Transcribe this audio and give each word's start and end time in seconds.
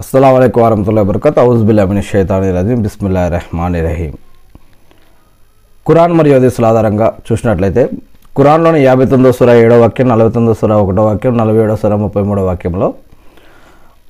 అస్సలం 0.00 0.34
అయికం 0.42 0.60
వరహతుల్లా 0.64 1.02
బిల్ 1.68 1.80
అమి 1.82 2.02
షైతాని 2.10 2.50
రజీం 2.56 2.78
బిస్మిల్లా 2.84 3.22
రెహమాన్ 3.34 3.74
రహీం 3.86 4.12
ఖురాన్ 5.86 6.14
మరియు 6.18 6.34
హదీసుల 6.36 6.64
ఆధారంగా 6.70 7.08
చూసినట్లయితే 7.26 7.82
ఖురాన్లోని 8.36 8.80
యాభై 8.86 9.06
తొమ్మిదో 9.10 9.32
సుర 9.38 9.50
ఏడో 9.64 9.76
వాక్యం 9.82 10.08
నలభై 10.12 10.30
తొమ్మిదో 10.36 10.54
సుర 10.60 10.72
ఒకటో 10.84 11.04
వాక్యం 11.08 11.34
నలభై 11.40 11.60
ఏడో 11.64 11.76
సుర 11.82 11.94
ముప్పై 12.04 12.22
మూడో 12.28 12.42
వాక్యంలో 12.48 12.88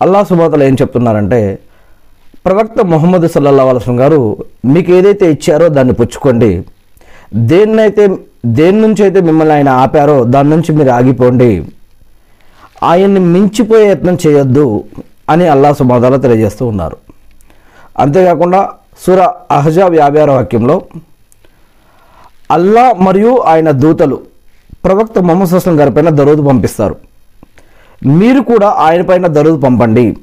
అల్లా 0.01 0.21
సుబాతలు 0.31 0.65
ఏం 0.69 0.75
చెప్తున్నారంటే 0.83 1.41
ప్రవక్త 2.47 2.81
మొహమ్మద్ 2.93 3.29
సల్లల్లా 3.35 3.67
అలసం 3.73 3.97
గారు 4.01 4.21
మీకు 4.75 4.93
ఏదైతే 4.99 5.27
ఇచ్చారో 5.35 5.69
దాన్ని 5.77 5.95
పుచ్చుకోండి. 6.01 6.53
దేన్నైతే 7.51 8.07
దేని 8.61 8.81
నుంచి 8.87 9.03
అయితే 9.07 9.21
మిమ్మల్ని 9.21 9.55
ఆయన 9.59 9.71
ఆపారో 9.83 10.19
దాని 10.35 10.51
నుంచి 10.57 10.73
మీరు 10.79 10.91
ఆగిపోండి. 10.91 11.53
ఆయన్ని 12.91 13.21
మించిపోయే 13.35 13.87
యత్నం 13.91 14.19
చేయొద్దు. 14.27 14.67
అని 15.31 15.49
అల్లా 15.49 15.73
సుబాదాలు 15.73 16.17
తెలియజేస్తూ 16.17 16.67
ఉన్నారు. 16.67 16.97
అంతేకాకుండా 17.99 18.71
సుర 19.07 19.21
అహజాబ్ 19.51 19.95
యాభై 19.95 20.21
ఆరో 20.21 20.35
వాక్యంలో 20.35 20.83
అల్లా 22.51 22.93
మరియు 22.93 23.39
ఆయన 23.39 23.71
దూతలు 23.71 24.21
ప్రవక్త 24.85 25.19
మొహమ్మద్ 25.19 25.51
సుస్లం 25.51 25.81
గారి 25.81 25.91
పైన 25.91 26.09
దరూదు 26.09 26.43
పంపిస్తారు. 26.43 26.97
మీరు 28.07 28.41
కూడా 28.41 28.69
ఆయన 28.69 29.03
పైన 29.03 29.27
దరూదు 29.27 29.61
పంపండి. 29.61 30.17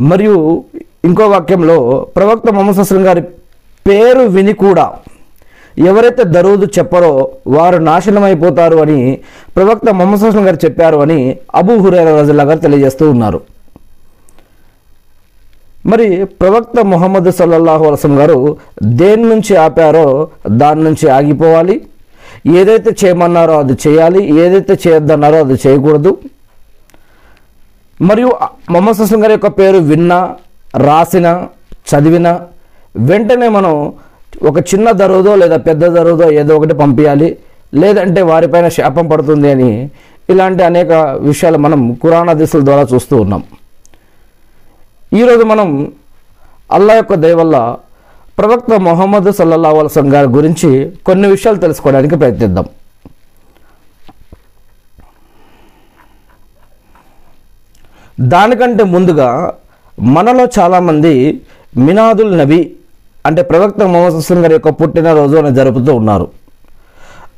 మరియు 0.00 0.64
ఇంకో 1.04 1.28
వాక్యంలో 1.28 2.06
ప్రవక్త 2.16 2.50
మొహమ్మద్ 2.50 2.76
సుస్లం 2.76 3.06
గారి 3.06 3.20
పేరు 3.88 4.20
విని 4.20 4.52
కూడా 4.52 4.92
ఎవరైతే 5.78 6.24
దరూదు 6.24 6.66
చెప్పరో 6.78 7.30
వారు 7.46 7.76
నాశనం 7.78 8.22
అయిపోతారు 8.22 8.76
అని 8.76 9.20
ప్రవక్త 9.56 9.90
మొహమ్మద్ 9.90 10.20
సుస్లం 10.20 10.46
గారు 10.46 10.58
చెప్పారు 10.64 10.96
అని 10.96 11.36
అబూ 11.54 11.76
హురేర 11.76 12.20
రజల్లా 12.20 12.44
గారు 12.44 12.58
తెలియజేస్తూ 12.58 13.10
ఉన్నారు. 13.10 13.40
మరి 15.86 16.24
ప్రవక్త 16.24 16.84
మొహమ్మద్ 16.84 17.32
సల్లల్లాహు 17.32 17.84
అలసం 17.84 18.18
గారు 18.18 18.56
దేని 18.82 19.22
నుంచి 19.22 19.56
ఆపారో 19.56 20.28
దాని 20.48 20.84
నుంచి 20.84 21.08
ఆగిపోవాలి. 21.08 21.86
ఏదైతే 22.46 22.96
చేయమన్నారో 23.04 23.58
అది 23.58 23.72
చేయాలి. 23.72 24.40
ఏదైతే 24.40 24.78
చేయొద్దన్నారో 24.88 25.38
అది 25.38 25.68
చేయకూడదు. 25.68 26.18
మరియు 28.00 28.32
మొహమ్మద్ 28.70 28.96
సుస్లం 28.96 29.22
గారి 29.22 29.32
యొక్క 29.32 29.46
పేరు 29.46 29.78
విన్నా 29.78 30.36
రాసిన 30.76 31.46
చదివిన 31.90 32.40
వెంటనే 32.96 33.48
మనం 33.48 33.92
ఒక 34.42 34.58
చిన్న 34.58 34.90
దరువుదో 34.90 35.36
లేదా 35.36 35.56
పెద్ద 35.56 35.84
దరువుదో 35.86 36.30
ఏదో 36.30 36.56
ఒకటి 36.56 36.74
పంపించాలి 36.74 37.38
లేదంటే 37.74 38.22
వారిపైన 38.22 38.68
శాపం 38.68 39.08
పడుతుంది 39.08 39.50
అని 39.50 39.90
ఇలాంటి 40.30 40.62
అనేక 40.62 40.92
విషయాలు 41.20 41.58
మనం 41.58 41.94
కురాణ 41.94 42.32
దిశల 42.32 42.60
ద్వారా 42.64 42.86
చూస్తూ 42.94 43.16
ఉన్నాం. 43.16 43.42
ఈరోజు 45.12 45.44
మనం 45.44 45.92
అల్లా 46.72 46.94
యొక్క 46.94 47.14
దయవల్ల 47.14 47.76
ప్రవక్త 48.38 48.74
మొహమ్మద్ 48.74 49.32
సల్లల్లా 49.32 49.70
వలసం 49.70 50.14
గారి 50.14 50.26
గురించి 50.26 50.92
కొన్ని 51.06 51.28
విషయాలు 51.28 51.58
తెలుసుకోవడానికి 51.58 52.16
ప్రయత్నిద్దాం. 52.16 52.68
దానికంటే 58.20 58.84
ముందుగా 58.84 59.52
మనలో 60.00 60.48
చాలామంది 60.58 61.42
మినాదుల్ 61.76 62.38
నబీ 62.38 62.74
అంటే 63.26 63.42
ప్రవక్త 63.42 63.82
మొహమ్మద్ 63.82 64.14
హుస్సేన్ 64.14 64.40
గారి 64.40 64.54
యొక్క 64.54 64.68
పుట్టినరోజు 64.68 65.36
అని 65.36 65.54
జరుపుతూ 65.54 65.94
ఉన్నారు. 65.94 66.28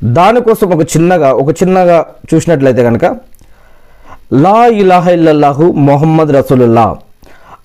దానికోసం 0.05 0.73
ఒక 0.73 0.83
చిన్నగా 0.83 1.33
ఒక 1.33 1.62
చిన్నగా 1.62 2.06
చూసినట్లయితే 2.34 2.84
కనుక 2.84 3.05
లా 4.33 4.67
ఇలాహ 4.67 5.08
ఇల్లల్లాహు 5.08 5.62
మొహమ్మద్ 5.62 6.28
రసూలుల్లా. 6.28 6.97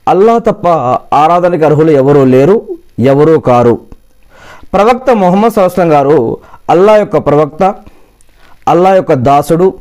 అల్లా 0.08 0.38
తప్ప 0.38 0.68
ఆరాధనకి 1.16 1.66
అర్హులు 1.66 1.92
ఎవరూ 1.92 2.26
లేరు 2.26 2.62
ఎవరూ 3.00 3.40
కారు. 3.40 3.80
ప్రవక్త 4.74 5.12
మొహమ్మద్ 5.12 5.52
సల్లాం 5.52 5.92
గారు 5.92 6.38
అల్లా 6.70 6.98
యొక్క 6.98 7.18
ప్రవక్త 7.18 7.76
అల్లా 8.68 8.96
యొక్క 8.96 9.14
దాసుడు 9.14 9.74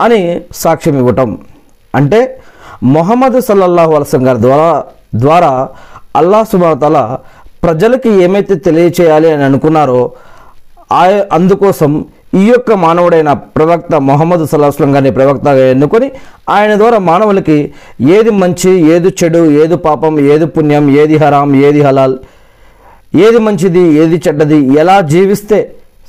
అని 0.00 0.40
సాక్ష్యం 0.54 0.98
ఇవ్వటం. 0.98 1.38
అంటే 1.94 2.40
మొహమ్మద్ 2.82 3.40
సల్లల్లాహు 3.40 3.94
అలసం 3.94 4.26
గారి 4.26 4.40
ద్వారా 4.40 4.84
ద్వారా 5.14 5.68
అల్లా 6.16 6.40
సుబాతల 6.44 6.98
ప్రజలకి 7.62 8.10
ఏమైతే 8.24 8.54
తెలియచేయాలి 8.66 9.28
అని 9.30 9.44
అనుకున్నారో 9.44 10.00
ఆ 10.92 11.02
అందుకోసం 11.32 11.92
ఈ 12.36 12.42
యొక్క 12.44 12.72
మానవుడైన 12.80 13.30
ప్రవక్త 13.56 13.94
మొహమ్మద్ 14.06 14.44
సలాహస్లం 14.46 14.90
గారిని 14.94 15.12
ప్రవక్తగా 15.12 15.62
ఎన్నుకొని 15.70 16.08
ఆయన 16.50 16.72
ద్వారా 16.74 16.98
మానవులకి 17.06 17.56
ఏది 18.14 18.32
మంచి 18.40 18.70
ఏది 18.94 19.10
చెడు 19.20 19.40
ఏది 19.62 19.76
పాపం 19.86 20.14
ఏది 20.26 20.46
పుణ్యం 20.46 20.86
ఏది 20.96 21.16
హరాం 21.16 21.52
ఏది 21.62 21.80
హలాల్ 21.80 22.16
ఏది 23.24 23.40
మంచిది 23.40 23.84
ఏది 24.00 24.16
చెడ్డది 24.18 24.58
ఎలా 24.78 24.96
జీవిస్తే 25.10 25.58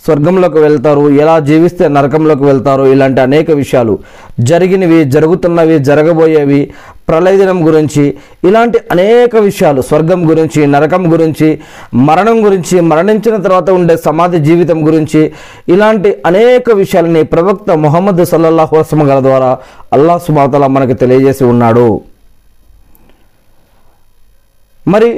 స్వర్గంలోకి 0.03 0.59
వెళ్తారు 0.59 1.05
ఎలా 1.21 1.35
జీవిస్తే 1.47 1.85
నరకంలోకి 1.87 2.43
వెళ్తారు 2.43 2.83
ఇలాంటి 2.87 3.19
అనేక 3.21 3.51
విషయాలు 3.53 3.93
జరిగినవి 4.41 4.99
జరుగుతున్నవి 5.15 5.77
జరగబోయేవి 5.83 6.61
ప్రళయ 7.07 7.37
దినం 7.37 7.67
గురించి 7.67 8.03
ఇలాంటి 8.43 8.77
అనేక 8.91 9.35
విషయాలు 9.35 9.81
స్వర్గం 9.81 10.29
గురించి 10.29 10.67
నరకం 10.67 11.13
గురించి 11.13 11.47
మరణం 12.07 12.45
గురించి 12.45 12.81
మరణించిన 12.81 13.35
తర్వాత 13.37 13.69
ఉండే 13.69 13.97
సమాధి 13.97 14.39
జీవితం 14.39 14.87
గురించి 14.87 15.21
ఇలాంటి 15.69 16.09
అనేక 16.25 16.71
విషయాలని 16.71 17.23
ప్రవక్త 17.23 17.71
మొహమ్మద్ 17.71 18.25
సల్లల్లాహు 18.25 18.75
వసలం 18.77 19.09
గల 19.09 19.19
ద్వారా 19.19 19.57
అల్లా 19.93 20.17
సుమాతల 20.17 20.67
మనకు 20.67 20.93
తెలియజేసి 20.93 21.43
ఉన్నాడు. 21.43 22.01
మరి 24.87 25.09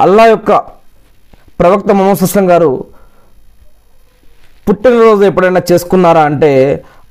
అల్లా 0.00 0.26
యొక్క 0.26 0.52
ప్రవక్త 1.60 1.92
మొహమ్మద్ 1.92 2.18
సుస్లం 2.18 2.50
గారు 2.50 2.70
పుట్టినరోజు 4.68 5.24
ఎప్పుడైనా 5.24 5.60
చేసుకున్నారా 5.72 6.22
అంటే 6.22 6.50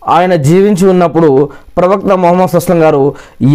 ఆయన 0.08 0.36
జీవించి 0.36 0.86
ఉన్నప్పుడు 0.88 1.30
ప్రవక్త 1.78 2.12
మొహమ్మద్ 2.14 2.50
సుస్లం 2.50 2.84
గారు 2.84 3.02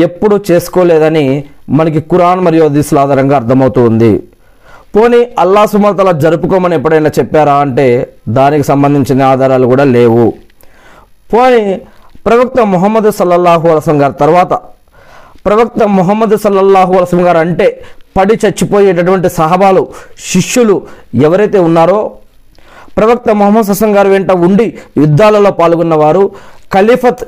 ఎప్పుడు 0.00 0.40
చేసుకోలేదని 0.50 1.24
మనకి 1.70 2.00
కురాన్ 2.00 2.40
మరియు 2.40 2.64
హదీసుల 2.64 2.98
ఆధారంగా 2.98 3.36
అర్థమవుతూ 3.36 3.84
ఉంది 3.84 4.12
పోనీ 4.96 5.28
అల్లా 5.38 5.66
సుమతల 5.66 6.10
జరుపుకోమని 6.18 6.74
ఎప్పుడైనా 6.74 7.10
చెప్పారా 7.18 7.54
అంటే 7.54 7.86
దానికి 8.28 8.62
సంబంధించిన 8.62 9.22
ఆధారాలు 9.22 9.66
కూడా 9.66 9.84
లేవు. 9.84 10.26
పోనీ 11.32 11.62
ప్రవక్త 12.26 12.60
మొహమ్మద్ 12.60 13.10
సల్లల్లాహు 13.10 13.68
అలసం 13.68 14.02
గారి 14.02 14.12
తర్వాత 14.12 14.52
ప్రవక్త 15.44 15.82
మొహమ్మద్ 15.82 16.36
సల్లల్లాహు 16.36 16.92
అలసం 16.92 17.26
గారు 17.26 17.38
అంటే 17.38 17.66
పడి 18.16 18.34
చచ్చిపోయేటటువంటి 18.34 19.28
సహబాలు 19.28 19.82
శిష్యులు 20.32 20.74
ఎవరైతే 21.22 21.58
ఉన్నారో 21.58 21.98
ప్రవక్త 22.96 23.30
మొహమ్మద్ 23.42 23.70
హసన్ 23.72 23.94
గారు 23.98 24.08
వెంట 24.08 24.32
ఉండి 24.48 24.66
యుద్ధాలలో 25.04 25.52
పాల్గొన్నవారు 25.60 26.24
ఖలీఫత్ 26.74 27.24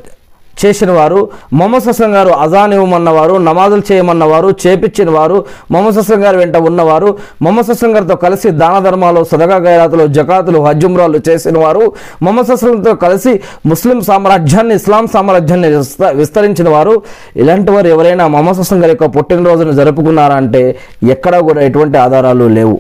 చేసిన 0.63 0.91
వారు 0.97 1.21
మొహమ్మద్ 1.59 1.87
హసన్ 1.89 2.13
గారు 2.17 2.33
అజాన్ 2.43 2.73
ఇవ్వమన్నవారు 2.77 3.35
నమాజులు 3.47 3.83
చేయమన్నవారు 3.89 4.49
చేపించిన 4.63 5.09
వారు 5.11 5.37
మొహమ్మద్ 5.73 5.99
హసన్ 6.01 6.23
గారి 6.25 6.37
వెంట 6.43 6.57
ఉన్నవారు 6.69 7.09
మొహమ్మద్ 7.43 7.71
హసన్ 7.73 7.95
గారితో 7.97 8.17
కలిసి 8.17 8.51
దాన 8.61 8.77
ధర్మాలు 8.79 9.25
సదగా 9.25 9.59
గైరాతులు 9.67 10.07
జకాతులు 10.19 10.61
హజ్జుమ్రాలు 10.67 11.21
చేసిన 11.29 11.59
వారు 11.59 11.85
మొహమ్మద్ 12.23 12.53
హసన్తో 12.55 12.95
కలిసి 13.05 13.35
ముస్లిం 13.67 14.01
సామ్రాజ్యాన్ని 14.11 14.75
ఇస్లాం 14.75 15.07
సామ్రాజ్యాన్ని 15.17 15.71
విస్త 15.77 16.13
విస్తరించిన 16.23 16.69
వారు 16.69 16.95
ఇలాంటి 17.37 17.73
వారు 17.73 17.89
ఎవరైనా 17.89 18.27
మొహమ్మద్ 18.29 18.63
హసన్ 18.65 18.83
గారి 18.83 18.95
యొక్క 18.97 19.11
పుట్టినరోజును 19.19 19.73
జరుపుకున్నారా 19.73 20.35
అంటే 20.35 20.65
ఎక్కడా 21.09 21.41
కూడా 21.41 21.63
ఎటువంటి 21.63 21.99
ఆధారాలు 21.99 22.49
లేవు. 22.49 22.77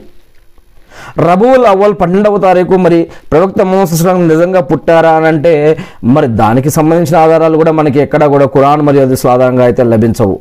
రబువుల్ 1.18 1.66
అవ్వల్ 1.66 1.94
పన్నెండవ 2.00 2.38
తారీఖు 2.38 2.74
మరి 2.74 3.06
ప్రవక్త 3.32 3.62
మోసం 3.62 4.28
నిజంగా 4.28 4.60
పుట్టారా 4.60 5.10
అని 5.10 5.26
అంటే 5.26 5.78
మరి 6.04 6.26
దానికి 6.26 6.70
సంబంధించిన 6.70 7.16
ఆధారాలు 7.16 7.56
కూడా 7.56 7.72
మనకి 7.72 8.00
ఎక్కడా 8.00 8.26
కూడా 8.26 8.44
ఖురాన్ 8.44 8.82
మరియు 8.82 9.02
అది 9.02 9.28
ఆధారంగా 9.28 9.64
అయితే 9.64 9.82
లభించవు. 9.82 10.38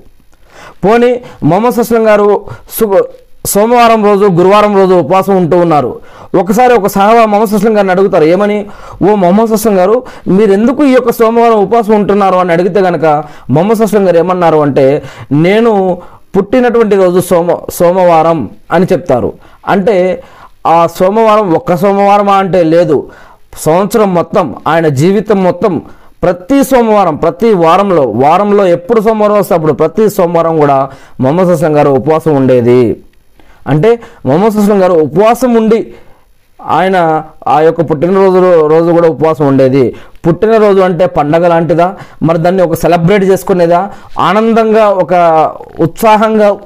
పోనీ 0.85 1.22
మొహమ్మద్ 1.44 1.73
సుస్లం 1.73 2.08
గారు 2.08 2.41
సు 2.70 3.08
సోమవారం 3.46 4.05
రోజు 4.05 4.26
గురువారం 4.26 4.76
రోజు 4.76 4.94
ఉపవాసం 4.94 5.38
ఉంటూ 5.38 5.58
ఉన్నారు. 5.58 6.00
ఒకసారి 6.35 6.73
ఒక 6.73 6.88
సహవా 6.88 7.26
మొహమ్మద్ 7.26 7.50
సుస్లం 7.50 7.78
గారిని 7.78 7.91
అడుగుతారు 7.91 8.23
ఏమని? 8.23 8.66
ఓ 9.11 9.16
మొహమ్మద్ 9.16 9.50
సుస్లం 9.50 9.78
గారు 9.78 10.03
మీరు 10.28 10.52
ఎందుకు 10.52 10.84
ఈ 10.84 10.91
యొక్క 10.91 11.11
సోమవారం 11.11 11.53
ఉపవాసం 11.53 11.96
ఉంటున్నారు? 11.96 12.35
అని 12.35 12.52
అడిగితే 12.52 12.82
కనుక 12.82 13.23
మొహమ్మద్ 13.50 13.78
సుస్లం 13.78 14.08
గారు 14.08 14.17
ఏమన్నారు 14.17 14.58
అంటే 14.58 15.03
నేను 15.32 16.02
పుట్టినటువంటి 16.38 16.96
రోజు 16.96 17.20
సోమ 17.20 17.58
సోమవారం 17.73 18.50
అని 18.72 18.85
చెప్తారు. 18.91 19.34
అంటే 19.67 20.23
ఆ 20.68 20.88
సోమవారం 20.88 21.54
ఒక్క 21.54 21.76
సోమవారమా 21.76 22.34
అంటే 22.34 22.64
లేదు. 22.64 23.10
సంవత్సరం 23.58 24.14
మొత్తం 24.14 24.56
ఆయన 24.68 24.88
జీవితం 24.88 25.44
మొత్తం 25.44 25.82
ప్రతి 26.24 26.64
సోమవారం 26.64 27.16
ప్రతి 27.16 27.54
వారంలో 27.54 28.02
వారంలో 28.02 28.66
ఎప్పుడు 28.68 29.02
సోమవారం 29.02 29.38
వస్తే 29.40 29.56
అప్పుడు 29.56 29.74
ప్రతి 29.74 30.10
సోమవారం 30.10 30.60
కూడా 30.60 30.90
మొహమ్మద్ 31.20 31.48
హసన్ 31.48 31.76
గారు 31.76 31.90
ఉపవాసం 31.90 32.36
ఉండేది. 32.36 33.04
అంటే 33.68 34.00
మొహమ్మద్ 34.26 34.58
హసన్ 34.58 34.82
గారు 34.82 34.94
ఉపవాసం 34.94 35.54
ఉండి 35.54 35.94
ఆయన 36.66 37.24
ఆ 37.48 37.60
యొక్క 37.60 37.90
పుట్టినరోజు 37.92 38.68
రోజు 38.68 38.92
కూడా 38.92 39.08
ఉపవాసం 39.08 39.48
ఉండేది. 39.48 39.96
పుట్టినరోజు 40.28 40.81
అంటే 40.81 41.05
పండగ 41.05 41.47
లాంటిదా? 41.47 41.96
మరి 42.23 42.37
దాన్ని 42.37 42.61
ఒక 42.61 42.73
సెలబ్రేట్ 42.73 43.23
చేసుకునేదా? 43.23 43.91
ఆనందంగా 44.20 44.90
ఒక 44.90 45.14
ఉత్సాహంగా 45.79 46.58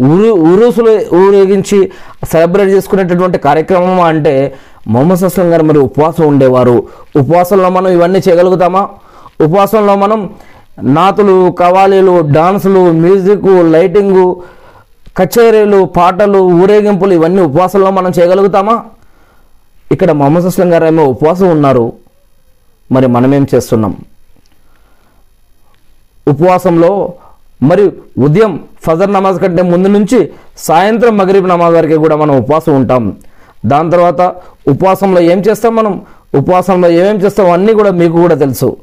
ఊరు 0.00 0.30
ఊరుసులు 0.32 1.16
ఊరేగించి 1.16 1.92
సెలబ్రేట్ 2.32 2.70
చేసుకునేటటువంటి 2.70 3.38
కార్యక్రమం 3.38 4.00
అంటే 4.00 4.54
మొహమ్మద్ 4.88 5.18
సస్లం 5.18 5.52
గారు 5.52 5.62
మరి 5.62 5.78
ఉపవాసం 5.78 6.26
ఉండేవారు. 6.26 6.86
ఉపవాసంలో 7.16 7.70
మనం 7.70 7.88
ఇవన్నీ 7.88 8.22
చేయగలుగుతామా? 8.28 8.88
ఉపవాసంలో 9.40 9.96
మనం 9.96 10.30
నాతులు 10.82 11.50
కవాలీలు 11.50 12.20
డాన్సులు 12.32 12.92
మ్యూజిక్ 12.92 13.46
లైటింగు 13.46 14.42
కచేరీలు 15.16 15.84
పాటలు 15.84 16.38
ఊరేగింపులు 16.38 17.12
ఇవన్నీ 17.14 17.42
ఉపవాసంలో 17.42 17.90
మనం 17.90 18.12
చేయగలుగుతామా? 18.18 18.84
ఇక్కడ 19.92 20.12
మొహమ్మద్ 20.12 20.46
అస్లం 20.46 20.72
గారు 20.72 20.84
ఏమో 20.84 21.04
ఉపవాసం 21.04 21.50
ఉన్నారు. 21.50 21.92
మరి 22.92 23.06
మనమేం 23.06 23.46
చేస్తున్నాం? 23.54 23.92
ఉపవాసంలో 26.28 26.90
మరి 27.62 27.84
ఉదయం 28.18 28.52
ఫజర్ 28.84 29.12
నమాజ్ 29.12 29.38
కంటే 29.40 29.62
ముందు 29.62 29.88
నుంచి 29.88 30.18
సాయంత్రం 30.56 31.16
మగరీబ్ 31.18 31.48
నమాజ్ 31.48 31.74
వరకు 31.74 31.98
కూడా 31.98 32.16
మనం 32.16 32.34
ఉపవాసం 32.36 32.72
ఉంటాం. 32.76 33.04
దాని 33.66 33.90
తర్వాత 33.90 34.20
ఉపవాసంలో 34.68 35.20
ఏం 35.20 35.40
చేస్తాం 35.40 35.76
మనం? 35.76 36.02
ఉపవాసంలో 36.34 36.88
ఏమేం 36.88 37.16
చేస్తాం 37.16 37.50
అన్నీ 37.52 37.72
కూడా 37.72 37.90
మీకు 37.90 38.16
కూడా 38.20 38.34
తెలుసు. 38.34 38.76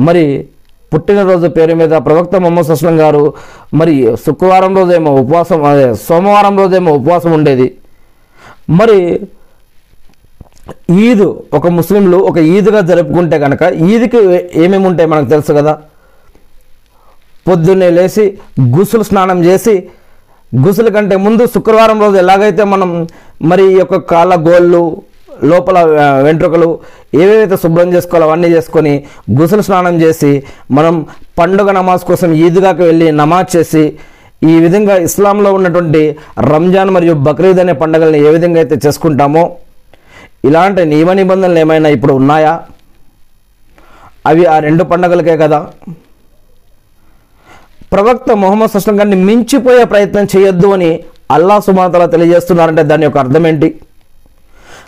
మరి 0.00 0.48
పుట్టినరోజు 0.94 1.46
పేరు 1.46 1.74
మీద 1.74 1.90
ప్రవక్త 1.90 2.36
మొహమ్మద్ 2.36 2.70
అస్లం 2.70 3.00
గారు 3.00 3.34
మరి 3.74 3.94
శుక్రవారం 4.26 4.76
రోజేమో 4.76 5.10
ఉపవాసం 5.14 5.64
అదే 5.64 5.94
సోమవారం 5.94 6.58
రోజేమో 6.58 6.92
ఉపవాసం 6.92 7.32
ఉండేది. 7.32 7.66
మరి 8.70 9.20
ఈద్ 11.00 11.24
ఒక 11.52 11.66
ముస్లింలు 11.76 12.18
ఒక 12.28 12.38
ఈద్గా 12.52 12.80
జరుపుకుంటే 12.88 13.36
కనుక 13.38 13.62
ఈద్కి 13.88 14.20
ఏమేమి 14.62 14.86
ఉంటాయి 14.86 15.08
మనకు 15.08 15.28
తెలుసు 15.28 15.52
కదా? 15.52 15.74
పొద్దున్నే 17.46 17.88
లేచి 17.90 18.24
గుసులు 18.74 19.04
స్నానం 19.04 19.38
చేసి 19.44 19.74
గుసుల 20.52 20.88
కంటే 20.88 21.16
ముందు 21.18 21.42
శుక్రవారం 21.46 21.98
రోజు 22.00 22.16
ఎలాగైతే 22.16 22.64
మనం 22.64 22.90
మరి 23.42 23.64
ఈ 23.68 23.76
యొక్క 23.78 23.96
కాళ్ళ 24.10 24.34
గోళ్ళు 24.46 24.82
లోపల 25.44 25.78
వెంట్రుకలు 26.26 26.68
ఏవేవైతే 27.14 27.56
శుభ్రం 27.56 27.90
చేసుకోవాలో 27.94 28.26
అవన్నీ 28.28 28.48
చేసుకొని 28.54 28.92
గుసులు 29.38 29.62
స్నానం 29.62 29.96
చేసి 30.00 30.30
మనం 30.70 30.94
పండుగ 31.38 31.70
నమాజ్ 31.72 32.04
కోసం 32.04 32.30
ఈద్గాకి 32.40 32.82
వెళ్ళి 32.82 33.08
నమాజ్ 33.20 33.50
చేసి 33.56 33.84
ఈ 34.42 34.54
విధంగా 34.60 34.94
ఇస్లాంలో 35.06 35.52
ఉన్నటువంటి 35.54 36.02
రంజాన్ 36.50 36.90
మరియు 36.90 37.14
బక్రీద్ 37.26 37.60
అనే 37.60 37.74
పండుగల్ని 37.80 38.20
ఏ 38.26 38.32
విధంగా 38.34 38.60
అయితే 38.60 38.76
చేసుకుంటామో 38.84 39.44
ఇలాంటి 40.44 40.84
నియమ 40.84 41.12
నిబంధనలు 41.12 41.58
ఏమైనా 41.58 41.88
ఇప్పుడు 41.88 42.12
ఉన్నాయా? 42.12 42.60
అవి 44.26 44.44
ఆ 44.46 44.58
రెండు 44.58 44.84
పండుగలకే 44.84 45.36
కదా. 45.36 45.60
ప్రవక్త 47.92 48.32
మొహమ్మద్ 48.32 48.70
సుస్లం 48.70 49.00
గారిని 49.00 49.16
మించిపోయే 49.16 49.84
ప్రయత్నం 49.84 50.28
చేయొద్దు 50.36 50.68
అని 50.68 51.04
అల్లా 51.30 51.60
సుమాతల 51.60 52.06
తెలియజేస్తున్నారంటే 52.06 52.82
దాని 52.82 53.04
యొక్క 53.04 53.18
అర్థం 53.18 53.46
ఏంటి? 53.46 53.68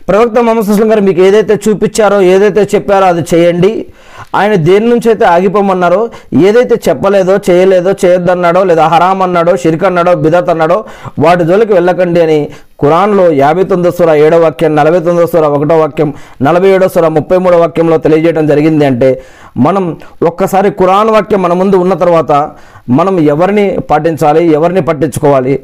ప్రవక్త 0.08 0.38
మొహమ్మద్ 0.38 0.67
సుస్లం 0.67 0.91
గారు 0.91 1.00
మీకు 1.00 1.20
ఏదైతే 1.20 1.61
చూపించారో 1.69 2.20
ఏదైతే 2.20 2.62
చెప్పారో 2.75 3.06
అది 3.06 3.23
చేయండి. 3.35 3.87
ఆయన 4.35 4.55
దేని 4.55 4.87
నుంచి 4.87 5.08
అయితే 5.08 5.25
ఆగిపోమన్నారో 5.25 6.11
ఏదైతే 6.49 6.81
చెప్పలేదో 6.88 7.37
చేయలేదో 7.50 7.93
చేయొద్దన్నాడో 8.05 8.64
లేదా 8.64 8.87
హరాం 8.87 9.23
అన్నాడో 9.23 9.56
షిరిక్ 9.56 9.85
అన్నాడో 9.85 10.14
బిదత్ 10.14 10.50
అన్నాడో 10.50 10.85
వాటి 11.19 11.44
జోలికి 11.44 11.73
వెళ్ళకండి 11.73 12.20
అని 12.23 12.38
ఖురాన్లో 12.82 13.32
యాభై 13.32 13.62
తొమ్మిదో 13.62 13.91
సుర 13.91 14.11
ఏడో 14.15 14.38
వాక్యం 14.38 14.77
నలభై 14.77 15.00
తొమ్మిదో 15.00 15.27
సుర 15.27 15.41
ఒకటో 15.41 15.79
వాక్యం 15.79 16.15
నలభై 16.43 16.69
ఏడో 16.69 16.88
సుర 16.88 17.09
ముప్పై 17.09 17.38
మూడో 17.38 17.59
వాక్యంలో 17.59 17.99
తెలియజేయడం 17.99 18.47
జరిగింది 18.47 18.85
అంటే 18.85 19.23
మనం 19.56 19.97
ఒక్కసారి 20.23 20.71
ఖురాన్ 20.71 21.11
వాక్యం 21.11 21.43
మన 21.43 21.53
ముందు 21.53 21.77
ఉన్న 21.77 21.94
తర్వాత 21.94 22.50
మనం 22.88 23.21
ఎవరిని 23.21 23.79
పాటించాలి 23.91 24.53
ఎవరిని 24.53 24.82
పట్టించుకోవాలి? 24.82 25.62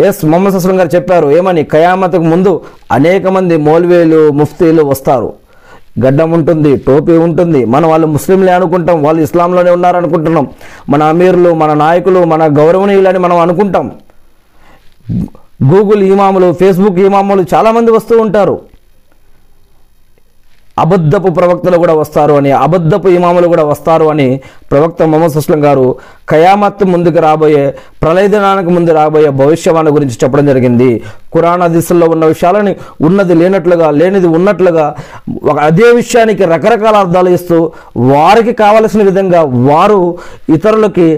ఎస్ 0.00 0.24
మొహమ్మద్ 0.24 0.54
అస్లం 0.54 0.78
గారు 0.78 0.88
చెప్పారు 0.94 1.30
ఏమని? 1.30 1.64
కయామతకు 1.64 2.22
ముందు 2.22 2.60
అనేక 2.92 3.26
మంది 3.26 3.56
మౌల్వీలు 3.56 4.30
ముఫ్తీలు 4.30 4.82
వస్తారు. 4.82 5.32
గడ్డం 6.06 6.30
ఉంటుంది 6.30 6.76
టోపీ 6.76 7.12
ఉంటుంది. 7.12 7.64
మన 7.64 7.86
వాళ్ళు 7.86 8.06
ముస్లింలే 8.06 8.52
అనుకుంటాం 8.52 9.02
వాళ్ళు 9.02 9.22
ఇస్లాంలోనే 9.22 9.70
ఉన్నారనుకుంటున్నాం. 9.70 10.48
మన 10.88 11.02
అమీర్లు 11.02 11.54
మన 11.54 11.74
నాయకులు 11.74 12.24
మన 12.24 12.58
గౌరవనీయులని 12.58 13.18
మనం 13.18 13.38
అనుకుంటాం. 13.38 13.92
గూగుల్ 15.70 16.04
ఈమాములు 16.12 16.48
ఫేస్బుక్ 16.60 17.02
ఇమాములు 17.08 17.42
చాలామంది 17.54 17.90
వస్తూ 17.98 18.14
ఉంటారు. 18.26 18.56
అబద్ధపు 20.82 21.28
ప్రవక్తలు 21.36 21.76
కూడా 21.82 21.92
వస్తారు 22.00 22.34
అని 22.38 22.50
అబద్ధపు 22.64 23.08
ఇమాములు 23.16 23.46
కూడా 23.52 23.64
వస్తారు 23.68 24.06
అని 24.12 24.26
ప్రవక్త 24.70 25.02
మొహమ్మద్ 25.10 25.34
సుస్లం 25.34 25.60
గారు 25.64 25.84
కయామత్ 26.30 26.82
ముందుకు 26.92 27.20
రాబోయే 27.26 27.62
ప్రళయదనానికి 28.02 28.70
ముందు 28.76 28.90
రాబోయే 28.98 29.30
భవిష్యవాణి 29.42 29.90
గురించి 29.96 30.16
చెప్పడం 30.22 30.46
జరిగింది. 30.50 30.90
కురాణ 31.34 31.66
దిశల్లో 31.74 32.08
ఉన్న 32.14 32.24
విషయాలని 32.32 32.72
ఉన్నది 33.08 33.36
లేనట్లుగా 33.42 33.90
లేనిది 34.00 34.30
ఉన్నట్లుగా 34.38 34.86
ఒక 35.50 35.56
అదే 35.68 35.88
విషయానికి 36.00 36.44
రకరకాల 36.54 36.96
అర్థాలు 37.04 37.30
ఇస్తూ 37.38 37.58
వారికి 38.12 38.54
కావలసిన 38.62 39.02
విధంగా 39.10 39.42
వారు 39.70 40.00
ఇతరులకి 40.56 41.08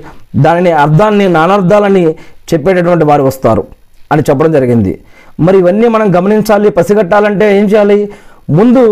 దానిని 0.47 0.75
అర్థాన్ని 0.85 1.29
నానార్థాలని 1.39 2.05
చెప్పేటటువంటి 2.53 3.05
వారు 3.05 3.23
వస్తారు. 3.23 3.65
అని 4.13 4.23
చెప్పడం 4.29 4.53
జరిగింది. 4.53 4.93
మరి 5.41 5.57
ఇవన్నీ 5.63 5.89
మనం 5.89 6.09
గమనించాలి 6.17 6.71
పసిగట్టాలంటే 6.71 7.47
ఏం 7.59 7.65
చేయాలి? 7.65 8.01
ముందు 8.51 8.83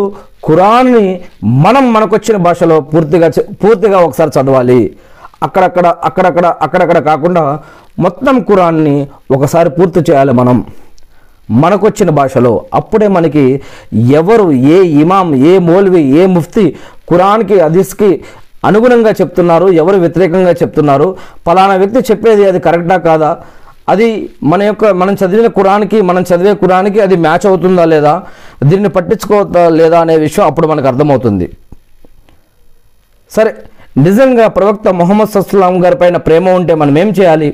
ఖురాన్ని 0.46 1.06
మనం 1.64 1.84
మనకొచ్చిన 1.92 2.36
భాషలో 2.46 2.76
పూర్తిగా 2.92 3.28
పూర్తిగా 3.62 3.98
ఒకసారి 4.06 4.30
చదవాలి. 4.36 4.80
అక్కడక్కడ 5.42 5.86
అక్కడక్కడ 6.08 6.46
అక్కడక్కడ 6.64 6.98
కాకుండా 7.10 7.44
మొత్తం 7.98 8.36
ఖురాన్ని 8.48 8.96
ఒకసారి 9.36 9.70
పూర్తి 9.70 10.00
చేయాలి 10.10 10.32
మనం. 10.40 10.58
మనకొచ్చిన 11.50 12.10
భాషలో. 12.18 12.52
అప్పుడే 12.74 13.08
మనకి 13.16 13.44
ఎవరు 14.20 14.46
ఏ 14.76 14.78
ఇమాం 15.02 15.28
ఏ 15.50 15.52
మౌల్వి 15.68 16.00
ఏ 16.20 16.22
ముఫ్తి 16.36 16.64
ఖురాన్కి 17.10 17.56
అదిస్కి 17.66 18.10
అనుగుణంగా 18.68 19.12
చెప్తున్నారు 19.20 19.66
ఎవరు 19.82 19.96
వ్యతిరేకంగా 20.04 20.52
చెప్తున్నారు 20.62 21.08
పలానా 21.46 21.74
వ్యక్తి 21.82 22.00
చెప్పేది 22.10 22.44
అది 22.50 22.60
కరెక్టా 22.66 22.96
కాదా? 23.08 23.30
అది 23.88 24.30
మన 24.42 24.62
యొక్క 24.62 24.84
మనం 24.84 25.14
చదివిన 25.14 25.46
కురానికి 25.46 26.00
మనం 26.00 26.22
చదివే 26.22 26.54
కురానికి 26.54 27.00
అది 27.00 27.16
మ్యాచ్ 27.16 27.46
అవుతుందా 27.46 27.84
లేదా? 27.84 28.22
దీన్ని 28.64 28.88
పట్టించుకోవద్దా 28.88 29.68
లేదా 29.68 30.00
అనే 30.00 30.16
విషయం 30.16 30.46
అప్పుడు 30.46 30.66
మనకు 30.66 30.86
అర్థమవుతుంది. 30.86 31.46
సరే 33.30 33.50
నిజంగా 33.98 34.46
ప్రవక్త 34.48 34.88
మొహమ్మద్ 34.88 35.28
సస్లాం 35.28 35.84
గారి 35.84 35.96
పైన 35.96 36.16
ప్రేమ 36.16 36.48
ఉంటే 36.48 36.74
మనం 36.74 36.98
ఏం 36.98 37.08
చేయాలి? 37.08 37.50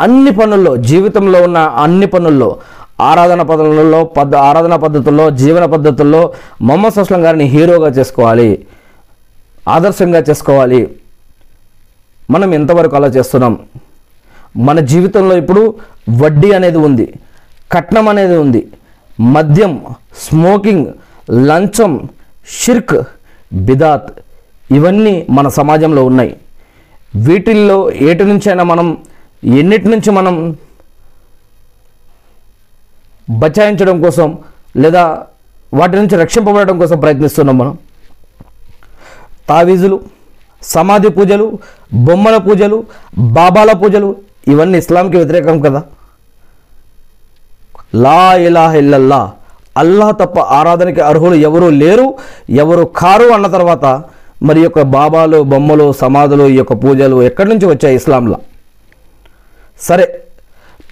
అన్ని 0.00 0.30
పనుల్లో 0.30 0.76
జీవితంలో 0.76 1.42
ఉన్న 1.42 1.58
అన్ని 1.58 2.06
పనుల్లో 2.06 2.56
ఆరాధన 3.00 3.42
పద్ధతుల్లో 3.42 4.04
పద్ 4.04 4.34
ఆరాధన 4.34 4.76
పద్ధతుల్లో 4.76 5.30
జీవన 5.30 5.64
పద్ధతుల్లో 5.64 6.32
మొహమ్మద్ 6.62 6.94
సస్లాం 6.94 7.24
గారిని 7.24 7.44
హీరోగా 7.44 7.88
చేసుకోవాలి. 7.88 8.66
ఆదర్శంగా 9.68 10.18
చేసుకోవాలి. 10.18 10.80
మనం 12.30 12.54
ఎంతవరకు 12.54 12.96
అలా 12.96 13.08
చేస్తున్నాం? 13.08 13.58
మన 14.66 14.80
జీవితంలో 14.90 15.34
ఇప్పుడు 15.42 15.62
వడ్డీ 16.22 16.48
అనేది 16.58 16.78
ఉంది 16.88 17.06
కట్నం 17.72 18.06
అనేది 18.12 18.36
ఉంది 18.44 18.62
మద్యం 19.18 19.72
స్మోకింగ్ 20.24 20.86
లంచం 21.48 21.92
షిర్క్ 22.60 22.96
బిదాత్ 23.66 24.10
ఇవన్నీ 24.76 25.14
మన 25.30 25.48
సమాజంలో 25.58 26.02
ఉన్నాయి. 26.10 26.32
వీటిల్లో 27.26 27.76
ఏటి 28.08 28.24
నుంచైనా 28.24 28.64
మనం 28.72 28.86
ఎన్నిటి 29.60 29.88
నుంచి 29.88 30.10
మనం 30.18 30.34
బచాయించడం 33.28 33.96
కోసం 34.04 34.28
లేదా 34.82 35.04
వాటి 35.78 35.96
నుంచి 36.00 36.16
రక్షింపబడడం 36.22 36.76
కోసం 36.78 36.96
ప్రయత్నిస్తున్నాం 37.04 37.56
మనం. 37.58 37.74
తావీజులు 39.48 39.96
సమాధి 40.62 41.10
పూజలు 41.16 41.46
బొమ్మల 42.06 42.36
పూజలు 42.36 42.78
బాబాల 43.18 43.72
పూజలు 43.72 44.08
ఇవన్నీ 44.48 44.78
ఇస్లాంకి 44.78 45.16
వ్యతిరేకం 45.16 45.60
కదా? 45.60 45.80
లా 47.94 48.36
ఇలాహ 48.36 48.74
ఇల్లల్లా. 48.74 49.20
అల్లాహ్ 49.76 50.12
తప్ప 50.20 50.38
ఆరాధనకి 50.40 51.00
అర్హులు 51.00 51.34
ఎవరూ 51.34 51.70
లేరు 51.70 52.14
ఎవరు 52.50 52.84
కారు 52.84 53.24
అన్న 53.24 53.46
తర్వాత 53.46 54.02
మరి 54.42 54.60
యొక్క 54.60 54.82
బాబాలు 54.82 55.42
బొమ్మలు 55.42 55.92
సమాధులు 55.92 56.46
ఈ 56.46 56.56
యొక్క 56.56 56.72
పూజలు 56.72 57.22
ఎక్కడి 57.22 57.48
నుంచి 57.48 57.66
వచ్చాయి 57.66 57.96
ఇస్లాంలో? 57.96 58.38
సరే 59.80 60.06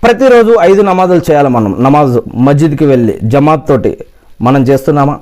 ప్రతిరోజు 0.02 0.56
ఐదు 0.60 0.82
నమాజులు 0.82 1.22
చేయాలి 1.30 1.48
మనం. 1.48 1.82
నమాజ్ 1.82 2.18
మస్జిద్కి 2.46 2.84
వెళ్ళి 2.84 3.18
జమాత్ 3.22 3.68
తోటి 3.68 3.92
మనం 4.40 4.62
చేస్తున్నామా? 4.62 5.16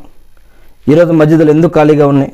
ఈరోజు 0.89 1.12
మస్జిద్లు 1.12 1.51
ఎందుకు 1.51 1.73
ఖాళీగా 1.73 2.07
ఉన్నాయి? 2.07 2.33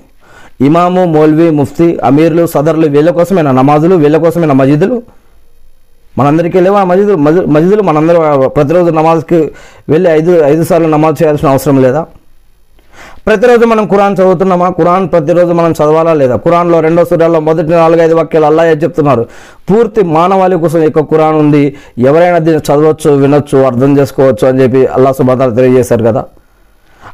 ఇమాము 0.60 1.04
మౌల్వి 1.04 1.50
ముఫ్తీ 1.50 1.98
అమీర్లు 2.04 2.46
సదర్లు 2.46 2.86
వీళ్ళ 2.86 3.10
కోసమేనా 3.10 3.50
నమాజులు 3.52 3.94
వీళ్ళ 3.94 4.16
కోసమేనా 4.16 4.54
మస్జిద్లు? 4.54 5.02
మనందరికీ 6.18 6.60
లేవా 6.60 6.84
మస్జిద్ 6.84 7.10
మస్జిద్ 7.54 7.82
మనందరూ 7.82 8.48
ప్రతిరోజు 8.48 8.90
నమాజ్కి 8.90 9.50
వెళ్ళి 9.88 10.10
ఐదు 10.10 10.32
ఐదు 10.44 10.64
సార్లు 10.64 10.88
నమాజ్ 10.88 11.22
చేయాల్సిన 11.22 11.48
అవసరం 11.48 11.82
లేదా? 11.82 12.06
ప్రతిరోజు 13.26 13.64
మనం 13.64 13.86
కురాన్ 13.86 14.14
చదువుతున్నామా? 14.14 14.68
ఖురాన్ 14.68 15.08
ప్రతిరోజు 15.12 15.52
మనం 15.52 15.72
చదవాలా 15.72 16.14
లేదా? 16.14 16.36
కురాన్లో 16.36 16.80
రెండో 16.80 17.04
సూర్యాల్లో 17.04 17.40
మొదటి 17.40 17.70
నాలుగైదు 17.70 18.14
వాక్యాలు 18.14 18.46
అల్లా 18.46 18.64
చెప్తున్నారు? 18.66 19.26
పూర్తి 19.70 20.02
మానవాళి 20.02 20.58
కోసం 20.58 20.78
ఈ 20.78 20.84
యొక్క 20.84 21.14
ఉంది. 21.24 21.76
ఎవరైనా 21.98 22.38
దీన్ని 22.38 22.62
చదవచ్చు 22.68 23.10
వినొచ్చు 23.16 23.58
అర్థం 23.58 23.98
చేసుకోవచ్చు 23.98 24.48
అని 24.48 24.62
చెప్పి 24.62 24.86
అల్లా 24.86 25.12
సుబాతాలు 25.12 25.54
తెలియజేశారు 25.54 26.04
కదా? 26.04 26.24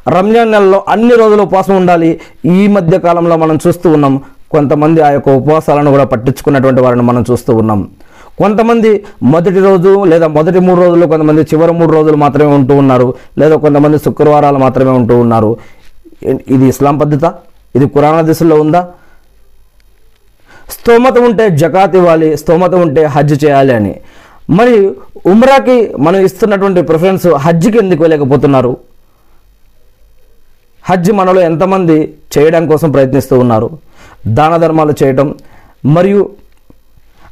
రంజాన్ 0.07 0.51
నెలలో 0.51 0.85
అన్ని 0.89 1.15
రోజులు 1.15 1.41
ఉపవాసం 1.41 1.75
ఉండాలి. 1.75 2.19
ఈ 2.45 2.67
మధ్య 2.67 2.99
కాలంలో 2.99 3.37
మనం 3.37 3.59
చూస్తూ 3.67 3.91
ఉన్నాం. 3.91 4.21
కొంతమంది 4.51 5.01
ఆ 5.01 5.09
యొక్క 5.09 5.29
ఉపవాసాలను 5.29 5.91
కూడా 5.91 6.03
పట్టించుకున్నటువంటి 6.03 6.81
వారిని 6.81 7.01
మనం 7.01 7.25
చూస్తూ 7.31 7.55
ఉన్నాం. 7.55 7.89
కొంతమంది 8.39 8.89
మొదటి 9.23 9.59
రోజు 9.59 10.05
లేదా 10.05 10.27
మొదటి 10.27 10.59
మూడు 10.59 10.79
రోజులు 10.81 11.05
కొంతమంది 11.05 11.41
చివరి 11.41 11.71
మూడు 11.71 11.91
రోజులు 11.91 12.17
మాత్రమే 12.17 12.51
ఉంటూ 12.53 12.75
ఉన్నారు 12.75 13.07
లేదా 13.39 13.55
కొంతమంది 13.55 13.97
శుక్రవారాలు 13.99 14.57
మాత్రమే 14.57 14.91
ఉంటూ 14.91 15.17
ఉన్నారు. 15.19 15.57
ఇది 16.47 16.65
ఇస్లాం 16.65 16.97
పద్ధత? 16.97 17.25
ఇది 17.75 17.87
కురాణ 17.87 18.21
దిశలో 18.21 18.55
ఉందా? 18.61 18.81
స్తోమత 20.69 21.17
ఉంటే 21.17 21.49
జకాత్ 21.57 21.95
ఇవ్వాలి 21.95 22.37
స్తోమత 22.37 22.75
ఉంటే 22.75 23.03
హజ్ 23.05 23.45
చేయాలి 23.45 23.73
అని. 23.73 23.95
మరి 24.49 24.77
ఉమ్రాకి 25.25 25.75
మనం 25.99 26.19
ఇస్తున్నటువంటి 26.19 26.81
ప్రిఫరెన్స్ 26.81 27.27
హజ్కి 27.27 27.77
ఎందుకు 27.77 28.01
వెళ్ళకపోతున్నారు? 28.03 28.77
హజ్ 30.89 31.11
మనలో 31.11 31.41
ఎంతమంది 31.41 31.97
చేయడం 32.37 32.67
కోసం 32.67 32.91
ప్రయత్నిస్తూ 32.91 33.39
ఉన్నారు? 33.39 33.69
దాన 34.27 34.57
ధర్మాలు 34.57 34.93
చేయటం 35.03 35.35
మరియు 35.85 36.29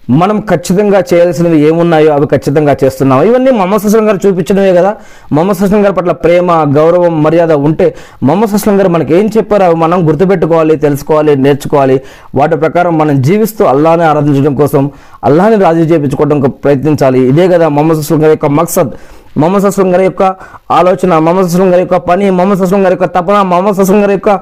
మనం 0.09 0.39
ఖచ్చితంగా 0.39 1.03
చేయాల్సినవి 1.13 1.59
ఏమున్నాయో 1.59 2.13
అవి 2.13 2.25
ఖచ్చితంగా 2.25 2.77
చేస్తున్నాం. 2.83 3.23
ఇవన్నీ 3.23 3.51
మొహమ్మద్ 3.51 3.81
సుస్లం 3.81 4.07
గారు 4.07 4.27
చూపించడమే 4.27 4.73
కదా. 4.73 4.95
మొహమ్మద్ 5.31 5.57
సుస్లం 5.57 5.85
గారి 5.85 5.93
పట్ల 5.93 6.11
ప్రేమ 6.11 6.51
గౌరవం 6.77 7.23
మర్యాద 7.23 7.51
ఉంటే 7.51 7.95
మొహమ్మద్ 8.23 8.49
సుస్లం 8.49 8.79
గారు 8.79 8.89
మనకి 8.89 9.15
ఏం 9.15 9.31
చెప్పారో 9.37 9.65
అవి 9.65 9.75
మనం 9.75 10.07
గుర్తుపెట్టుకోవాలి 10.07 10.75
తెలుసుకోవాలి 10.75 11.35
నేర్చుకోవాలి. 11.35 12.01
వాటి 12.35 12.55
ప్రకారం 12.55 12.97
మనం 12.97 13.21
జీవిస్తూ 13.21 13.65
అల్లాని 13.65 14.03
ఆరాధించడం 14.03 14.55
కోసం 14.55 14.91
అల్లాని 15.23 15.55
రాజీ 15.55 15.81
చేయించుకోవడం 15.81 16.39
ప్రయత్నించాలి. 16.39 17.27
ఇదే 17.27 17.47
కదా 17.47 17.69
మొహమ్మద్ 17.69 17.97
సుస్లం 17.97 18.23
గారి 18.23 18.31
యొక్క 18.31 18.45
మక్సద్. 18.45 18.91
మొహమ్మద్ 19.37 19.63
సుస్లం 19.63 19.93
గారి 19.93 20.03
యొక్క 20.03 20.35
ఆలోచన 20.71 21.17
మొహమ్మద్ 21.17 21.49
సుస్లం 21.49 21.73
గారి 21.73 21.81
యొక్క 21.81 21.95
పని 21.95 22.29
మొహమ్మద్ 22.29 22.59
సుస్లం 22.59 22.85
గారి 22.85 22.93
యొక్క 22.93 23.05
తపన 23.05 23.41
మొహమ్మద్ 23.41 23.75
సుస్లం 23.75 24.01
గారి 24.03 24.11
యొక్క 24.11 24.39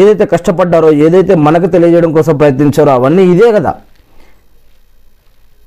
ఏదైతే 0.00 0.26
కష్టపడ్డారో 0.26 0.92
ఏదైతే 0.92 1.34
మనకు 1.34 1.66
తెలియజేయడం 1.66 2.12
కోసం 2.12 2.36
ప్రయత్నించారో 2.36 2.92
అవన్నీ 2.92 3.22
ఇదే 3.22 3.52
కదా. 3.52 3.74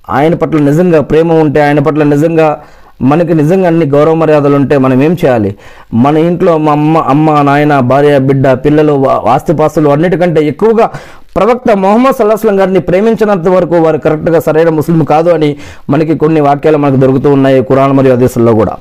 ఆయన 0.10 0.36
పట్ల 0.36 0.58
నిజంగా 0.58 1.02
ప్రేమ 1.02 1.34
ఉంటే 1.34 1.62
ఆయన 1.62 1.80
పట్ల 1.80 2.04
నిజంగా 2.04 2.62
మనకి 3.02 3.34
నిజంగా 3.34 3.68
అన్ని 3.68 3.86
గౌరవ 3.86 4.14
మర్యాదలు 4.14 4.56
ఉంటే 4.56 4.78
మనం 4.78 5.04
ఏం 5.04 5.14
చేయాలి? 5.26 5.56
మన 5.94 6.18
ఇంట్లో 6.18 6.58
మా 6.58 6.72
అమ్మ 6.72 6.98
అమ్మ 6.98 7.42
నాయన 7.42 7.80
భార్య 7.80 8.20
బిడ్డ 8.20 8.48
పిల్లలు 8.66 8.94
వా- 8.94 9.30
ఆస్తిపాస్తులు 9.30 9.90
అన్నిటికంటే 9.90 10.42
ఎక్కువగా 10.46 10.90
ప్రవక్త 11.36 11.72
మొహమ్మద్ 11.76 12.16
సల్లాహస్లం 12.16 12.60
గారిని 12.60 12.80
ప్రేమించినంత 12.80 13.48
వరకు 13.48 13.76
వారు 13.76 13.98
కరెక్ట్గా 13.98 14.40
సరైన 14.40 14.70
ముస్లిం 14.70 15.04
కాదు 15.04 15.30
అని 15.30 15.58
మనకి 15.90 16.18
కొన్ని 16.18 16.42
వాక్యాలు 16.42 16.78
మనకు 16.78 16.96
దొరుకుతూ 16.96 17.32
ఉన్నాయి 17.32 17.64
కురాన్ 17.64 17.92
మరియు 17.92 18.14
అదేశంలో 18.14 18.54
కూడా. 18.54 18.78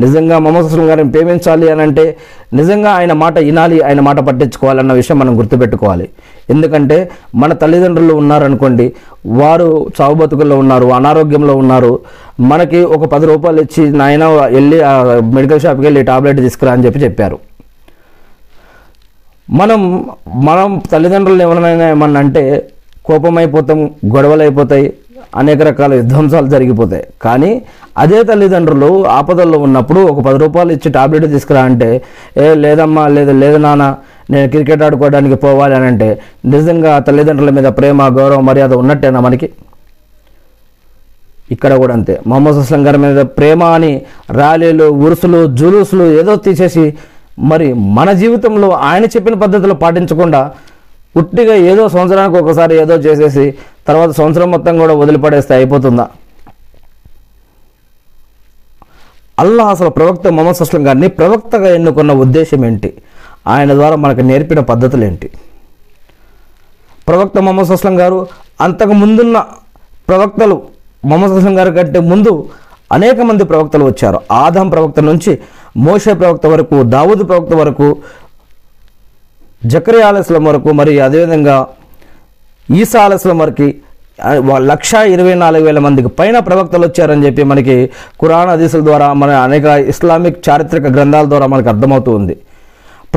నిజంగా 0.00 0.38
మొహమ్మద్ 0.38 0.66
సుస్లం 0.66 0.88
గారిని 0.88 1.12
ప్రేమించాలి 1.12 1.70
అని 1.70 1.82
అంటే 1.82 2.16
నిజంగా 2.54 2.90
ఆయన 2.90 3.12
మాట 3.12 3.38
వినాలి 3.38 3.80
ఆయన 3.80 4.00
మాట 4.00 4.20
పట్టించుకోవాలన్న 4.20 4.92
విషయం 4.92 5.18
మనం 5.18 5.38
గుర్తుపెట్టుకోవాలి. 5.38 6.08
ఎందుకంటే 6.50 6.98
మన 7.34 7.52
తల్లిదండ్రులు 7.52 8.14
ఉన్నారనుకోండి 8.14 8.86
వారు 9.40 9.68
చావు 9.96 10.14
బతుకుల్లో 10.14 10.58
ఉన్నారు 10.58 10.86
అనారోగ్యంలో 10.98 11.54
ఉన్నారు 11.62 11.92
మనకి 12.50 12.80
ఒక 12.96 13.04
పది 13.14 13.26
రూపాయలు 13.26 13.60
ఇచ్చి 13.60 13.84
నాయన 14.00 14.24
వెళ్ళి 14.56 14.78
ఆ 14.90 14.92
మెడికల్ 15.36 15.60
షాప్కి 15.60 15.86
వెళ్ళి 15.88 16.02
టాబ్లెట్ 16.02 16.40
తీసుకురా 16.46 16.72
అని 16.72 16.84
చెప్పి 16.86 17.00
చెప్పారు. 17.04 17.38
మనం 19.48 19.80
మనం 20.48 20.68
తల్లిదండ్రులు 20.92 21.42
ఎవరైనా 21.42 21.88
ఏమన్నా 21.90 22.20
అంటే 22.20 22.44
కోపమైపోతాం 23.06 23.80
గొడవలు 24.14 24.42
అయిపోతాయి 24.42 24.86
అనేక 25.40 25.60
రకాల 25.62 25.92
విధ్వంసాలు 25.94 26.48
జరిగిపోతాయి. 26.54 27.04
కానీ 27.22 27.50
అదే 28.02 28.18
తల్లిదండ్రులు 28.22 28.90
ఆపదల్లో 29.18 29.58
ఉన్నప్పుడు 29.58 30.00
ఒక 30.00 30.20
పది 30.26 30.38
రూపాయలు 30.38 30.72
ఇచ్చి 30.72 30.88
టాబ్లెట్ 30.92 31.26
తీసుకురా 31.34 31.62
అంటే 31.62 31.88
ఏ 32.44 32.54
లేదమ్మా 32.54 33.04
లేదు 33.16 33.32
లేదు 33.42 33.56
నాన్న 33.56 33.86
నేను 34.30 34.48
క్రికెట్ 34.50 34.82
ఆడుకోవడానికి 34.82 35.34
పోవాలి 35.34 35.74
అని 35.74 35.86
అంటే 35.86 36.08
నిజంగా 36.44 36.98
తల్లిదండ్రుల 36.98 37.50
మీద 37.50 37.64
ప్రేమ 37.64 38.08
గౌరవం 38.18 38.46
మర్యాద 38.46 38.72
ఉన్నట్టేనా 38.72 39.20
మనకి? 39.20 39.48
ఇక్కడ 41.50 41.72
కూడా 41.74 41.94
అంతే. 41.94 42.20
మొహమ్మద్ 42.26 42.56
అస్లం 42.56 42.86
గారి 42.86 42.98
మీద 42.98 43.20
ప్రేమ 43.38 43.64
అని 43.64 44.02
ర్యాలీలు 44.30 44.84
ఉరుసులు 44.84 45.46
జులూసులు 45.46 46.04
ఏదో 46.20 46.36
తీసేసి 46.36 46.84
మరి 47.38 47.72
మన 47.72 48.12
జీవితంలో 48.12 48.70
ఆయన 48.70 49.04
చెప్పిన 49.04 49.34
పద్ధతులు 49.34 49.74
పాటించకుండా 49.74 50.40
ఉట్టిగా 51.16 51.54
ఏదో 51.54 51.88
సంవత్సరానికి 51.88 52.38
ఒకసారి 52.42 52.74
ఏదో 52.76 52.94
చేసేసి 52.94 53.44
తర్వాత 53.88 54.10
సంవత్సరం 54.10 54.50
మొత్తం 54.50 54.78
కూడా 54.78 54.94
వదిలిపడేస్తే 54.94 55.54
అయిపోతుందా? 55.54 56.06
అల్లా 59.38 59.64
అసలు 59.64 59.88
ప్రవక్త 59.88 60.28
మొహమ్మద్ 60.28 60.62
అస్లం 60.62 60.86
గారిని 60.86 61.08
ప్రవక్తగా 61.08 61.74
ఎన్నుకున్న 61.74 62.12
ఉద్దేశం 62.12 62.64
ఏంటి? 62.64 62.90
ఆయన 63.46 63.70
ద్వారా 63.78 63.96
మనకు 64.04 64.22
నేర్పిన 64.30 64.60
పద్ధతులు 64.70 65.04
ఏంటి 65.04 65.28
ప్రవక్త 67.08 67.38
మొహమ్మద్ 67.46 67.72
అస్లం 67.76 67.96
గారు 68.00 68.18
అంతకు 68.64 68.94
ముందున్న 69.02 69.38
ప్రవక్తలు 70.08 70.56
మొహమ్మద్ 71.10 71.34
అస్లం 71.38 71.54
గారి 71.58 71.72
కంటే 71.78 72.00
ముందు 72.12 72.32
అనేక 72.96 73.18
మంది 73.28 73.44
ప్రవక్తలు 73.44 73.84
వచ్చారు. 73.84 74.18
ఆదాం 74.42 74.66
ప్రవక్త 74.68 75.00
నుంచి 75.00 75.32
మోషే 75.86 76.12
ప్రవక్త 76.14 76.46
వరకు 76.46 76.76
దావూద్ 76.94 77.22
ప్రవక్త 77.28 77.54
వరకు 77.54 77.88
జకరియా 79.66 80.06
ఆలస్లం 80.08 80.44
వరకు 80.44 80.70
మరి 80.80 80.92
అదేవిధంగా 81.06 81.56
ఈసా 82.80 83.00
ఆలస్లం 83.06 83.38
వరకు 83.38 83.66
లక్ష 84.70 84.94
ఇరవై 85.14 85.34
నాలుగు 85.34 85.64
వేల 85.64 85.78
మందికి 85.86 86.08
పైన 86.18 86.36
ప్రవక్తలు 86.48 86.84
వచ్చారని 86.86 87.24
చెప్పి 87.26 87.42
మనకి 87.42 87.76
కురాన్ 88.20 88.50
హదీసుల 88.50 88.82
ద్వారా 88.84 89.08
మన 89.22 89.30
అనేక 89.46 89.64
ఇస్లామిక్ 89.92 90.38
చారిత్రక 90.48 90.86
గ్రంథాల 90.96 91.26
ద్వారా 91.32 91.46
మనకు 91.54 91.68
అర్థమవుతూ 91.68 92.12
ఉంది. 92.20 92.36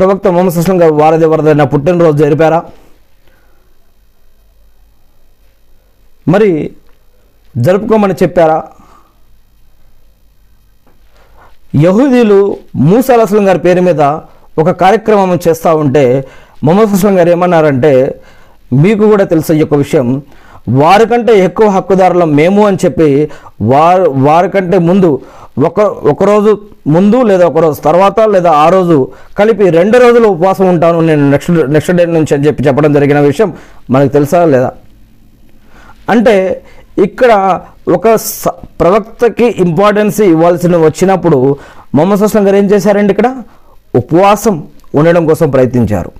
ప్రవక్త 0.00 0.28
మొహమ్మద్ 0.28 0.58
అస్లం 0.58 0.82
గారు 0.82 0.92
వారధి 0.92 1.24
వరదైన 1.24 1.62
పుట్టినరోజు 1.62 2.16
జరిపారా? 2.16 2.62
మరి 6.28 6.70
జరుపుకోమని 7.56 8.14
చెప్పారా? 8.22 8.64
యహూదీలు 11.74 12.58
మూసా 12.76 13.16
అస్లం 13.22 13.48
గారి 13.48 13.58
పేరు 13.58 13.80
మీద 13.80 14.00
ఒక 14.58 14.70
కార్యక్రమం 14.70 15.38
చేస్తూ 15.48 15.76
ఉంటే 15.76 16.28
మొహమ్మద్ 16.64 16.94
అస్లం 16.94 17.18
గారు 17.18 17.28
ఏమన్నారంటే 17.28 18.20
మీకు 18.72 19.04
కూడా 19.06 19.24
తెలుసు 19.24 19.52
ఈ 19.52 19.58
యొక్క 19.58 19.74
విషయం. 19.74 20.22
వారికంటే 20.68 21.38
ఎక్కువ 21.38 21.68
హక్కుదారులం 21.68 22.34
మేము 22.34 22.66
అని 22.66 22.78
చెప్పి 22.84 23.30
వారు 23.62 24.10
వారికంటే 24.10 24.78
ముందు 24.78 25.22
ఒక 25.64 25.80
ఒకరోజు 25.80 26.60
ముందు 26.86 27.22
లేదా 27.22 27.46
ఒకరోజు 27.46 27.80
తర్వాత 27.80 28.20
లేదా 28.20 28.50
ఆ 28.50 28.68
రోజు 28.68 29.08
కలిపి 29.38 29.70
రెండు 29.70 29.98
రోజులు 29.98 30.28
ఉపవాసం 30.28 30.68
ఉంటాను 30.68 31.00
నేను 31.00 31.30
నెక్స్ట్ 31.30 31.50
నెక్స్ట్ 31.50 31.92
డే 31.92 32.04
నుంచి 32.06 32.34
అని 32.34 32.46
చెప్పి 32.46 32.62
చెప్పడం 32.62 32.92
జరిగిన 32.92 33.20
విషయం 33.20 33.52
మనకు 33.90 34.08
తెలుసా 34.08 34.44
లేదా? 34.44 34.72
అంటే 36.08 36.62
ఇక్కడ 36.98 37.60
ఒక 37.92 38.16
స- 38.16 38.48
ప్రవక్తకి 38.80 39.44
ఇంపార్టెన్స్ 39.44 40.20
ఇవ్వాల్సిన 40.20 40.76
వచ్చినప్పుడు 40.76 41.56
మొహమ్మద్ 41.94 42.20
సుస్లం 42.20 42.48
గారు 42.48 42.56
ఏం 42.56 42.64
చేశారండి 42.64 43.10
ఇక్కడ? 43.12 43.42
ఉపవాసం 43.96 44.68
ఉండడం 44.94 45.26
కోసం 45.26 45.50
ప్రయత్నించారు. 45.50 46.10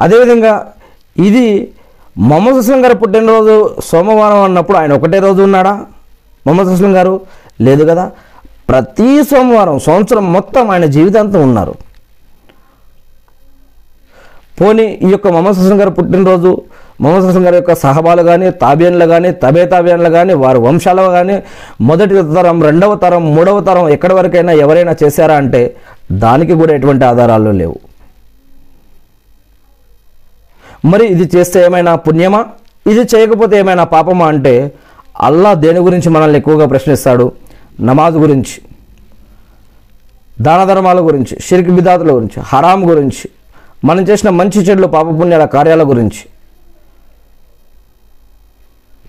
అదేవిధంగా 0.00 0.72
ఇది 1.16 1.72
మొహమ్మద్ 2.18 2.56
అస్లం 2.56 2.84
గారు 2.84 2.94
పుట్టినరోజు 2.94 3.74
సోమవారం 3.84 4.42
అన్నప్పుడు 4.42 4.78
ఆయన 4.78 4.92
ఒకటే 4.92 5.18
రోజు 5.18 5.42
ఉన్నాడా? 5.42 5.80
మొహమ్మద్ 6.46 6.68
అస్లం 6.68 6.96
గారు? 6.96 7.20
లేదు 7.60 7.84
కదా. 7.84 8.10
ప్రతి 8.68 9.24
సోమవారం 9.24 9.78
సంవత్సరం 9.78 10.32
మొత్తం 10.32 10.70
ఆయన 10.70 10.84
జీవితాంతం 10.84 11.42
ఉన్నారు. 11.42 11.74
పోనీ 14.60 14.98
ఈ 15.02 15.10
యొక్క 15.10 15.28
మొహమ్మద్ 15.28 15.54
హసన్ 15.54 15.80
గారు 15.80 15.90
పుట్టినరోజు 15.90 16.62
మొహమ్మద్ 17.00 17.26
హసన్ 17.26 17.44
గారి 17.44 17.56
యొక్క 17.56 17.74
సహబాలు 17.74 18.22
కానీ 18.22 18.50
తాబియన్లు 18.50 19.06
కానీ 19.06 19.32
తబే 19.32 19.66
తాబియన్లు 19.66 20.10
కానీ 20.10 20.32
వారి 20.32 20.58
వంశాల 20.58 21.10
కానీ 21.10 21.42
మొదటి 21.80 22.14
తరం 22.14 22.62
రెండవ 22.62 22.94
తరం 22.94 23.34
మూడవ 23.34 23.60
తరం 23.60 23.88
ఎక్కడి 23.88 24.14
వరకైనా 24.14 24.52
ఎవరైనా 24.52 24.96
చేశారా 25.04 25.36
అంటే 25.36 25.76
దానికి 26.12 26.54
కూడా 26.54 26.74
ఎటువంటి 26.74 27.04
ఆధారాలు 27.04 27.50
లేవు. 27.50 27.78
మరి 30.84 31.06
ఇది 31.06 31.36
చేస్తే 31.36 31.64
ఏమైనా 31.64 31.96
పుణ్యమా? 31.96 32.46
ఇది 32.86 33.00
చేయకపోతే 33.00 33.58
ఏమైనా 33.58 33.84
పాపమా 33.84 34.26
అంటే 34.26 34.72
అల్లా 35.20 35.54
దేని 35.54 35.78
గురించి 35.78 36.08
మనల్ని 36.08 36.38
ఎక్కువగా 36.38 36.66
ప్రశ్నిస్తాడు? 36.66 37.32
నమాజ్ 37.80 38.16
గురించి 38.16 38.62
దాన 40.40 40.64
ధర్మాల 40.64 41.00
గురించి 41.00 41.36
షిరిక్ 41.40 41.70
బిదాతుల 41.70 42.12
గురించి 42.12 42.42
హరాం 42.44 42.90
గురించి 42.90 43.28
మనం 43.84 44.02
చేసిన 44.08 44.30
మంచి 44.30 44.62
చెడులు 44.62 44.86
పాపపుణ్యాల 44.86 45.44
కార్యాల 45.44 45.82
గురించి. 45.88 46.26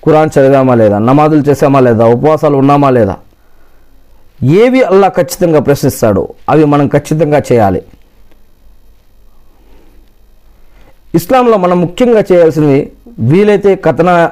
కురాన్ 0.03 0.29
చదివామా 0.39 0.75
లేదా? 0.75 0.99
నమాజులు 0.99 1.41
చేసామా 1.41 1.79
లేదా? 1.79 2.05
ఉపవాసాలు 2.05 2.57
ఉన్నామా 2.57 2.89
లేదా? 2.89 3.15
ఏవి 4.43 4.83
అల్లా 4.83 5.07
ఖచ్చితంగా 5.07 5.59
ప్రశ్నిస్తాడో? 5.59 6.27
అవి 6.49 6.65
మనం 6.65 6.87
ఖచ్చితంగా 6.87 7.41
చేయాలి. 7.51 7.81
ఇస్లాంలో 11.15 11.57
మనం 11.57 11.81
ముఖ్యంగా 11.81 12.21
చేయాల్సింది 12.31 12.91
వీలైతే 13.19 13.75
కథన 13.75 14.29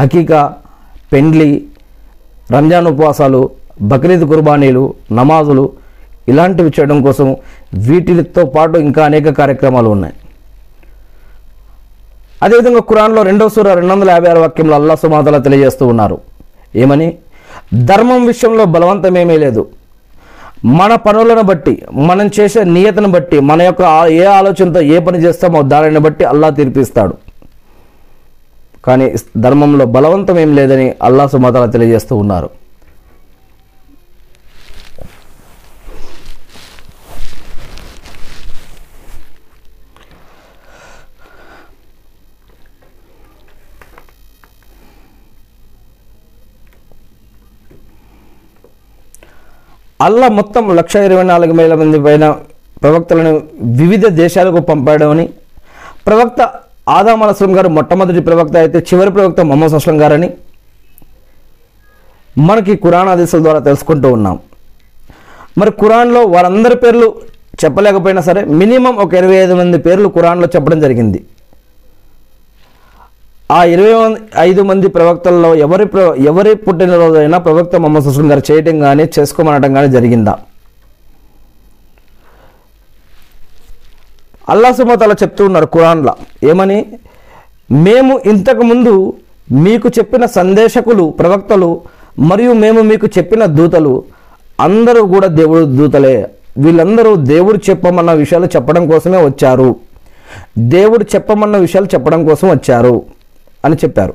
హకీకా 0.00 0.54
పెండ్లి 1.12 1.68
రంజాన్ 2.52 2.86
ఉపవాసాలు 2.86 3.50
బక్రీద్ 3.82 4.24
కుర్బానీలు 4.24 4.94
నమాజులు 5.12 5.72
ఇలాంటివి 6.28 6.70
చేయడం 6.80 7.02
కోసం 7.02 7.36
వీటితో 7.74 8.44
పాటు 8.44 8.78
ఇంకా 8.78 9.04
అనేక 9.04 9.28
కార్యక్రమాలు 9.30 9.88
ఉన్నాయి. 9.88 10.14
అదేవిధంగా 12.42 12.80
ఖురాన్లో 12.80 13.22
రెండవ 13.22 13.48
సూర 13.48 13.74
రెండు 13.74 13.92
వందల 13.92 14.10
యాభై 14.10 14.30
ఆరు 14.30 14.40
వాక్యంలో 14.40 14.74
అల్లా 14.74 14.94
సుమాతలా 14.94 15.38
తెలియజేస్తూ 15.38 15.86
ఉన్నారు. 15.86 16.18
ఏమని? 16.76 17.14
ధర్మం 17.74 18.26
విషయంలో 18.26 18.64
బలవంతమేమీ 18.64 19.36
లేదు. 19.38 19.66
మన 20.64 20.94
పనులను 20.94 21.42
బట్టి 21.42 21.82
మనం 21.92 22.26
చేసే 22.40 22.64
నియతను 22.64 23.08
బట్టి 23.08 23.40
మన 23.40 23.62
యొక్క 23.62 23.82
ఏ 24.10 24.24
ఆలోచనతో 24.24 24.80
ఏ 24.80 24.98
పని 24.98 25.18
చేస్తామో 25.18 25.62
దానిని 25.62 25.98
బట్టి 25.98 26.24
అల్లా 26.24 26.50
తీర్పిస్తాడు. 26.50 27.14
కానీ 28.84 29.14
ధర్మంలో 29.36 29.84
బలవంతం 29.86 30.38
ఏం 30.38 30.54
లేదని 30.54 30.94
అల్లా 31.02 31.26
సుమతలా 31.26 31.66
తెలియజేస్తూ 31.66 32.16
ఉన్నారు. 32.16 32.50
అల్లా 50.06 50.26
మొత్తం 50.38 50.64
లక్ష 50.78 50.94
ఇరవై 51.08 51.24
నాలుగు 51.30 51.52
వేల 51.60 51.74
మంది 51.80 51.98
పైన 52.06 52.24
ప్రవక్తలను 52.82 53.32
వివిధ 53.80 54.06
దేశాలకు 54.22 54.60
పంపాడమని 54.70 55.26
ప్రవక్త 56.06 56.40
ఆదాం 56.96 57.20
అలస్లం 57.24 57.52
గారు 57.58 57.68
మొట్టమొదటి 57.76 58.20
ప్రవక్త 58.28 58.56
అయితే 58.62 58.78
చివరి 58.88 59.10
ప్రవక్త 59.16 59.40
మొహమ్మద్ 59.50 59.76
అస్లం 59.78 59.98
గారని 60.02 60.28
మనకి 62.48 62.74
కురాన్ 62.84 63.10
ఆదేశాల 63.12 63.42
ద్వారా 63.46 63.60
తెలుసుకుంటూ 63.68 64.08
ఉన్నాం. 64.16 64.36
మరి 65.60 65.72
కురాన్లో 65.82 66.20
వారందరి 66.34 66.76
పేర్లు 66.82 67.08
చెప్పలేకపోయినా 67.62 68.22
సరే 68.28 68.40
మినిమం 68.60 68.94
ఒక 69.04 69.12
ఇరవై 69.20 69.36
ఐదు 69.44 69.54
మంది 69.60 69.76
పేర్లు 69.86 70.08
కురాన్లో 70.16 70.46
చెప్పడం 70.54 70.78
జరిగింది. 70.84 71.18
ఆ 73.50 73.64
ఇరవై 73.64 74.16
ఐదు 74.38 74.62
మంది 74.62 74.88
ప్రవక్తల్లో 74.88 75.54
ఎవరి 75.54 75.84
ప్ర 75.84 76.14
ఎవరి 76.18 76.54
పుట్టినరోజైనా 76.54 77.38
ప్రవక్త 77.38 77.76
మొహమ్మద్ 77.76 78.04
సుస్లం 78.04 78.30
గారు 78.30 78.42
చేయటం 78.52 78.78
కానీ 78.78 79.10
చేసుకోమనటం 79.18 79.74
కానీ 79.74 79.88
జరిగిందా? 79.88 80.38
అల్లా 84.48 84.72
సుమతల 84.72 85.12
చెప్తూ 85.12 85.44
ఉన్నారు 85.44 85.66
కురాన్లా 85.66 86.14
ఏమని? 86.44 86.86
మేము 87.72 88.20
ఇంతకుముందు 88.26 89.14
మీకు 89.52 89.88
చెప్పిన 89.88 90.26
సందేశకులు 90.26 91.10
ప్రవక్తలు 91.10 91.82
మరియు 92.18 92.52
మేము 92.52 92.80
మీకు 92.80 93.06
చెప్పిన 93.06 93.44
దూతలు 93.44 94.04
అందరూ 94.60 95.06
కూడా 95.06 95.26
దేవుడు 95.26 95.64
దూతలే. 95.64 96.28
వీళ్ళందరూ 96.58 97.16
దేవుడు 97.16 97.58
చెప్పమన్న 97.70 98.12
విషయాలు 98.12 98.46
చెప్పడం 98.46 98.88
కోసమే 98.88 99.24
వచ్చారు. 99.24 99.76
దేవుడు 100.58 101.04
చెప్పమన్న 101.14 101.56
విషయాలు 101.56 101.86
చెప్పడం 101.94 102.24
కోసం 102.26 102.50
వచ్చారు. 102.50 103.13
అని 103.64 103.76
చెప్పారు. 103.82 104.14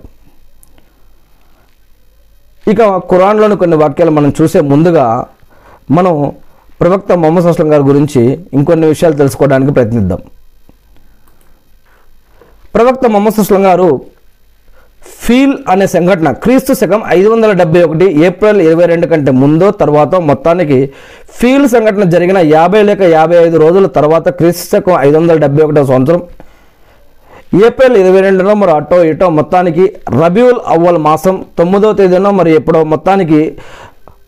ఇక 2.72 2.82
ఖురాన్లోని 3.12 3.56
కొన్ని 3.62 3.78
వాక్యాలు 3.84 4.14
మనం 4.18 4.32
చూసే 4.40 4.60
ముందుగా 4.74 5.06
మనం 5.98 6.16
ప్రవక్త 6.82 7.12
మొహమ్మద్ 7.22 7.48
అస్లం 7.52 7.70
గారి 7.74 7.84
గురించి 7.92 8.22
ఇంకొన్ని 8.58 8.88
విషయాలు 8.94 9.16
తెలుసుకోవడానికి 9.22 9.72
ప్రయత్నిద్దాం. 9.78 10.20
ప్రవక్త 12.76 13.06
మొహమ్మద్ 13.14 13.40
అస్లం 13.44 13.64
గారు 13.70 13.90
ఫీల్ 15.24 15.54
అనే 15.72 15.86
సంఘటన 15.94 16.30
క్రీస్తు 16.44 16.72
శకం 16.80 17.02
ఐదు 17.16 17.28
వందల 17.34 17.52
డెబ్బై 17.60 17.82
ఒకటి 17.88 18.06
ఏప్రిల్ 18.28 18.60
ఇరవై 18.66 18.86
రెండు 18.92 19.08
కంటే 19.12 19.32
ముందో 19.42 19.68
తర్వాత 19.82 20.16
మొత్తానికి 20.30 20.78
ఫీల్ 21.40 21.66
సంఘటన 21.74 22.06
జరిగిన 22.14 22.40
యాభై 22.56 22.82
లేక 22.90 23.02
యాభై 23.14 23.38
ఐదు 23.46 23.58
రోజుల 23.58 23.88
తర్వాత 23.98 24.28
క్రీస్తు 24.40 24.66
శకం 24.72 24.96
ఐదు 25.08 25.16
వందల 25.18 25.38
డెబ్బై 25.46 25.62
ఒకటో 25.66 25.84
సంవత్సరం 25.92 26.22
ఏప్రిల్ 27.54 27.98
ఇరవై 27.98 28.22
రెండులో 28.22 28.54
మరి 28.54 28.72
అటో 28.72 29.04
ఇటో 29.04 29.30
మొత్తానికి 29.30 29.94
రబీవుల్ 30.22 30.60
అవ్వల్ 30.68 30.98
మాసం 30.98 31.46
తొమ్మిదో 31.58 31.94
తేదీన 31.94 32.30
మరి 32.30 32.56
ఎప్పుడో 32.56 32.84
మొత్తానికి 32.84 33.58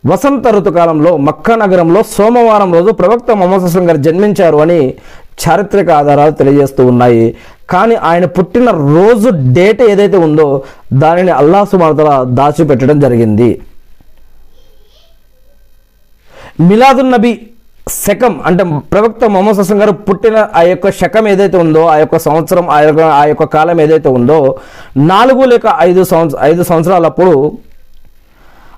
వసంత 0.05 0.47
ఋతుకాలంలో 0.47 1.17
మక్కా 1.17 1.55
నగరంలో 1.55 2.03
సోమవారం 2.03 2.73
రోజు 2.73 2.91
ప్రవక్త 2.91 3.31
మొహమ్మద్ 3.31 3.77
గారు 3.77 3.97
జన్మించారు 3.97 4.57
అని 4.57 4.93
చారిత్రక 5.41 5.89
ఆధారాలు 5.89 6.31
తెలియజేస్తూ 6.31 6.87
ఉన్నాయి. 6.87 7.35
కానీ 7.69 7.95
ఆయన 7.95 8.25
పుట్టిన 8.25 8.69
రోజు 8.69 9.29
డేట్ 9.29 9.81
ఏదైతే 9.81 10.17
ఉందో 10.17 10.63
దానిని 10.93 11.31
అల్లా 11.31 11.63
సుమార్తల 11.63 12.23
దాచిపెట్టడం 12.23 12.99
జరిగింది. 12.99 13.61
మిలాదున్నబీ 16.59 17.39
శకం 17.87 18.41
అంటే 18.45 18.63
ప్రవక్త 18.63 19.25
మొహమ్మద్ 19.25 19.59
హసన్ 19.59 19.79
గారు 19.79 19.91
పుట్టిన 19.91 20.47
ఆ 20.55 20.61
యొక్క 20.61 20.89
శకం 20.91 21.27
ఏదైతే 21.27 21.57
ఉందో 21.57 21.87
ఆ 21.87 21.97
యొక్క 21.97 22.17
సంవత్సరం 22.17 22.69
ఆ 22.69 22.79
యొక్క 22.81 23.01
ఆ 23.01 23.25
యొక్క 23.25 23.45
కాలం 23.45 23.81
ఏదైతే 23.81 24.09
ఉందో 24.09 24.55
నాలుగు 24.97 25.45
లేక 25.45 25.65
ఐదు 25.79 26.03
సంవత్సర 26.03 26.39
ఐదు 26.43 26.63
సంవత్సరాలప్పుడు 26.63 27.57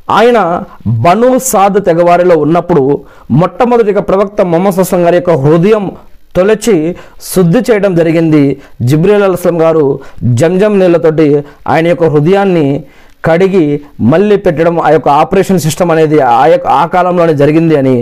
ఆయన 0.10 0.66
బను 0.86 1.40
సాద్ 1.40 1.86
తెగవారిలో 1.86 2.36
ఉన్నప్పుడు 2.38 3.06
మొట్టమొదటిగా 3.32 4.02
ప్రవక్త 4.02 4.42
మొహమ్మద్ 4.42 4.80
హసన్ 4.80 5.04
గారి 5.04 5.16
యొక్క 5.16 5.30
హృదయం 5.30 5.92
తొలచి 6.36 6.96
శుద్ధి 7.34 7.60
చేయడం 7.72 7.96
జరిగింది. 7.96 8.62
జిబ్రీల్ 8.82 9.24
అస్లం 9.24 9.62
గారు 9.62 10.00
జంజం 10.24 10.80
నీళ్ళతోటి 10.80 11.46
ఆయన 11.68 11.88
యొక్క 11.88 12.04
హృదయాన్ని 12.04 12.84
కడిగి 13.26 13.66
మళ్ళీ 14.12 14.36
పెట్టడం 14.46 14.76
ఆ 14.88 14.90
యొక్క 14.96 15.10
ఆపరేషన్ 15.22 15.60
సిస్టమ్ 15.66 15.92
అనేది 15.92 16.18
ఆ 16.42 16.46
యొక్క 16.54 16.68
ఆ 16.82 16.84
కాలంలోనే 16.96 17.34
జరిగింది 17.42 17.76
అని 17.82 17.96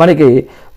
మనకి 0.00 0.28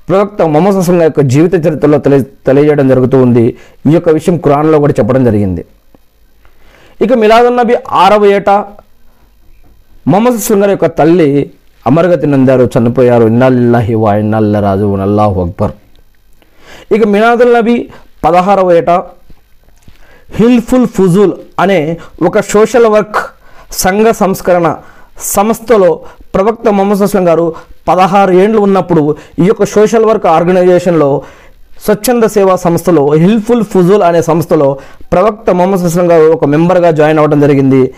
ప్రవక్త 0.10 0.42
మొహమ్మద్ 0.54 0.78
హసన్ 0.80 1.02
యొక్క 1.02 1.22
జీవిత 1.34 1.56
చరిత్రలో 1.66 1.98
తెలియ 2.06 2.20
తెలియజేయడం 2.48 2.88
జరుగుతూ 2.92 3.18
ఉంది. 3.22 3.46
ఈ 3.90 3.94
యొక్క 3.96 4.10
విషయం 4.18 4.36
కురాన్లో 4.46 4.78
కూడా 4.84 4.94
చెప్పడం 5.00 5.24
జరిగింది. 5.30 5.64
ఇక 7.06 7.14
మిలాదున్ 7.24 7.58
నబీ 7.58 7.76
ఆరవ 8.04 8.26
ఏట 8.26 8.50
మొహమ్మద్ 10.12 10.38
హసన్ 10.40 10.62
గారి 10.62 10.72
యొక్క 10.76 10.88
తల్లి 11.00 11.30
అమరగతి 11.88 12.28
నందారు 12.28 12.66
చనిపోయారు. 12.76 13.26
ఇన్నాల్లాహి 13.32 13.96
వా 14.04 14.14
ఇన్నాల్ల 14.22 14.60
రాజు 14.68 14.88
అల్లాహు 15.08 15.38
అక్బర్. 15.46 15.74
ఇక 16.96 17.04
మినాదుల్ 17.16 17.54
నబీ 17.58 17.76
పదహారవ 18.26 18.72
ఏట 18.80 18.92
హిల్ఫుల్ 20.38 20.88
ఫుజూల్ 20.96 21.34
అనే 21.64 21.80
ఒక 22.28 22.40
సోషల్ 22.54 22.88
వర్క్ 22.96 23.20
సంఘ 23.72 24.08
సంస్కరణ 24.08 24.76
సంస్థలో 25.20 26.00
ప్రవక్త 26.36 26.70
మొహమ్మద్ 26.70 27.02
అస్లం 27.02 27.28
గారు 27.28 27.56
పదహారు 27.88 28.32
ఏండ్లు 28.32 28.60
ఉన్నప్పుడు 28.60 29.16
ఈ 29.40 29.46
యొక్క 29.46 29.66
సోషల్ 29.66 30.06
వర్క్ 30.06 30.26
ఆర్గనైజేషన్లో 30.26 31.22
స్వచ్ఛంద 31.86 32.24
సేవా 32.24 32.56
సంస్థలో 32.56 33.12
హిల్ఫుల్ 33.12 33.64
ఫుజుల్ 33.64 34.04
అనే 34.04 34.22
సంస్థలో 34.22 34.78
ప్రవక్త 35.12 35.50
మొహమ్మద్ 35.50 35.82
అస్లం 35.82 36.12
గారు 36.12 36.32
ఒక 36.32 36.46
మెంబర్గా 36.46 36.92
జాయిన్ 36.92 37.20
అవ్వడం 37.20 37.40
జరిగింది. 37.40 37.94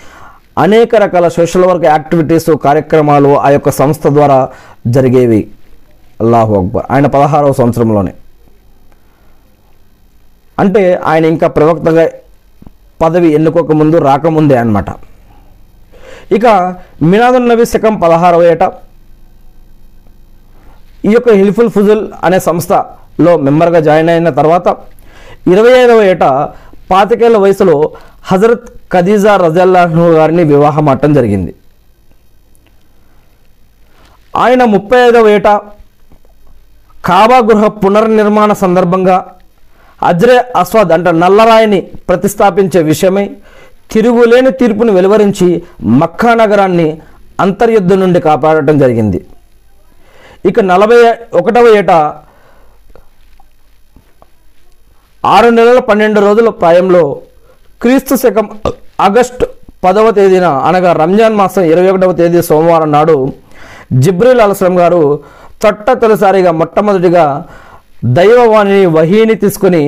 అనేక 0.58 0.96
రకాల 0.96 1.28
సోషల్ 1.28 1.66
వర్క్ 1.66 1.86
యాక్టివిటీస్ 1.86 2.58
కార్యక్రమాలు 2.64 3.40
ఆ 3.40 3.50
యొక్క 3.50 3.70
సంస్థ 3.70 4.08
ద్వారా 4.08 4.50
జరిగేవి. 4.88 5.48
అల్లాహు 6.22 6.56
అక్బర్. 6.56 6.86
ఆయన 6.92 7.06
పదహారవ 7.06 7.52
సంవత్సరంలోనే. 7.52 8.14
అంటే 10.60 10.96
ఆయన 10.96 11.26
ఇంకా 11.26 11.48
ప్రవక్తగా 11.48 12.10
పదవి 13.02 13.34
ఎన్నుకోక 13.34 13.72
ముందు 13.72 13.98
రాకముందే 13.98 14.58
అన్నమాట. 14.58 15.09
ఇక 16.36 16.46
మినాదున్నవి 17.12 17.66
శకం 17.66 17.94
పదహారవ 18.04 18.44
ఏట 18.54 18.64
ఈ 21.06 21.12
యొక్క 21.14 21.30
హిల్ఫుల్ 21.40 21.72
ఫుజుల్ 21.76 22.04
అనే 22.24 22.40
సంస్థలో 22.40 23.34
మెంబర్గా 23.48 23.80
జాయిన్ 23.80 24.10
అయిన 24.14 24.30
తర్వాత 24.30 24.68
ఇరవై 25.48 25.74
ఐదవ 25.84 26.00
ఏట 26.12 26.24
పాతికేళ్ళ 26.92 27.38
వయసులో 27.38 27.76
హజరత్ 28.30 28.68
ఖదీజా 28.94 29.34
రజల్లాహ్ను 29.46 30.06
గారిని 30.12 30.44
వివాహం 30.44 30.86
ఆడటం 30.90 31.12
జరిగింది. 31.14 31.52
ఆయన 34.36 34.64
ముప్పై 34.76 35.00
ఐదవ 35.08 35.30
ఏట 35.30 35.48
కాబా 37.10 37.38
గృహ 37.50 37.68
పునర్నిర్మాణ 37.84 38.54
సందర్భంగా 38.64 39.18
అజ్రే 40.00 40.38
అస్వాద్ 40.56 40.92
అంటే 40.96 41.12
నల్లరాయిని 41.24 41.80
ప్రతిష్టాపించే 42.10 42.82
విషయమై 42.82 43.26
తిరుగులేని 43.94 44.52
తీర్పును 44.60 44.92
వెలువరించి 44.98 45.48
మక్కా 46.02 46.32
నగరాన్ని 46.42 46.88
అంతర్యుద్ధం 47.46 48.00
నుండి 48.04 48.20
కాపాడటం 48.30 48.76
జరిగింది. 48.84 49.20
ఇక 50.50 50.60
నలభై 50.72 51.00
ఒకటవ 51.40 51.68
ఏట 51.80 51.92
ఆరు 55.36 55.50
నెలల 55.58 55.80
పన్నెండు 55.90 56.20
రోజుల 56.26 56.50
ప్రాయంలో 56.62 57.04
క్రీస్తు 57.84 58.16
శకం 58.22 58.46
ఆగస్టు 59.08 59.46
పదవ 59.86 60.08
తేదీన 60.18 60.48
అనగా 60.68 60.92
రంజాన్ 61.02 61.36
మాసం 61.40 61.66
ఇరవై 61.72 61.90
ఒకటవ 61.92 62.14
తేదీ 62.20 62.40
సోమవారం 62.50 62.90
నాడు 62.96 63.18
జిబ్రిల్ 64.04 64.42
అలస్లం 64.46 64.76
గారు 64.82 65.02
చట్ట 65.64 65.90
తొలిసారిగా 66.02 66.52
మొట్టమొదటిగా 66.62 67.26
దైవవాణిని 68.18 68.84
వహీని 68.98 69.36
తీసుకుని 69.44 69.84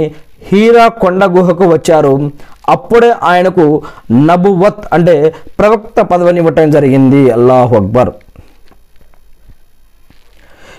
హీరా 0.50 0.86
కొండ 1.02 1.24
గుహకు 1.36 1.66
వచ్చారు. 1.74 2.14
అప్పుడే 2.70 3.10
ఆయనకు 3.24 3.66
నబువత్ 4.12 4.84
అంటే 4.94 5.16
ప్రవక్త 5.60 6.02
పదవిని 6.02 6.40
ఇవ్వటం 6.40 6.72
జరిగింది. 6.72 7.22
అల్లాహు 7.32 7.76
అక్బర్. 7.76 8.12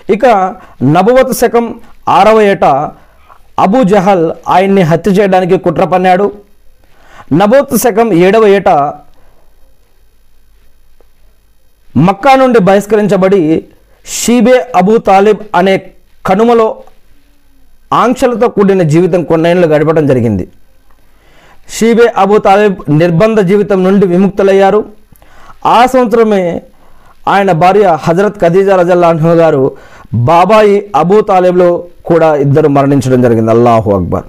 ఇక 0.09 0.25
నబువత్ 0.95 1.33
శకం 1.33 1.79
ఆరవ 2.09 2.41
ఏట 2.41 2.65
అబూ 3.59 3.83
జహల్ 3.83 4.31
ఆయన్ని 4.47 4.81
హత్య 4.81 5.11
చేయడానికి 5.11 5.57
కుట్ర 5.57 5.83
పన్నాడు. 5.83 6.31
నబోత్ 7.33 7.75
శకం 7.77 8.13
ఏడవ 8.13 8.47
ఏట 8.47 8.69
మక్కా 11.97 12.35
నుండి 12.35 12.59
బహిష్కరించబడి 12.59 13.63
షీబే 14.05 14.57
అబూ 14.75 14.97
తాలిబ్ 14.97 15.41
అనే 15.55 15.75
కనుమలో 16.25 16.67
ఆంక్షలతో 17.93 18.47
కూడిన 18.47 18.81
జీవితం 18.81 19.23
కొన్నేళ్ళు 19.23 19.67
గడపడం 19.67 20.07
జరిగింది. 20.07 20.47
షీబే 21.69 22.13
అబూ 22.17 22.37
తాలిబ్ 22.37 22.75
నిర్బంధ 22.89 23.39
జీవితం 23.39 23.83
నుండి 23.83 24.05
విముక్తులయ్యారు. 24.07 24.85
ఆ 25.65 25.85
సంవత్సరమే 25.85 26.61
ఆయన 27.27 27.51
భార్య 27.51 27.97
హజరత్ 28.03 28.39
ఖదీజా 28.39 28.75
రజల్లాహు 28.75 29.27
గారు 29.27 29.71
బాబాయి 30.13 30.91
అబూ 30.95 31.21
తాలిబ్లో 31.21 31.83
కూడా 32.05 32.35
ఇద్దరు 32.35 32.67
మరణించడం 32.67 33.21
జరిగింది. 33.21 33.51
అల్లాహు 33.51 33.91
అక్బర్. 33.91 34.23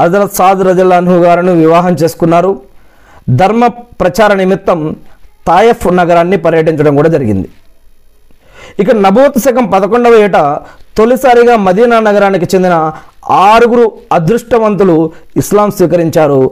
హజరత్ 0.00 0.34
సాద్ 0.34 0.62
రజల్లాహు 0.68 1.18
గారిని 1.26 1.52
వివాహం 1.52 1.94
చేసుకున్నారు. 1.94 2.60
ధర్మ 3.30 3.66
ప్రచార 3.66 4.34
నిమిత్తం 4.34 4.96
తాయఫ్ 5.46 5.86
నగరాన్ని 5.92 6.36
పర్యటించడం 6.36 6.96
కూడా 6.96 7.08
జరిగింది. 7.08 7.48
ఇక 8.80 8.90
నబోత్ 8.90 9.38
శకం 9.38 9.66
పదకొండవ 9.66 10.14
ఏట 10.14 10.36
తొలిసారిగా 10.98 11.56
మదీనా 11.56 12.00
నగరానికి 12.00 12.56
చెందిన 12.56 12.92
ఆరుగురు 13.30 13.92
అదృష్టవంతులు 14.12 15.10
ఇస్లాం 15.36 15.70
స్వీకరించారు. 15.70 16.50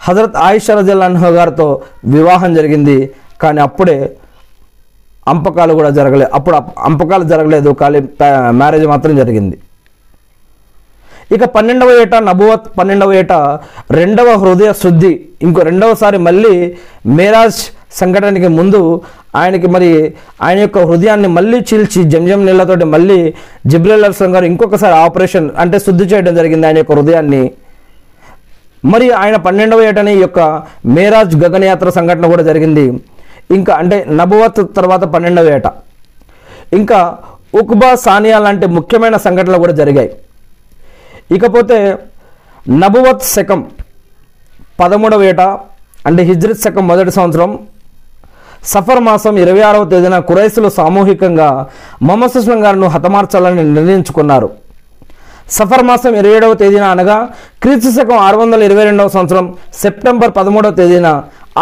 హజరత్ 0.00 0.36
ఆయిషా 0.36 0.74
రజల్లాహు 0.78 1.32
గారితో 1.32 1.80
వివాహం 2.04 2.54
జరిగింది. 2.54 3.10
కానీ 3.42 3.60
అప్పుడే 3.60 4.16
అంపకాలు 5.28 5.74
కూడా 5.74 5.90
జరగలేదు 5.90 6.30
అప్పుడు 6.34 6.56
అంపకాలు 6.78 7.24
జరగలేదు. 7.24 7.72
ఖాళీ 7.72 8.00
మ్యారేజ్ 8.50 8.86
మాత్రం 8.86 9.16
జరిగింది. 9.16 9.58
ఇక 11.32 11.44
పన్నెండవ 11.44 11.90
ఏట 12.02 12.14
నబువత్ 12.14 12.78
పన్నెండవ 12.78 13.12
ఏట 13.12 13.32
రెండవ 13.90 14.32
హృదయ 14.32 14.72
శుద్ధి 14.72 15.20
ఇంకో 15.42 15.60
రెండవసారి 15.62 16.18
మళ్ళీ 16.18 16.76
మేరాజ్ 17.06 17.62
సంఘటనకి 18.00 18.48
ముందు 18.58 18.80
ఆయనకి 19.40 19.68
మరి 19.74 19.90
ఆయన 20.46 20.58
యొక్క 20.58 20.78
హృదయాన్ని 20.88 21.28
మళ్ళీ 21.36 21.58
చీల్చి 21.68 22.00
జంజం 22.12 22.40
నీళ్ళతోటి 22.46 22.86
మళ్ళీ 22.94 23.18
జిబ్రల్ 23.66 24.04
అల్సం 24.08 24.30
గారు 24.34 24.46
ఇంకొకసారి 24.52 24.94
ఆపరేషన్ 25.04 25.48
అంటే 25.62 25.78
శుద్ధి 25.86 26.04
చేయడం 26.04 26.34
జరిగింది 26.40 26.66
ఆయన 26.66 26.78
యొక్క 26.82 26.92
హృదయాన్ని. 26.92 27.42
మరి 28.92 29.06
ఆయన 29.22 29.36
పన్నెండవ 29.46 29.82
ఏటనే 29.88 30.12
ఈ 30.18 30.22
యొక్క 30.26 30.40
మేరాజ్ 30.96 31.34
గగనయాత్ర 31.42 31.90
సంఘటన 31.98 32.26
కూడా 32.32 32.44
జరిగింది. 32.50 32.86
ఇంకా 33.56 33.72
అంటే 33.74 33.98
నబువత్ 34.20 34.60
తర్వాత 34.78 35.04
పన్నెండవ 35.14 35.52
ఏట. 35.56 35.66
ఇంకా 36.78 37.00
ఉక్బా 37.60 37.90
సానియా 38.04 38.38
లాంటి 38.38 38.66
ముఖ్యమైన 38.76 39.16
సంఘటనలు 39.26 39.58
కూడా 39.64 39.74
జరిగాయి. 39.80 40.10
ఇకపోతే 41.36 41.78
నబువత్ 42.82 43.24
శకం 43.34 43.60
పదమూడవ 44.80 45.22
ఏట 45.30 45.40
అంటే 46.08 46.22
హిజ్రత్ 46.30 46.62
శకం 46.64 46.84
మొదటి 46.90 47.10
సంవత్సరం 47.10 47.50
సఫర్ 48.70 49.00
మాసం 49.06 49.34
ఇరవై 49.42 49.62
ఆరవ 49.68 49.84
తేదీన 49.92 50.16
కురైసులు 50.28 50.68
సామూహికంగా 50.76 51.48
మొహమ్మద్ 52.08 52.32
సుస్లం 52.34 52.60
గారిను 52.64 52.88
హతమార్చాలని 52.94 53.62
నిర్ణయించుకున్నారు. 53.76 54.48
సఫర్ 55.56 55.84
మాసం 55.88 56.12
ఇరవై 56.20 56.36
ఏడవ 56.36 56.54
తేదీన 56.60 56.84
అనగా 56.94 57.16
క్రీస్తు 57.62 57.90
శకం 57.96 58.18
ఆరు 58.26 58.36
వందల 58.42 58.60
ఇరవై 58.68 58.84
రెండవ 58.88 59.08
సంవత్సరం 59.14 59.46
సెప్టెంబర్ 59.80 60.32
పదమూడవ 60.38 60.72
తేదీన 60.78 61.08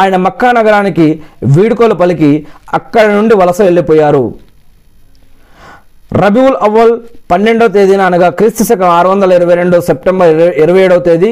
ఆయన 0.01 0.17
మక్కా 0.27 0.51
నగరానికి 0.59 1.07
వీడుకోలు 1.55 1.95
పలికి 2.03 2.31
అక్కడి 2.79 3.11
నుండి 3.17 3.35
వలస 3.41 3.61
వెళ్ళిపోయారు. 3.69 4.25
రబీవుల్ 6.23 6.59
అవ్వల్ 6.67 6.95
పన్నెండవ 7.31 7.69
తేదీన 7.77 8.03
అనగా 8.11 8.29
క్రీస్తు 8.39 8.63
శకం 8.69 8.89
ఆరు 8.99 9.09
వందల 9.13 9.33
ఇరవై 9.39 9.57
రెండు 9.61 9.77
సెప్టెంబర్ 9.89 10.31
ఇరవై 10.35 10.53
ఇరవై 10.65 10.81
ఏడవ 10.87 11.01
తేదీ 11.09 11.31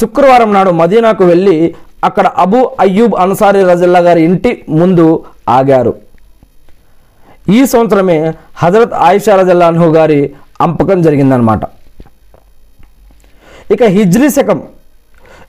శుక్రవారం 0.00 0.50
నాడు 0.56 0.70
మదీనాకు 0.80 1.24
వెళ్ళి 1.24 1.56
అక్కడ 2.04 2.26
అబూ 2.26 2.70
అయ్యూబ్ 2.80 3.14
అన్సారీ 3.14 3.62
రజల్లా 3.62 3.98
గారి 3.98 4.22
ఇంటి 4.22 4.64
ముందు 4.68 5.24
ఆగారు. 5.48 5.94
ఈ 7.48 7.66
సంవత్సరమే 7.66 8.32
హజరత్ 8.56 8.94
ఆయిషా 8.94 9.36
రజల్లాహు 9.36 9.92
గారి 9.92 10.34
అంపకం 10.60 11.02
జరిగిందనమాట 11.02 11.60
ఇక 13.72 13.82
హిజ్రీ 13.82 14.30
శకం 14.30 14.62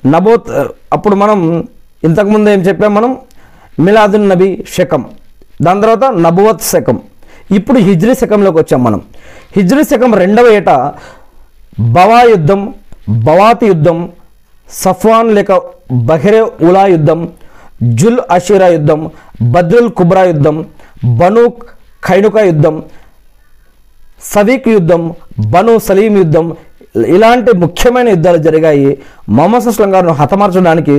నబోత్ 0.06 0.50
అప్పుడు 0.94 1.16
మనం 1.16 1.68
ఇంతకుముందు 2.04 2.50
ఏం 2.50 2.60
చెప్పాం 2.60 2.96
మనం? 2.96 3.18
మిలాదున్ 3.80 4.30
నబీ 4.30 4.66
శకం. 4.74 5.06
దాని 5.62 5.82
తర్వాత 5.82 6.04
నబువత్ 6.04 6.62
శకం. 6.62 7.02
ఇప్పుడు 7.52 7.80
హిజ్రీ 7.80 8.16
శకంలోకి 8.16 8.58
వచ్చాం 8.58 8.84
మనం. 8.84 9.02
హిజ్రీ 9.56 9.84
శకం 9.84 10.14
రెండవ 10.14 10.48
ఏట 10.48 10.70
బవా 11.80 12.22
యుద్ధం 12.22 12.74
బవాతి 13.10 13.66
యుద్ధం 13.66 14.10
సఫ్వాన్ 14.70 15.36
లేక 15.36 15.52
బహ్రే 16.08 16.40
ఉలా 16.68 16.84
యుద్ధం 16.88 17.20
జుల్ 18.00 18.20
అషీరా 18.32 18.68
యుద్ధం 18.68 19.02
బద్రుల్ 19.54 19.90
కుబ్రా 19.92 20.24
యుద్ధం 20.24 20.56
బను 21.20 21.44
ఖైనుక 22.04 22.38
యుద్ధం 22.50 22.76
సవీక్ 24.34 24.68
యుద్ధం 24.70 25.02
బను 25.54 25.74
సలీం 25.80 26.18
యుద్ధం 26.18 26.46
ఇలాంటి 27.16 27.52
ముఖ్యమైన 27.58 28.08
యుద్ధాలు 28.10 28.38
జరిగాయి. 28.38 28.88
మొహమ్మద్ 29.30 29.64
సుస్లం 29.64 29.90
గారిను 29.96 30.14
హతమార్చడానికి 30.14 30.96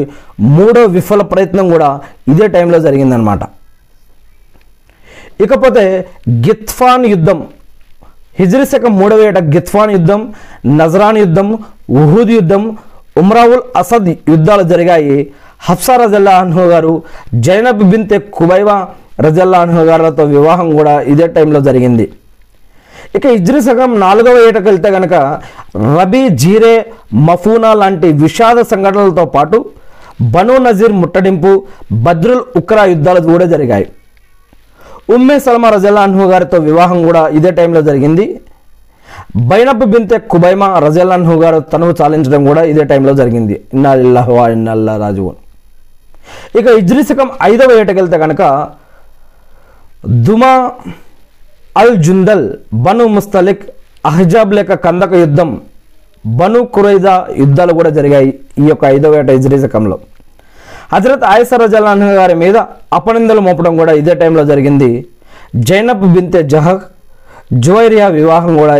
మూడో 0.51 0.83
విఫల 0.87 1.22
ప్రయత్నం 1.22 1.66
కూడా 1.70 1.88
ఇదే 2.29 2.46
టైంలో 2.46 2.79
జరిగిందనమాట 2.79 3.40
ఇకపోతే 5.44 5.85
గిత్ఫాన్ 6.46 7.07
యుద్ధం 7.07 7.38
హిజ్రీ 8.38 8.64
శకం 8.64 8.92
మూడవ 8.98 9.20
ఏట 9.20 9.38
గిత్ఫాన్ 9.55 9.90
యుద్ధం 9.90 10.20
నజరాన్ 10.81 11.18
యుద్ధం 11.18 11.48
ఉహూద్ 12.01 12.31
యుద్ధం 12.31 12.62
ఉమ్రావుల్ 13.22 13.62
అసద్ 13.81 14.09
యుద్ధాలు 14.33 14.64
జరిగాయి. 14.72 15.18
హఫ్సా 15.66 15.94
రజల్లా 16.02 16.33
అన్హు 16.42 16.64
గారు 16.72 16.94
జైనబ్ 17.46 17.83
బింతే 17.90 18.18
కుబైవా 18.37 18.76
రజల్లా 19.26 19.59
అన్హు 19.66 19.83
గారులతో 19.88 20.24
వివాహం 20.37 20.68
కూడా 20.78 20.94
ఇదే 21.12 21.26
టైంలో 21.37 21.61
జరిగింది. 21.68 22.07
ఇక 23.16 23.26
ఇజ్రి 23.38 23.61
సగం 23.66 23.90
నాలుగవ 24.04 24.38
ఏటకు 24.48 24.66
వెళ్తే 24.70 24.88
కనుక 24.96 25.14
రబీ 25.98 26.22
జీరే 26.42 26.74
మఫూనా 27.28 27.70
లాంటి 27.83 28.09
విషాద 28.24 28.59
సంఘటనలతో 28.72 29.24
పాటు 29.37 29.59
బను 30.35 30.54
నజీర్ 30.66 30.94
ముట్టడింపు 31.02 31.52
బద్రుల్ 32.07 32.42
ఉక్రా 32.61 32.85
యుద్ధాలు 32.92 33.20
కూడా 33.33 33.46
జరిగాయి. 33.54 33.87
ఉమ్మే 35.16 35.37
సల్మా 35.46 35.68
రజల్లా 35.76 36.02
అన్హు 36.09 36.24
గారితో 36.33 36.59
వివాహం 36.68 36.98
కూడా 37.09 37.22
ఇదే 37.38 37.50
టైంలో 37.59 37.83
జరిగింది. 37.88 38.26
బైనప్ 39.37 39.85
బింతే 39.93 40.19
కుబైమా 40.19 40.79
రజల్లా 40.79 41.17
గారు 41.17 41.59
తనువు 41.61 41.95
చాలించడం 42.03 42.45
కూడా 42.45 42.62
ఇదే 42.62 42.85
టైంలో 42.85 43.14
జరిగింది. 43.14 43.61
ఇన్నాల్లాహువా 43.75 44.49
ఇన్నల్లా 44.49 44.97
రాజు 44.97 45.35
ఇక 46.59 46.69
హిజ్రీ 46.69 47.03
ఐదవ 47.43 47.73
ఏటకెళ్తే 47.73 48.19
కనుక 48.19 48.43
దుమా 50.27 50.73
అల్ 51.77 52.03
జుందల్ 52.03 52.57
బను 52.73 53.05
ముస్తలిక్ 53.05 53.64
అహజాబ్ 54.07 54.53
లేక 54.55 54.73
కందక 54.73 55.12
యుద్ధం 55.14 55.61
బను 56.25 56.64
కురైదా 56.64 57.27
యుద్ధాలు 57.37 57.73
కూడా 57.73 57.91
జరిగాయి 57.91 58.41
ఈ 58.59 58.64
యొక్క 58.69 58.85
ఐదవ 58.85 59.14
ఏట 59.14 59.31
హిజ్రీ 59.31 59.59
హజరత్ 60.93 61.25
ఆయస 61.25 61.55
రజలాన్ 61.55 62.03
గారి 62.03 62.35
మీద 62.35 62.57
అపనిందలు 62.93 63.41
మోపడం 63.41 63.77
కూడా 63.77 63.93
ఇదే 63.93 64.14
టైంలో 64.14 64.45
జరిగింది. 64.45 65.07
జైనబ్ 65.57 66.14
బింతే 66.14 66.43
జహక్ 66.43 66.85
జువైరియా 67.53 68.09
వివాహం 68.09 68.57
కూడా 68.57 68.77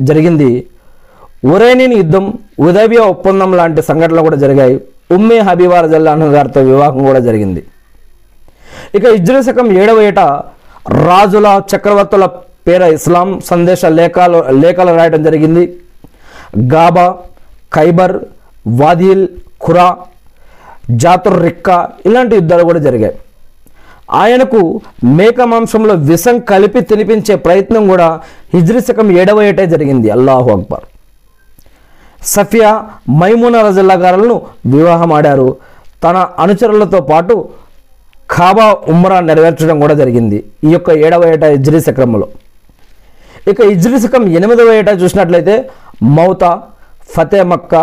జరిగింది. 0.00 0.50
ఉరేనియన్ 1.52 1.94
యుద్ధం 2.00 2.24
ఉదయబియా 2.66 3.02
ఒప్పందం 3.12 3.50
లాంటి 3.58 3.82
సంఘటనలు 3.82 4.22
కూడా 4.26 4.36
జరిగాయి. 4.36 4.76
ఉమ్మే 5.16 5.38
హబీబా 5.38 5.80
రజల్లాన్ 5.80 6.22
గారితో 6.34 6.60
వివాహం 6.60 7.00
కూడా 7.08 7.20
జరిగింది. 7.28 7.62
ఇక 8.96 9.04
ఇజ్రీ 9.18 9.42
శకం 9.42 9.66
ఏడవ 9.82 10.00
ఏట 10.08 10.20
రాజుల 11.08 11.48
చక్రవర్తుల 11.72 12.24
పేర 12.66 12.82
ఇస్లాం 12.96 13.28
సందేశ 13.50 13.84
లేఖలు 13.98 14.38
లేఖలు 14.62 14.92
రాయడం 14.98 15.22
జరిగింది. 15.22 15.64
గాబా 16.74 17.06
ఖైబర్ 17.74 18.16
వాదిల్ 18.80 19.26
ఖురా 19.64 19.86
జాతుర్ 21.02 21.42
రిక్కా 21.42 21.76
ఇలాంటి 22.06 22.34
యుద్ధాలు 22.36 22.64
కూడా 22.70 22.78
జరిగాయి. 22.78 23.14
ఆయనకు 24.20 24.60
మేక 25.18 25.40
మాంసంలో 25.52 25.94
విషం 26.10 26.38
కలిపి 26.50 26.80
తినిపించే 26.90 27.34
ప్రయత్నం 27.46 27.82
కూడా 27.88 28.08
హిజ్రిశకం 28.54 29.10
ఏడవ 29.20 29.42
ఏటే 29.42 29.66
జరిగింది. 29.66 30.10
అల్లాహు 30.10 30.50
అక్బర్. 30.56 30.84
సఫియా 32.34 32.70
మైమున 33.20 33.56
రజల్లా 33.66 33.94
గారులను 33.94 34.36
వివాహమాడారు 34.74 35.48
తన 36.04 36.16
అనుచరులతో 36.44 37.00
పాటు 37.10 37.34
ఖాబా 38.34 38.66
ఉమ్రా 38.92 39.20
నెరవేర్చడం 39.20 39.80
కూడా 39.80 39.94
జరిగింది. 39.94 40.38
ఈ 40.64 40.72
యొక్క 40.72 40.90
ఏడవ 40.90 41.24
ఏట 41.32 41.42
ఇజ్రీ 41.42 41.80
ఇక 43.50 43.60
ఇజ్రీ 43.74 43.96
శకం 44.00 44.28
ఎనిమిదవ 44.38 44.72
ఏట 44.80 44.90
చూసినట్లయితే 45.02 45.54
మౌతా 46.16 46.50
ఫతే 47.14 47.42
మక్కా 47.42 47.82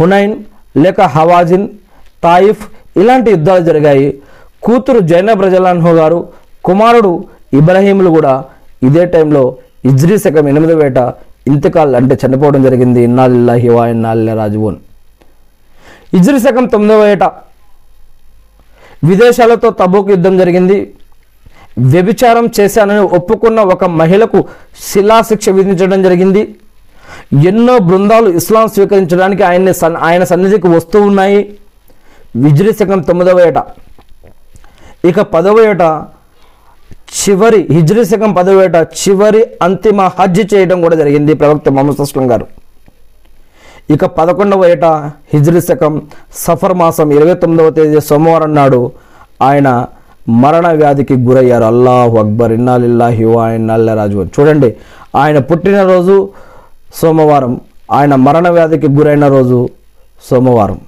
హునైన్ 0.00 0.34
లేక 0.84 1.00
హవాజిన్ 1.00 1.68
తాయిఫ్ 2.24 2.62
ఇలాంటి 2.96 3.30
యుద్ధాలు 3.30 3.62
జరిగాయి. 3.64 4.08
కూతురు 4.68 5.00
జైనబ్ 5.10 5.42
రజలాన్హు 5.46 5.92
గారు 6.00 6.18
కుమారుడు 6.68 7.12
ఇబ్రాహీములు 7.58 8.10
కూడా 8.16 8.32
ఇదే 8.86 9.04
టైంలో 9.14 9.42
ఇజ్రీ 9.90 10.16
శకం 10.24 10.46
ఎనిమిదవ 10.52 10.86
ఏట 10.88 10.98
ఇంతకాల్ 11.50 11.92
అంటే 11.98 12.14
చనిపోవడం 12.22 12.62
జరిగింది. 12.66 13.00
ఇన్నాళ్ళ 13.08 13.50
హివా 13.64 13.84
ఇన్నాళ్ళ 13.92 14.34
రాజువోన్. 14.40 14.76
ఇజ్రీ 16.18 16.38
శకం 16.46 16.64
తొమ్మిదవ 16.74 17.06
ఏట 17.12 17.24
విదేశాలతో 19.08 19.68
తబోకు 19.80 20.10
యుద్ధం 20.14 20.34
జరిగింది. 20.42 20.78
వ్యభిచారం 21.92 22.46
చేశానని 22.56 23.02
ఒప్పుకున్న 23.18 23.60
ఒక 23.74 23.84
మహిళకు 24.00 24.38
శిలాశిక్ష 24.90 25.48
విధించడం 25.58 25.98
జరిగింది. 26.06 26.42
ఎన్నో 27.50 27.74
బృందాలు 27.88 28.28
ఇస్లాం 28.40 28.66
స్వీకరించడానికి 28.74 29.42
ఆయన్ని 29.50 29.74
సన్ 29.80 29.98
ఆయన 30.08 30.24
సన్నిధికి 30.32 30.68
వస్తూ 30.76 31.00
ఉన్నాయి. 31.10 31.40
విజ్రీ 32.44 32.72
శకం 32.80 33.00
తొమ్మిదవ 33.10 33.40
ఏట 33.48 33.58
ఇక 35.04 35.20
పదవ 35.20 35.58
ఏట 35.70 35.82
చివరి 37.24 37.60
హిజ్రీ 37.74 38.04
శకం 38.04 38.32
పదవ 38.32 38.62
ఏట 38.62 38.76
చివరి 38.76 39.42
అంతిమ 39.62 40.10
హజ్ 40.18 40.54
చేయడం 40.54 40.80
కూడా 40.80 40.96
జరిగింది 40.96 41.34
ప్రవక్త 41.34 41.68
మొహమ్మద్ 41.68 42.00
అస్లం 42.00 42.30
గారు. 42.30 42.46
ఇక 43.94 44.04
పదకొండవ 44.04 44.66
ఏట 44.66 44.84
హిజ్రీ 45.34 45.60
శకం 45.60 46.02
సఫర్ 46.44 46.74
మాసం 46.74 47.12
ఇరవై 47.12 47.34
తొమ్మిదవ 47.34 47.70
తేదీ 47.70 48.00
సోమవారం 48.00 48.54
నాడు 48.54 48.92
ఆయన 49.42 49.86
మరణ 50.28 50.66
వ్యాధికి 50.72 51.14
గురయ్యారు. 51.14 51.64
అల్లాహు 51.64 52.18
అక్బర్ 52.18 52.52
ఇన్నాలిల్లాహి 52.52 53.24
వా 53.24 53.50
ఇన్నాళ్ళ 53.50 53.94
రాజు 53.94 54.26
చూడండి 54.40 54.76
ఆయన 55.16 55.38
పుట్టినరోజు 55.38 56.28
సోమవారం 57.00 57.60
ఆయన 57.90 58.14
మరణ 58.14 58.48
వ్యాధికి 58.48 58.88
గురైన 58.88 59.26
రోజు 59.28 59.68
సోమవారం. 60.30 60.80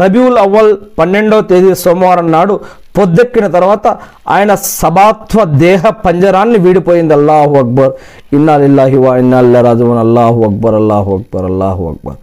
రబీవుల్ 0.00 0.38
అవ్వల్ 0.38 0.76
పన్నెండవ 0.98 1.40
తేదీ 1.40 1.74
సోమవారం 1.74 2.32
నాడు 2.32 2.60
పొద్దెక్కిన 2.98 3.46
తర్వాత 3.46 3.86
ఆయన 4.28 4.54
సభాత్వ 4.54 5.44
దేహ 5.44 5.82
పంజరాన్ని 5.88 6.58
వీడిపోయింది. 6.58 7.14
అల్లాహు 7.14 7.54
అక్బర్. 7.54 7.92
ఇన్నాలిల్లాహి 8.32 8.96
వా 8.96 9.16
ఇన్నాళ్ళ 9.16 9.60
రాజు 9.60 9.84
అల్లాహు 9.84 10.42
అక్బర్ 10.42 10.74
అల్లాహు 10.74 11.16
అక్బర్ 11.16 11.44
అల్లాహు 11.44 11.88
అక్బర్. 11.88 12.16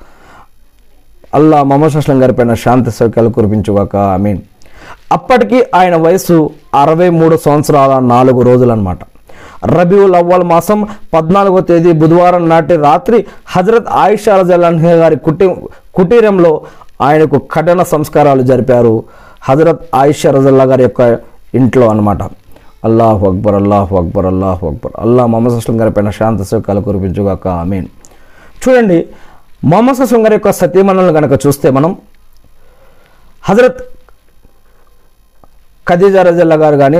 అల్లా 1.33 1.63
మొహమ్మద్ 1.63 1.95
అస్లం 1.95 2.23
గారి 2.23 2.33
పైన 2.33 2.53
శాంతి 2.53 2.91
సౌక్యాలు 2.91 3.29
కురిపించుగాక. 3.29 3.95
ఐ 3.95 4.17
మీన్ 4.17 4.39
అప్పటికి 5.11 5.65
ఆయన 5.75 5.95
వయసు 5.95 6.49
అరవై 6.75 7.09
మూడు 7.09 7.35
సంవత్సరాల 7.45 7.99
నాలుగు 7.99 8.41
రోజులు 8.41 8.71
అనమాట 8.71 8.99
రబీవుల్ 9.63 10.15
అవ్వల్ 10.15 10.43
మాసం 10.43 10.87
పద్నాలుగో 11.13 11.59
తేదీ 11.59 11.91
బుధవారం 11.91 12.49
నాటి 12.49 12.75
రాత్రి 12.75 13.25
హజరత్ 13.47 13.87
ఆయిషా 13.87 14.37
రజల్లాహ్ 14.41 14.75
గారి 14.75 15.15
కుటి 15.15 15.55
కుటీరంలో 15.95 16.61
ఆయనకు 17.01 17.37
కఠిన 17.37 17.83
సంస్కారాలు 17.83 18.41
జరిపారు. 18.41 19.03
హజరత్ 19.47 19.83
ఆయిషా 20.01 20.29
రజల్లా 20.37 20.65
గారి 20.71 20.83
యొక్క 20.87 21.01
ఇంట్లో 21.59 21.85
అన్నమాట. 21.91 22.21
అల్లాహు 22.87 23.23
అక్బర్ 23.29 23.55
అల్లాహు 23.61 23.93
అక్బర్ 24.01 24.27
అల్లాహు 24.31 24.63
అక్బర్. 24.71 24.93
అల్లా 25.03 25.23
మొహమ్మద్ 25.31 25.55
అస్లం 25.59 25.77
గారి 25.81 25.91
పైన 25.95 26.09
శాంత 26.17 26.41
సౌఖ్యాలు 26.49 26.81
కురిపించుగాక 26.87 27.45
ఆమెన్. 27.61 27.87
చూడండి 28.61 28.97
మొహమ్మద్ 29.71 30.01
అస్లం 30.05 30.21
గారి 30.25 30.35
యొక్క 30.37 30.51
సతీమణులను 30.59 31.13
కనుక 31.17 31.33
చూస్తే 31.45 31.67
మనం 31.77 31.91
హజరత్ 33.43 33.81
ఖదీజా 35.87 36.21
రజల్లా 36.29 36.57
గారు 36.63 36.77
కానీ 36.83 36.99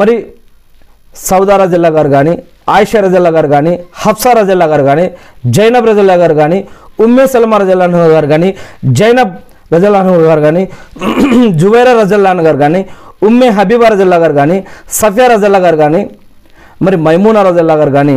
మరి 0.00 0.14
సౌదా 1.28 1.54
రజల్లా 1.62 1.90
గారు 1.96 2.10
కానీ 2.16 2.34
ఆయిషా 2.74 2.98
రజల్లా 3.04 3.30
గారు 3.36 3.48
కానీ 3.54 3.72
హఫ్సా 4.02 4.30
రజల్లా 4.38 4.66
గారు 4.72 4.84
కానీ 4.90 5.06
జైనబ్ 5.56 5.88
రజల్లా 5.90 6.16
గారు 6.22 6.34
కానీ 6.42 6.58
ఉమ్మే 7.04 7.24
సల్మా 7.32 7.56
రజల్లా 7.62 7.86
గారు 8.14 8.28
కానీ 8.34 8.48
జైనబ్ 8.98 9.32
రజల్లాహు 9.74 10.14
గారు 10.30 10.42
కానీ 10.46 10.62
జువైరా 11.60 11.92
రజల్లాన్ 12.02 12.40
గారు 12.46 12.58
కానీ 12.64 12.80
ఉమ్మే 13.26 13.48
హబీబా 13.58 13.88
రజల్లా 13.88 14.16
గారు 14.16 14.34
కానీ 14.40 14.56
సఫియా 15.00 15.26
రజల్లా 15.32 15.58
గారు 15.58 15.78
కానీ 15.84 16.00
మరి 16.82 16.96
మైమూనా 17.06 17.42
రజల్లా 17.48 17.74
గారు 17.80 17.92
కానీ 17.98 18.16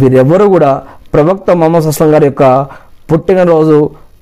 వీరెవరు 0.00 0.46
కూడా 0.54 0.70
ప్రవక్త 1.12 1.50
మొహమ్మద్ 1.60 1.88
అస్లం 1.92 2.10
గారి 2.14 2.26
యొక్క 2.30 2.44
పుట్టినరోజు 3.10 3.78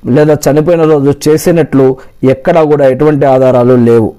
లేదా 0.08 0.34
చనిపోయిన 0.44 0.82
రోజు 0.92 1.10
చేసినట్లు 1.24 1.86
ఎక్కడా 2.34 2.60
కూడా 2.72 2.84
ఎటువంటి 2.92 3.24
ఆధారాలు 3.26 3.74
లేవు. 3.88 4.10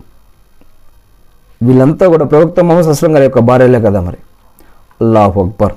వీళ్ళంతా 1.61 2.05
కూడా 2.07 2.25
ప్రవక్త 2.25 2.59
మొహమ్మద్ 2.59 2.91
అస్లం 2.93 3.13
గారి 3.15 3.25
యొక్క 3.29 3.41
భార్యలే 3.49 3.79
కదా 3.87 3.99
మరి. 4.01 4.19
అల్లాహ్ 5.01 5.37
అక్బర్. 5.43 5.75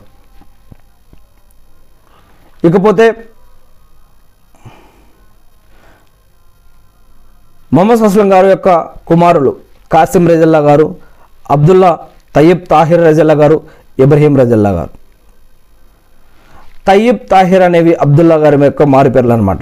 ఇకపోతే 2.63 3.07
మొహమ్మద్ 7.75 8.03
అస్లం 8.03 8.33
గారు 8.33 8.47
యొక్క 8.47 8.69
కుమారులు 9.07 9.57
కాసిం 9.93 10.29
రజల్లా 10.29 10.59
గారు 10.59 10.97
అబ్దుల్లా 11.51 11.99
తయ్యబ్ 12.35 12.65
తాహిర్ 12.71 13.01
రజల్లా 13.01 13.35
గారు 13.35 13.63
ఇబ్రహీం 13.99 14.37
రజల్లా 14.37 14.71
గారు. 14.71 14.91
తయ్యబ్ 16.87 17.19
తాహిర్ 17.31 17.63
అనేవి 17.63 17.95
అబ్దుల్లా 17.95 18.35
గారి 18.35 18.65
యొక్క 18.65 18.83
మారుపేర్లు 18.83 19.33
అనమాట 19.33 19.59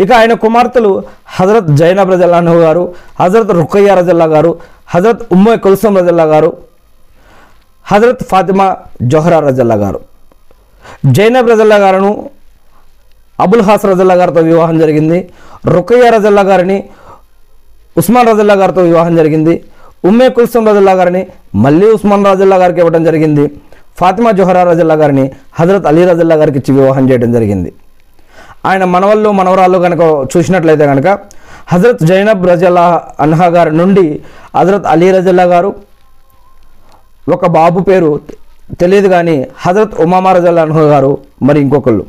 ఇక 0.00 0.12
ఆయన 0.12 0.32
కుమార్తెలు 0.32 1.04
హజరత్ 1.26 1.70
జైనబ్ 1.76 2.10
రజల్లాహు 2.10 2.58
గారు 2.58 2.94
హజరత్ 3.20 3.50
రుఖయ్య 3.50 3.94
రజల్లా 3.94 4.24
గారు 4.24 4.58
హజరత్ 4.94 5.22
ఉమ్మ 5.32 5.54
కుల్సం 5.54 5.96
రజల్లా 5.96 6.24
గారు 6.24 6.56
హజరత్ 7.92 8.24
ఫాతిమా 8.30 8.76
జోహరా 9.02 9.38
రజల్లా 9.40 9.74
గారు. 9.74 10.00
జైనబ్ 11.06 11.48
రజల్లా 11.48 11.76
గారును 11.76 12.30
అబుల్ 13.40 13.62
హాస్ 13.62 13.86
రజల్లా 13.86 14.14
గారితో 14.14 14.40
వివాహం 14.40 14.78
జరిగింది. 14.78 15.28
రుఖయ్య 15.66 16.10
రజల్లా 16.10 16.42
గారిని 16.42 16.90
ఉస్మాన్ 18.00 18.28
రజల్లా 18.30 18.54
గారితో 18.62 18.82
వివాహం 18.90 19.14
జరిగింది. 19.20 19.54
ఉమ్మే 20.08 20.26
కుల్సం 20.36 20.62
రజల్లా 20.68 20.94
గారిని 21.00 21.22
మళ్ళీ 21.64 21.86
ఉస్మాన్ 21.96 22.24
రజల్లా 22.30 22.56
గారికి 22.62 22.80
ఇవ్వడం 22.82 23.02
జరిగింది. 23.08 23.44
ఫాతిమా 23.98 24.30
జోహరా 24.38 24.62
రజల్లా 24.70 24.96
గారిని 25.02 25.24
హజరత్ 25.58 25.86
అలీ 25.90 26.02
రజల్లా 26.10 26.36
గారికి 26.40 26.58
ఇచ్చి 26.60 26.72
వివాహం 26.78 27.04
చేయడం 27.10 27.30
జరిగింది. 27.36 27.70
ఆయన 28.68 28.84
మనవళ్ళు 28.94 29.28
మనవరాళ్ళు 29.40 29.78
కనుక 29.84 30.02
చూసినట్లయితే 30.32 30.84
కనుక 30.92 31.08
హజరత్ 31.72 32.02
జైనబ్ 32.10 32.42
రజల్లా 32.50 32.84
అన్హా 33.24 33.46
గారి 33.56 33.72
నుండి 33.80 34.06
హజరత్ 34.58 34.86
అలీ 34.94 35.08
రజల్లా 35.16 35.44
గారు 35.52 35.70
ఒక 37.36 37.46
బాబు 37.58 37.80
పేరు 37.88 38.10
తెలియదు 38.80 39.08
కానీ 39.14 39.36
హజరత్ 39.64 39.94
ఉమామా 40.04 40.30
రజల్లా 40.36 40.62
అన్హా 40.66 40.84
గారు 40.92 41.12
మరి 41.48 41.58
ఇంకొకళ్ళు. 41.64 42.04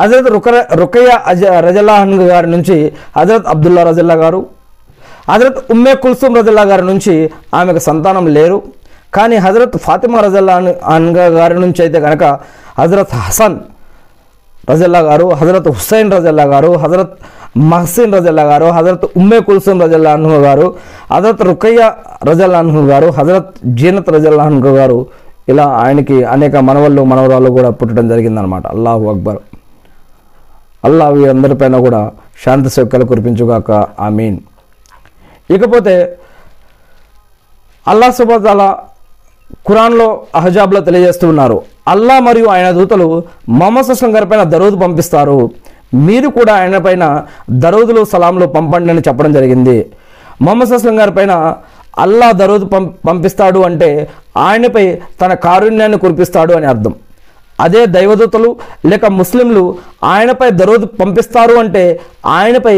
హజరత్ 0.00 0.28
రుక 0.34 0.48
రుకయ్య 0.82 1.12
అజ 1.32 1.44
రజల్లా 1.66 1.94
అన్హు 2.04 2.26
గారి 2.32 2.48
నుంచి 2.54 2.76
హజరత్ 3.18 3.48
అబ్దుల్లా 3.54 3.82
రజల్లా 3.90 4.16
గారు 4.24 4.40
హజరత్ 5.30 5.58
ఉమ్మే 5.74 5.94
కుల్సుమ్ 6.04 6.36
రజల్లా 6.36 6.62
గారి 6.70 6.84
నుంచి 6.90 7.14
ఆమెకు 7.58 7.82
సంతానం 7.88 8.26
లేరు. 8.36 8.58
కానీ 9.16 9.36
హజరత్ 9.36 9.76
ఫాతిమా 9.76 10.18
రజల్లా 10.26 10.54
అన్ 10.60 10.68
అన్గా 10.94 11.26
గారి 11.38 11.56
నుంచి 11.64 11.80
అయితే 11.84 11.98
కనుక 12.06 12.24
హజరత్ 12.80 13.14
హసన్ 13.26 13.56
రజల్లా 14.70 15.00
గారు 15.10 15.26
హజరత్ 15.40 15.68
హుస్సైన్ 15.68 16.10
రజల్లా 16.12 16.44
గారు 16.52 16.70
హజరత్ 16.82 17.14
మహసిన్ 17.70 18.12
రజల్లా 18.16 18.44
గారు 18.50 18.68
హజరత్ 18.76 19.04
ఉమ్మే 19.20 19.38
కుల్సుమ్ 19.46 19.80
రజల్లా 19.84 20.12
అన్హు 20.18 20.36
గారు 20.44 20.66
హజరత్ 21.14 21.42
రుకయ్య 21.48 21.80
రజల్లా 22.28 22.58
అన్హు 22.64 22.82
గారు 22.92 23.08
హజరత్ 23.18 23.50
జీనత్ 23.80 24.10
రజల్లా 24.14 24.44
అన్హు 24.50 24.72
గారు 24.78 24.98
ఇలా 25.48 25.64
ఆయనకి 25.82 26.16
అనేక 26.34 26.56
మనవళ్ళు 26.68 27.02
మనవరాలు 27.12 27.50
కూడా 27.50 27.70
పుట్టడం 27.70 28.08
జరిగిందనమాట 28.08 28.66
అల్లాహు 28.66 29.04
అక్బర్. 29.10 29.40
అల్లాహ్ 30.84 31.12
వీరందరిపైన 31.16 31.76
కూడా 31.86 32.00
శాంతి 32.44 32.70
సౌఖ్యాలు 32.70 33.04
కురిపించుగాక. 33.04 33.70
ఆ 34.04 34.08
మీన్ 34.08 34.38
ఇకపోతే 35.56 35.94
అల్లా 37.90 38.08
సుబతాల 38.16 38.62
ఖురాన్లో 39.68 40.08
అహజాబ్లో 40.34 40.80
తెలియజేస్తూ 40.86 41.28
ఉన్నారు. 41.28 41.56
అల్లా 41.88 42.16
మరియు 42.26 42.46
ఆయన 42.54 42.68
దూతలు 42.70 43.06
మొహమ్మద్ 43.48 43.86
సుస్లం 43.86 44.10
గారి 44.16 44.26
పైన 44.26 44.42
దరూద్ 44.54 44.76
పంపిస్తారు. 44.82 45.38
మీరు 46.06 46.28
కూడా 46.36 46.52
ఆయన 46.60 46.78
పైన 46.78 47.04
దరూదులు 47.64 48.02
సలాంలు 48.12 48.46
పంపండి 48.56 48.90
అని 48.92 49.02
చెప్పడం 49.08 49.32
జరిగింది. 49.32 49.76
మొహమ్మద్ 50.42 50.70
సుస్లం 50.70 50.96
గారి 51.00 51.12
పైన 51.18 51.32
అల్లా 51.98 52.28
దరూద్ 52.40 52.66
పంపిస్తాడు 53.08 53.60
అంటే 53.68 53.90
ఆయనపై 54.46 54.84
తన 55.20 55.32
కారుణ్యాన్ని 55.46 55.98
కురిపిస్తాడు 55.98 56.52
అని 56.58 56.66
అర్థం. 56.66 56.94
అదే 57.62 57.82
దైవదూతలు 57.96 58.50
లేక 58.86 59.04
ముస్లింలు 59.20 59.62
ఆయనపై 60.04 60.48
దరోదు 60.60 60.86
పంపిస్తారు 61.00 61.54
అంటే 61.54 61.82
ఆయనపై 62.36 62.74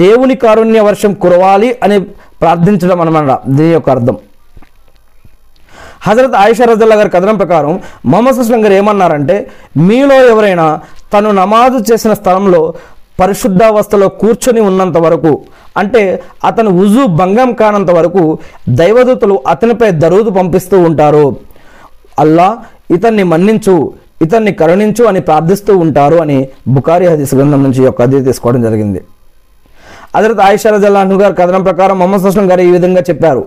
దేవుని 0.00 0.34
కారుణ్య 0.44 0.80
వర్షం 0.88 1.12
కురవాలి 1.14 1.68
అని 1.82 1.98
ప్రార్థించడం 2.42 3.00
అనమాట. 3.00 3.30
దీని 3.48 3.72
యొక్క 3.72 3.90
అర్థం. 3.90 4.16
హజరత్ 6.06 6.34
ఆయిషా 6.34 6.64
రజల్లా 6.64 6.96
గారి 6.96 7.10
కథనం 7.10 7.36
ప్రకారం 7.36 7.72
మొహమ్మద్ 8.06 8.36
సుస్లం 8.36 8.60
గారు 8.64 8.74
ఏమన్నారంటే 8.80 9.36
మీలో 9.88 10.16
ఎవరైనా 10.28 10.66
తను 11.12 11.30
నమాజు 11.40 11.78
చేసిన 11.92 12.12
స్థలంలో 12.20 12.60
పరిశుద్ధావస్థలో 13.20 14.08
కూర్చొని 14.20 14.60
ఉన్నంత 14.60 14.98
వరకు 14.98 15.32
అంటే 15.76 16.02
అతను 16.44 16.70
ఉజు 16.82 17.02
భంగం 17.20 17.50
కానంత 17.52 17.90
వరకు 17.90 18.22
దైవదూతలు 18.80 19.36
అతనిపై 19.48 19.90
దరూదు 20.02 20.30
పంపిస్తూ 20.30 20.76
ఉంటారు. 20.80 21.26
అల్లా 22.18 22.48
ఇతన్ని 22.90 23.22
మన్నించు 23.22 23.74
ఇతన్ని 24.22 24.52
కరుణించు 24.52 25.04
అని 25.04 25.20
ప్రార్థిస్తూ 25.20 25.76
ఉంటారు 25.76 26.16
అని 26.16 26.48
బుకారి 26.68 27.06
హదీస్ 27.06 27.34
గ్రంథం 27.34 27.62
నుంచి 27.62 27.84
యొక్క 27.84 28.02
అదే 28.02 28.20
తీసుకోవడం 28.20 28.62
జరిగింది. 28.62 29.04
హజరత్ 30.16 30.40
ఆయిషా 30.40 30.70
రజల్లాహు 30.70 31.12
గారి 31.12 31.34
కథనం 31.34 31.62
ప్రకారం 31.62 31.98
మొహమ్మద్ 31.98 32.22
సుస్లం 32.22 32.50
గారు 32.50 32.60
ఈ 32.60 32.70
విధంగా 32.70 33.00
చెప్పారు. 33.00 33.44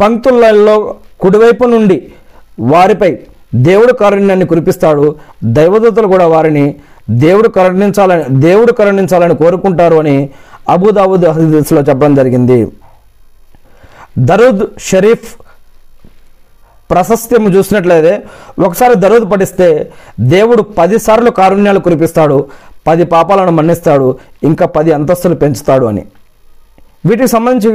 పంక్తులలో 0.00 0.94
కుడివైపు 1.20 1.64
నుండి 1.64 2.12
వారిపై 2.60 3.18
దేవుడు 3.54 3.92
కరుణ్యాన్ని 3.92 4.46
కురిపిస్తాడు. 4.46 5.16
దైవదూతలు 5.44 6.06
కూడా 6.06 6.26
వారిని 6.26 6.74
దేవుడు 7.10 7.48
కరుణించాలని 7.48 8.24
దేవుడు 8.28 8.72
కరుణించాలని 8.72 9.36
కోరుకుంటారు 9.36 9.96
అని 9.96 10.30
అబుదాబుద్ 10.68 11.24
హదీస్లో 11.24 11.80
చెప్పడం 11.80 12.14
జరిగింది. 12.14 12.68
దరుద్ 14.18 14.60
షరీఫ్ 14.78 15.34
ప్రశస్త్యం 16.92 17.44
చూసినట్లయితే 17.56 18.14
ఒకసారి 18.66 18.94
దరుద్ 19.04 19.26
పఠిస్తే 19.32 19.68
దేవుడు 20.34 20.62
పదిసార్లు 20.78 21.30
కారుణ్యాలు 21.40 21.80
కురిపిస్తాడు 21.86 22.38
పది 22.88 23.04
పాపాలను 23.14 23.52
మన్నిస్తాడు 23.58 24.08
ఇంకా 24.48 24.66
పది 24.76 24.90
అంతస్తులు 24.98 25.36
పెంచుతాడు 25.42 25.86
అని. 25.92 26.02
వీటికి 27.08 27.30
సంబంధించి 27.34 27.70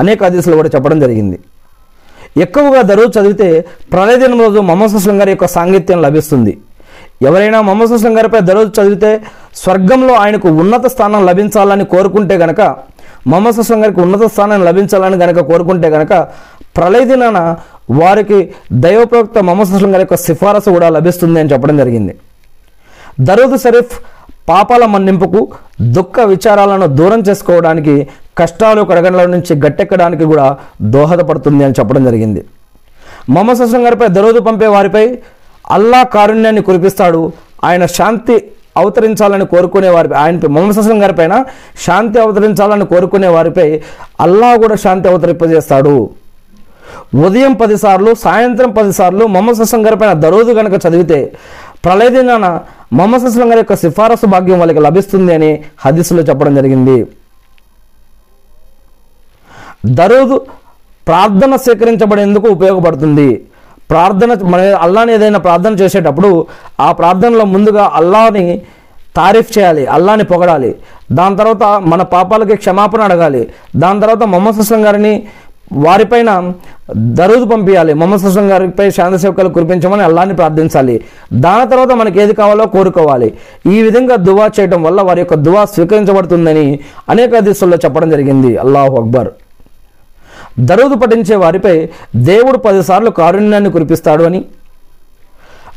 అనేక 0.00 0.20
హదీసులు 0.26 0.56
కూడా 0.60 0.70
చెప్పడం 0.74 0.98
జరిగింది. 1.04 1.36
ఎక్కువగా 2.44 2.80
దరువు 2.90 3.10
చదివితే 3.16 3.48
ప్రళయదినం 3.92 4.38
రోజు 4.44 4.58
మమసస్లం 4.70 5.16
గారి 5.20 5.30
యొక్క 5.34 5.46
సాంగిత్యం 5.56 5.98
లభిస్తుంది. 6.06 6.52
ఎవరైనా 7.28 7.58
మమసస్లం 7.68 8.14
గారిపై 8.18 8.40
దరువు 8.48 8.66
చదివితే 8.78 9.10
స్వర్గంలో 9.60 10.14
ఆయనకు 10.22 10.48
ఉన్నత 10.62 10.86
స్థానం 10.94 11.20
లభించాలని 11.30 11.84
కోరుకుంటే 11.94 12.34
గనక 12.42 12.60
మమసస్లం 13.34 13.80
గారికి 13.84 14.00
ఉన్నత 14.06 14.24
స్థానం 14.32 14.60
లభించాలని 14.68 15.16
గనక 15.22 15.40
కోరుకుంటే 15.50 15.88
గనక 15.94 16.12
ప్రళయదినాన 16.76 17.38
వారికి 17.90 18.52
దైవప్రవక్త 18.72 19.38
మొహమ్మద్ 19.38 19.84
గారి 19.84 20.00
యొక్క 20.00 20.14
సిఫారసు 20.14 20.70
కూడా 20.70 20.88
లభిస్తుంది 20.88 21.40
అని 21.40 21.50
చెప్పడం 21.52 21.76
జరిగింది. 21.76 22.16
దరూద్ 23.20 23.58
షరీఫ్ 23.58 24.00
పాపాల 24.48 24.84
మన్నింపుకు 24.84 25.48
దుఃఖ 25.80 26.20
విచారాలను 26.20 26.86
దూరం 26.86 27.20
చేసుకోవడానికి 27.20 28.08
కష్టాలు 28.38 28.82
కడగండ్ల 28.82 29.24
నుంచి 29.24 29.54
గట్టెక్కడానికి 29.54 30.24
కూడా 30.24 30.56
దోహదపడుతుంది 30.82 31.64
అని 31.64 31.74
చెప్పడం 31.78 32.04
జరిగింది. 32.04 32.44
మొహమ్మద్ 33.28 33.62
హస్లం 33.62 33.84
గారిపై 33.84 34.08
దరోదు 34.08 34.40
పంపే 34.40 34.66
వారిపై 34.66 35.18
అల్లా 35.70 36.02
కారుణ్యాన్ని 36.02 36.62
కురిపిస్తాడు. 36.62 37.32
ఆయన 37.64 37.86
శాంతి 37.86 38.44
అవతరించాలని 38.76 39.46
కోరుకునే 39.46 39.88
వారిపై 39.88 40.16
ఆయన 40.18 40.46
మొహమ్మద్ 40.48 40.78
హస్లం 40.78 41.02
గారిపైన 41.02 41.44
శాంతి 41.86 42.20
అవతరించాలని 42.20 42.86
కోరుకునే 42.86 43.28
వారిపై 43.28 43.80
అల్లా 44.20 44.56
కూడా 44.56 44.74
శాంతి 44.74 45.08
అవతరింపజేస్తాడు. 45.08 46.10
ఉదయం 47.14 47.52
పదిసార్లు 47.52 48.14
సాయంత్రం 48.14 48.70
పదిసార్లు 48.70 49.26
మొహమ్మద్ 49.26 49.56
సస్లం 49.56 49.86
గారి 49.86 49.96
పైన 49.96 50.12
దరోదు 50.12 50.52
కనుక 50.52 50.86
చదివితే 50.86 51.32
ప్రళయ 51.84 52.08
దినాన 52.08 52.60
మొహమ్మద్ 52.92 53.22
సస్లం 53.22 53.48
గారి 53.50 53.58
యొక్క 53.58 53.74
సిఫారసు 53.74 54.26
భాగ్యం 54.26 54.58
వాళ్ళకి 54.58 54.80
లభిస్తుంది 54.80 55.34
అని 55.34 55.50
హదీసులో 55.80 56.22
చెప్పడం 56.22 56.54
జరిగింది. 56.54 57.06
దరోదు 59.86 60.36
ప్రార్థన 61.06 61.56
స్వీకరించబడేందుకు 61.56 62.48
ఉపయోగపడుతుంది. 62.48 63.44
ప్రార్థన 63.90 64.34
మన 64.42 64.60
అల్లాని 64.74 65.12
ఏదైనా 65.12 65.38
ప్రార్థన 65.38 65.72
చేసేటప్పుడు 65.72 66.46
ఆ 66.80 66.92
ప్రార్థనలో 66.92 67.44
ముందుగా 67.44 67.90
అల్లాని 67.94 68.62
తారీఫ్ 69.16 69.58
చేయాలి 69.58 69.86
అల్లాని 69.86 70.24
పొగడాలి. 70.24 70.74
దాని 71.12 71.36
తర్వాత 71.36 71.64
మన 71.80 72.02
పాపాలకి 72.02 72.56
క్షమాపణ 72.56 73.00
అడగాలి. 73.00 73.42
దాని 73.76 74.00
తర్వాత 74.00 74.22
మొహమ్మద్ 74.22 74.56
సుస్లం 74.56 74.84
గారిని 74.86 75.14
వారిపైన 75.72 76.52
దరుదు 76.96 77.44
పంపించాలి 77.44 77.94
మొహమ్మద్ 77.94 78.20
సుస్లం 78.20 78.50
గారిపై 78.50 78.90
శాంతి 78.90 79.18
సేవకులు 79.18 79.48
కురిపించమని 79.48 80.02
అల్లాన్ని 80.02 80.36
ప్రార్థించాలి. 80.36 81.04
దాని 81.32 81.70
తర్వాత 81.70 81.88
మనకి 81.88 82.20
ఏది 82.20 82.34
కావాలో 82.34 82.66
కోరుకోవాలి. 82.66 83.34
ఈ 83.72 83.82
విధంగా 83.82 84.16
దువా 84.16 84.50
చేయడం 84.60 84.82
వల్ల 84.82 85.00
వారి 85.00 85.20
యొక్క 85.20 85.34
దువా 85.34 85.64
స్వీకరించబడుతుందని 85.64 86.80
అనేక 87.08 87.36
హదీసుల్లో 87.36 87.76
చెప్పడం 87.84 88.10
జరిగింది. 88.10 88.56
అల్లాహు 88.56 88.96
అక్బర్. 88.96 89.28
దరూదు 90.58 90.94
పఠించే 90.94 91.36
వారిపై 91.36 91.88
దేవుడు 92.16 92.58
పదిసార్లు 92.58 93.10
కారుణ్యాన్ని 93.10 93.70
కురిపిస్తాడు 93.70 94.24
అని 94.24 94.44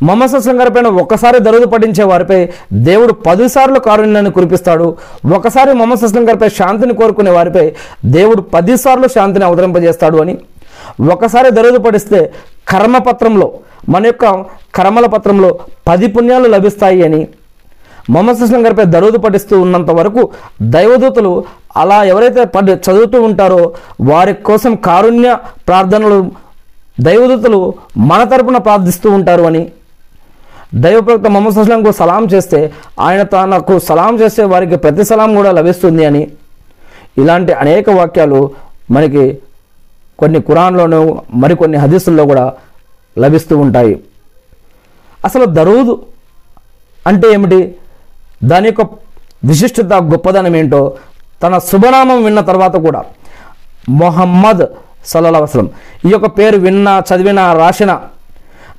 మమస 0.04 0.36
అస్లం 0.36 0.74
పైన 0.76 0.88
ఒకసారి 0.88 1.40
దరూదు 1.40 1.66
పఠించే 1.66 2.04
వారిపై 2.04 2.50
దేవుడు 2.74 3.14
పదిసార్లు 3.14 3.80
కారుణ్యాన్ని 3.80 4.32
కురిపిస్తాడు. 4.32 4.98
ఒకసారి 5.36 5.74
మమస 5.74 6.04
అస్లం 6.04 6.28
శాంతిని 6.48 6.94
కోరుకునే 6.94 7.32
వారిపై 7.32 7.72
దేవుడు 8.06 8.42
పదిసార్లు 8.42 9.08
శాంతిని 9.08 9.46
అవతరింపజేస్తాడు 9.46 10.18
అని. 10.18 10.38
ఒకసారి 11.14 11.52
దరుదు 11.52 11.78
పడిస్తే 11.78 12.34
కర్మపత్రంలో 12.68 13.52
మన 13.90 14.06
యొక్క 14.06 14.46
కర్మల 14.76 15.06
పత్రంలో 15.06 15.60
పది 15.88 16.08
పుణ్యాలు 16.08 16.48
లభిస్తాయి 16.48 17.06
అని. 17.06 17.28
మొహమ్మద్ 18.10 18.38
సుస్లం 18.38 18.66
గారిపై 18.66 18.84
దరుదు 18.86 19.18
పఠిస్తూ 19.18 19.62
ఉన్నంత 19.62 19.92
వరకు 19.92 20.30
దైవదూతలు 20.62 21.44
అలా 21.78 22.04
ఎవరైతే 22.04 22.44
పడి 22.44 22.72
చదువుతూ 22.72 23.22
ఉంటారో 23.22 23.74
వారి 24.02 24.34
కోసం 24.34 24.76
కారుణ్య 24.76 25.38
ప్రార్థనలు 25.68 26.32
దైవదూతలు 27.00 27.74
మన 27.98 28.24
తరపున 28.24 28.58
ప్రార్థిస్తూ 28.58 29.12
ఉంటారు 29.12 29.44
అని. 29.44 29.72
దైవప్రవక్త 30.74 31.28
మొహమ్మద్ 31.28 31.56
సుస్లంకు 31.56 31.92
సలాం 31.92 32.26
చేస్తే 32.26 32.74
ఆయన 33.00 33.24
తనకు 33.24 33.80
సలాం 33.80 34.20
చేసే 34.20 34.44
వారికి 34.44 34.76
ప్రతి 34.76 35.04
సలాం 35.04 35.36
కూడా 35.36 35.52
లభిస్తుంది 35.52 36.06
అని. 36.06 36.28
ఇలాంటి 37.18 37.54
అనేక 37.54 37.90
వాక్యాలు 37.90 38.52
మనకి 38.92 39.38
కొన్ని 40.20 40.42
కురాన్లోనూ 40.42 41.22
మరికొన్ని 41.34 41.78
హదీసుల్లో 41.78 42.26
కూడా 42.26 42.54
లభిస్తూ 43.20 43.58
ఉంటాయి. 43.58 44.04
అసలు 45.26 45.46
దరూదు 45.46 46.06
అంటే 47.08 47.34
ఏమిటి? 47.34 47.76
దాని 48.44 48.68
యొక్క 48.68 48.82
విశిష్టత 49.44 49.94
గొప్పదనం 49.94 50.56
ఏంటో 50.56 50.94
తన 51.44 51.58
శుభనామం 51.58 52.24
విన్న 52.24 52.40
తర్వాత 52.40 52.76
కూడా 52.76 53.04
మొహమ్మద్ 53.90 54.66
సల్లా 55.06 55.40
అసలం 55.40 55.70
ఈ 56.06 56.10
యొక్క 56.10 56.26
పేరు 56.26 56.58
విన్నా 56.58 57.00
చదివినా 57.00 57.54
రాసిన 57.54 58.02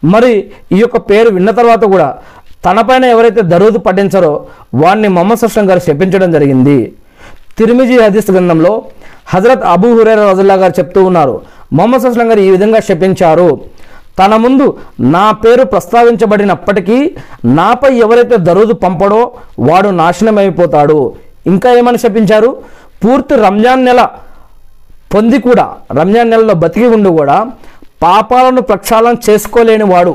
మరి 0.02 0.32
ఈ 0.72 0.78
యొక్క 0.80 0.96
పేరు 1.10 1.28
విన్న 1.30 1.50
తర్వాత 1.50 1.84
కూడా 1.84 2.08
తనపైన 2.64 3.04
ఎవరైతే 3.04 3.42
దరూదు 3.42 3.78
పఠించారో 3.78 4.32
వాడిని 4.74 5.08
మొహమ్మద్ 5.08 5.40
సస్లం 5.42 5.70
గారు 5.70 5.82
శపించడం 5.86 6.30
జరిగింది. 6.32 6.78
తిరుమిజి 7.58 7.96
హదీస్ 8.02 8.30
గ్రంథంలో 8.30 8.72
హజరత్ 9.32 9.64
అబూ 9.64 9.88
హురేర 9.96 10.20
రజుల్లా 10.30 10.54
గారు 10.54 10.74
చెప్తూ 10.78 11.00
ఉన్నారు 11.04 11.34
మొహమ్మద్ 11.72 12.02
సస్లం 12.02 12.30
గారు 12.30 12.40
ఈ 12.40 12.50
విధంగా 12.50 12.80
శపించారు. 12.88 13.50
తన 14.18 14.36
ముందు 14.36 14.76
నా 15.14 15.30
పేరు 15.42 15.64
ప్రస్తావించబడినప్పటికీ 15.64 16.98
నాపై 17.58 17.92
ఎవరైతే 18.04 18.36
దరూదు 18.36 18.74
పంపడో 18.84 19.20
వాడు 19.68 19.88
నాశనమైపోతాడు. 19.88 20.98
ఇంకా 21.46 21.70
ఏమని 21.72 21.98
శపించారు? 21.98 22.50
పూర్తి 23.04 23.34
రంజాన్ 23.34 23.84
నెల 23.84 24.00
పొంది 25.14 25.38
కూడా 25.38 25.66
రంజాన్ 25.98 26.30
నెలలో 26.30 26.54
బతికి 26.54 26.86
ఉండి 26.86 27.08
కూడా 27.08 27.36
పాపాలను 28.02 28.60
ప్రక్షాళన 28.70 29.14
చేసుకోలేని 29.28 29.86
వాడు 29.94 30.12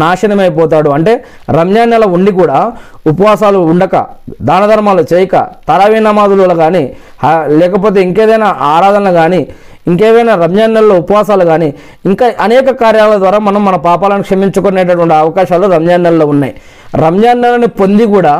నాశనమైపోతాడు. 0.00 0.88
అంటే 0.96 1.12
రంజాన్ 1.56 1.90
నెల 1.92 2.04
ఉండి 2.16 2.32
కూడా 2.40 2.58
ఉపవాసాలు 3.10 3.58
ఉండక 3.72 3.96
దాన 4.48 4.62
ధర్మాలు 4.70 5.02
చేయక 5.12 5.36
తరావీ 5.68 6.00
నమాజులు 6.08 6.54
కానీ 6.64 6.84
లేకపోతే 7.60 7.98
ఇంకేదైనా 8.06 8.48
ఆరాధనలు 8.74 9.12
కానీ 9.20 9.40
ఇంకేదైనా 9.90 10.32
రంజాన్ 10.42 10.74
నెలలో 10.76 10.94
ఉపవాసాలు 11.02 11.44
కానీ 11.50 11.68
ఇంకా 12.10 12.26
అనేక 12.46 12.70
కార్యాల 12.80 13.12
ద్వారా 13.22 13.38
మనం 13.48 13.62
మన 13.68 13.76
పాపాలను 13.86 14.24
క్షమించుకునేటటువంటి 14.28 15.14
అవకాశాలు 15.22 15.66
రంజాన్ 15.74 16.04
నెలలో 16.06 16.26
ఉన్నాయి. 16.34 16.54
రంజాన్ 17.04 17.40
నెలని 17.44 17.68
పొంది 17.80 18.04
కూడా 18.16 18.34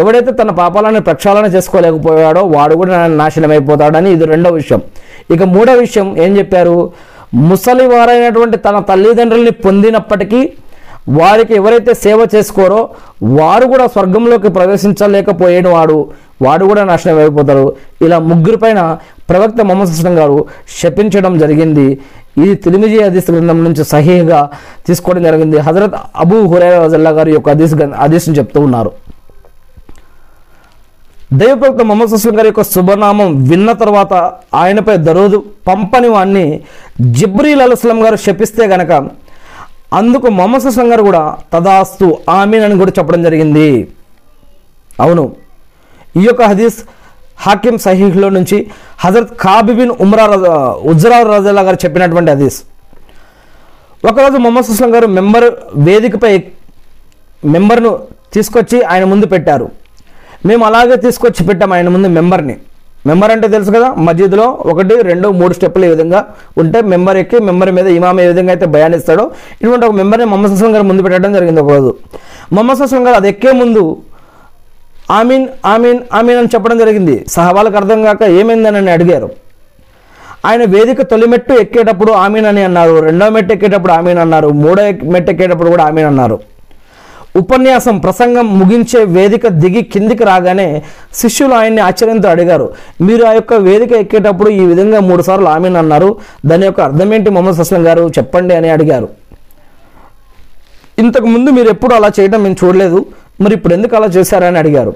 ఎవడైతే 0.00 0.32
తన 0.40 0.50
పాపాలను 0.62 1.00
ప్రక్షాళన 1.08 1.46
చేసుకోలేకపోయాడో 1.54 2.42
వాడు 2.56 2.74
కూడా 2.80 2.98
నాశనం 3.22 3.52
అయిపోతాడని 3.56 4.10
ఇది 4.16 4.26
రెండో 4.34 4.50
విషయం. 4.60 4.82
ఇక 5.34 5.42
మూడో 5.54 5.72
విషయం 5.84 6.08
ఏం 6.24 6.32
చెప్పారు? 6.38 6.76
ముసలి 7.34 7.86
వారైనటువంటి 7.86 8.56
తన 8.56 8.78
తల్లిదండ్రుల్ని 8.78 9.50
పొందినప్పటికీ 9.50 10.52
వారికి 11.08 11.54
ఎవరైతే 11.54 11.94
సేవ 11.94 12.26
చేసుకోరో 12.34 12.88
వారు 13.22 13.66
కూడా 13.66 13.86
స్వర్గంలోకి 13.86 14.48
ప్రవేశించలేకపోయేడు 14.48 15.68
వాడు. 15.68 15.98
వాడు 16.42 16.64
కూడా 16.64 16.84
నాశనం 16.84 17.18
అయిపోతారు 17.18 17.76
ఇలా 18.02 18.18
ముగ్గురు 18.18 18.56
పైన 18.56 18.98
ప్రవక్త 19.30 19.62
మమసృష్ణం 19.62 20.18
గారు 20.18 20.46
శపించడం 20.80 21.38
జరిగింది. 21.38 21.98
ఇది 22.38 22.54
తిరిమిజీ 22.54 22.98
హదీస్ 23.02 23.30
గ్రంథం 23.30 23.64
నుంచి 23.64 23.84
సహీగా 23.84 24.50
తీసుకోవడం 24.86 25.22
జరిగింది. 25.22 25.58
హజరత్ 25.58 25.94
అబూ 26.16 26.46
హురైరా 26.46 26.84
రజల్లా 26.84 27.10
గారి 27.10 27.32
యొక్క 27.32 27.48
హదీస్ 27.48 27.74
హదీస్ని 27.74 28.38
చెప్తూ 28.38 28.60
ఉన్నారు. 28.60 28.92
దైవప్రక్త 31.32 31.82
మొహమ్మద్ 31.82 32.10
సుస్లం 32.10 32.38
గారి 32.38 32.48
యొక్క 32.48 32.62
శుభనామం 32.62 33.48
విన్న 33.48 33.72
తర్వాత 33.72 34.14
ఆయనపై 34.54 34.96
దరోదు 34.96 35.44
పంపని 35.68 36.08
వాణ్ణి 36.08 36.60
జిబ్రీల్ 37.00 37.62
అలుస్లం 37.62 38.04
గారు 38.04 38.16
శపిస్తే 38.16 38.64
గనక 38.66 38.92
అందుకు 39.98 40.26
మొహమ్మద్ 40.28 40.62
సుస్లం 40.62 40.92
గారు 40.92 41.02
కూడా 41.02 41.38
తదాస్తు 41.52 42.18
ఆమీన్ 42.28 42.64
అని 42.64 42.78
కూడా 42.78 42.92
చెప్పడం 42.98 43.22
జరిగింది. 43.22 43.88
అవును. 45.00 45.36
ఈ 46.16 46.24
యొక్క 46.24 46.42
హదీస్ 46.42 46.78
హాకిం 47.40 47.78
సహీహ్లో 47.78 48.28
నుంచి 48.28 48.70
హజరత్ 49.00 49.36
కాబిబిన్ 49.40 49.92
ఉమ్రా 50.00 50.24
ఉజ్రా 50.92 51.22
రజల్లా 51.22 51.62
గారు 51.62 51.78
చెప్పినటువంటి 51.84 52.30
హదీస్. 52.30 52.62
ఒకరోజు 54.04 54.36
మొహమ్మద్ 54.36 54.66
సుస్లం 54.66 54.94
గారు 54.94 55.06
మెంబర్ 55.06 55.54
వేదికపై 55.74 56.42
మెంబర్ను 57.44 57.98
తీసుకొచ్చి 58.32 58.82
ఆయన 58.82 59.04
ముందు 59.04 59.26
పెట్టారు. 59.26 59.68
మేము 60.48 60.62
అలాగే 60.68 60.96
తీసుకొచ్చి 61.04 61.42
పెట్టాం 61.48 61.72
ఆయన 61.76 61.88
ముందు 61.94 62.08
మెంబర్ని. 62.18 62.56
మెంబర్ 63.08 63.30
అంటే 63.34 63.46
తెలుసు 63.54 63.70
కదా 63.74 63.88
మస్జిద్లో 64.06 64.46
ఒకటి 64.70 64.94
రెండు 65.08 65.26
మూడు 65.40 65.52
స్టెప్పులు 65.58 65.84
ఈ 65.88 65.90
విధంగా 65.92 66.20
ఉంటే 66.62 66.78
మెంబర్ 66.92 67.18
ఎక్కి 67.20 67.38
మెంబర్ 67.48 67.70
మీద 67.78 67.86
ఇమాం 67.98 68.16
ఏ 68.24 68.26
విధంగా 68.30 68.50
అయితే 68.54 68.66
బయానిస్తాడో 68.74 69.24
ఇటువంటి 69.62 69.84
ఒక 69.88 69.94
మెంబర్ని 70.00 70.26
మొహమ్మద్ 70.32 70.52
సుస్లం 70.54 70.72
గారు 70.76 70.86
ముందు 70.90 71.04
పెట్టడం 71.06 71.32
జరిగింది 71.38 71.60
ఒకరోజు 71.64 71.92
మొహమ్మద్ 72.56 72.80
సుస్లం 72.80 73.04
గారు 73.06 73.18
అది 73.20 73.30
ఎక్కే 73.32 73.52
ముందు 73.62 73.84
ఆమీన్ 75.18 75.46
ఆమీన్ 75.74 76.00
ఆమీన్ 76.18 76.38
అని 76.40 76.50
చెప్పడం 76.54 76.78
జరిగింది. 76.82 77.14
సహవాళ్ళకి 77.36 77.78
అర్థం 77.80 78.00
కాక 78.08 78.22
ఏమైందని 78.40 78.78
అని 78.82 78.92
అడిగారు. 78.96 79.30
ఆయన 80.48 80.62
వేదిక 80.74 81.02
తొలి 81.10 81.26
మెట్టు 81.32 81.54
ఎక్కేటప్పుడు 81.62 82.12
ఆమీన్ 82.24 82.46
అని 82.50 82.62
అన్నారు 82.68 82.94
రెండో 83.08 83.26
మెట్టు 83.36 83.52
ఎక్కేటప్పుడు 83.56 83.92
ఆమీన్ 83.98 84.20
అన్నారు 84.24 84.48
మూడో 84.62 84.84
మెట్టు 85.14 85.30
ఎక్కేటప్పుడు 85.32 85.70
కూడా 85.74 85.84
ఆమీన్ 85.88 86.08
అన్నారు. 86.10 86.36
ఉపన్యాసం 87.36 87.98
ప్రసంగం 87.98 88.58
ముగించే 88.58 89.04
వేదిక 89.04 89.46
దిగి 89.48 89.82
కిందికి 89.82 90.24
రాగానే 90.24 90.82
శిష్యులు 91.14 91.54
ఆయన్ని 91.54 91.80
ఆశ్చర్యంతో 91.80 92.28
అడిగారు. 92.28 92.70
మీరు 93.00 93.24
ఆ 93.24 93.32
యొక్క 93.32 93.54
వేదిక 93.54 93.92
ఎక్కేటప్పుడు 93.92 94.50
ఈ 94.50 94.60
విధంగా 94.60 95.00
మూడు 95.00 95.22
సార్లు 95.22 95.46
ఆమీన్ 95.46 95.76
అన్నారు. 95.76 96.16
దాని 96.46 96.64
యొక్క 96.64 96.80
అర్థం 96.80 97.14
ఏంటి 97.14 97.30
మొహమ్మద్ 97.30 97.56
సస్లం 97.56 97.86
గారు? 97.86 98.10
చెప్పండి 98.18 98.54
అని 98.54 98.68
అడిగారు. 98.68 99.08
ఇంతకు 100.98 101.26
ముందు 101.26 101.50
మీరు 101.50 101.68
ఎప్పుడు 101.68 101.94
అలా 101.94 102.10
చేయడం 102.20 102.42
మేము 102.42 102.56
చూడలేదు. 102.64 103.06
మరి 103.40 103.54
ఇప్పుడు 103.54 103.74
ఎందుకు 103.74 103.96
అలా 103.96 104.06
చేశారని 104.06 104.58
అడిగారు. 104.58 104.94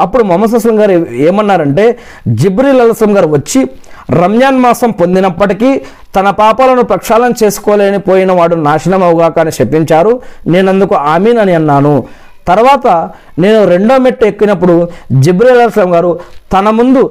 అప్పుడు 0.00 0.22
మొహమ్మద్ 0.22 0.54
అస్లం 0.54 0.80
గారు 0.80 0.92
ఏమన్నారంటే 1.28 1.98
జిబ్రిల్ 2.28 2.80
అస్లం 2.80 3.16
గారు 3.16 3.28
వచ్చి 3.28 3.60
రంజాన్ 4.22 4.58
మాసం 4.58 4.90
పొందినప్పటికీ 4.90 5.70
తన 6.16 6.30
పాపాలను 6.30 6.82
ప్రక్షాళన 6.82 7.32
చేసుకోలేని 7.42 7.98
పోయిన 7.98 8.32
వాడు 8.32 8.56
నాశనం 8.68 9.02
అవుగాక 9.04 9.38
అని 9.38 9.50
చెప్పించారు. 9.50 10.12
నేనందుకు 10.46 10.94
ఆమీన్ 10.94 11.38
అని 11.38 11.54
అన్నాను. 11.54 11.94
తర్వాత 12.46 12.86
నేను 13.38 13.64
రెండో 13.64 13.98
మెట్టు 13.98 14.24
ఎక్కినప్పుడు 14.24 14.88
జిబ్రీల్ 15.24 15.60
అల్స్లం 15.60 15.94
గారు 15.94 16.20
తన 16.52 16.70
ముందు 16.70 17.02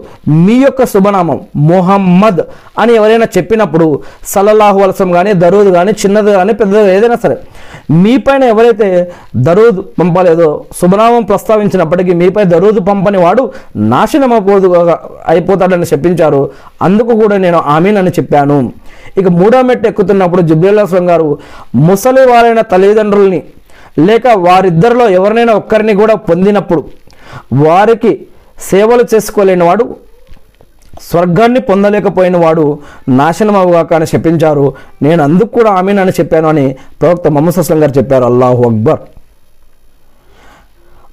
మీ 0.46 0.56
యొక్క 0.62 0.86
శుభనామం 0.86 1.40
మొహమ్మద్ 1.56 2.42
అని 2.80 2.94
ఎవరైనా 2.94 3.28
చెప్పినప్పుడు 3.38 3.88
సల్లల్లాహు 4.34 4.80
అలసం 4.80 5.12
కానీ 5.12 5.34
దరూద్ 5.34 5.70
కానీ 5.74 5.92
చిన్నది 5.92 6.32
కానీ 6.32 6.54
పెద్దది 6.54 6.92
ఏదైనా 6.96 7.16
సరే 7.16 7.38
మీ 7.92 8.18
పైన 8.18 8.44
ఎవరైతే 8.44 8.88
దరూద్ 9.36 9.80
పంపలేదో 10.00 10.50
శుభనామం 10.82 11.24
ప్రస్తావించినప్పటికీ 11.24 12.14
మీపై 12.14 12.44
దరూద్ 12.44 12.80
పంపని 12.88 13.18
వాడు 13.18 13.52
నాశనం 13.76 14.34
అయిపోదు 14.34 14.70
అయిపోతాడని 15.28 15.84
చెప్పించారు. 15.84 16.52
అందుకు 16.82 17.14
కూడా 17.22 17.38
నేను 17.38 17.58
ఆమెన్ 17.76 17.98
అని 17.98 18.10
చెప్పాను. 18.10 18.58
ఇక 19.18 19.28
మూడో 19.28 19.62
మెట్టు 19.62 19.88
ఎక్కుతున్నప్పుడు 19.88 20.42
జుబ్రీల్ 20.42 20.80
అస్లం 20.80 21.10
గారు 21.10 21.30
ముసలి 21.76 22.26
వారైన 22.32 22.62
తల్లిదండ్రుల్ని 22.62 23.44
లేక 24.00 24.28
వారిద్దరిలో 24.28 25.10
ఎవరినైనా 25.10 25.54
ఒక్కరిని 25.54 25.96
కూడా 25.96 26.16
పొందినప్పుడు 26.16 26.84
వారికి 27.54 28.28
సేవలు 28.70 29.04
చేసుకోలేని 29.16 29.64
వాడు 29.64 29.96
స్వర్గాన్ని 31.02 31.60
పొందలేకపోయిన 31.60 32.38
వాడు 32.38 32.80
నాశనం 33.10 33.56
అవగాక 33.56 33.94
అని 33.94 34.06
చెప్పించారు. 34.06 34.74
నేను 35.02 35.24
అందుకు 35.24 35.48
కూడా 35.48 35.72
ఆమెనని 35.72 36.02
అని 36.02 36.12
చెప్పాను 36.12 36.50
అని 36.50 36.76
ప్రవక్త 37.02 37.28
మొహమ్మద్ 37.28 37.60
అస్లం 37.60 37.84
గారు 37.84 37.92
చెప్పారు. 37.98 38.24
అల్లాహు 38.24 38.64
అక్బర్. 38.64 39.00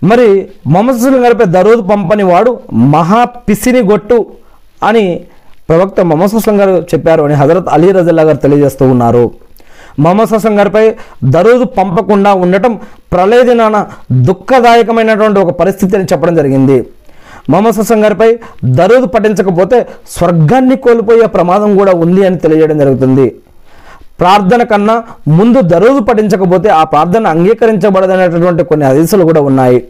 మరి 0.04 0.48
మొహమ్మద్ 0.66 0.96
అస్లం 0.96 1.24
గారిపై 1.24 1.44
దరోదు 1.44 1.80
పంపని 1.80 2.22
వాడు 2.22 2.58
మహా 2.72 3.24
పిసిని 3.24 3.80
గొట్టు 3.80 4.26
అని 4.82 5.20
ప్రవక్త 5.68 6.00
మమస్ 6.00 6.34
అస్లం 6.34 6.60
గారు 6.60 6.70
చెప్పారు 6.70 7.22
అని 7.22 7.34
హజరత్ 7.34 7.68
అలీ 7.68 7.92
రజల్లా 7.92 8.22
గారు 8.22 8.36
తెలియజేస్తూ 8.36 8.88
ఉన్నారు. 8.88 9.30
మహమ్మద్ 9.98 10.34
హసన్ 10.34 10.58
గారిపై 10.58 10.94
దరూద్ 11.24 11.64
పంపకుండా 11.78 12.34
ఉండటం 12.34 12.72
ప్రళయ 13.12 13.42
దినాన 13.42 13.86
దుఃఖదాయకమైనటువంటి 14.12 15.38
ఒక 15.40 15.50
పరిస్థితి 15.60 15.96
అని 15.96 16.04
చెప్పడం 16.04 16.34
జరిగింది. 16.34 16.86
మహమ్మద్ 17.50 17.78
హసన్ 17.78 18.04
గారిపై 18.04 18.38
దరూద్ 18.64 19.06
పఠించకపోతే 19.14 19.86
స్వర్గాన్ని 20.08 20.76
కోల్పోయే 20.76 21.26
ప్రమాదం 21.26 21.76
కూడా 21.76 21.92
ఉంది 21.92 22.26
అని 22.26 22.38
తెలియజేయడం 22.38 22.78
జరుగుతుంది. 22.78 23.34
ప్రార్థన 24.20 24.62
కన్నా 24.62 25.04
ముందు 25.28 25.60
దరోజు 25.60 26.00
పఠించకపోతే 26.00 26.68
ఆ 26.68 26.84
ప్రార్థన 26.84 27.26
అంగీకరించబడదనేటటువంటి 27.26 28.64
కొన్ని 28.64 28.86
హదీసులు 28.86 29.24
కూడా 29.24 29.40
ఉన్నాయి. 29.40 29.84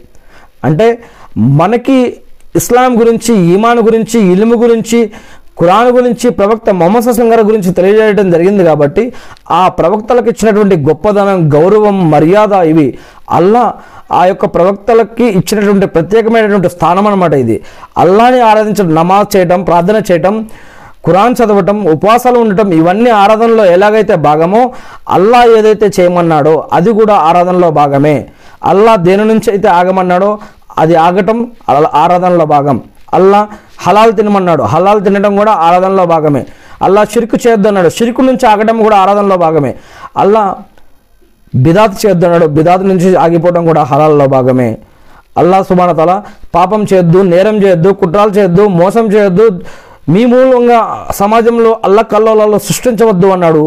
అంటే 0.63 0.99
మనకి 1.37 2.17
ఇస్లాం 2.55 2.99
గురించి 2.99 3.33
ఈమాన్ 3.53 3.79
గురించి 3.79 4.19
ఇల్ము 4.31 4.55
గురించి 4.55 5.11
ఖురాన్ 5.59 5.89
గురించి 5.97 6.27
ప్రవక్త 6.39 6.69
మొహమ్మద్ 6.79 7.05
సస్లం 7.05 7.27
గారి 7.33 7.43
గురించి 7.49 7.69
తెలియజేయడం 7.77 8.27
జరిగింది 8.33 8.63
కాబట్టి 8.69 9.03
ఆ 9.59 9.61
ప్రవక్తలకు 9.79 10.29
ఇచ్చినటువంటి 10.33 10.75
గొప్పదనం 10.87 11.39
గౌరవం 11.55 11.97
మర్యాద 12.13 12.53
ఇవి 12.71 12.87
అల్లా 13.37 13.63
ఆ 14.19 14.21
యొక్క 14.31 14.45
ప్రవక్తలకి 14.55 15.25
ఇచ్చినటువంటి 15.39 15.87
ప్రత్యేకమైనటువంటి 15.95 16.69
స్థానం 16.75 17.05
అనమాట 17.09 17.33
ఇది. 17.43 17.57
అల్లాని 18.03 18.39
ఆరాధించడం 18.49 18.93
నమాజ్ 19.01 19.29
చేయటం 19.35 19.61
ప్రార్థన 19.69 19.97
చేయటం 20.09 20.35
ఖురాన్ 21.05 21.35
చదవటం 21.39 21.77
ఉపవాసాలు 21.93 22.37
ఉండటం 22.43 22.69
ఇవన్నీ 22.77 23.09
ఆరాధనలో 23.23 23.65
ఎలాగైతే 23.75 24.15
భాగమో 24.27 24.61
అల్లా 25.15 25.41
ఏదైతే 25.57 25.87
చేయమన్నాడో 25.97 26.55
అది 26.77 26.91
కూడా 26.99 27.15
ఆరాధనలో 27.27 27.69
భాగమే. 27.81 28.17
అల్లా 28.71 28.93
దేని 29.07 29.25
నుంచి 29.31 29.49
అయితే 29.53 29.69
ఆగమన్నాడో 29.79 30.31
అది 30.83 30.95
ఆగటం 31.07 31.37
ఆరాధనలో 32.03 32.45
భాగం. 32.55 32.79
అల్లా 33.17 33.41
హలాల్ 33.87 34.13
తినమన్నాడు. 34.19 34.63
హలాల్ 34.73 35.01
తినడం 35.05 35.33
కూడా 35.41 35.53
ఆరాధనలో 35.67 36.05
భాగమే. 36.13 36.43
అల్లా 36.85 37.01
చిరుకు 37.13 37.37
చేద్దన్నాడు 37.45 37.89
చిరుకు 37.97 38.21
నుంచి 38.29 38.45
ఆగడం 38.53 38.77
కూడా 38.85 38.97
ఆరాధనలో 39.03 39.37
భాగమే. 39.45 39.71
అల్లా 40.23 40.43
బిదాత్ 41.63 41.95
చేద్దన్నాడు 42.05 42.45
బిదాత్ 42.57 42.85
నుంచి 42.91 43.09
ఆగిపోవడం 43.25 43.63
కూడా 43.69 43.83
హలాల్లో 43.91 44.25
భాగమే. 44.35 44.69
అల్లా 45.41 45.57
సుబాన 45.67 45.91
తల 45.99 46.11
పాపం 46.55 46.81
చేయొద్దు 46.89 47.19
నేరం 47.33 47.55
చేయొద్దు 47.63 47.89
కుట్రాలు 48.01 48.31
చేయొద్దు 48.37 48.63
మోసం 48.79 49.05
చేయొద్దు. 49.13 49.45
మీ 50.13 50.21
మూలంగా 50.31 50.79
సమాజంలో 51.19 51.71
అల్ల 51.85 51.99
కల్లోలలో 52.11 52.57
సృష్టించవద్దు 52.67 53.27
అన్నాడు. 53.35 53.63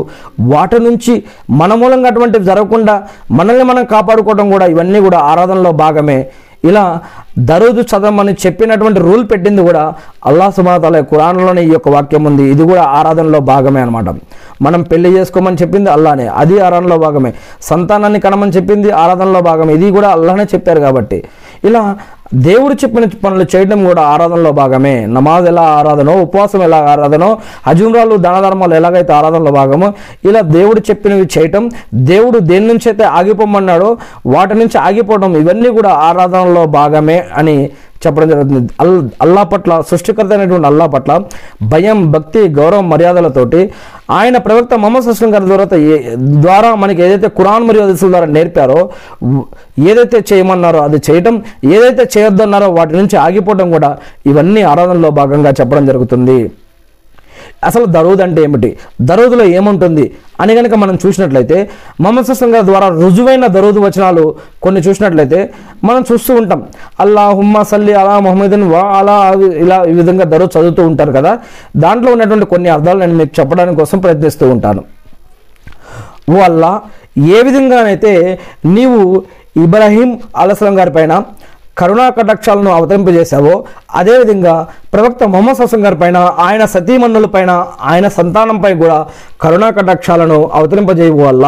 వాటి 0.52 0.78
నుంచి 0.86 1.14
మన 1.60 1.74
మూలంగా 1.80 2.08
అటువంటివి 2.12 2.44
జరగకుండా 2.50 2.94
మనల్ని 3.38 3.64
మనం 3.70 3.84
కాపాడుకోవడం 3.94 4.46
కూడా 4.54 4.66
ఇవన్నీ 4.74 5.00
కూడా 5.06 5.18
ఆరాధనలో 5.32 5.72
భాగమే. 5.82 6.18
ఇలా 6.64 7.00
దరోజు 7.38 7.80
చదవమని 7.80 8.32
చెప్పినటువంటి 8.32 9.00
రూల్ 9.00 9.30
పెట్టింది 9.30 9.62
కూడా 9.62 9.94
అల్లా 10.26 10.50
సుమాతాల 10.50 11.00
ఖురాన్లోనే 11.00 11.62
ఈ 11.64 11.70
యొక్క 11.70 11.88
వాక్యం 11.88 12.24
ఉంది. 12.24 12.44
ఇది 12.50 12.62
కూడా 12.62 12.82
ఆరాధనలో 12.82 13.40
భాగమే 13.40 13.80
అనమాట 13.80 14.08
మనం 14.62 14.82
పెళ్ళి 14.82 15.10
చేసుకోమని 15.18 15.56
చెప్పింది 15.62 15.90
అల్లానే 15.90 16.26
అది 16.26 16.60
ఆరాధనలో 16.60 16.98
భాగమే. 16.98 17.34
సంతానాన్ని 17.62 18.20
కనమని 18.20 18.52
చెప్పింది 18.52 18.90
ఆరాధనలో 18.90 19.40
భాగమే. 19.40 19.74
ఇది 19.74 19.90
కూడా 19.90 20.08
అల్లానే 20.08 20.44
చెప్పారు 20.44 20.80
కాబట్టి. 20.80 21.24
ఇలా 21.64 21.96
దేవుడు 22.32 22.74
చెప్పిన 22.74 23.04
పనులు 23.24 23.46
చేయడం 23.56 23.84
కూడా 23.84 24.02
ఆరాధనలో 24.02 24.52
భాగమే. 24.52 25.06
నమాజ్ 25.06 25.46
ఎలా 25.46 25.62
ఆరాధనో 25.62 26.12
ఉపవాసం 26.22 26.62
ఎలా 26.62 26.76
ఆరాధనో 26.76 27.38
అజుమ్రాలు 27.66 28.16
దాన 28.16 28.40
ధర్మాలు 28.40 28.74
ఎలాగైతే 28.74 29.12
ఆరాధనలో 29.12 29.50
భాగమో 29.50 29.92
ఇలా 30.24 30.40
దేవుడు 30.40 30.80
చెప్పినవి 30.90 31.28
చేయటం 31.38 31.70
దేవుడు 31.94 32.38
దేని 32.38 32.66
నుంచి 32.66 32.88
అయితే 32.88 33.04
ఆగిపోమన్నాడో 33.04 33.96
వాటి 34.26 34.54
నుంచి 34.54 34.78
ఆగిపోవడం 34.78 35.36
ఇవన్నీ 35.36 35.68
కూడా 35.68 35.90
ఆరాధనలో 35.90 36.66
భాగమే 36.66 37.26
అని 37.36 37.70
చెప్పడం 38.02 38.28
జరుగుతుంది. 38.28 38.72
అల్ 38.80 38.92
అల్లా 39.22 39.42
పట్ల 39.42 39.80
సృష్టికర్త 39.80 40.32
అయినటువంటి 40.32 40.66
అల్లా 40.66 40.86
పట్ల 40.86 41.10
భయం 41.62 42.10
భక్తి 42.10 42.48
గౌరవం 42.48 42.88
మర్యాదలతోటి 42.88 43.60
ఆయన 44.10 44.36
ప్రవక్త 44.38 44.74
మొహమ్మద్ 44.74 45.04
సుస్లం 45.04 45.34
గారి 45.34 45.46
ద్వారా 45.46 45.76
ఏ- 45.88 46.14
ద్వారా 46.40 46.74
మనకి 46.74 47.02
ఏదైతే 47.02 47.28
ఖురాన్ 47.28 47.66
మరియు 47.66 47.82
అదిసుల 47.82 48.08
ద్వారా 48.10 48.26
నేర్పారో 48.26 48.78
ఏదైతే 49.82 50.24
చేయమన్నారో 50.32 50.78
అది 50.78 51.00
చేయటం 51.10 51.34
ఏదైతే 51.64 52.08
చేయొద్దన్నారో 52.16 52.70
వాటి 52.70 52.96
నుంచి 52.96 53.16
ఆగిపోవడం 53.16 53.70
కూడా 53.70 53.90
ఇవన్నీ 54.26 54.62
ఆరాధనలో 54.62 55.10
భాగంగా 55.10 55.50
చెప్పడం 55.50 55.86
జరుగుతుంది. 55.86 56.38
అసలు 57.64 57.84
దరూద్ 57.84 58.20
అంటే 58.20 58.42
ఏమిటి? 58.42 58.76
దరోదులో 59.00 59.44
ఏముంటుంది? 59.44 60.14
అని 60.40 60.54
కనుక 60.54 60.74
మనం 60.74 60.98
చూసినట్లయితే 61.06 61.70
మమస 62.00 62.26
సుస్లం 62.26 62.54
గారి 62.54 62.66
ద్వారా 62.66 62.88
రుజువైన 62.88 63.46
దరోదు 63.46 63.80
వచనాలు 63.80 64.34
కొన్ని 64.62 64.80
చూసినట్లయితే 64.80 65.52
మనం 65.84 66.04
చూస్తూ 66.12 66.34
ఉంటాం. 66.34 66.66
అల్లా 67.00 67.28
హుమ్మా 67.28 67.62
సల్లి 67.62 67.94
అలా 67.94 68.20
మొహమ్మదన్ 68.20 68.70
వా 68.70 68.80
అలా 68.80 69.32
ఇలా 69.56 69.84
ఈ 69.84 69.92
విధంగా 69.92 70.24
దరూద్ 70.24 70.58
చదువుతూ 70.58 70.86
ఉంటారు 70.86 71.12
కదా. 71.12 71.38
దాంట్లో 71.76 72.12
ఉన్నటువంటి 72.12 72.46
కొన్ని 72.46 72.68
అర్థాలు 72.68 72.98
నేను 72.98 73.14
మీకు 73.14 73.40
చెప్పడానికి 73.40 73.78
కోసం 73.78 73.98
ప్రయత్నిస్తూ 73.98 74.50
ఉంటాను. 74.50 74.84
ఓ 76.30 76.34
అల్లా 76.34 76.80
ఏ 77.18 77.42
విధంగానైతే 77.42 78.38
నీవు 78.64 79.22
ఇబ్రాహీం 79.56 80.18
అలస్లం 80.36 80.78
గారి 80.78 80.90
పైన 80.90 81.22
కరుణా 81.80 82.06
కటాక్షాలను 82.10 82.70
అవతరింపజేశావో 82.70 83.54
అదేవిధంగా 83.94 84.54
ప్రవక్త 84.94 85.24
మొహమ్మద్ 85.26 85.58
ససం 85.58 85.82
గారి 85.84 85.96
పైన 85.96 86.18
ఆయన 86.40 86.64
సతీమణుల 86.74 87.28
పైన 87.30 87.50
ఆయన 87.84 88.06
సంతానంపై 88.14 88.72
కూడా 88.76 88.98
కరుణా 89.40 89.68
కటాక్షాలను 89.70 90.38
అవతరింపజేయవు 90.54 91.22
వల్ల 91.22 91.46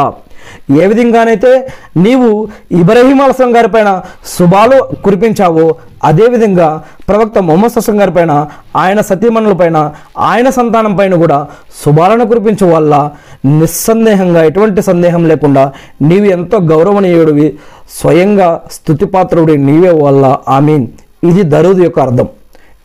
ఏ 0.82 0.86
విధంగానైతే 0.86 1.68
నీవు 1.97 2.49
ఇబ్రహీం 2.72 3.20
అలసం 3.20 3.57
గారి 3.57 3.68
పైన 3.68 4.03
శుభాలు 4.38 5.03
కురిపించావో 5.05 5.74
అదేవిధంగా 6.05 6.82
ప్రవక్త 7.09 7.38
మొహమ్మద్ 7.38 7.78
అస్లం 7.78 8.01
గారి 8.01 8.11
పైన 8.11 8.47
ఆయన 8.76 9.01
సతీమణుల 9.01 9.53
పైన 9.53 9.93
ఆయన 10.18 10.51
సంతానం 10.51 10.97
పైన 10.97 11.14
కూడా 11.14 11.47
శుభాలను 11.84 12.26
కురిపించు 12.26 12.66
వల్ల 12.66 13.11
నిస్సందేహంగా 13.47 14.45
ఎటువంటి 14.45 14.82
సందేహం 14.82 15.28
లేకుండా 15.28 15.72
నీవు 16.03 16.24
ఎంతో 16.24 16.59
గౌరవనీయుడివి 16.59 17.59
స్వయంగా 18.01 18.61
స్థుతిపాత్రుడి 18.72 19.57
నీవే 19.57 19.90
వల్ల. 19.90 20.36
ఆమీన్. 20.49 20.86
ఇది 21.24 21.43
దరూద్ 21.43 21.80
యొక్క 21.80 22.01
అర్థం. 22.01 22.28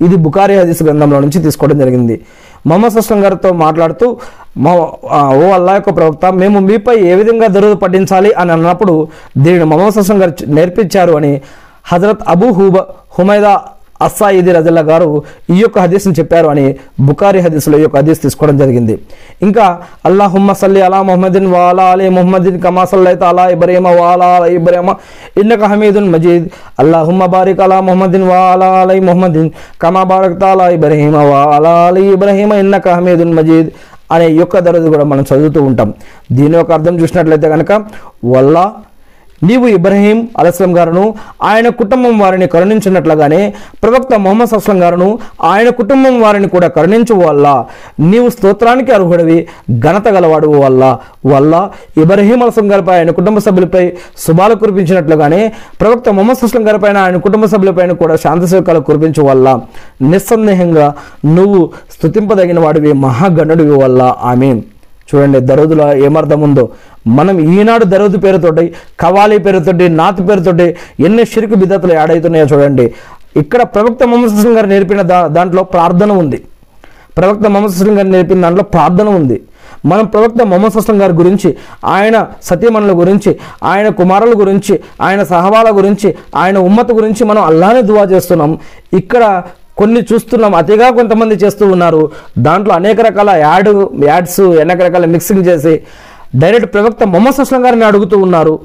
ఇది 0.02 0.16
బుకారి 0.16 0.60
హదీస్ 0.60 0.84
గ్రంథంలో 0.84 1.20
నుంచి 1.20 1.42
తీసుకోవడం 1.42 1.80
జరిగింది. 1.80 2.22
మొహమ్మద్ 2.68 2.94
సుస్లం 2.94 3.20
గారితో 3.24 3.50
మాట్లాడుతూ 3.64 4.08
మా 4.58 4.72
ఓ 5.38 5.46
అల్లా 5.52 5.74
యొక్క 5.76 5.92
ప్రవక్త 5.96 6.26
మేము 6.34 6.60
మీపై 6.60 6.96
ఏ 7.04 7.16
విధంగా 7.16 7.48
దరువు 7.48 7.76
పట్టించాలి? 7.76 8.32
అని 8.34 8.52
అన్నప్పుడు 8.52 8.96
దీనిని 9.38 9.64
మొహమ్మద్ 9.64 9.96
సుస్లం 9.96 10.20
గారు 10.22 10.34
నేర్పించారు 10.50 11.14
అని 11.14 11.34
హజరత్ 11.86 12.24
అబూ 12.28 12.48
హూబ 12.52 12.78
హుమైదా 13.18 13.54
అస్సాయిది 14.06 14.52
రజల్లా 14.58 14.84
గారు 14.90 15.10
ఈ 15.56 15.58
యొక్క 15.64 15.78
హదీస్ని 15.86 16.14
చెప్పారు 16.20 16.48
అని 16.54 16.66
బుకారి 17.08 17.40
హదీస్లో 17.46 17.78
ఈ 17.82 17.84
యొక్క 17.86 17.98
హదీస్ 18.02 18.22
తీసుకోవడం 18.26 18.58
జరిగింది. 18.64 18.96
ఇంకా 19.46 19.66
అల్లాహుమ్మ 20.10 20.54
సల్లి 20.62 20.82
అలా 20.88 21.02
మొహమ్మదిన్ 21.10 21.48
వాలా 21.56 21.86
అలీ 21.94 22.10
మొహమ్మదిన్ 22.18 22.60
కమా 22.66 22.86
సల్లైత 22.92 23.24
అలా 23.32 23.46
ఇబ్రహీమ 23.56 23.88
వాలా 24.02 24.30
అలా 24.38 24.48
ఇబ్రహీమ 24.60 24.96
ఇన్నక 25.42 25.64
హమీదున్ 25.74 26.10
మజీద్. 26.16 26.48
అల్లాహుమ్మ 26.82 27.26
బారిక్ 27.36 27.62
అలా 27.68 27.78
మొహమ్మదిన్ 27.90 28.26
వాలా 28.32 28.70
అలై 28.82 29.00
మొహమ్మదిన్ 29.10 29.50
కమా 29.84 30.04
బారక్ 30.12 30.44
అలా 30.54 30.68
ఇబ్రహీమ 30.78 31.16
వాలా 31.34 31.76
అలీ 31.88 32.04
ఇబ్రహీమ 32.18 32.54
ఇన్నక 32.64 32.88
హమీదున్ 32.98 33.34
మజీద్ 33.40 33.70
అనే 34.16 34.28
యొక్క 34.42 34.60
దరదు 34.66 34.90
కూడా 34.92 35.06
మనం 35.12 35.24
చదువుతూ 35.30 35.60
ఉంటాం. 35.70 35.90
దీని 36.38 36.56
యొక్క 36.58 36.72
అర్థం 36.78 36.96
చూసినట్లయితే 37.02 37.48
కనుక 37.54 37.72
వల్ల 38.34 38.58
నీవు 39.44 39.68
ఇబ్రహీం 39.68 40.28
అలస్లం 40.38 40.78
గారును 40.78 41.16
ఆయన 41.44 41.70
కుటుంబం 41.70 42.20
వారిని 42.20 42.48
కరుణించినట్లుగానే 42.48 43.54
ప్రవక్త 43.84 44.20
మొహమ్మద్ 44.20 44.54
అస్లం 44.54 44.84
గారును 44.84 45.20
ఆయన 45.44 45.70
కుటుంబం 45.70 46.22
వారిని 46.22 46.50
కూడా 46.50 46.68
కరుణించు 46.68 47.16
వల్ల. 47.16 47.66
నీవు 48.00 48.30
స్తోత్రానికి 48.30 48.92
అర్హుడివి 48.92 49.48
ఘనత 49.80 50.08
గలవాడు 50.08 50.48
వల్ల. 50.48 50.98
వల్ల 51.26 51.70
ఇబ్రహీం 51.98 52.44
అలస్లం 52.44 52.72
గారిపై 52.72 52.96
ఆయన 52.96 53.12
కుటుంబ 53.12 53.40
సభ్యులపై 53.40 53.94
శుభాలు 54.18 54.56
కురిపించినట్లుగానే 54.56 55.54
ప్రవక్త 55.82 56.10
మొహమ్మద్ 56.10 56.44
అస్లం 56.44 56.68
గారిపై 56.68 56.94
ఆయన 56.94 57.18
కుటుంబ 57.18 57.46
సభ్యులపైన 57.46 57.92
కూడా 57.92 58.16
శాంతి 58.16 58.48
సేవకాలు 58.48 58.80
కురిపించు 58.80 59.24
వల్ల. 59.24 59.60
నిస్సందేహంగా 60.02 60.94
నువ్వు 61.26 61.70
స్తుతింపదగిన 61.92 62.60
వాడివి 62.60 62.94
మహాగణుడివి 62.94 63.84
వల్ల. 63.84 64.16
ఆమె 64.24 64.62
చూడండి 65.16 65.40
దరూదులో 65.40 65.94
ఏమర్థం 65.94 66.42
ఉందో 66.42 66.70
మనం 67.08 67.40
ఈనాడు 67.40 67.86
దరవతి 67.86 68.18
పేరుతోటి 68.18 68.74
కవాలి 69.00 69.38
పేరుతోటి 69.38 69.90
నాత్ 69.90 70.30
పేరుతోటి 70.30 70.76
ఎన్ని 71.00 71.26
షిరుకు 71.26 71.56
బిద్దతులు 71.56 71.94
యాడ్ 71.94 72.12
అవుతున్నాయో 72.12 72.46
చూడండి. 72.46 72.94
ఇక్కడ 73.38 73.62
ప్రవక్త 73.62 74.04
మొహమ్మద్ 74.04 74.48
గారు 74.48 74.66
నేర్పిన 74.66 75.02
దా 75.02 75.28
దాంట్లో 75.28 75.64
ప్రార్థన 75.64 76.12
ఉంది. 76.12 76.44
ప్రవక్త 77.18 77.48
మొహమ్మద్ 77.48 77.90
గారు 77.90 78.08
నేర్పిన 78.08 78.42
దాంట్లో 78.42 78.64
ప్రార్థన 78.64 79.10
ఉంది. 79.10 79.42
మనం 79.86 80.06
ప్రవక్త 80.06 80.44
మొహమ్మద్ 80.44 80.74
సుస్లం 80.74 81.02
గారి 81.02 81.14
గురించి 81.14 81.56
ఆయన 81.86 82.28
సతీమణుల 82.44 83.00
గురించి 83.00 83.36
ఆయన 83.64 83.90
కుమారుల 83.90 84.40
గురించి 84.40 84.80
ఆయన 85.02 85.24
సహవాల 85.24 85.78
గురించి 85.78 86.16
ఆయన 86.36 86.58
ఉమ్మత 86.58 86.92
గురించి 86.92 87.26
మనం 87.26 87.44
అల్లానే 87.44 87.82
దువా 87.82 88.04
చేస్తున్నాం. 88.04 88.58
ఇక్కడ 88.94 89.44
కొన్ని 89.78 90.02
చూస్తున్నాం 90.14 90.56
అతిగా 90.56 90.90
కొంతమంది 90.90 91.36
చేస్తూ 91.36 91.66
ఉన్నారు. 91.68 92.12
దాంట్లో 92.38 92.76
అనేక 92.76 93.02
రకాల 93.02 93.30
యాడ్ 93.30 93.88
యాడ్స్ 94.06 94.40
అనేక 94.40 94.82
రకాల 94.82 95.06
మిక్సింగ్ 95.06 95.46
చేసి 95.46 95.82
డైరెక్ట్ 96.36 96.74
ప్రవక్త 96.74 97.04
మొహమ్మద్ 97.04 97.42
అస్లం 97.42 97.66
గారిని 97.66 97.86
అడుగుతూ 97.86 98.18
ఉన్నారు. 98.18 98.60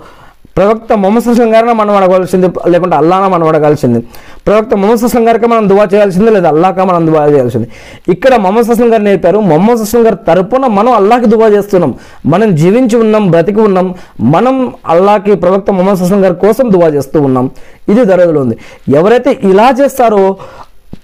ప్రవక్త 0.57 0.93
మొహమ్మద్ 0.93 1.29
అస్లం 1.29 1.55
గారిని 1.55 1.73
మనం 1.73 1.97
అడగాల్సింది 1.97 2.49
లేకుంటే 2.69 2.97
అల్లానా 2.97 3.29
మనం 3.29 3.49
అడగాల్సింది. 3.49 4.01
ప్రవక్త 4.47 4.75
మొహమ్మద్ 4.75 5.05
అస్లం 5.05 5.29
గారికి 5.29 5.47
మనం 5.47 5.69
దువా 5.69 5.89
చేయాల్సింది 5.95 6.31
లేదా 6.31 6.49
అల్లాకా 6.49 6.85
మనం 6.85 7.07
దువా 7.07 7.27
చేయాల్సింది? 7.27 7.69
ఇక్కడ 8.09 8.37
మొహమ్మద్ 8.37 8.71
అస్లం 8.71 8.93
గారు 8.93 9.03
నేర్పారు 9.03 9.39
మొహమ్మద్ 9.39 9.81
అస్లం 9.81 10.07
గారి 10.07 10.17
తరపున 10.17 10.67
మనం 10.67 10.93
అల్లాకి 10.93 11.27
దువా 11.27 11.49
చేస్తున్నాం. 11.49 11.95
మనం 12.27 12.55
జీవించి 12.55 12.97
ఉన్నాం 12.97 13.31
బ్రతికి 13.31 13.61
ఉన్నాం. 13.61 13.95
మనం 14.21 14.73
అల్లాకి 14.87 15.35
ప్రవక్త 15.35 15.71
మొహమ్మద్ 15.71 16.03
అస్లం 16.03 16.25
గారి 16.25 16.35
కోసం 16.35 16.73
దువా 16.73 16.89
చేస్తూ 16.89 17.21
ఉన్నాం. 17.21 17.51
ఇది 17.89 18.05
దరదులో 18.05 18.41
ఉంది. 18.41 18.59
ఎవరైతే 18.89 19.39
ఇలా 19.45 19.75
చేస్తారో 19.81 20.37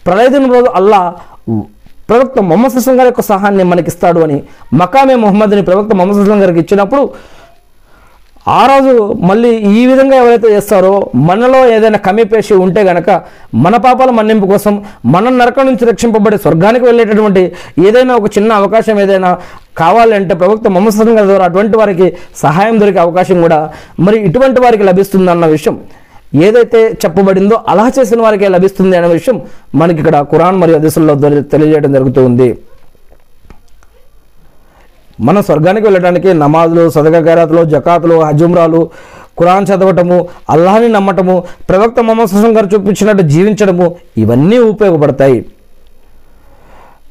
ప్రళయ 0.06 0.26
రోజు 0.26 0.66
అల్లా 0.74 1.14
ప్రవక్త 2.08 2.40
మొహమ్మద్ 2.40 2.72
సుస్లం 2.72 2.98
గారి 2.98 3.06
యొక్క 3.06 3.20
సహాయాన్ని 3.20 3.64
మనకి 3.64 3.86
ఇస్తాడు 3.86 4.20
అని 4.20 4.38
మకామే 4.74 5.14
మొహమ్మద్ని 5.14 5.62
ప్రవక్త 5.62 5.92
మొహమ్మద్ 5.94 6.18
సుస్లం 6.18 6.40
గారికి 6.42 6.60
ఇచ్చినప్పుడు 6.60 7.02
ఆ 8.48 8.66
రోజు 8.66 8.92
మళ్ళీ 9.20 9.48
ఈ 9.72 9.86
విధంగా 9.86 10.16
ఎవరైతే 10.16 10.48
చేస్తారో 10.48 10.92
మనలో 11.14 11.66
ఏదైనా 11.66 11.98
కమిపేసి 11.98 12.54
ఉంటే 12.54 12.80
గనక 12.80 13.08
మన 13.54 13.76
పాపాల 13.76 14.10
మన్నింపు 14.10 14.46
కోసం 14.46 14.74
మనం 15.04 15.38
నరకం 15.38 15.66
నుంచి 15.66 15.84
రక్షింపబడి 15.84 16.36
స్వర్గానికి 16.36 16.84
వెళ్ళేటటువంటి 16.84 17.42
ఏదైనా 17.78 18.14
ఒక 18.14 18.30
చిన్న 18.38 18.52
అవకాశం 18.52 19.00
ఏదైనా 19.00 19.38
కావాలంటే 19.74 20.34
ప్రభుత్వ 20.34 20.70
మొహమ్మద్ 20.70 21.26
ద్వారా 21.26 21.44
అటువంటి 21.44 21.76
వారికి 21.76 22.12
సహాయం 22.34 22.80
దొరికే 22.80 22.98
అవకాశం 22.98 23.42
కూడా 23.42 23.70
మరి 24.00 24.18
ఇటువంటి 24.24 24.60
వారికి 24.60 24.84
లభిస్తుందన్న 24.84 25.46
విషయం. 25.46 25.76
ఏదైతే 26.34 26.92
చెప్పబడిందో 26.92 27.64
అలా 27.68 27.92
చేసిన 27.98 28.20
వారికే 28.20 28.48
లభిస్తుంది 28.48 28.96
అనే 28.96 29.08
విషయం 29.08 29.40
మనకి 29.74 29.98
ఇక్కడ 29.98 30.20
ఖురాన్ 30.22 30.56
మరియు 30.56 30.78
హదీసుల్లో 30.78 31.14
తెలియజేయడం 31.52 31.92
జరుగుతూ 31.92 32.24
ఉంది. 32.24 32.58
మనం 35.20 35.42
స్వర్గానికి 35.42 35.84
వెళ్ళడానికి 35.86 36.32
నమాజులు 36.32 36.90
సదక 36.90 37.18
జకాతులు 37.64 38.22
హజుమ్రాలు 38.22 38.90
ఖురాన్ 39.38 39.66
చదవటము 39.66 40.28
అల్లాహని 40.50 40.88
నమ్మటము 40.88 41.44
ప్రవక్త 41.70 42.00
మొహమ్మద్ 42.00 42.28
సుసం 42.28 42.56
గారు 42.56 42.66
చూపించినట్టు 42.66 43.22
జీవించడము 43.22 43.96
ఇవన్నీ 44.16 44.58
ఉపయోగపడతాయి. 44.58 45.46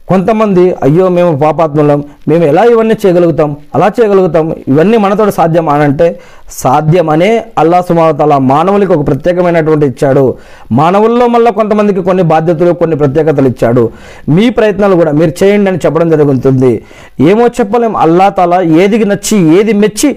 కొంతమంది 0.10 0.76
అయ్యో 0.84 1.10
మేము 1.10 1.38
పాపాత్ములం 1.38 2.04
మేము 2.28 2.44
ఎలా 2.44 2.64
ఇవన్నీ 2.64 2.96
చేయగలుగుతాం? 3.06 3.56
అలా 3.76 3.88
చేయగలుగుతాం? 3.88 4.56
ఇవన్నీ 4.68 4.98
మనతో 4.98 5.32
సాధ్యం 5.32 5.70
అని 5.70 5.84
అంటే 5.84 6.20
సాధ్యమనే 6.50 7.44
అల్లా 7.58 7.82
సుమాతల 7.82 8.38
మానవులకి 8.38 8.94
ఒక 8.94 9.08
ప్రత్యేకమైనటువంటి 9.08 9.86
ఇచ్చాడు. 9.86 10.36
మానవుల్లో 10.72 11.28
మళ్ళీ 11.28 11.52
కొంతమందికి 11.52 12.02
కొన్ని 12.02 12.24
బాధ్యతలు 12.24 12.74
కొన్ని 12.74 12.96
ప్రత్యేకతలు 12.96 13.48
ఇచ్చాడు. 13.48 13.90
మీ 14.30 14.50
ప్రయత్నాలు 14.50 14.96
కూడా 14.96 15.12
మీరు 15.12 15.34
చేయండి 15.44 15.70
అని 15.70 15.80
చెప్పడం 15.86 16.10
జరుగుతుంది. 16.10 16.82
ఏమో 17.20 17.48
చెప్పలేం. 17.48 17.96
అల్లా 17.96 18.30
తాలా 18.30 18.62
ఏది 18.62 19.06
నచ్చి 19.06 19.60
ఏది 19.60 19.74
మెచ్చి 19.74 20.16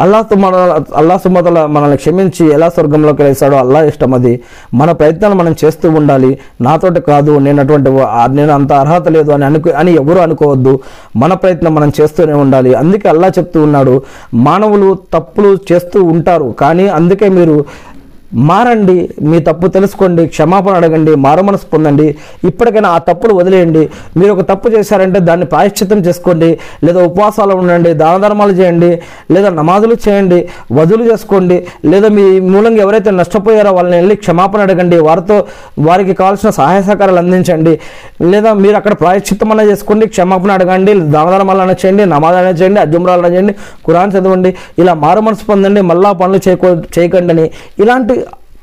అల్లా 0.00 0.24
మన 0.34 0.80
అల్లా 0.96 1.16
సుమతల 1.16 1.66
మనల్ని 1.66 1.96
క్షమించి 1.96 2.52
ఎలా 2.52 2.68
స్వర్గంలోకి 2.68 3.22
వేస్తాడో 3.22 3.56
అల్లా 3.56 3.84
ఇష్టం 3.84 4.14
అది. 4.14 4.40
మన 4.74 4.92
ప్రయత్నాలు 4.92 5.34
మనం 5.34 5.54
చేస్తూ 5.64 5.90
ఉండాలి. 5.90 6.38
నాతోటి 6.60 7.00
కాదు 7.00 7.38
నేను 7.38 7.60
అటువంటి 7.60 7.90
నేను 8.36 8.52
అంత 8.52 8.72
అర్హత 8.72 9.08
లేదు 9.08 9.30
అని 9.30 9.44
అనుకు 9.44 9.70
అని 9.70 9.94
ఎవరు 9.94 10.18
అనుకోవద్దు. 10.18 10.80
మన 11.16 11.32
ప్రయత్నం 11.34 11.74
మనం 11.74 11.92
చేస్తూనే 12.00 12.32
ఉండాలి. 12.32 12.74
అందుకే 12.74 13.08
అల్లా 13.08 13.28
చెప్తూ 13.28 13.62
ఉన్నాడు 13.62 14.02
మానవులు 14.34 14.98
తప్పులు 15.14 15.58
చేస్తూ 15.72 16.04
ఉంటారు. 16.04 16.54
కానీ 16.60 16.88
అందుకే 16.88 17.28
మీరు 17.28 17.64
మారండి 18.32 19.08
మీ 19.22 19.38
తప్పు 19.40 19.66
తెలుసుకోండి 19.66 20.26
క్షమాపణ 20.26 20.72
అడగండి 20.74 21.14
మారు 21.16 21.42
మనసు 21.42 21.66
పొందండి. 21.72 22.16
ఇప్పటికైనా 22.44 22.88
ఆ 22.88 22.98
తప్పులు 22.98 23.34
వదిలేయండి. 23.34 23.88
మీరు 24.16 24.32
ఒక 24.32 24.40
తప్పు 24.40 24.68
చేశారంటే 24.68 25.18
దాన్ని 25.18 25.46
ప్రాయశ్చిత్తం 25.46 25.98
చేసుకోండి. 25.98 26.58
లేదా 26.84 27.04
ఉపవాసాలు 27.04 27.54
ఉండండి 27.54 27.94
దాన 27.94 28.16
ధర్మాలు 28.16 28.52
చేయండి 28.52 28.98
లేదా 29.30 29.50
నమాజులు 29.50 29.96
చేయండి 30.08 30.48
వదులు 30.72 31.10
చేసుకోండి 31.10 31.66
లేదా 31.84 32.08
మీ 32.08 32.40
మూలంగా 32.40 32.82
ఎవరైతే 32.82 33.10
నష్టపోయారో 33.10 33.72
వాళ్ళని 33.72 33.96
వెళ్ళి 33.96 34.16
క్షమాపణ 34.16 34.60
అడగండి. 34.60 34.96
వారితో 34.98 35.46
వారికి 35.78 36.14
కావాల్సిన 36.14 36.50
సహాయ 36.50 36.82
సహకారాలు 36.82 37.18
అందించండి. 37.18 37.78
లేదా 38.22 38.52
మీరు 38.52 38.76
అక్కడ 38.76 38.92
ప్రాయశ్చిత్తం 38.92 39.50
అన్న 39.50 39.62
చేసుకోండి 39.70 40.06
క్షమాపణ 40.06 40.50
అడగండి 40.50 40.94
దాన 41.16 41.30
ధర్మాలు 41.30 41.60
అన్న 41.60 41.74
చేయండి 41.84 42.06
నమాజ్ 42.06 42.36
అన్న 42.36 42.48
చేయండి 42.48 42.80
అజుమ్రాలు 42.80 43.22
అన్న 43.22 43.34
చేయండి 43.34 43.54
కురాన్ 43.84 44.12
చదవండి. 44.12 44.54
ఇలా 44.78 44.94
మారు 44.94 45.20
మనసు 45.20 45.44
పొందండి 45.44 45.80
మళ్ళా 45.80 46.12
పనులు 46.12 46.40
చేయకో 46.48 46.68
చేయకండి 46.98 47.32
అని. 47.32 47.50
ఇలాంటి 47.78 48.14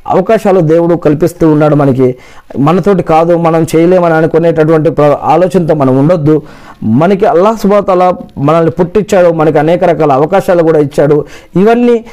అవకాశాలు 0.07 0.59
దేవుడు 0.59 0.95
కల్పిస్తూ 0.95 1.51
ఉన్నాడు 1.51 1.75
మనకి. 1.75 2.15
మనతోటి 2.59 3.03
కాదు 3.03 3.35
మనం 3.37 3.63
చేయలేమని 3.75 4.13
అనుకునేటటువంటి 4.13 4.89
ఆలోచనతో 5.33 5.73
మనం 5.73 5.99
ఉండొద్దు. 5.99 6.41
మనకి 6.83 7.25
అల్లాహ్ 7.25 7.57
సుబాతాల 7.57 8.13
మనల్ని 8.37 8.71
పుట్టించాడు 8.71 9.31
మనకి 9.33 9.59
అనేక 9.59 9.83
రకాల 9.83 10.11
అవకాశాలు 10.11 10.63
కూడా 10.63 10.79
ఇచ్చాడు. 10.79 11.25
ఇవన్నీ 11.55 12.05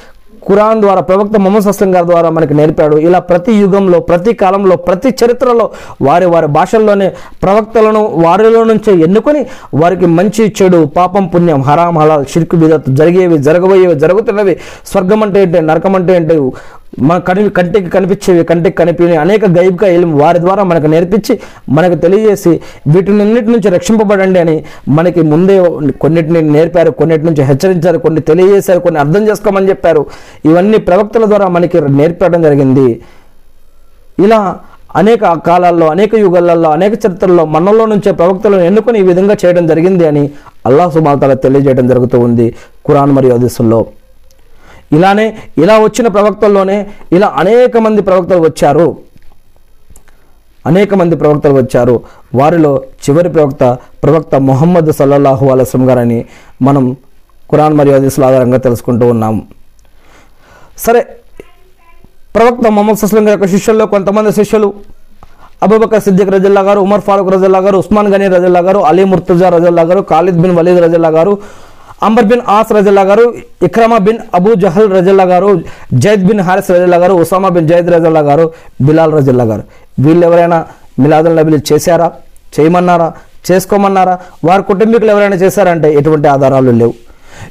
ఖురాన్ 0.47 0.81
ద్వారా 0.81 1.01
ప్రవక్త 1.01 1.37
మొహమ్మద్ 1.37 1.67
అస్లం 1.69 1.95
గారి 1.95 2.07
ద్వారా 2.07 2.31
మనకి 2.31 2.55
నేర్పాడు. 2.55 2.97
ఇలా 2.97 3.19
ప్రతి 3.19 3.53
యుగంలో 3.53 4.01
ప్రతి 4.01 4.33
కాలంలో 4.33 4.77
ప్రతి 4.77 5.11
చరిత్రలో 5.21 5.71
వారి 6.03 6.27
వారి 6.27 6.47
భాషల్లోనే 6.47 7.09
ప్రవక్తలను 7.43 8.03
వారిలో 8.25 8.65
నుంచే 8.65 8.93
ఎన్నుకొని 9.07 9.47
వారికి 9.75 10.07
మంచి 10.07 10.55
చెడు 10.63 10.85
పాపం 10.97 11.27
పుణ్యం 11.27 11.63
హరాం 11.63 11.99
హలాల్ 11.99 12.27
షిర్కు 12.27 12.57
బిదత్ 12.57 12.91
జరిగేవి 12.91 13.39
జరగబోయేవి 13.39 13.95
జరుగుతున్నవి. 13.95 14.57
స్వర్గం 14.87 15.23
అంటే 15.23 15.43
ఏంటి 15.43 15.61
నరకం 15.61 15.95
అంటే 15.95 16.17
ఏంటి 16.17 16.37
మన 17.01 17.19
కని 17.19 17.51
కంటికి 17.51 17.91
కనిపించేవి 17.91 18.45
కంటికి 18.45 18.77
కనిపించే 18.77 19.17
అనేక 19.17 19.45
గైబ్గా 19.47 19.89
ఇల్ము 19.89 20.19
వారి 20.19 20.39
ద్వారా 20.39 20.63
మనకు 20.63 20.87
నేర్పించి 20.87 21.39
మనకు 21.69 21.95
తెలియజేసి 21.95 22.61
వీటినన్నిటి 22.89 23.51
నుంచి 23.51 23.71
రక్షింపబడండి 23.71 24.39
అని 24.39 24.65
మనకి 24.89 25.23
ముందే 25.23 25.57
కొన్నిటిని 26.01 26.43
నేర్పారు 26.43 26.91
కొన్నిటి 26.91 27.25
నుంచి 27.25 27.43
హెచ్చరించారు 27.43 27.99
కొన్ని 27.99 28.21
తెలియజేశారు 28.21 28.81
కొన్ని 28.81 29.01
అర్థం 29.01 29.29
చేసుకోమని 29.29 29.69
చెప్పారు. 29.69 30.07
ఇవన్నీ 30.45 30.79
ప్రవక్తల 30.79 31.25
ద్వారా 31.25 31.49
మనకి 31.49 31.81
నేర్పడం 31.81 32.43
జరిగింది. 32.43 33.01
ఇలా 34.19 34.57
అనేక 34.97 35.33
కాలాల్లో 35.33 35.87
అనేక 35.87 36.15
యుగాలలో 36.15 36.71
అనేక 36.71 36.93
చరిత్రల్లో 36.93 37.45
మనలో 37.45 37.87
నుంచే 37.87 38.13
ప్రవక్తలను 38.13 38.61
ఎన్నుకొని 38.61 38.99
ఈ 38.99 39.03
విధంగా 39.03 39.37
చేయడం 39.45 39.67
జరిగింది 39.67 40.07
అని 40.07 40.31
అల్లాహ్ 40.67 40.93
సుబాతాల 40.93 41.33
తెలియజేయడం 41.33 41.89
జరుగుతూ 41.89 42.21
ఉంది. 42.21 42.55
కురాన్ 42.87 43.13
మరియు 43.13 43.35
హదీసుల్లో. 43.35 43.87
ఇలానే 44.93 45.27
ఇలా 45.59 45.79
వచ్చిన 45.79 46.09
ప్రవక్తల్లోనే 46.09 46.79
ఇలా 47.13 47.29
అనేక 47.39 47.77
మంది 47.77 48.03
ప్రవక్తలు 48.03 48.43
వచ్చారు. 48.43 48.87
అనేక 50.67 50.95
మంది 50.95 51.17
ప్రవక్తలు 51.17 51.55
వచ్చారు. 51.55 51.95
వారిలో 52.35 52.73
చివరి 53.05 53.29
ప్రవక్త 53.29 53.79
ప్రవక్త 54.05 54.35
మొహమ్మద్ 54.35 54.93
సల్లల్లాహు 54.93 55.47
అలస్లం 55.47 55.89
గారని 55.91 56.25
మనం 56.63 56.85
కురాన్ 57.51 57.75
మరియు 57.75 57.95
హదీసుల 57.97 58.25
ఆధారంగా 58.25 58.59
తెలుసుకుంటూ 58.59 59.07
ఉన్నాం. 59.07 59.43
సరే 60.79 61.01
ప్రవక్త 62.37 62.67
మొహమ్మద్ 62.69 62.97
సస్లం 62.97 63.25
గారి 63.27 63.31
యొక్క 63.31 63.47
శిష్యుల్లో 63.47 63.87
కొంతమంది 63.87 64.33
శిష్యులు 64.33 64.69
అబూబకర్ 65.63 66.03
సిద్దిక్ 66.03 66.31
రజల్లా 66.31 66.61
గారు 66.61 66.81
ఉమర్ 66.81 67.01
ఫారూక్ 67.01 67.31
రజల్లా 67.31 67.59
గారు 67.59 67.77
ఉస్మాన్ 67.79 68.09
గనీ 68.15 68.29
రజల్లా 68.29 68.61
గారు 68.61 68.79
అలీ 68.79 69.05
ముర్తుజా 69.05 69.49
రజల్లా 69.49 69.83
గారు 69.83 70.01
ఖాలిద్ 70.11 70.41
బిన్ 70.43 70.57
వలీద్ 70.57 70.81
రజల్లా 70.83 71.09
గారు 71.09 71.33
అంబర్ 72.03 72.25
బిన్ 72.25 72.41
ఆస్ 72.49 72.73
రజల్లా 72.73 73.03
గారు 73.03 73.35
ఇక్రమా 73.63 73.99
బిన్ 73.99 74.19
అబూ 74.35 74.55
జహల్ 74.55 74.93
రజల్లా 74.93 75.25
గారు 75.25 75.61
జైద్ 75.93 76.25
బిన్ 76.27 76.41
హారిస్ 76.41 76.71
రజల్లా 76.71 76.97
గారు 76.97 77.15
ఉసామా 77.15 77.49
బిన్ 77.49 77.69
జైద్ 77.69 77.91
రజల్లా 77.91 78.21
గారు 78.21 78.51
బిలాల్ 78.81 79.13
రజల్లా 79.13 79.45
గారు. 79.45 79.65
వీళ్ళు 79.99 80.27
ఎవరైనా 80.27 80.67
మిలాదుల్ 80.99 81.37
నబీలు 81.37 81.61
చేశారా? 81.73 82.13
చేయమన్నారా? 82.55 83.13
చేసుకోమన్నారా? 83.51 84.19
వారి 84.45 84.63
కుటుంబీకులు 84.63 85.11
ఎవరైనా 85.11 85.37
చేశారంటే 85.37 85.95
ఎటువంటి 85.95 86.29
ఆధారాలు 86.29 86.71
లేవు. 86.71 86.95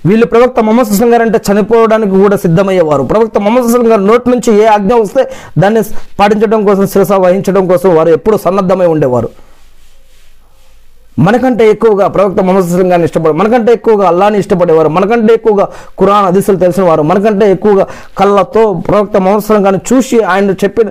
వీళ్ళు 0.05 0.25
ప్రవక్త 0.25 0.59
మొహమ్మద్ 0.59 0.87
హుస్లం 0.87 1.13
గారు 1.13 1.21
అంటే 1.21 1.39
చనిపోవడానికి 1.47 2.11
కూడా 2.11 2.37
సిద్ధమయ్యేవారు. 2.37 3.03
ప్రవక్త 3.03 3.37
మొహమ్మద్ 3.37 3.63
హుస్లం 3.63 3.91
గారు 3.91 4.01
నోటి 4.01 4.29
నుంచి 4.29 4.63
ఏ 4.63 4.65
ఆజ్ఞ 4.65 4.93
వస్తే 4.93 5.23
దాన్ని 5.59 5.81
పాటించడం 6.19 6.65
కోసం 6.65 6.87
శిరస 6.87 7.11
వహించడం 7.11 7.67
కోసం 7.67 7.95
వారు 7.95 8.09
ఎప్పుడు 8.09 8.37
సన్నద్ధమై 8.37 8.85
ఉండేవారు. 8.87 9.29
మనకంటే 11.17 11.69
ఎక్కువగా 11.69 12.07
ప్రవక్త 12.07 12.41
మొహమ్మద్ 12.41 12.85
గారిని 12.85 13.05
ఇష్టపడే 13.05 13.31
మనకంటే 13.31 13.73
ఎక్కువగా 13.73 14.07
అల్లాని 14.07 14.37
ఇష్టపడేవారు 14.37 14.89
మనకంటే 14.89 15.33
ఎక్కువగా 15.33 15.69
కురాన్ 15.97 16.25
అదిశలు 16.25 16.57
తెలిసిన 16.57 16.83
వారు 16.83 17.01
మనకంటే 17.01 17.51
ఎక్కువగా 17.51 17.87
కళ్ళతో 18.17 18.73
ప్రవక్త 18.87 19.17
మొహమ్మద్ 19.17 19.63
గారిని 19.63 19.93
చూసి 19.93 20.23
ఆయన 20.23 20.51
చెప్పిన 20.63 20.87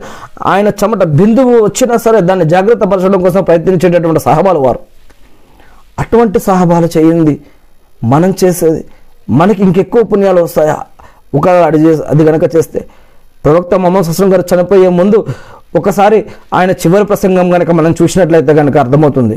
ఆయన 0.46 0.68
చెమట 0.68 1.04
బిందువు 1.12 1.64
వచ్చినా 1.64 1.96
సరే 1.96 2.20
దాన్ని 2.20 2.44
జాగ్రత్త 2.44 2.84
పరచడం 2.84 3.22
కోసం 3.22 3.44
ప్రయత్నించేటటువంటి 3.44 4.20
సహబాలు 4.20 4.58
వారు. 4.58 4.80
అటువంటి 5.98 6.38
సహబాలు 6.38 6.98
చేయింది 6.98 7.40
మనం 8.04 8.34
చేసేది 8.44 8.84
మనకి 9.30 9.62
ఇంకెక్కువ 9.62 10.02
పుణ్యాలు 10.02 10.42
వస్తాయా? 10.42 10.76
ఒక 11.34 11.48
అది 11.48 11.86
చేసి 11.86 12.02
అది 12.02 12.24
కనుక 12.24 12.56
చేస్తే 12.56 12.86
ప్రవక్త 13.44 13.74
మొహమ్మద్ 13.74 14.22
గారు 14.24 14.44
చనిపోయే 14.54 14.88
ముందు 14.88 15.26
ఒకసారి 15.72 16.18
ఆయన 16.54 16.70
చివరి 16.80 17.04
ప్రసంగం 17.04 17.48
కనుక 17.50 17.70
మనం 17.70 17.92
చూసినట్లయితే 17.98 18.52
కనుక 18.54 18.76
అర్థమవుతుంది. 18.78 19.36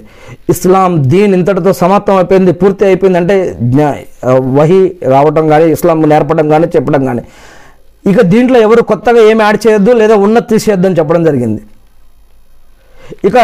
ఇస్లాం 0.50 0.92
దీన్ 1.12 1.34
ఇంతటితో 1.38 1.72
సమాప్తం 1.82 2.16
అయిపోయింది 2.16 2.52
పూర్తి 2.62 2.84
అయిపోయింది 2.86 3.20
అంటే 3.20 3.36
జ్ఞా- 3.72 3.98
రావటం 5.14 5.46
కానీ 5.50 5.66
ఇస్లాం 5.76 6.00
నేర్పడం 6.12 6.48
కానీ 6.50 6.68
చెప్పడం 6.76 7.04
కానీ 7.06 7.24
ఇక 8.06 8.22
దీంట్లో 8.32 8.60
ఎవరు 8.62 8.82
కొత్తగా 8.90 9.22
ఏమి 9.30 9.42
యాడ్ 9.44 9.60
చేయొద్దు 9.66 9.92
లేదా 10.00 10.16
ఉన్నది 10.24 10.48
తీసేయద్దు 10.50 10.88
అని 10.90 10.98
చెప్పడం 11.00 11.24
జరిగింది. 11.28 11.62
ఇక 13.28 13.38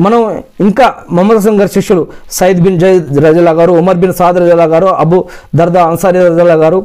మనం 0.00 0.20
ఇంకా 0.60 0.86
మొహమ్మద్ 1.10 1.38
హసన్ 1.38 1.58
గారి 1.60 1.70
శిష్యులు 1.74 2.02
సయద్ 2.30 2.60
బిన్ 2.64 2.78
జైద్ 2.80 3.18
రజల్లా 3.24 3.52
గారు 3.58 3.72
ఉమర్ 3.80 3.98
బిన్ 3.98 4.14
సాద్ 4.14 4.38
రజల్లా 4.42 4.66
గారు 4.72 4.88
అబు 5.02 5.18
దర్దా 5.56 5.82
అన్సారీ 5.90 6.20
రజల్లా 6.26 6.56
గారు 6.62 6.78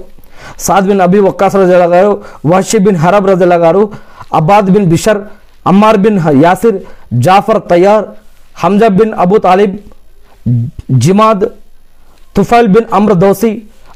సాద్ 0.59 0.87
బిన్ 0.87 1.01
అబీ 1.01 1.19
వక్కాస్ 1.25 1.55
రజల్లా 1.57 1.87
గారు 1.93 2.11
వషీ 2.51 2.79
బిన్ 2.79 2.97
హరబ్ 2.97 3.27
రజల్లా 3.31 3.57
గారు 3.65 3.83
Abbad 4.33 4.69
bin 4.75 4.87
Bishr 4.91 5.19
Ammar 5.65 5.99
bin 6.03 6.19
Yasir 6.43 6.77
Jafar 7.25 7.61
Tayyar 7.71 8.05
Hamza 8.55 8.89
bin 8.99 9.13
Abu 9.23 9.37
Talib 9.45 9.75
Zimad 11.03 11.43
Tufail 12.35 12.69
bin 12.75 12.87
Amr 12.93 13.13
Dausi 13.23 13.51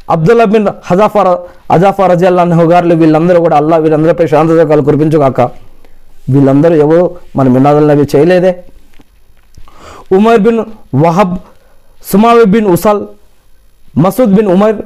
Abdullah 0.09 0.45
bin 0.45 0.67
హజాఫర్ 0.89 1.29
అజాఫర్ 1.71 2.09
రజల్లా 2.11 2.43
గారు 2.73 2.95
వీళ్ళందరూ 2.95 3.39
కూడా 3.45 3.55
అల్లా 3.57 3.77
వీళ్ళందరిపై 3.77 4.25
శాంతజకాలు 4.27 4.83
కురిపించుగాక 4.89 5.41
వీళ్ళందరూ 6.33 6.75
ఎవరు 6.75 7.05
మన 7.35 7.47
మినాదుల్ 7.47 7.87
నబీ 7.89 8.05
చేయలేదే 8.13 8.51
ఉమర్ 10.17 10.41
బిన్ 10.45 10.61
వహబ్ 11.03 11.35
సుమావి 12.03 12.45
బిన్ 12.53 12.67
ఉసల్ 12.67 13.03
Masood 14.03 14.33
bin 14.37 14.49
Umar 14.55 14.79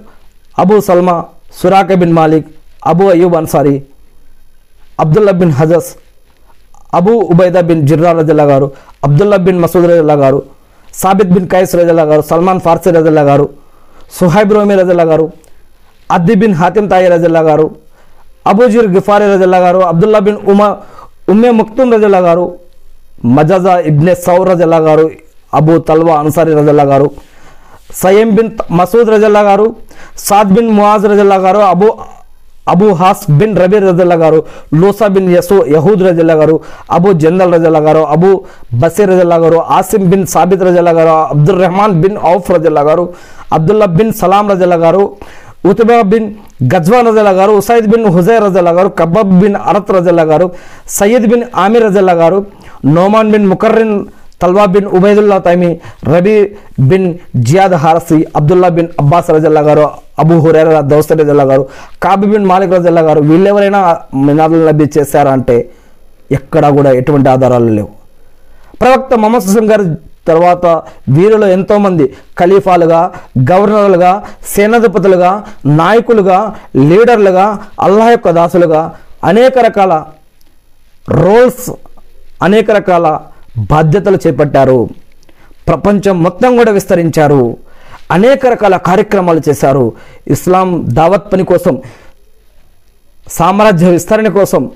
Abu 0.56 0.76
Salma 0.88 1.16
Suraqa 1.60 1.94
bin 2.02 2.14
Malik 2.14 2.48
Abu 2.88 3.06
Ayyub 3.10 3.36
Ansari 3.36 3.76
Abdullah 5.00 5.34
bin 5.42 5.54
హజస్ 5.60 5.90
Abu 6.94 7.14
Ubaida 7.34 7.62
bin 7.70 7.84
Jirra 7.90 8.12
రజల్లా 8.20 8.46
గారు 8.52 8.68
అబ్దుల్లా 9.08 9.38
బిన్ 9.46 9.60
మసూద్ 9.64 9.88
రజల్లా 9.92 10.16
గారు 10.24 10.40
సాబిత్ 10.94 11.34
బిన్ 11.36 11.48
కైస్ 11.52 11.74
రజల్లా 11.80 12.06
గారు 12.12 12.24
సల్మాన్ 12.30 12.62
ఫార్సీ 12.66 12.92
రజల్లా 12.98 13.24
గారు 13.30 13.46
సుహైబ్ 14.18 14.54
రోమి 14.56 14.76
రజల్లా 14.80 15.06
గారు 15.12 15.26
అద్ది 16.10 16.36
బిన్ 16.42 16.56
హాతిమ్ 16.62 16.88
తాయి 16.94 17.08
రజల్లా 17.14 17.42
గారు 17.50 17.66
అబూజీర్ 18.52 18.88
గిఫారీ 18.96 19.26
రజల్లా 19.34 19.60
గారు 19.66 19.82
అబ్దుల్లా 19.92 20.20
బిన్ 20.28 20.40
ఉమా 20.52 20.68
ఉమ్మే 21.34 21.50
ముక్తుమ్ 21.60 21.92
రజల్లా 21.96 22.22
గారు 22.28 22.46
మజాజా 23.36 23.74
ఇబ్నే 23.90 24.14
సౌర్ 24.26 24.48
రజల్లా 24.52 24.80
గారు 24.88 25.06
అబూ 25.54 25.74
తల్వా 25.90 26.14
అన్సారీ 26.22 26.54
రజల్లా 26.60 26.86
గారు 26.92 27.08
సయీం 28.02 28.30
బిన్ 28.38 28.50
మసూద్ 28.78 29.10
రజల్లా 29.14 29.42
గారు 29.50 29.66
సాద్ 30.26 30.52
బిన్ 30.56 30.72
మువాజ్ 30.78 31.06
రజల్లా 31.12 31.38
గారు 31.46 31.62
అబూ 31.70 31.88
అబూ 32.72 32.88
హాస్ 33.00 33.24
బిన్ 33.40 33.56
రబీ 33.62 33.80
రజల్లా 33.86 34.18
గారు 34.24 34.40
లోసా 34.80 35.08
బిన్ 35.16 35.30
యసో 35.36 35.58
యహూద్ 35.76 36.04
రజల్లా 36.08 36.36
గారు 36.42 36.56
అబూ 36.96 37.12
జందల్ 37.24 37.54
రజల్లా 37.56 37.82
గారు 37.88 38.04
అబూ 38.16 38.32
బసీర్ 38.82 39.12
రజల్లా 39.14 39.38
గారు 39.44 39.60
ఆసిమ్ 39.78 40.08
బిన్ 40.12 40.26
సాబిత్ 40.34 40.66
రజల్లా 40.68 40.94
గారు 41.00 41.14
అబ్దుల్ 41.34 41.60
రెహమాన్ 41.64 41.96
బిన్ 42.04 42.18
ఔఫ్ 42.34 42.50
రజల్లా 42.56 42.84
గారు 42.90 43.06
అబ్దుల్లా 43.58 43.90
బిన్ 43.98 44.14
సలాం 44.22 44.48
రజల్లా 44.54 44.80
గారు 44.86 45.04
ఉతుబా 45.70 45.98
బిన్ 46.12 46.28
గజ్వాన్ 46.74 47.08
రజల్లా 47.08 47.34
గారు 47.38 47.52
ఉసైద్ 47.60 47.88
బిన్ 47.92 48.06
హుజైర్ 48.16 48.44
రజల్లా 48.46 48.72
గారు 48.78 48.90
కబాబ్ 49.00 49.32
బిన్ 49.42 49.58
అరత్ 49.70 49.92
రజల్లా 49.96 50.26
గారు 50.30 50.46
సయ్యద్ 50.98 51.28
బిన్ 51.32 51.44
ఆమిర్ 51.64 51.86
రజల్లా 51.88 52.16
గారు 52.22 52.38
Noman 52.96 53.32
bin 53.34 53.48
Muqarrin 53.48 53.96
Talha 54.42 54.66
bin 54.74 54.88
Ubaidullah 54.98 55.38
Taimi 55.40 55.70
Rabi 56.12 56.36
bin 56.90 57.08
Ziyad 57.48 57.76
Harasi 57.84 58.20
Abdullah 58.36 58.70
bin 58.78 58.90
Abbas 59.00 59.30
రజల్లా 59.36 59.62
గారు 59.62 59.86
అబూ 60.20 60.36
హురేరా 60.46 60.82
దౌస్త 60.92 61.14
రజల్లా 61.14 61.46
గారు 61.52 61.64
కాబి 62.06 62.28
బిన్ 62.28 62.46
మాలిక్ 62.46 62.74
రజల్లా 62.74 63.02
గారు 63.02 63.22
వీళ్ళెవరైనా 63.30 63.82
మినాదుల్ 64.28 64.64
నబీ 64.70 64.86
చేశారా 64.98 65.32
అంటే 65.32 65.58
ఎక్కడా 66.32 66.70
కూడా 66.78 66.90
ఎటువంటి 67.00 67.30
ఆధారాలు 67.30 67.72
లేవు. 67.78 67.90
ప్రవక్త 68.82 69.14
మొహమ్మద్ 69.16 69.46
సుసం 69.46 69.66
గారి 69.72 69.86
తర్వాత 70.28 70.66
వీరిలో 71.10 71.48
ఎంతోమంది 71.48 72.06
ఖలీఫాలుగా 72.40 73.00
గవర్నర్లుగా 73.50 74.12
సేనాధిపతులుగా 74.54 75.32
నాయకులుగా 75.80 76.40
లీడర్లుగా 76.90 77.46
అల్లాహ్ 77.86 78.12
యొక్క 78.12 78.32
దాసులుగా 78.38 78.82
అనేక 79.24 79.58
రకాల 79.68 79.94
రోల్స్ 81.08 81.66
అనేక 82.42 82.70
రకాల 82.72 83.08
బాధ్యతలు 83.60 84.20
చేపట్టారు. 84.28 84.90
ప్రపంచం 85.68 86.24
మొత్తం 86.24 86.58
కూడా 86.58 86.72
విస్తరించారు. 86.72 87.58
అనేక 88.12 88.48
రకాల 88.48 88.78
కార్యక్రమాలు 88.78 89.42
చేశారు. 89.50 89.94
ఇస్లాం 90.28 90.86
దావత్ 90.90 91.34
పని 91.34 91.44
కోసం 91.44 91.82
సామ్రాజ్య 93.32 93.90
విస్తరణ 93.90 94.28
కోసం 94.28 94.70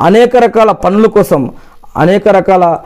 అనేక 0.00 0.36
రకాల 0.36 0.70
పనుల 0.70 1.06
కోసం 1.06 1.50
అనేక 1.96 2.28
రకాల 2.28 2.78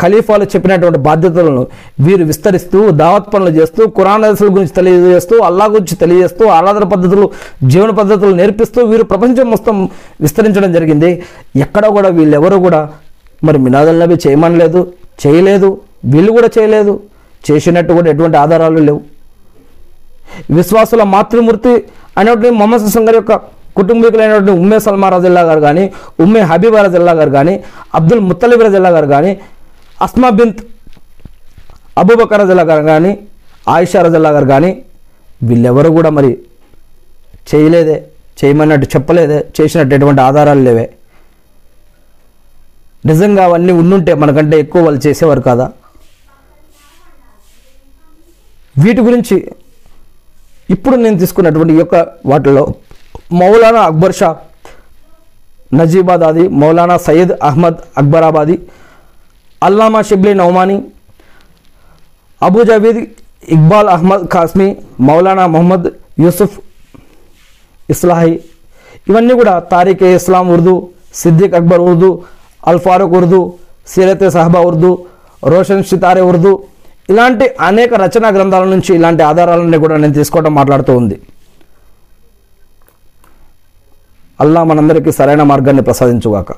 ఖలీఫాలు 0.00 0.44
చెప్పినటువంటి 0.44 0.98
బాధ్యతలను 0.98 1.66
వీరు 2.00 2.24
విస్తరిస్తూ 2.24 2.90
దావత్ 2.90 3.34
పనులు 3.34 3.50
చేస్తూ 3.50 3.86
కురాన్ 3.86 4.24
హదీసుల 4.24 4.52
గురించి 4.52 4.68
తెలియజేస్తూ 4.68 5.38
అల్లా 5.38 5.64
గురించి 5.64 5.96
తెలియజేస్తూ 5.96 6.46
ఆరాధన 6.46 6.84
పద్ధతులు 6.84 7.30
జీవన 7.64 7.90
పద్ధతులు 7.90 8.34
నేర్పిస్తూ 8.34 8.84
వీరు 8.84 9.02
ప్రపంచం 9.02 9.50
మొత్తం 9.50 9.88
విస్తరించడం 10.20 10.72
జరిగింది. 10.72 11.22
ఎక్కడ 11.56 11.86
కూడా 11.86 12.08
వీళ్ళెవరు 12.08 12.56
కూడా 12.56 12.88
మరి 13.46 13.58
మినాదుల్ 13.64 13.98
నబీ 14.02 14.16
చేయమనలేదు 14.24 14.80
చేయలేదు 15.22 15.68
వీళ్ళు 16.12 16.30
కూడా 16.36 16.48
చేయలేదు. 16.56 16.94
చేసినట్టు 17.44 17.92
కూడా 17.98 18.08
ఎటువంటి 18.12 18.36
ఆధారాలు 18.44 18.80
లేవు. 18.88 19.00
విశ్వాసుల 20.56 21.02
మాతృమూర్తి 21.14 21.72
అనేటువంటి 22.18 22.50
మొహమ్మద్ 22.60 22.94
సంగర్ 22.96 23.16
యొక్క 23.20 23.34
కుటుంబీకులైనటువంటి 23.78 24.52
ఉమ్మే 24.60 24.78
సల్మా 24.84 25.08
రజల్లా 25.14 25.42
గారు 25.48 25.60
కానీ 25.66 25.84
ఉమ్మే 26.24 26.42
హబీబా 26.50 26.80
రజల్లా 26.86 27.12
గారు 27.20 27.32
కానీ 27.36 27.54
అబ్దుల్ 27.98 28.22
ముత్తలిబ్ 28.28 28.62
రజల్లా 28.66 28.90
గారు 28.96 29.08
కానీ 29.14 29.32
అస్మా 30.06 30.28
బింత్ 30.38 30.60
అబూబకర్ 32.02 32.42
రజల్లా 32.42 32.64
గారు 32.70 32.84
కానీ 32.90 33.12
ఆయిషా 33.74 34.00
రజల్లా 34.06 34.30
గారు 34.36 34.48
కానీ 34.54 34.70
వీళ్ళెవరు 35.48 35.90
కూడా 35.98 36.10
మరి 36.18 36.30
చేయలేదే 37.50 37.96
చేయమన్నట్టు 38.40 38.86
చెప్పలేదే 38.94 39.38
చేసినట్టు 39.56 39.92
ఎటువంటి 39.96 40.20
ఆధారాలు 40.28 40.62
లేవే. 40.68 40.86
నిజంగా 43.04 43.44
అవన్నీ 43.44 43.72
ఉండుంటే 43.72 44.14
మనకంటే 44.14 44.56
ఎక్కువ 44.60 44.82
వాళ్ళు 44.84 45.00
చేసేవారు 45.06 45.40
కాదా? 45.40 45.66
వీటి 48.76 49.00
గురించి 49.00 49.36
ఇప్పుడు 50.68 50.96
నేను 50.96 51.18
తీసుకున్నటువంటి 51.18 51.72
యొక్క 51.72 51.96
వాటిలో 52.26 52.62
మౌలానా 53.32 53.80
అక్బర్ 53.82 54.12
షా 54.12 54.28
నజీబాదాది 55.72 56.48
మౌలానా 56.60 56.96
సయ్యద్ 56.98 57.32
అహ్మద్ 57.42 57.78
అక్బరాబాది 57.96 58.56
అల్లామా 59.62 60.02
షిబ్లీ 60.02 60.34
నౌమానీ 60.34 60.76
అబూ 62.42 62.62
జబీద్ 62.64 63.00
ఇక్బాల్ 63.48 63.88
అహ్మద్ 63.88 64.24
ఖాస్మీ 64.26 64.68
మౌలానా 65.00 65.46
మొహమ్మద్ 65.46 65.86
యూసుఫ్ 66.20 66.56
ఇస్లాహీ 67.88 68.34
ఇవన్నీ 69.08 69.34
కూడా 69.34 69.54
తారీఖే 69.72 70.10
ఇస్లాం 70.14 70.48
ఉర్దూ 70.48 70.74
సిద్దిక్ 71.14 71.54
అక్బర్ 71.54 71.80
ఉర్దూ 71.80 72.10
అల్ఫారూక్ 72.66 73.12
ఉర్దూ 73.12 73.52
సీరత్ 73.86 74.30
సహబా 74.30 74.60
ఉర్దూ 74.60 74.98
రోషన్ 75.44 75.84
సితారే 75.84 76.20
ఉర్దూ 76.20 76.62
ఇలాంటి 77.10 77.46
అనేక 77.60 77.94
రచనా 77.94 78.28
గ్రంథాల 78.28 78.64
నుంచి 78.64 78.94
ఇలాంటి 78.94 79.22
ఆధారాలన్నీ 79.22 79.78
కూడా 79.78 79.96
నేను 79.96 80.12
తీసుకోవడం 80.12 80.54
మాట్లాడుతూ 80.54 80.96
ఉంది. 80.96 81.20
అల్లా 84.40 84.64
మనందరికీ 84.64 85.12
సరైన 85.12 85.42
మార్గాన్ని 85.42 85.82
ప్రసాదించుగాక. 85.82 86.52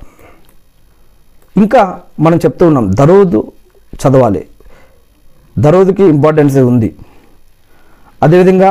ఇంకా 1.56 2.00
మనం 2.20 2.36
చెప్తూ 2.36 2.66
ఉన్నాం 2.66 2.92
దరోదు 2.94 3.52
చదవాలి. 3.94 4.46
దరోదుకి 5.58 6.02
ఇంపార్టెన్స్ 6.02 6.56
ఉంది. 6.56 6.96
అదేవిధంగా 8.22 8.70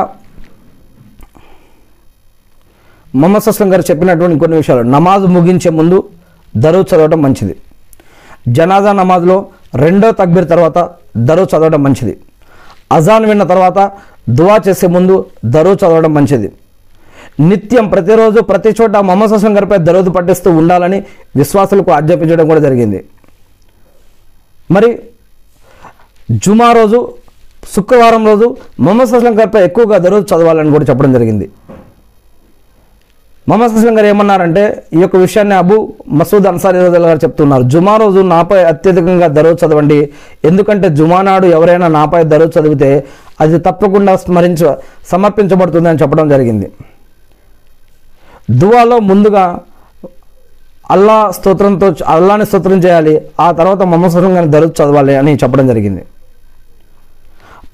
మొహమ్మద్ 3.14 3.42
సస్లం 3.42 3.72
గారు 3.72 3.84
చెప్పినటువంటి 3.90 4.38
కొన్ని 4.38 4.56
విషయాలు 4.56 4.82
నమాజ్ 4.82 5.24
ముగించే 5.24 5.70
ముందు 5.70 6.08
దరువు 6.56 6.84
చదవడం 6.90 7.22
మంచిది. 7.22 7.54
జనాజా 8.48 8.92
నమాజ్లో 8.92 9.36
రెండో 9.74 10.10
తక్బీర్ 10.12 10.48
తర్వాత 10.48 10.78
దరువు 11.16 11.48
చదవడం 11.52 11.82
మంచిది. 11.82 12.14
అజాన్ 12.92 13.26
విన్న 13.26 13.42
తర్వాత 13.42 13.78
దువా 14.28 14.56
చేసే 14.68 14.86
ముందు 14.86 15.24
దరువు 15.44 15.74
చదవడం 15.74 16.14
మంచిది. 16.14 16.48
నిత్యం 17.40 17.88
ప్రతిరోజు 17.88 18.40
ప్రతి 18.40 18.70
చోట 18.80 18.96
మొహమ్మద్ 18.96 19.44
గారిపై 19.56 19.78
దరూద్ 19.78 20.10
పట్టిస్తూ 20.16 20.50
ఉండాలని 20.50 20.98
విశ్వాసులకు 21.36 21.90
ఆజ్ఞాపించడం 21.90 22.46
కూడా 22.48 22.60
జరిగింది. 22.60 23.04
మరి 24.70 24.90
జుమా 26.30 26.72
రోజు 26.72 26.98
శుక్రవారం 27.74 28.26
రోజు 28.26 28.56
మొహమ్మద్ 28.80 29.08
సస్లం 29.08 29.34
గారిపై 29.38 29.64
ఎక్కువగా 29.64 29.98
దరువు 29.98 30.22
చదవాలని 30.22 30.70
కూడా 30.70 30.84
చెప్పడం 30.84 31.12
జరిగింది. 31.12 31.50
మహమ్మద్ 33.48 33.74
అస్లం 33.78 33.94
గారు 33.98 34.06
ఏమన్నారంటే 34.12 34.62
ఈ 34.96 35.00
యొక్క 35.00 35.16
విషయాన్ని 35.16 35.54
అబు 35.54 35.76
మసూద్ 36.18 36.46
అన్సారీ 36.50 36.78
రజల్ 36.78 37.06
గారు 37.10 37.20
చెప్తున్నారు. 37.24 37.64
జుమా 37.72 37.96
రోజు 37.96 38.20
నాపై 38.32 38.58
అత్యధికంగా 38.70 39.28
దరువు 39.36 39.56
చదవండి. 39.60 39.98
ఎందుకంటే 40.44 40.88
జుమా 40.98 41.20
నాడు 41.28 41.46
ఎవరైనా 41.56 41.88
నాపై 41.98 42.22
దరువు 42.32 42.50
చదివితే 42.56 42.90
అది 43.40 43.58
తప్పకుండా 43.58 44.16
స్మరించ 44.16 44.74
సమర్పించబడుతుంది 45.12 45.88
అని 45.88 45.98
చెప్పడం 46.02 46.26
జరిగింది. 46.28 46.66
దువాలో 48.50 48.98
ముందుగా 49.10 49.46
అల్లా 50.94 51.16
స్తోత్రంతో 51.36 51.94
అల్లాని 52.06 52.44
స్తోత్రం 52.46 52.78
చేయాలి. 52.78 53.14
ఆ 53.40 53.48
తర్వాత 53.52 53.80
మొహమ్మద్ 53.82 54.14
అస్లం 54.16 54.36
గారిని 54.36 54.70
చదవాలి 54.82 55.16
అని 55.16 55.32
చెప్పడం 55.34 55.66
జరిగింది. 55.66 56.04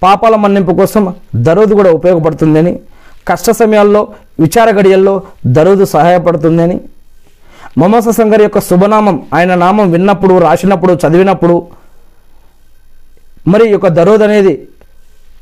పాపాల 0.03 0.37
మన్నింపు 0.37 0.73
కోసం 0.73 1.15
దరోదు 1.49 1.75
కూడా 1.75 1.91
ఉపయోగపడుతుందని 1.93 2.73
కష్ట 3.29 3.51
సమయాల్లో 3.51 4.09
విచార 4.41 4.71
గడియల్లో 4.71 5.23
దరుదు 5.47 5.85
సహాయపడుతుందని. 5.85 6.81
మొహమ్మద్ 7.79 8.13
సంగర్ 8.13 8.43
యొక్క 8.43 8.59
శుభనామం 8.59 9.23
ఆయన 9.35 9.55
నామం 9.55 9.91
విన్నప్పుడు 9.91 10.39
రాసినప్పుడు 10.39 10.93
చదివినప్పుడు 10.93 11.63
మరి 13.49 13.71
యొక్క 13.71 13.89
దరోద్ 13.89 14.23
అనేది 14.23 14.69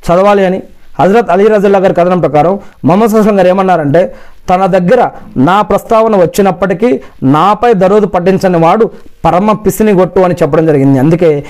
చదవాలి 0.06 0.44
అని 0.46 0.62
హజరత్ 1.00 1.30
అలీ 1.30 1.48
రజల్లా 1.48 1.78
గారి 1.78 1.94
కథనం 1.94 2.20
ప్రకారం 2.20 2.58
మొహమ్మద్ 2.84 3.14
హసన్ 3.14 3.36
గారు 3.36 3.48
ఏమన్నారంటే 3.48 4.16
తన 4.48 4.66
దగ్గర 4.66 5.10
నా 5.36 5.62
ప్రస్తావన 5.62 6.16
వచ్చినప్పటికీ 6.16 7.00
నాపై 7.22 7.74
దరోదు 7.74 8.06
పట్టించని 8.06 8.58
వాడు 8.58 8.90
పరమ 9.24 9.52
పిసిని 9.52 9.92
గొట్టు 9.92 10.20
అని 10.20 10.34
చెప్పడం 10.42 10.66
జరిగింది. 10.66 10.98
అందుకే 10.98 11.44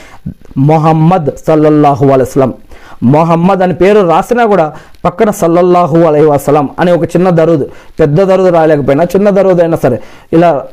మొహమ్మద్ 0.59 1.31
సల్లల్లాహు 1.47 2.07
అలైస్లం 2.09 2.55
మొహమ్మద్ 3.03 3.63
అని 3.63 3.75
పేరు 3.75 4.01
రాసినా 4.09 4.45
కూడా 4.45 4.73
పక్కన 5.05 5.31
సల్లల్లాహు 5.31 5.99
అలై 6.03 6.25
వసలం 6.25 6.69
అనే 6.79 6.93
ఒక 6.93 7.05
చిన్న 7.05 7.31
దరుదు. 7.31 7.67
పెద్ద 8.01 8.21
దరుదు 8.21 8.49
రాయలేకపోయినా 8.49 9.05
చిన్న 9.05 9.31
దరుదు 9.31 9.63
అయినా 9.63 9.77
సరే 9.77 10.01
ఇలా 10.33 10.67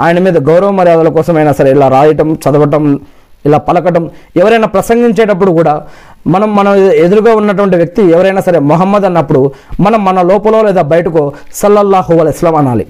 ఆయన 0.00 0.18
మీద 0.18 0.38
గౌరవ 0.38 0.70
మర్యాదల 0.70 1.08
కోసమైనా 1.08 1.52
సరే 1.52 1.70
ఇలా 1.70 1.88
రాయటం 1.88 2.28
చదవటం 2.34 3.00
ఇలా 3.46 3.58
పలకటం 3.58 4.10
ఎవరైనా 4.36 4.66
ప్రసంగించేటప్పుడు 4.66 5.50
కూడా 5.50 5.86
మనం 6.26 6.56
మన 6.56 6.68
ఎదురుగా 7.04 7.34
ఉన్నటువంటి 7.34 7.76
వ్యక్తి 7.76 8.02
ఎవరైనా 8.02 8.40
సరే 8.40 8.58
మొహమ్మద్ 8.58 9.04
అన్నప్పుడు 9.04 9.52
మనం 9.80 10.04
మన 10.04 10.22
లోపల 10.22 10.62
లేదా 10.62 10.82
బయటకు 10.82 11.32
సల్లల్లాహు 11.54 12.18
అల్ 12.18 12.28
ఇస్లాం 12.28 12.56
అనాలి. 12.56 12.86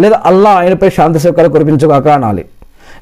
లేదా 0.00 0.22
అల్లా 0.24 0.50
ఆయనపై 0.50 0.90
శాంతి 0.90 1.18
సుఖాలు 1.18 1.48
కురిపించుగాక 1.48 2.08
అనాలి. 2.08 2.44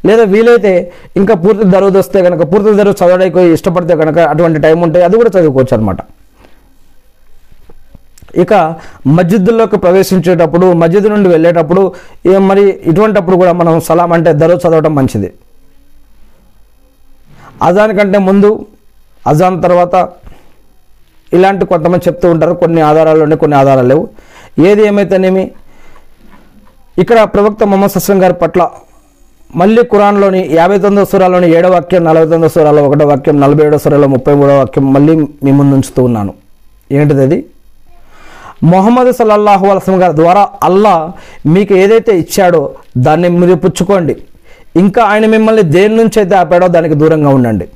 లేదా 0.08 0.24
వీలైతే 0.34 0.72
ఇంకా 1.20 1.34
పూర్తి 1.44 1.64
దరువు 1.74 1.98
వస్తే 2.02 2.18
కనుక 2.26 2.42
పూర్తి 2.52 2.76
దరువు 2.80 2.96
చదవడానికి 3.00 3.42
ఇష్టపడితే 3.56 3.94
కనుక 4.02 4.18
అటువంటి 4.32 4.58
టైం 4.66 4.78
ఉంటే 4.86 5.00
అది 5.08 5.16
కూడా 5.20 5.30
చదువుకోవచ్చు 5.36 5.74
అనమాట 5.76 6.00
ఇక 8.42 8.54
మస్జిద్లోకి 9.16 9.76
ప్రవేశించేటప్పుడు 9.84 10.66
మస్జిద్ 10.80 11.06
నుండి 11.12 11.28
వెళ్ళేటప్పుడు 11.34 11.82
మరి 12.50 12.64
ఇటువంటప్పుడు 12.90 13.36
కూడా 13.42 13.52
మనం 13.60 13.74
సలాం 13.88 14.10
అంటే 14.16 14.30
దరువు 14.42 14.60
చదవడం 14.64 14.92
మంచిది. 14.98 15.28
అజాన్ 17.66 17.92
కంటే 17.98 18.18
ముందు 18.28 18.50
అజాన్ 19.24 19.56
తర్వాత 19.66 19.94
ఇలాంటి 21.32 21.64
కొంతమంది 21.70 22.04
చెప్తూ 22.08 22.26
ఉంటారు 22.34 22.54
కొన్ని 22.62 22.80
ఆధారాలు 22.88 23.22
ఉన్నాయి 23.26 23.40
కొన్ని 23.44 23.56
ఆధారాలు 23.60 23.88
లేవు. 23.92 24.04
ఏది 24.68 24.82
ఏమైతేనేమి 24.90 25.44
ఇక్కడ 27.02 27.18
ప్రవక్త 27.34 27.64
మొహమ్మద్ 27.70 27.94
సస్లం 27.94 28.18
గారి 28.24 28.36
పట్ల 28.42 28.62
మళ్ళీ 29.54 29.82
ఖురాన్లోని 29.82 30.48
యాభై 30.52 30.78
తొమ్మిదో 30.78 31.04
సూరాలోని 31.04 31.56
ఏడో 31.56 31.70
వాక్యం 31.70 32.04
నలభై 32.04 32.24
తొమ్మిదో 32.24 32.48
సూరాలో 32.48 32.88
ఒకటో 32.88 33.06
వాక్యం 33.06 33.40
నలభై 33.40 33.66
ఏడో 33.66 33.78
సూరాలో 33.78 34.08
ముప్పై 34.08 34.34
మూడో 34.34 34.58
వాక్యం 34.58 34.92
మళ్ళీ 34.92 35.16
మీ 35.16 35.52
ముందు 35.52 35.74
ఉంచుతూ 35.74 36.04
ఉన్నాను. 36.04 36.34
ఏంటిది 36.92 37.22
అది? 37.22 37.46
మొహమ్మద్ 38.62 39.12
సల్లల్లాహు 39.12 39.66
అలసం 39.66 40.02
గారి 40.02 40.16
ద్వారా 40.16 40.48
అల్లా 40.62 41.12
మీకు 41.46 41.74
ఏదైతే 41.74 42.18
ఇచ్చాడో 42.18 42.70
దాన్ని 42.96 43.28
మీరు 43.28 43.54
పుచ్చుకోండి 43.54 44.16
ఇంకా 44.76 45.02
ఆయన 45.02 45.26
మిమ్మల్ని 45.26 45.62
దేని 45.62 45.96
నుంచి 45.96 46.20
అయితే 46.20 46.36
ఆపాడో 46.36 46.68
దానికి 46.68 46.94
దూరంగా 46.94 47.28
ఉండండి. 47.28 47.68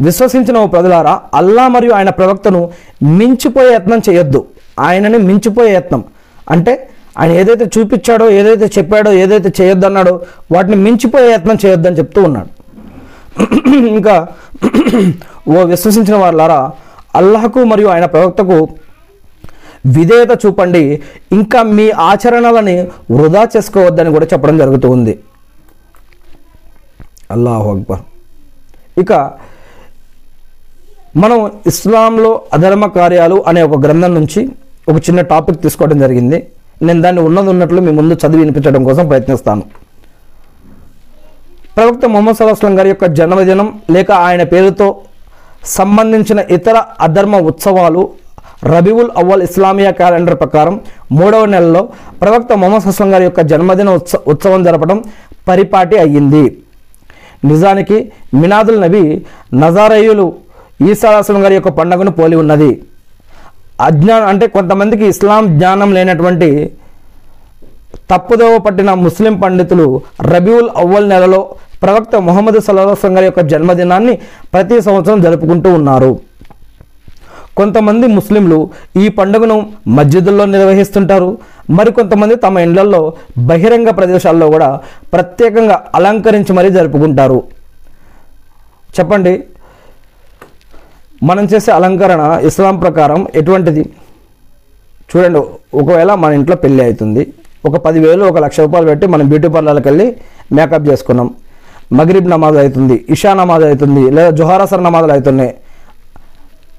విశ్వసించిన 0.00 0.58
ఓ 0.58 0.66
ప్రజలారా 0.66 1.20
అల్లా 1.34 1.68
మరియు 1.68 1.92
ఆయన 1.92 2.10
ప్రవక్తను 2.10 2.70
మించిపోయే 3.02 3.74
యత్నం 3.74 4.02
చేయొద్దు. 4.10 4.46
ఆయనని 4.80 5.18
మించిపోయే 5.18 5.74
యత్నం. 5.74 6.04
అంటే 6.50 6.89
ఆయన 7.18 7.30
ఏదైతే 7.40 7.66
చూపించాడో 7.76 8.26
ఏదైతే 8.40 8.66
చెప్పాడో 8.76 9.12
ఏదైతే 9.22 9.50
చేయొద్దన్నాడో 9.60 10.14
వాటిని 10.54 10.76
మించిపోయే 10.86 11.30
యత్నం 11.32 11.58
చేయొద్దని 11.64 11.98
చెప్తూ 12.00 12.20
ఉన్నాడు. 12.28 12.50
ఇంకా 13.96 14.14
ఓ 15.54 15.64
విశ్వసించిన 15.72 16.16
వాళ్ళారా 16.24 16.60
అల్లాహకు 17.20 17.60
మరియు 17.72 17.88
ఆయన 17.94 18.06
ప్రవక్తకు 18.14 18.58
విధేయత 19.96 20.32
చూపండి 20.42 20.82
ఇంకా 21.38 21.60
మీ 21.76 21.86
ఆచరణలని 22.10 22.76
వృధా 23.16 23.42
చేసుకోవద్దని 23.54 24.10
కూడా 24.16 24.26
చెప్పడం 24.32 24.56
జరుగుతూ 24.62 24.88
ఉంది. 24.96 25.14
అల్లాహు 27.34 27.68
అక్బర్. 27.74 28.02
ఇక 29.02 29.12
మనం 31.22 31.38
ఇస్లాంలో 31.70 32.32
అధర్మ 32.56 32.86
కార్యాలు 32.96 33.36
అనే 33.50 33.60
ఒక 33.68 33.78
గ్రంథం 33.84 34.12
నుంచి 34.18 34.40
ఒక 34.90 34.96
చిన్న 35.06 35.20
టాపిక్ 35.32 35.62
తీసుకోవడం 35.64 35.98
జరిగింది. 35.98 36.38
నేను 36.82 37.02
దాన్ని 37.02 37.22
ఉన్నది 37.22 37.48
ఉన్నట్లు 37.48 37.80
మీ 37.80 37.92
ముందు 37.92 38.14
చదివి 38.14 38.36
వినిపించడం 38.36 38.84
కోసం 38.84 39.08
ప్రయత్నిస్తాను. 39.08 39.62
ప్రవక్త 41.76 42.06
మొహమ్మద్ 42.06 42.36
సల్లాహస్లం 42.36 42.78
గారి 42.78 42.88
యొక్క 42.88 43.04
జన్మదినం 43.04 43.80
లేక 43.90 44.12
ఆయన 44.12 44.42
పేరుతో 44.42 44.96
సంబంధించిన 45.64 46.40
ఇతర 46.50 46.82
అధర్మ 47.00 47.36
ఉత్సవాలు 47.36 48.08
రబీవుల్ 48.64 49.10
అవ్వల్ 49.16 49.42
ఇస్లామియా 49.42 49.90
క్యాలెండర్ 49.90 50.40
ప్రకారం 50.40 50.80
మూడవ 51.12 51.44
నెలలో 51.44 51.88
ప్రవక్త 52.22 52.52
మొహమ్మద్ 52.52 52.86
హస్లం 52.86 53.14
గారి 53.14 53.24
యొక్క 53.24 53.40
జన్మదిన 53.40 53.90
ఉత్స 53.90 54.16
ఉత్సవం 54.26 54.64
జరపడం 54.64 55.04
పరిపాటి 55.48 55.98
అయ్యింది. 55.98 56.58
నిజానికి 57.44 58.12
మినాదుల్ 58.34 58.80
నబీ 58.80 59.26
నజారయ్యులు 59.54 60.34
ఈసా 60.90 61.22
గారి 61.28 61.54
యొక్క 61.54 61.68
పండుగను 61.68 62.10
పోలి 62.10 62.36
ఉన్నది. 62.36 62.82
అజ్ఞానం 63.80 64.26
అంటే 64.26 64.46
కొంతమందికి 64.46 65.06
ఇస్లాం 65.06 65.58
జ్ఞానం 65.58 65.94
లేనటువంటి 65.94 66.70
తప్పుదోవ 68.10 68.58
పట్టిన 68.58 68.94
ముస్లిం 68.94 69.40
పండితులు 69.40 70.02
రబీవుల్ 70.20 70.68
అవ్వల్ 70.76 71.08
నెలలో 71.08 71.54
ప్రవక్త 71.82 72.16
మొహమ్మద్ 72.16 72.60
సల్లాహం 72.60 73.16
గారి 73.16 73.24
యొక్క 73.26 73.40
జన్మదినాన్ని 73.40 74.18
ప్రతి 74.52 74.80
సంవత్సరం 74.80 75.20
జరుపుకుంటూ 75.20 75.72
ఉన్నారు. 75.72 76.20
కొంతమంది 77.56 78.06
ముస్లింలు 78.06 78.70
ఈ 78.96 79.08
పండుగను 79.08 79.72
మస్జిదుల్లో 79.88 80.44
నిర్వహిస్తుంటారు. 80.44 81.38
మరికొంతమంది 81.70 82.34
తమ 82.34 82.58
ఇండ్లలో 82.58 83.12
బహిరంగ 83.38 83.90
ప్రదేశాల్లో 83.90 84.50
కూడా 84.50 84.80
ప్రత్యేకంగా 85.12 85.84
అలంకరించి 85.94 86.52
మరీ 86.52 86.70
జరుపుకుంటారు. 86.70 87.44
చెప్పండి 88.98 89.44
మనం 91.28 91.44
చేసే 91.52 91.70
అలంకరణ 91.78 92.22
ఇస్లాం 92.48 92.76
ప్రకారం 92.84 93.20
ఎటువంటిది? 93.40 93.82
చూడండి 95.10 95.40
ఒకవేళ 95.80 96.10
మన 96.22 96.30
ఇంట్లో 96.38 96.56
పెళ్ళి 96.64 96.82
అవుతుంది 96.86 97.22
ఒక 97.68 97.76
పదివేలు 97.86 98.22
ఒక 98.30 98.38
లక్ష 98.44 98.58
రూపాయలు 98.64 98.86
పెట్టి 98.90 99.06
మనం 99.14 99.24
బ్యూటీ 99.30 99.48
పార్లర్కి 99.54 99.86
వెళ్ళి 99.90 100.06
మేకప్ 100.56 100.86
చేసుకున్నాం. 100.90 101.28
మగరిబ్ 101.98 102.28
నమాజ్ 102.32 102.58
అవుతుంది 102.62 102.96
ఇషా 103.14 103.30
నమాజ్ 103.40 103.64
అవుతుంది 103.68 104.02
లేదా 104.16 104.30
జుహారసర్ 104.38 104.82
నమాజులు 104.86 105.12
అవుతున్నాయి. 105.16 105.52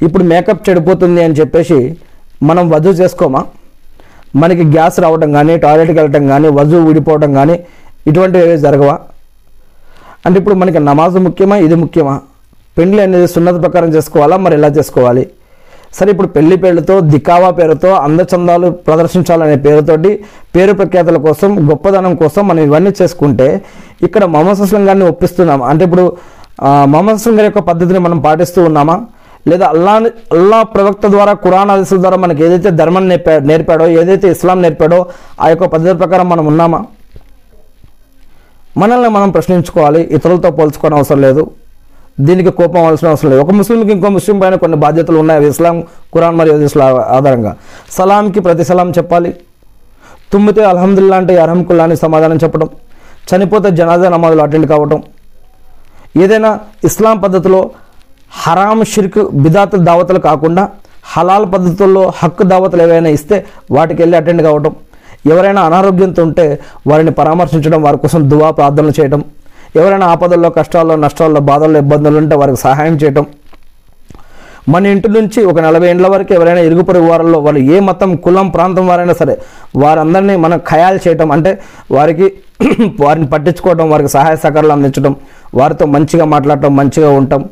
ఇప్పుడు 0.05 0.23
మేకప్ 0.31 0.63
చెడిపోతుంది 0.67 1.21
అని 1.25 1.35
చెప్పేసి 1.39 1.79
మనం 2.49 2.63
వధువు 2.73 2.95
చేసుకోమా? 3.01 3.41
మనకి 4.41 4.63
గ్యాస్ 4.75 4.97
రావడం 5.05 5.29
కానీ 5.37 5.53
టాయిలెట్కి 5.63 5.97
వెళ్ళటం 5.99 6.23
కానీ 6.33 6.47
వధువు 6.57 6.81
ఊడిపోవడం 6.89 7.31
కానీ 7.39 7.55
ఇటువంటివి 8.09 8.57
జరగవా? 8.65 8.95
అంటే 10.25 10.35
ఇప్పుడు 10.41 10.55
మనకి 10.61 10.79
నమాజ్ 10.89 11.17
ముఖ్యమా 11.27 11.55
ఇది 11.65 11.77
ముఖ్యమా? 11.83 12.15
పెండ్లి 12.78 13.01
అనేది 13.03 13.28
సున్నత 13.32 13.57
ప్రకారం 13.63 13.89
చేసుకోవాలా? 13.95 14.36
మరి 14.43 14.55
ఎలా 14.59 14.69
చేసుకోవాలి? 14.78 15.24
సరే 15.93 16.09
ఇప్పుడు 16.13 16.30
పెళ్ళి 16.36 16.55
పేరుతో 16.63 16.95
దికావా 17.13 17.49
పేరుతో 17.57 17.89
అందచందాలు 18.03 18.67
ప్రదర్శించాలనే 18.86 19.55
పేరుతోటి 19.65 20.11
పేరు 20.55 20.74
ప్రఖ్యాతుల 20.80 21.17
కోసం 21.26 21.49
గొప్పదనం 21.69 22.13
కోసం 22.22 22.43
మనం 22.49 22.61
ఇవన్నీ 22.67 22.91
చేసుకుంటే 22.99 23.47
ఇక్కడ 24.01 24.24
మొహమ్మద్ 24.34 24.61
అస్లం 24.61 24.86
గారిని 24.89 25.05
ఒప్పిస్తున్నాం 25.09 25.61
అంటే 25.72 25.84
ఇప్పుడు 25.88 26.05
ఆ, 26.61 26.72
మొహమ్మద్ 26.86 27.19
అస్లం 27.19 27.36
గారి 27.38 27.47
యొక్క 27.49 27.61
పద్ధతిని 27.67 27.99
మనం 27.99 28.19
పాటిస్తూ 28.26 28.59
ఉన్నామా? 28.65 28.95
లేదా 29.45 29.65
అల్లా 29.69 29.93
అల్లా 30.34 30.57
ప్రవక్త 30.74 31.05
ద్వారా 31.13 31.34
కురాన్ 31.43 31.72
ఆదేశాల 31.74 31.99
ద్వారా 32.01 32.17
మనకి 32.17 32.41
ఏదైతే 32.45 32.69
ధర్మం 32.80 33.05
నేర్పా 33.07 33.34
నేర్పాడో 33.49 33.86
ఏదైతే 33.99 34.28
ఇస్లాం 34.36 34.59
నేర్పాడో 34.61 34.99
ఆ 35.41 35.49
యొక్క 35.49 35.65
పద్ధతి 35.74 35.95
ప్రకారం 36.01 36.28
మనం 36.30 36.45
ఉన్నామా? 36.47 36.80
మనల్ని 38.76 39.09
మనం 39.09 39.30
ప్రశ్నించుకోవాలి 39.32 40.01
ఇతరులతో 40.15 40.51
పోల్చుకోవడం 40.57 40.97
అవసరం 40.97 41.22
లేదు. 41.22 41.43
దీనికి 42.20 42.51
కోపం 42.51 42.86
అవసరం 42.86 43.09
అవసరం 43.09 43.32
లేదు. 43.32 43.41
ఒక 43.41 43.51
ముస్లింకి 43.51 43.91
ఇంకో 43.91 44.09
ముస్లిం 44.09 44.39
పైన 44.39 44.55
కొన్ని 44.55 44.78
బాధ్యతలు 44.78 45.20
ఉన్నాయి? 45.20 45.39
అవి 45.39 45.49
ఇస్లాం 45.49 45.84
కురాన్ 46.14 46.36
మరియు 46.36 46.55
హదీసుల 46.55 46.82
ఆధారంగా. 47.09 47.55
సలాంకి 47.91 48.39
ప్రతి 48.39 48.64
సలాం 48.64 48.91
చెప్పాలి. 48.91 49.36
తుమ్మితే 50.34 50.64
అల్హమ్దుల్లా 50.64 51.18
అంటే 51.18 51.38
అర్హంకుల్లా 51.38 51.84
అని 51.84 51.95
సమాధానం 51.95 52.36
చెప్పడం 52.36 52.70
చనిపోతే 53.30 53.72
జనాజా 53.72 54.09
నమాజులు 54.09 54.41
అటెండ్ 54.41 54.68
కావటం. 54.68 55.03
ఏదైనా 56.18 56.59
ఇస్లాం 56.84 57.18
పద్ధతిలో 57.18 57.70
హరాం 58.32 58.84
షిర్క్ 58.84 59.32
బిదాత 59.34 59.76
దావతలు 59.76 60.20
కాకుండా 60.20 60.70
హలాల్ 61.03 61.53
పద్ధతుల్లో 61.53 62.12
హక్కు 62.16 62.43
దావతలు 62.43 62.82
ఏవైనా 62.82 63.09
ఇస్తే 63.09 63.45
వాటికి 63.72 64.01
వెళ్ళి 64.01 64.18
అటెండ్ 64.18 64.41
కావటం. 64.41 64.76
ఎవరైనా 65.26 65.62
అనారోగ్యంతో 65.62 66.24
ఉంటే 66.24 66.59
వారిని 66.88 67.12
పరామర్శించడం 67.12 67.82
వారి 67.82 67.97
కోసం 67.97 68.30
దువా 68.30 68.51
ప్రార్థనలు 68.51 68.93
చేయడం 68.99 69.24
ఎవరైనా 69.76 70.07
ఆపదల్లో 70.07 70.49
కష్టాల్లో 70.49 70.95
నష్టాల్లో 70.95 71.39
బాధల్లో 71.39 71.80
ఇబ్బందులు 71.80 72.17
ఉంటే 72.17 72.36
వారికి 72.36 72.59
సహాయం 72.61 72.95
చేయటం. 72.95 73.26
మన 74.69 74.86
ఇంటి 74.86 75.07
నుంచి 75.07 75.45
ఒక 75.45 75.59
నలభై 75.59 75.88
ఏళ్ళ 75.89 76.07
వరకు 76.07 76.34
ఎవరైనా 76.34 76.59
ఇరుగు 76.59 76.82
పొరుగు 76.82 77.07
వారిలో 77.11 77.39
వాళ్ళు 77.39 77.59
ఏ 77.59 77.80
మతం 77.80 78.15
కులం 78.15 78.49
ప్రాంతం 78.49 78.88
వారైనా 78.88 79.13
సరే 79.13 79.38
వారందరినీ 79.76 80.36
మనం 80.36 80.57
ఖయాలు 80.72 80.99
చేయటం. 81.07 81.32
అంటే 81.32 81.61
వారికి 81.91 82.34
వారిని 82.99 83.28
పట్టించుకోవడం 83.28 83.89
వారికి 83.89 84.09
సహాయ 84.09 84.36
సహకారాలు 84.36 84.72
అందించడం 84.72 85.15
వారితో 85.55 85.86
మంచిగా 85.86 86.26
మాట్లాడటం 86.26 86.76
మంచిగా 86.76 87.09
ఉండటం. 87.09 87.49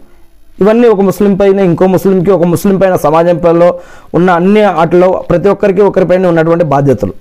ఇవన్నీ 0.61 0.87
ఒక 0.93 1.01
ముస్లిం 1.09 1.33
పైన 1.35 1.59
ఇంకో 1.69 1.85
ముస్లింకి 1.95 2.31
ఒక 2.37 2.45
ముస్లిం 2.53 2.77
పైన 2.81 2.95
సమాజంలో 3.05 3.69
ఉన్న 4.17 4.29
అన్ని 4.39 4.61
వాటిలో 4.77 5.09
ప్రతి 5.29 5.49
ఒక్కరికి 5.49 5.81
ఒకరిపైన 5.81 6.27
ఉన్నటువంటి 6.27 6.65
బాధ్యతలు. 6.73 7.13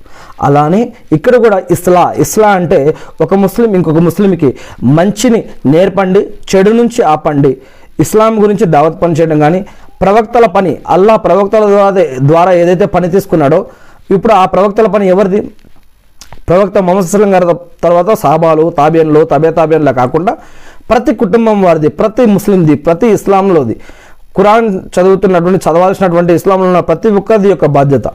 అలానే 0.47 0.81
ఇక్కడ 1.17 1.35
కూడా 1.45 1.59
ఇస్లా 1.71 2.05
ఇస్లా 2.25 2.49
అంటే 2.59 2.79
ఒక 3.21 3.35
ముస్లిం 3.45 3.71
ఇంకొక 3.79 4.03
ముస్లింకి 4.09 4.51
మంచిని 4.99 5.41
నేర్పండి 5.75 6.23
చెడు 6.51 6.73
నుంచి 6.81 7.03
ఆపండి. 7.15 7.53
ఇస్లాం 8.05 8.35
గురించి 8.43 8.65
దావత్ 8.75 8.99
పని 9.03 9.17
చేయడం 9.21 9.39
కానీ 9.41 9.61
ప్రవక్తల 10.03 10.47
పని 10.57 10.73
అల్లా 10.95 11.15
ప్రవక్తల 11.17 11.65
ద్వారా 11.75 12.05
ద్వారా 12.31 12.51
ఏదైతే 12.63 12.87
పని 12.87 13.09
తీసుకున్నాడో 13.15 13.59
ఇప్పుడు 14.17 14.33
ఆ 14.33 14.45
ప్రవక్తల 14.45 14.87
పని 14.87 15.07
ఎవరిది? 15.15 15.41
ప్రవక్త 16.49 16.79
మొహమ్మద్ 16.79 17.09
సల్లం 17.13 17.31
గారి 17.35 17.47
తర్వాత 17.83 18.11
సాబాలు 18.21 18.65
తాబియన్లు 18.77 19.21
తబే 19.33 19.51
తాబియన్లా 19.59 19.93
కాకుండా 19.99 20.33
ప్రతి 20.91 21.15
కుటుంబం 21.15 21.63
వారిది 21.63 21.89
ప్రతి 21.89 22.25
ముస్లింది 22.27 22.75
ప్రతి 22.75 23.07
ఇస్లాంలోది. 23.07 23.77
ఖురాన్ 24.37 24.69
చదువుతున్నటువంటి 24.97 25.71
చదవాల్సినటువంటి 25.71 26.33
ఇస్లాంలో 26.33 26.67
ఉన్న 26.67 26.81
ప్రతి 26.81 27.09
ఒక్కరిది 27.09 27.49
యొక్క 27.49 27.67
బాధ్యత. 27.67 28.09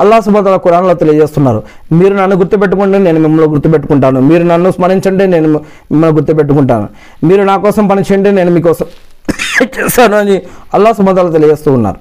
అల్లా 0.00 0.20
సుబతల 0.20 0.56
ఖురాన్లో 0.56 0.94
తెలియజేస్తున్నారు. 0.94 1.62
మీరు 1.92 2.14
నన్ను 2.14 2.36
గుర్తుపెట్టుకుంటే 2.36 2.98
నేను 2.98 3.20
మిమ్మల్ని 3.20 3.48
గుర్తుపెట్టుకుంటాను. 3.48 4.20
మీరు 4.20 4.42
నన్ను 4.42 4.70
స్మరించండి 4.70 5.26
నేను 5.26 5.48
మిమ్మల్ని 5.92 6.16
గుర్తుపెట్టుకుంటాను. 6.16 6.88
మీరు 7.24 7.42
నా 7.42 7.56
కోసం 7.56 7.88
పనిచేయండి 7.88 8.32
నేను 8.32 8.50
మీకోసం 8.50 8.86
చేస్తాను 9.78 10.16
అని 10.16 10.42
అల్లా 10.74 10.92
సుబతలు 10.92 11.32
తెలియజేస్తూ 11.32 11.72
ఉన్నారు. 11.72 11.98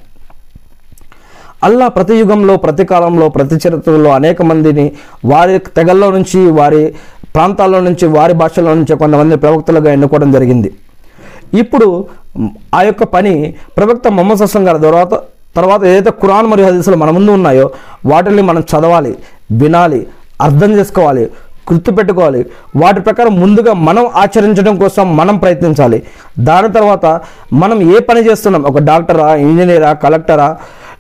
అల్లా 1.64 1.88
ప్రతి 1.88 2.16
యుగంలో 2.16 2.58
ప్రతి 2.58 2.86
కాలంలో 2.86 3.30
ప్రతి 3.30 3.56
చరిత్రలో 3.56 4.10
అనేక 4.10 4.42
మందిని 4.42 4.92
వారి 5.26 5.58
తెగల్లో 5.58 6.12
నుంచి 6.12 6.52
వారి 6.52 6.96
ప్రాంతాల్లో 7.38 7.80
నుంచి 7.88 8.06
వారి 8.18 8.36
భాషల్లో 8.42 8.74
నుంచి 8.82 8.94
కొంతమంది 9.02 9.38
ప్రవక్తలుగా 9.46 9.90
ఎన్నుకోవడం 9.98 10.30
జరిగింది. 10.38 10.70
ఇప్పుడు 11.62 11.88
ఆ 12.78 12.80
యొక్క 12.90 13.04
పని 13.16 13.34
ప్రవక్త 13.78 14.08
మొహమ్మద్ 14.18 14.42
హస్లం 14.44 14.64
గారి 14.68 14.80
తర్వాత 14.86 15.14
తర్వాత 15.58 15.82
ఏదైతే 15.90 16.12
ఖురాన్ 16.22 16.48
మరియు 16.52 16.66
హదీసులు 16.68 16.98
మన 17.02 17.12
ముందు 17.18 17.32
ఉన్నాయో 17.38 17.68
వాటిని 18.12 18.44
మనం 18.50 18.64
చదవాలి 18.72 19.12
వినాలి 19.62 20.02
అర్థం 20.46 20.72
చేసుకోవాలి 20.78 21.24
గుర్తుపెట్టుకోవాలి 21.70 22.42
వాటి 22.82 23.00
ప్రకారం 23.06 23.34
ముందుగా 23.44 23.72
మనం 23.88 24.04
ఆచరించడం 24.22 24.76
కోసం 24.84 25.06
మనం 25.20 25.36
ప్రయత్నించాలి. 25.44 25.98
దాని 26.50 26.70
తర్వాత 26.78 27.06
మనం 27.62 27.78
ఏ 27.96 28.00
పని 28.10 28.22
చేస్తున్నాం? 28.28 28.64
ఒక 28.70 28.82
డాక్టరా 28.90 29.28
ఇంజనీరా 29.46 29.92
కలెక్టరా? 30.04 30.48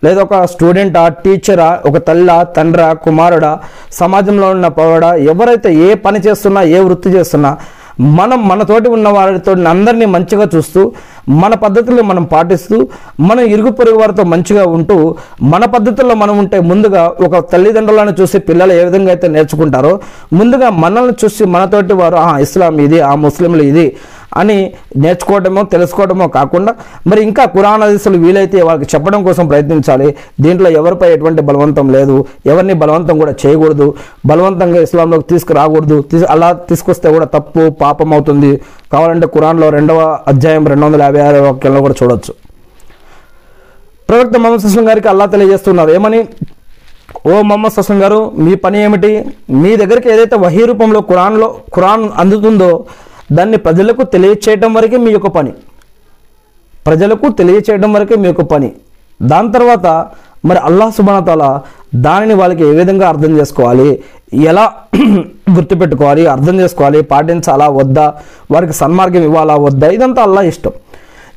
లేదా 0.04 0.22
ఒక 0.24 0.38
స్టూడెంటా 0.52 1.04
టీచరా 1.22 1.70
ఒక 1.86 1.98
తల్ల 2.08 2.30
తండ్రా 2.56 2.88
కుమారుడా 3.04 3.52
సమాజంలో 3.98 4.50
ఉన్న 4.54 4.70
పౌరుడా 4.78 5.10
ఎవరైతే 5.32 5.72
ఏ 5.82 5.98
పని 6.04 6.20
చేస్తున్నా 6.26 6.62
ఏ 6.72 6.82
వృత్తి 6.86 7.12
చేస్తున్నా 7.16 7.52
మనం 8.16 8.40
మనతోటి 8.50 8.88
ఉన్న 8.96 9.08
వారితో 9.14 9.52
అందరినీ 9.70 10.08
మంచిగా 10.14 10.46
చూస్తూ 10.52 10.82
మన 11.38 11.54
పద్ధతులు 11.64 12.02
మనం 12.10 12.26
పాటిస్తూ 12.34 12.78
మన 13.22 13.40
ఇరుగు 13.54 13.72
పొరుగు 13.78 13.98
వారితో 14.02 14.24
మంచిగా 14.34 14.64
ఉంటూ 14.76 14.98
మన 15.48 15.64
పద్ధతుల్లో 15.74 16.16
మనం 16.20 16.36
ఉంటే 16.44 16.58
ముందుగా 16.70 17.04
ఒక 17.26 17.42
తల్లిదండ్రులను 17.52 18.14
చూసి 18.20 18.40
పిల్లలు 18.48 18.74
ఏ 18.74 18.84
విధంగా 18.84 19.12
అయితే 19.14 19.30
నేర్చుకుంటారో 19.34 19.94
ముందుగా 20.34 20.70
మనల్ని 20.84 21.16
చూసి 21.22 21.44
మనతోటి 21.56 21.96
వారు 22.00 22.20
"ఆ, 22.24 22.38
ఇస్లాం 22.46 22.78
ఇది 22.86 23.00
ఆ 23.04 23.16
ముస్లింలు 23.24 23.66
ఇది 23.72 23.88
అని 24.38 24.74
నేర్చుకోవడమో 24.98 25.64
తెలుసుకోవడమో 25.64 26.28
కాకుండా 26.28 26.76
మరి 27.08 27.22
ఇంకా 27.22 27.46
కురాన్ 27.46 27.84
హదీసులు 27.84 28.18
వీలైతే 28.18 28.62
వాళ్ళకి 28.62 28.96
చెప్పడం 28.96 29.24
కోసం 29.24 29.48
ప్రయత్నించాలి. 29.48 30.16
దీంట్లో 30.42 30.70
ఎవరిపై 30.70 31.14
ఎటువంటి 31.14 31.42
బలవంతం 31.42 31.92
లేదు. 31.92 32.26
ఎవరిని 32.46 32.74
బలవంతం 32.74 33.20
కూడా 33.20 33.34
చేయకూడదు. 33.46 33.94
బలవంతంగా 34.26 34.82
ఇస్లాంలోకి 34.82 35.30
తీసుకురాకూడదు. 35.30 36.02
తీసు- 36.02 36.28
అలా 36.28 36.54
తీసుకొస్తే 36.54 37.10
కూడా 37.10 37.26
తప్పు 37.26 37.70
పాపం 37.70 38.14
అవుతుంది. 38.14 38.62
కావాలంటే 38.94 39.28
కురాన్లో 39.28 39.70
రెండవ 39.70 40.20
అధ్యాయం 40.28 40.68
రెండు 40.68 40.86
వందల 40.86 41.02
యాభై 41.02 41.20
ఆరో 41.20 41.44
వాక్యంలో 41.44 41.82
కూడా 41.82 41.94
చూడొచ్చు. 42.04 42.34
ప్రవక్త 44.10 44.38
మహమ్మద్ 44.38 44.62
సుస్లం 44.62 44.90
గారికి 44.90 45.08
అల్లా 45.08 45.26
తెలియజేస్తున్నారు. 45.26 45.92
ఏమని? 45.92 46.28
ఓ 47.28 47.42
మహమ్మద్ 47.42 47.72
సుస్లం 47.72 48.04
గారు 48.04 48.32
మీ 48.38 48.56
పని 48.56 48.84
ఏమిటి? 48.84 49.26
మీ 49.50 49.76
దగ్గరికి 49.76 50.10
ఏదైతే 50.10 50.36
వహీ 50.36 50.66
రూపంలో 50.66 51.00
ఖురాన్లో 51.02 51.56
ఖురాన్ 51.76 52.10
అందుతుందో 52.16 52.86
దాన్ని 53.32 53.58
ప్రజలకు 53.58 54.04
తెలియచేయడం 54.04 54.74
వరకే 54.74 54.98
మీ 54.98 55.12
యొక్క 55.12 55.28
పని. 55.28 55.52
ప్రజలకు 56.88 57.30
తెలియచేయడం 57.30 57.94
వరకే 57.94 58.16
మీ 58.16 58.28
యొక్క 58.28 58.42
పని. 58.42 58.72
దాని 59.22 59.52
తర్వాత 59.52 59.88
మరి 60.46 60.60
అల్లాహ్ 60.60 60.92
సుబానతాల 60.92 61.60
దానిని 61.96 62.34
వాళ్ళకి 62.34 62.64
ఏ 62.64 62.74
విధంగా 62.74 63.08
అర్థం 63.08 63.38
చేసుకోవాలి? 63.38 64.00
ఎలా 64.34 64.74
గుర్తుపెట్టుకోవాలి? 65.56 66.28
అర్థం 66.28 66.60
చేసుకోవాలి? 66.60 67.02
పాటించాలా? 67.02 67.68
వద్దా? 67.68 68.14
వారికి 68.52 68.74
సన్మార్గం 68.74 69.24
ఇవ్వాలా? 69.24 69.56
వద్దా? 69.56 69.88
ఇదంతా 69.88 70.24
అల్లా 70.24 70.42
ఇష్టం. 70.42 70.72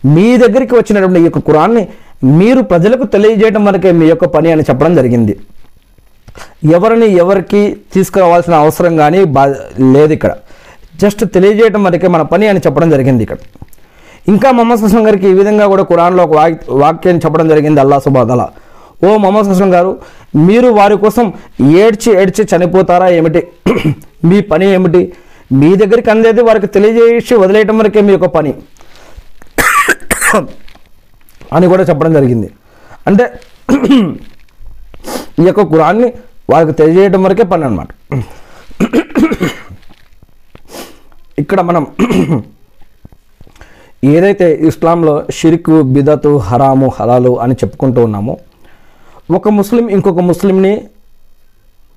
మీ 0.07 0.37
దగ్గరికి 0.37 0.75
వచ్చినటువంటి 0.75 1.21
ఈ 1.21 1.25
యొక్క 1.25 1.39
కురాన్ని 1.39 1.89
మీరు 2.25 2.61
ప్రజలకు 2.63 3.05
తెలియజేయడం 3.05 3.65
వరకే 3.65 3.93
మీ 3.93 4.07
యొక్క 4.07 4.25
పని 4.25 4.53
అని 4.53 4.63
చెప్పడం 4.63 4.95
జరిగింది. 4.95 5.37
ఎవరిని 6.65 7.07
ఎవరికి 7.07 7.77
తీసుకురావాల్సిన 7.95 8.55
అవసరం 8.55 8.97
కానీ 8.97 9.25
బా 9.25 9.47
లేదు 9.95 10.13
ఇక్కడ. 10.13 10.33
జస్ట్ 11.03 11.23
తెలియజేయడం 11.35 11.83
వరకే 11.85 12.09
మన 12.09 12.23
పని 12.33 12.47
అని 12.49 12.61
చెప్పడం 12.67 12.89
జరిగింది 12.91 13.23
ఇక్కడ. 13.27 13.39
ఇంకా 14.29 14.49
మొహమ్మద్ 14.53 14.83
హసన్ 14.85 15.05
గారికి 15.07 15.27
ఈ 15.29 15.35
విధంగా 15.35 15.67
కూడా 15.67 15.83
కురాన్లో 15.83 16.23
ఒక 16.25 16.35
వాక్ 16.39 16.65
వాక్యాన్ని 16.83 17.23
చెప్పడం 17.25 17.47
జరిగింది 17.49 17.81
అల్లా 17.81 17.99
సుబాదల 17.99 18.43
ఓ 19.05 19.11
మొహమ్మద్ 19.17 19.49
హసన్ 19.53 19.73
గారు 19.75 19.93
మీరు 20.49 20.69
వారి 20.79 20.97
కోసం 20.97 21.27
ఏడ్చి 21.83 22.11
ఏడ్చి 22.23 22.43
చనిపోతారా 22.53 23.07
ఏమిటి? 23.19 23.41
మీ 24.29 24.39
పని 24.51 24.67
ఏమిటి? 24.77 25.03
మీ 25.53 25.71
దగ్గరికి 25.77 26.11
అందేది 26.11 26.43
వారికి 26.43 26.69
తెలియజేసి 26.77 27.35
వదిలేయటం 27.35 27.79
వరకే 27.79 28.01
మీ 28.01 28.13
యొక్క 28.13 28.29
పని. 28.37 28.53
అని 31.57 31.69
కూడా 31.69 31.83
చెప్పడం 31.83 32.13
జరిగింది. 32.15 32.51
అంటే 33.07 33.25
ఈ 35.43 35.47
యొక్క 35.47 35.63
కురాన్ని 35.73 36.09
వారికి 36.51 36.73
తెలియజేయడం 36.73 37.23
వరకే 37.23 37.45
పని 37.45 37.65
అనమాట 37.65 37.89
ఇక్కడ 41.39 41.61
మనం 41.61 41.87
ఏదైతే 44.05 44.55
ఇస్లాంలో 44.55 45.25
షిరికు 45.31 45.83
బిదతు 45.83 46.37
హరాము 46.37 46.93
హలాలు 47.01 47.41
అని 47.41 47.55
చెప్పుకుంటూ 47.55 48.05
ఉన్నామో 48.05 48.37
ఒక 49.35 49.49
ముస్లిం 49.49 49.89
ఇంకొక 49.89 50.21
ముస్లింని 50.21 50.85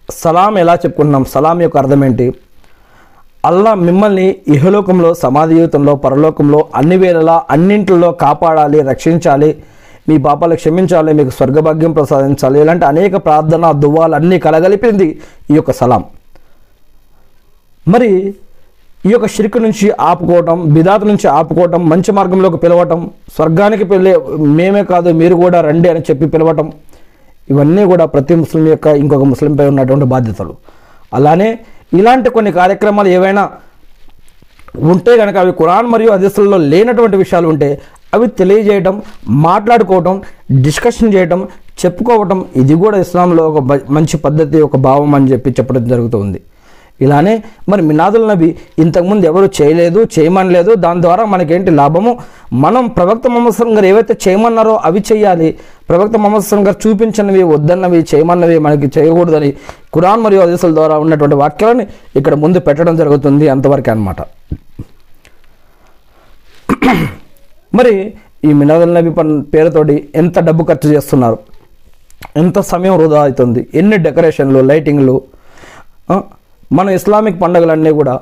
సలాం 0.09 0.57
ఎలా 0.57 0.75
చెప్పుకుంటున్నాం? 0.75 1.25
సలాం 1.25 1.61
యొక్క 1.61 1.77
అర్థం 1.77 2.05
ఏంటి? 2.05 2.33
అల్లా 3.45 3.73
మిమ్మల్ని 3.73 4.35
ఇహలోకంలో 4.47 5.13
సమాధి 5.13 5.55
జీవితంలో 5.55 5.95
పరలోకంలో 5.95 6.67
అన్ని 6.75 6.97
వేళలా 6.97 7.45
అన్నింటిలో 7.49 8.11
కాపాడాలి 8.11 8.81
రక్షించాలి 8.81 9.63
మీ 10.09 10.17
పాపాలు 10.17 10.55
క్షమించాలి 10.55 11.13
మీకు 11.13 11.29
స్వర్గభాగ్యం 11.29 11.91
ప్రసాదించాలి 11.91 12.59
ఇలాంటి 12.59 12.85
అనేక 12.85 13.15
ప్రార్థన 13.15 13.71
దువ్వాలు 13.71 14.15
అన్నీ 14.15 14.39
కలగలిపింది 14.39 15.19
ఈ 15.51 15.55
యొక్క 15.55 15.71
సలాం. 15.71 16.03
మరి 17.87 18.33
ఈ 19.05 19.11
యొక్క 19.11 19.27
షిరిక్ 19.27 19.57
నుంచి 19.57 19.91
ఆపుకోవటం 19.99 20.73
బిదాత 20.73 21.03
నుంచి 21.03 21.27
ఆపుకోవటం 21.27 21.89
మంచి 21.89 22.11
మార్గంలోకి 22.11 22.57
పిలవటం 22.57 22.99
స్వర్గానికి 23.35 23.83
పిలే 23.83 24.13
మేమే 24.57 24.83
కాదు 24.83 25.09
మీరు 25.13 25.35
కూడా 25.35 25.61
రండి 25.61 25.89
అని 25.89 25.99
చెప్పి 25.99 26.25
పిలవటం 26.25 26.67
ఇవన్నీ 27.49 27.85
కూడా 27.85 28.05
ప్రతి 28.05 28.35
ముస్లిం 28.35 28.67
యొక్క 28.67 28.87
ఇంకొక 29.01 29.23
ముస్లింపై 29.23 29.65
ఉన్నటువంటి 29.67 30.05
బాధ్యతలు. 30.05 30.53
అలానే 31.13 31.49
ఇలాంటి 31.93 32.29
కొన్ని 32.29 32.51
కార్యక్రమాలు 32.51 33.09
ఏవైనా 33.09 33.43
ఉంటే 34.87 35.17
కనుక 35.17 35.37
అవి 35.37 35.51
ఖురాన్ 35.51 35.87
మరియు 35.87 36.11
హదీసులలో 36.11 36.57
లేనటువంటి 36.57 37.17
విషయాలు 37.17 37.47
ఉంటే 37.47 37.69
అవి 38.13 38.27
తెలియజేయటం 38.39 38.95
మాట్లాడుకోవటం 39.27 40.15
డిస్కషన్ 40.51 41.13
చేయటం 41.13 41.39
చెప్పుకోవటం 41.83 42.45
ఇది 42.55 42.75
కూడా 42.75 42.97
ఇస్లాంలో 42.97 43.49
ఒక 43.49 43.59
మంచి 43.89 44.17
పద్ధతి 44.17 44.61
ఒక 44.61 44.77
భావం 44.77 45.15
అని 45.15 45.31
చెప్పి 45.31 45.51
చెప్పడం 45.51 45.87
జరుగుతుంది 45.87 46.39
ఇలానే 47.01 47.43
మరి 47.69 47.81
మినాదుల 47.81 48.25
నబి 48.25 48.55
ఇంతకుముందు 48.79 49.25
ఎవరు 49.25 49.49
చేయలేదు 49.61 50.07
చేయమనలేదు. 50.19 50.73
దాని 50.75 51.01
ద్వారా 51.01 51.25
మనకేంటి 51.25 51.71
లాభము? 51.71 52.19
మనం 52.53 52.87
ప్రవక్త 52.87 53.27
మొహమ్మద్ 53.27 53.73
గారు 53.73 53.85
ఏవైతే 53.85 54.17
చేయమన్నారో 54.27 54.75
అవి 54.75 55.03
చేయాలి. 55.13 55.55
ప్రవక్త 55.89 56.17
మొహమ్మద్ 56.17 56.55
గారు 56.55 56.87
చూపించినవి 56.87 57.43
వద్దన్నవి 57.43 58.05
చేయమన్నవి 58.15 58.59
మనకి 58.59 58.99
చేయకూడదని 58.99 59.53
కురాన్ 59.93 60.23
మరియు 60.23 60.41
అదేశాల 60.41 60.73
ద్వారా 60.73 60.97
ఉన్నటువంటి 60.97 61.35
వాక్యాలని 61.35 61.87
ఇక్కడ 62.15 62.33
ముందు 62.33 62.59
పెట్టడం 62.59 62.97
జరుగుతుంది 62.97 63.47
అంతవరకే 63.47 63.91
అన్నమాట. 63.91 64.21
మరి 67.75 68.13
ఈ 68.45 68.53
మినాదుల 68.53 68.91
నబి 68.91 69.09
పేరుతోటి 69.53 70.09
ఎంత 70.15 70.39
డబ్బు 70.39 70.63
ఖర్చు 70.63 70.89
చేస్తున్నారు? 70.89 71.37
ఎంత 72.37 72.59
సమయం 72.59 72.97
వృధా 72.97 73.21
అవుతుంది? 73.21 73.67
ఎన్ని 73.73 73.97
డెకరేషన్లు 73.97 74.59
లైటింగ్లు 74.59 75.23
మన 76.71 76.89
ఇస్లామిక్ 76.89 77.41
పండుగలన్నీ 77.41 77.91
కూడా 77.91 78.19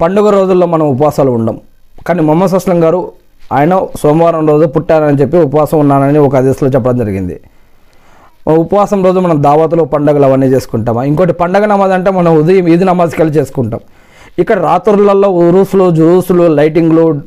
పండుగ 0.00 0.30
రోజుల్లో 0.30 0.66
మనం 0.66 0.86
ఉపవాసాలు 0.86 1.30
ఉండం. 1.30 1.60
కానీ 2.06 2.22
మొహమ్మద్ 2.22 2.54
అస్లం 2.54 2.84
గారు 2.84 3.12
ఆయన 3.52 3.86
సోమవారం 4.00 4.48
రోజు 4.48 4.66
పుట్టారని 4.66 5.18
చెప్పి 5.18 5.36
ఉపవాసం 5.36 5.78
ఉన్నానని 5.78 6.18
ఒక 6.18 6.36
అదేశంలో 6.36 6.70
చెప్పడం 6.70 6.98
జరిగింది. 6.98 7.40
ఆ 8.48 8.52
ఉపవాసం 8.52 9.04
రోజు 9.04 9.18
మనం 9.18 9.42
దావతులు 9.42 9.82
పండుగలు 9.82 10.24
అవన్నీ 10.24 10.46
చేసుకుంటాం. 10.46 11.02
ఇంకోటి 11.02 11.32
పండగ 11.32 11.64
నమాజ్ 11.64 11.92
అంటే 11.92 12.10
మనం 12.10 12.36
ఉదయం 12.36 12.68
ఈద్ 12.68 12.80
నమాజ్కి 12.80 13.22
వెళ్ళి 13.22 13.38
చేసుకుంటాం. 13.38 13.80
ఇక్కడ 14.38 14.58
రాత్రులలో 14.58 15.28
ఉరుసులు 15.28 15.90
జురుసులు 15.90 16.42
లైటింగ్లు 16.42 17.20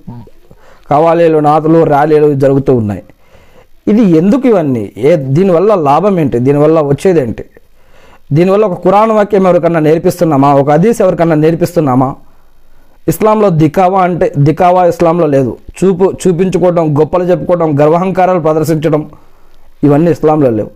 కవాలీలు 0.90 1.40
నాతులు 1.40 1.84
ర్యాలీలు 1.84 2.34
జరుగుతూ 2.34 2.76
ఉన్నాయి. 2.76 3.04
ఇది 3.88 4.02
ఎందుకు 4.02 4.48
ఇవన్నీ? 4.48 4.92
ఏ 4.98 5.16
దీనివల్ల 5.16 5.76
లాభం 5.76 6.20
ఏంటి? 6.20 6.40
దీనివల్ల 6.40 6.82
వచ్చేది 6.82 7.22
ఏంటి? 7.22 7.46
దీనివల్ల 8.32 8.66
ఒక 8.66 8.80
కురాన్ 8.80 9.12
వాక్యం 9.12 9.48
ఎవరికన్నా 9.48 9.80
నేర్పిస్తున్నామా? 9.80 10.54
ఒక 10.54 10.70
అదీస్ 10.70 11.02
ఎవరికన్నా 11.02 11.36
నేర్పిస్తున్నామా? 11.36 12.16
ఇస్లాంలో 13.08 13.50
దికావా 13.50 14.02
అంటే 14.02 14.34
దికావా 14.38 14.86
ఇస్లాంలో 14.86 15.28
లేదు. 15.28 15.58
చూపు 15.84 16.14
చూపించుకోవడం 16.28 17.00
గొప్పలు 17.00 17.24
చెప్పుకోవడం 17.24 17.80
గర్వహంకారాలు 17.80 18.40
ప్రదర్శించడం 18.40 19.10
ఇవన్నీ 19.84 20.12
ఇస్లాంలో 20.12 20.50
లేవు. 20.50 20.70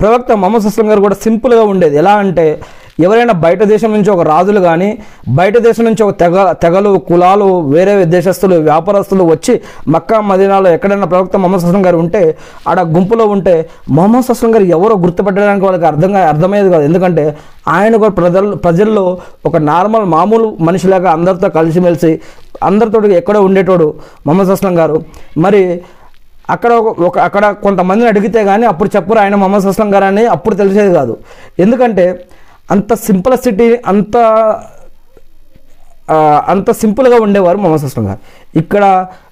ప్రవక్త 0.00 0.32
మొహమ్మద్ 0.32 0.66
అస్లం 0.66 0.90
గారు 0.90 1.00
కూడా 1.00 1.14
సింపుల్గా 1.14 1.62
ఉండేది. 1.62 1.96
ఎలా 1.96 2.12
అంటే 2.12 2.60
ఎవరైనా 3.00 3.32
బయట 3.32 3.62
దేశం 3.62 3.92
నుంచి 3.92 4.10
ఒక 4.10 4.20
రాజులు 4.20 4.60
కానీ 4.60 4.98
బయట 5.28 5.58
దేశం 5.58 5.84
నుంచి 5.84 6.02
ఒక 6.02 6.20
తెగ 6.20 6.52
తెగలు 6.52 6.98
కులాలు 6.98 7.60
వేరే 7.60 8.04
దేశస్తులు 8.04 8.56
వ్యాపారస్తులు 8.56 9.24
వచ్చి 9.24 9.60
మక్కా 9.88 10.20
మదీనాలో 10.20 10.70
ఎక్కడైనా 10.70 11.06
ప్రవక్త 11.06 11.36
మొహమ్మద్ 11.36 11.62
సస్లం 11.62 11.86
గారు 11.86 11.96
ఉంటే 11.96 12.36
ఆడ 12.68 12.80
గుంపులో 12.80 13.26
ఉంటే 13.26 13.68
మొహమ్మద్ 13.90 14.24
సస్లం 14.24 14.54
గారు 14.54 14.62
ఎవరో 14.62 14.96
గుర్తుపెట్టడానికి 14.96 15.64
వాళ్ళకి 15.64 15.86
అర్థంగా 15.86 16.28
అర్థమయ్యేది 16.28 16.72
కాదు. 16.72 16.84
ఎందుకంటే 16.84 17.36
ఆయన 17.68 17.96
కూడా 17.96 18.10
ప్రజలు 18.10 18.56
ప్రజల్లో 18.56 19.18
ఒక 19.46 19.56
నార్మల్ 19.56 20.04
మామూలు 20.04 20.56
మనిషిలాగా 20.60 21.10
అందరితో 21.10 21.48
కలిసిమెలిసి 21.48 22.20
అందరితో 22.64 23.04
ఎక్కడో 23.04 23.42
ఉండేటోడు 23.42 23.94
మొహమ్మద్ 24.26 24.48
అస్లం 24.48 24.78
గారు. 24.78 25.02
మరి 25.38 25.82
అక్కడ 26.50 26.72
ఒక- 26.72 27.04
ఒక 27.04 27.18
అక్కడ 27.18 27.54
కొంతమందిని 27.62 28.08
అడిగితే 28.08 28.44
కానీ 28.44 28.66
అప్పుడు 28.66 28.90
చెప్పరు 28.96 29.18
ఆయన 29.18 29.34
మొహమ్మద్ 29.34 29.66
అస్లం 29.66 29.94
గారు 29.94 30.04
అని 30.04 30.26
అప్పుడు 30.26 30.54
తెలిసేది 30.54 30.94
కాదు. 30.94 31.16
ఎందుకంటే 31.58 32.24
అంత 32.70 32.94
సింప్లసిటీ 32.94 33.68
అంత 33.86 34.16
అంత 36.48 36.70
సింపుల్గా 36.70 37.18
ఉండేవారు 37.20 37.58
మమ 37.58 37.74
అస్లం 37.74 38.06
గారు. 38.06 38.18
ఇక్కడ 38.56 38.84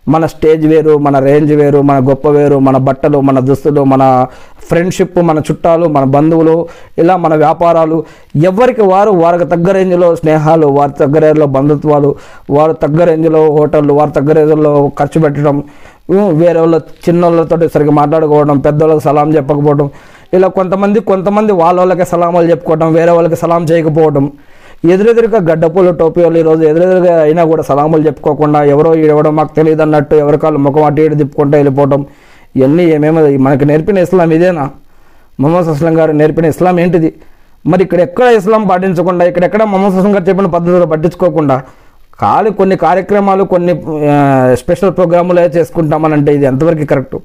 మన 0.08 0.26
స్టేజ్ 0.26 0.66
వేరు 0.66 0.98
మన 0.98 1.16
రేంజ్ 1.18 1.52
వేరు 1.52 1.80
మన 1.82 1.98
గొప్ప 2.08 2.28
వేరు 2.28 2.56
మన 2.58 2.76
బట్టలు 2.76 3.20
మన 3.20 3.38
దుస్తులు 3.38 3.82
మన 3.84 4.26
ఫ్రెండ్షిప్ 4.68 5.18
మన 5.22 5.38
చుట్టాలు 5.38 5.86
మన 5.86 6.04
బంధువులు 6.04 6.66
ఇలా 6.98 7.16
మన 7.16 7.34
వ్యాపారాలు 7.34 8.04
ఎవరికి 8.36 8.82
వారు 8.82 9.10
వారికి 9.10 9.44
తగ్గ 9.44 9.72
రేంజ్లో 9.72 10.08
స్నేహాలు 10.16 10.66
వారి 10.66 10.92
తగ్గ 10.92 11.18
రేంజ్లో 11.18 11.46
బంధుత్వాలు 11.46 12.16
వారు 12.50 12.72
తగ్గ 12.72 13.04
రేంజ్లో 13.04 13.42
హోటళ్ళు 13.58 13.92
వారి 13.92 14.12
తగ్గ 14.12 14.32
రేంజ్లో 14.32 14.72
ఖర్చు 14.98 15.20
పెట్టడం 15.20 15.58
వేరే 16.10 16.32
వేరే 16.32 16.60
వాళ్ళ 16.60 16.76
చిన్నోళ్ళతో 17.08 17.56
సరిగ్గా 17.68 17.92
మాట్లాడుకోవడం 17.92 18.58
పెద్దవాళ్ళకి 18.58 19.04
సలాం 19.04 19.30
చెప్పకపోవడం 19.36 19.90
ఇలా 20.32 20.48
కొంతమంది 20.56 20.98
కొంతమంది 21.08 21.52
వాళ్ళ 21.60 21.76
వాళ్ళకి 21.80 22.04
సలామాలు 22.10 22.46
చెప్పుకోవటం 22.50 22.88
వేరే 22.94 23.12
వాళ్ళకి 23.12 23.36
సలాం 23.36 23.62
చేయకపోవడం 23.70 24.24
ఎదురెదురుగా 24.92 25.38
గడ్డపూలు 25.48 25.90
టోపీలు 25.98 26.38
ఈరోజు 26.38 26.62
ఎదురెదురుగా 26.64 27.14
అయినా 27.22 27.42
కూడా 27.50 27.62
సలాములు 27.62 28.02
చెప్పుకోకుండా 28.06 28.60
ఎవరో 28.72 28.92
ఇవ్వడం 29.02 29.34
మాకు 29.36 29.52
తెలియదు 29.58 29.82
అన్నట్టు 29.82 30.14
ఎవరికాళ్ళు 30.16 30.58
ముఖం 30.58 30.84
అటు 30.84 31.00
ఇటు 31.00 31.14
తిప్పుకుంటూ 31.14 31.54
వెళ్ళిపోవడం 31.56 32.00
ఇవన్నీ 32.54 32.84
ఏమేమో 32.94 33.20
మనకి 33.44 33.64
నేర్పిన 33.64 33.98
ఇస్లాం 34.06 34.32
ఇదేనా? 34.32 34.64
మొహమ్మద్ 35.38 35.68
అస్లం 35.68 35.94
గారు 35.98 36.12
నేర్పిన 36.12 36.46
ఇస్లాం 36.46 36.76
ఏంటిది? 36.80 37.10
మరి 37.64 37.82
ఇక్కడ 37.82 38.00
ఎక్కడ 38.00 38.26
ఇస్లాం 38.38 38.62
పాటించకుండా 38.68 39.24
ఇక్కడ 39.24 39.44
ఎక్కడ 39.44 39.62
మొహమ్మద్ 39.72 39.96
అస్లం 39.98 40.12
గారు 40.14 40.26
చెప్పిన 40.28 40.48
పద్ధతులు 40.56 40.86
పట్టించుకోకుండా 40.86 41.56
ఖాళీ 42.18 42.50
కొన్ని 42.58 42.76
కార్యక్రమాలు 42.76 43.44
కొన్ని 43.52 43.72
స్పెషల్ 44.62 44.92
ప్రోగ్రాములు 44.98 45.44
చేసుకుంటామనంటే 45.56 46.32
ఇది 46.34 46.46
ఎంతవరకు 46.46 46.86
కరెక్టు? 46.90 47.18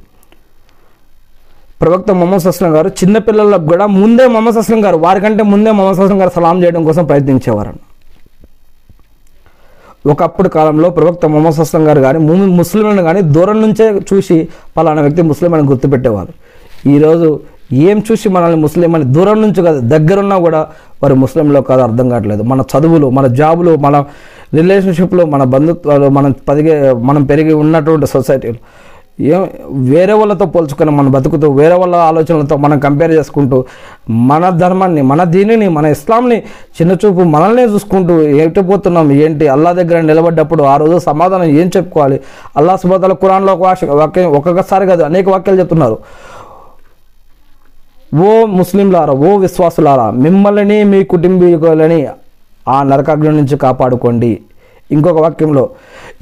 ప్రవక్త 1.82 2.12
మొహమ్మద్ 2.12 2.48
అస్లం 2.48 2.76
గారు 2.76 2.90
చిన్నపిల్లలకు 3.00 3.66
కూడా 3.66 3.86
ముందే 3.98 4.28
మొహమ్మద్ 4.28 4.58
అస్లం 4.58 4.86
గారు 4.86 4.98
వారికంటే 4.98 5.44
ముందే 5.48 5.72
మొహమ్మద్ 5.72 6.00
అస్లం 6.00 6.22
గారు 6.22 6.30
సలాం 6.30 6.64
చేయడం 6.64 6.84
కోసం 6.84 7.06
ప్రయత్నించేవారు 7.06 7.74
ఒకప్పుడు 10.06 10.50
కాలంలో 10.50 10.90
ప్రవక్త 10.90 11.26
మొహమ్మద్ 11.26 11.60
అస్లం 11.60 11.88
గారు 11.88 12.02
కానీ 12.02 12.20
ము- 12.26 12.52
ముస్లింలను 12.56 13.04
కానీ 13.04 13.22
దూరం 13.32 13.62
నుంచే 13.62 13.86
చూసి 14.10 14.38
పలానా 14.78 15.02
వ్యక్తి 15.02 15.22
ముస్లిం 15.24 15.54
అని 15.54 15.64
గుర్తుపెట్టేవారు. 15.64 16.32
ఈరోజు 16.88 17.30
ఏం 17.84 18.04
చూసి 18.08 18.28
మనల్ని 18.30 18.58
ముస్లిం 18.58 18.92
అని 18.96 19.06
దూరం 19.08 19.42
నుంచి 19.42 19.62
కాదు 19.62 19.80
దగ్గరున్నా 19.88 20.38
కూడా 20.38 20.60
వారు 21.04 21.16
ముస్లింలో 21.16 21.62
కాదు 21.62 21.82
అర్థం 21.82 22.10
కావట్లేదు. 22.10 22.44
మన 22.44 22.62
చదువులు 22.72 23.10
మన 23.10 23.28
జాబులు 23.34 23.76
మన 23.78 23.96
రిలేషన్షిప్లు 24.54 25.26
మన 25.26 25.44
బంధుత్వాలు 25.54 26.10
మనం 26.10 26.32
పదిగే 26.48 26.76
మనం 27.04 27.24
పెరిగి 27.24 27.54
ఉన్నటువంటి 27.56 28.08
సొసైటీలు 28.08 28.60
ఏం 29.20 29.50
వేరే 29.70 30.14
వాళ్ళతో 30.14 30.46
పోల్చుకొని 30.46 30.92
మనం 30.92 31.12
బతుకుతూ 31.12 31.52
వేరే 31.52 31.74
వాళ్ళ 31.74 31.96
ఆలోచనలతో 31.96 32.58
మనం 32.58 32.80
కంపేర్ 32.80 33.12
చేసుకుంటూ 33.12 33.66
మన 34.10 34.50
ధర్మాన్ని 34.50 35.02
మన 35.02 35.24
దీనిని 35.24 35.70
మన 35.70 35.86
ఇస్లాంని 35.86 36.38
చిన్నచూపు 36.82 37.22
మనల్నే 37.22 37.64
చూసుకుంటూ 37.64 38.22
ఎటుపోతున్నాం 38.22 39.12
ఏంటి? 39.12 39.48
అల్లా 39.48 39.72
దగ్గర 39.72 40.02
నిలబడ్డప్పుడు 40.02 40.64
ఆ 40.64 40.78
రోజు 40.78 40.98
సమాధానం 40.98 41.44
ఏం 41.44 41.72
చెప్పుకోవాలి? 41.78 42.20
అల్లా 42.58 42.76
సుబతాల 42.76 43.14
కురాన్లో 43.14 43.54
ఒక 43.54 43.62
వాక్య- 43.62 43.94
వాక్యం 43.94 44.32
ఒక్కొక్కసారి 44.32 44.86
కాదు 44.86 45.04
అనేక 45.04 45.30
వాక్యాలు 45.30 45.60
చెప్తున్నారు. 45.60 45.98
ఓ 48.16 48.46
ముస్లింలారా 48.46 49.14
ఓ 49.14 49.38
విశ్వాసులారా 49.38 50.12
మిమ్మల్ని 50.12 50.84
మీ 50.84 51.04
కుటుంబీకులని 51.04 52.08
ఆ 52.68 52.84
నరకాగ్ని 52.84 53.32
నుంచి 53.32 53.58
కాపాడుకోండి. 53.58 54.40
ఇంకొక 54.92 55.18
వాక్యంలో 55.22 55.70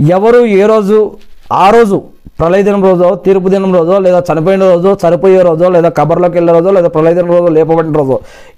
ఎవరు 0.09 0.45
ఏ 0.45 0.65
రోజు 0.65 1.11
ఆ 1.51 1.65
రోజు 1.69 1.97
ప్రళయ 2.39 2.61
దినం 2.67 2.81
రోజో 2.83 3.07
తీర్పు 3.25 3.47
దినం 3.53 3.71
రోజో 3.77 3.95
లేదా 4.05 4.19
చనిపోయిన 4.29 4.63
రోజో 4.71 4.91
చనిపోయే 5.03 5.41
రోజో 5.47 5.67
లేదా 5.75 5.89
కబర్లోకి 5.99 6.35
వెళ్ళే 6.37 6.53
రోజో 6.57 6.71
లేదా 6.77 6.89
ప్రళయ 6.95 7.13
దినం 7.17 7.29
రోజో 7.35 7.49
లేపబడిన 7.57 7.93
రోజో 8.01 8.17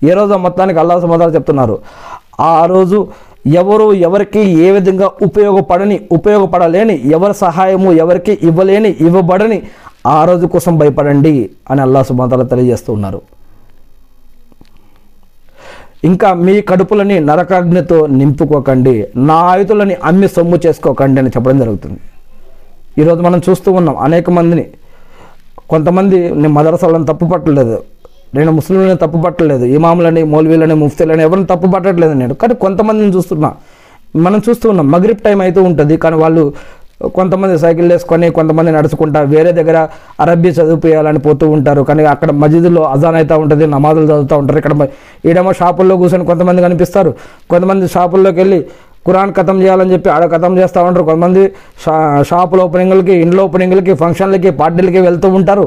ఏ 0.10 0.14
రోజు 0.20 0.38
మొత్తానికి 0.46 0.80
అల్లా 0.84 0.96
సమాధానం 1.06 1.34
చెప్తున్నారు. 1.38 1.76
ఆ 2.52 2.66
రోజు 2.74 3.00
ఎవరు 3.62 3.88
ఎవరికి 4.08 4.42
ఏ 4.66 4.72
విధంగా 4.78 5.08
ఉపయోగపడని 5.28 5.98
ఉపయోగపడలేని 6.18 6.96
ఎవరి 7.18 7.36
సహాయము 7.44 7.92
ఎవరికి 8.04 8.34
ఇవ్వలేని 8.50 8.92
ఇవ్వబడని 9.08 9.60
ఆ 10.16 10.18
రోజు 10.30 10.46
కోసం 10.56 10.74
భయపడండి 10.82 11.36
అని 11.72 11.82
అల్లా 11.86 12.02
సుమాతల 12.10 12.44
తెలియజేస్తున్నారు 12.52 13.22
ఇంకా 16.10 16.30
మీ 16.46 16.54
కడుపులని 16.70 17.16
నరకాగ్నితో 17.30 17.98
నింపుకోకండి 18.20 18.94
నా 19.30 19.38
ఆయుధులని 19.54 19.96
అమ్మి 20.10 20.28
సొమ్ము 20.36 20.58
చేసుకోకండి 20.66 21.20
అని 21.22 21.32
చెప్పడం 21.36 21.60
జరుగుతుంది. 21.64 22.00
ఈరోజు 23.00 23.22
మనం 23.22 23.42
చూస్తూ 23.50 23.72
ఉన్నాం 23.72 23.98
అనేక 23.98 24.30
మందిని. 24.30 24.66
కొంతమంది 25.70 26.18
నేను 26.30 26.50
మదరసాలను 26.50 27.06
తప్పు 27.06 27.26
పట్టలేదు. 27.26 27.76
నేను 28.36 28.52
ముస్లింలని 28.52 28.96
తప్పు 28.96 29.18
పట్టలేదు. 29.26 29.66
ఇమాములని 29.66 30.24
మౌల్వీలని 30.24 30.74
ముఫ్తీలని 30.74 31.24
ఎవరిని 31.24 31.46
తప్పు 31.46 31.68
పట్టట్లేదు 31.68 32.14
నేను. 32.14 32.34
కానీ 32.34 32.56
కొంతమందిని 32.56 33.12
చూస్తున్నా. 33.16 33.54
మనం 34.16 34.42
చూస్తూ 34.50 34.70
ఉన్నాం. 34.70 34.92
మగ్రిబ్ 34.92 35.20
టైం 35.20 35.42
అయితే 35.42 35.60
ఉంటుంది. 35.60 35.98
కానీ 35.98 36.16
వాళ్ళు 36.16 36.54
కొంతమంది 37.16 37.60
సైకిల్ 37.60 37.92
వేసుకొని 37.92 38.30
కొంతమంది 38.30 38.72
నడుచుకుంటా 38.72 39.22
వేరే 39.22 39.52
దగ్గర 39.52 39.88
అరబ్బీ 40.20 40.50
చదివిపోయాలని 40.50 41.20
పోతూ 41.20 41.50
ఉంటారు. 41.50 41.82
కానీ 41.82 42.06
అక్కడ 42.06 42.32
మసీదులో 42.32 42.84
అజాన్ 42.84 43.16
అవుతూ 43.16 43.38
ఉంటుంది. 43.38 43.68
నమాజులు 43.68 44.06
చదువుతూ 44.06 44.38
ఉంటారు. 44.38 44.58
ఇక్కడ 44.58 44.88
ఈడేమో 45.26 45.54
షాపుల్లో 45.54 45.98
కూర్చొని 45.98 46.26
కొంతమంది 46.26 46.62
కనిపిస్తారు. 46.62 47.14
కొంతమంది 47.50 47.88
షాపుల్లోకి 47.88 48.38
వెళ్ళి 48.38 48.66
కురాన్ 49.08 49.32
ఖతం 49.38 49.58
చేయాలని 49.64 49.92
చెప్పి 49.94 50.10
ఆడ 50.16 50.24
ఖతం 50.34 50.54
చేస్తూ 50.60 50.80
ఉంటారు. 50.88 51.06
కొంతమంది 51.10 51.44
షా 51.84 51.96
షాపుల 52.30 52.60
ఓపెనింగ్లకి 52.68 53.14
ఇండ్ల 53.24 53.40
ఓపెనింగ్లకి 53.48 53.94
ఫంక్షన్లకి 54.02 54.52
పార్టీలకి 54.62 55.02
వెళ్తూ 55.08 55.30
ఉంటారు. 55.40 55.66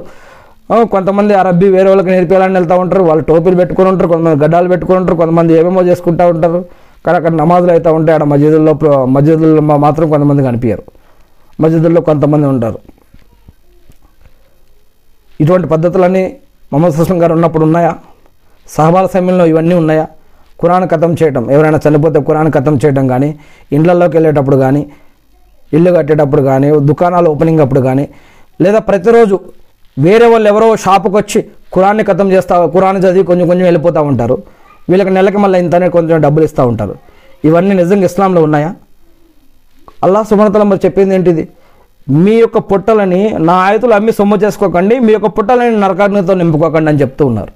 కొంతమంది 0.94 1.32
అరబ్బీ 1.40 1.68
వేరే 1.76 1.88
వాళ్ళకి 1.90 2.10
నేర్పించాలని 2.14 2.56
వెళ్తూ 2.58 2.74
ఉంటారు. 2.82 3.02
వాళ్ళు 3.10 3.22
టోపీలు 3.30 3.56
పెట్టుకొని 3.60 3.88
ఉంటారు. 3.92 4.08
కొంతమంది 4.12 4.38
గడ్డాలు 4.44 4.68
పెట్టుకొని 4.72 4.98
ఉంటారు. 5.00 5.16
కొంతమంది 5.22 5.52
ఏమేమో 5.60 5.82
చేసుకుంటూ 5.88 6.24
ఉంటారు. 6.34 6.60
కానీ 7.06 7.16
అక్కడ 7.18 7.32
నమాజులు 7.42 7.72
అవుతూ 7.74 7.90
ఉంటాయి. 7.98 8.14
ఆడ 8.18 8.24
మస్జిదుల్లో 8.32 8.72
మస్జిదుల్లో 9.16 9.62
మాత్రం 9.86 10.06
కొంతమంది 10.14 10.42
కనిపించారు 10.48 10.84
మస్జిదుల్లో 11.62 12.00
కొంతమంది 12.08 12.46
ఉంటారు. 12.52 12.78
ఇటువంటి 15.42 15.66
పద్ధతులన్నీ 15.72 16.24
మొహమ్మద్ 16.72 16.94
సుస్లం 16.96 17.18
గారు 17.22 17.32
ఉన్నప్పుడు 17.36 17.64
ఉన్నాయా? 17.68 17.92
సహబాల 18.68 19.06
సమయంలో 19.14 19.44
ఇవన్నీ 19.52 19.74
ఉన్నాయా? 19.82 20.06
ఖురాన్ 20.62 20.86
కథం 20.92 21.12
చేయడం 21.20 21.44
ఎవరైనా 21.54 21.78
చనిపోతే 21.86 22.18
ఖురాన్ 22.28 22.50
కథం 22.56 22.74
చేయడం 22.82 23.04
కానీ 23.12 23.28
ఇండ్లలోకి 23.76 24.14
వెళ్ళేటప్పుడు 24.16 24.58
కానీ 24.64 24.82
ఇల్లు 25.72 25.90
కట్టేటప్పుడు 25.96 26.42
కానీ 26.50 26.68
దుకాణాలు 26.90 27.28
ఓపెనింగ్ 27.34 27.62
అప్పుడు 27.64 27.80
కానీ 27.88 28.04
లేదా 28.64 28.78
ప్రతిరోజు 28.88 29.36
వేరే 29.96 30.26
వాళ్ళు 30.32 30.48
ఎవరో 30.52 30.66
షాపుకి 30.84 31.16
వచ్చి 31.20 31.40
ఖురాన్ని 31.74 32.04
కథం 32.08 32.28
చేస్తా 32.32 32.54
ఖురాన్ 32.74 32.98
చదివి 33.04 33.24
కొంచెం 33.30 33.46
కొంచెం 33.50 33.64
వెళ్ళిపోతూ 33.68 34.00
ఉంటారు. 34.10 34.36
వీళ్ళకి 34.90 35.12
నెలకి 35.16 35.38
మళ్ళీ 35.44 35.58
ఇంతనే 35.64 35.88
కొంచెం 35.96 36.16
డబ్బులు 36.24 36.44
ఇస్తూ 36.48 36.62
ఉంటారు. 36.70 36.94
ఇవన్నీ 37.48 37.74
నిజంగా 37.80 38.06
ఇస్లాంలో 38.10 38.40
ఉన్నాయా? 38.46 38.70
అల్లా 40.04 40.20
సుమనతల 40.30 40.64
మరి 40.70 40.80
చెప్పింది 40.84 41.14
ఏంటిది? 41.14 41.44
మీ 42.24 42.34
యొక్క 42.44 42.58
పుట్టలని 42.70 43.22
నా 43.48 43.54
ఆయుతులు 43.66 43.94
అమ్మి 43.98 44.12
సొమ్ము 44.18 44.36
చేసుకోకండి 44.44 44.94
మీ 45.06 45.12
యొక్క 45.16 45.28
పుట్టలని 45.38 45.76
నరకాగ్నితో 45.84 46.34
నింపుకోకండి 46.42 46.90
అని 46.92 47.00
చెప్తూ 47.02 47.22
ఉన్నారు. 47.30 47.52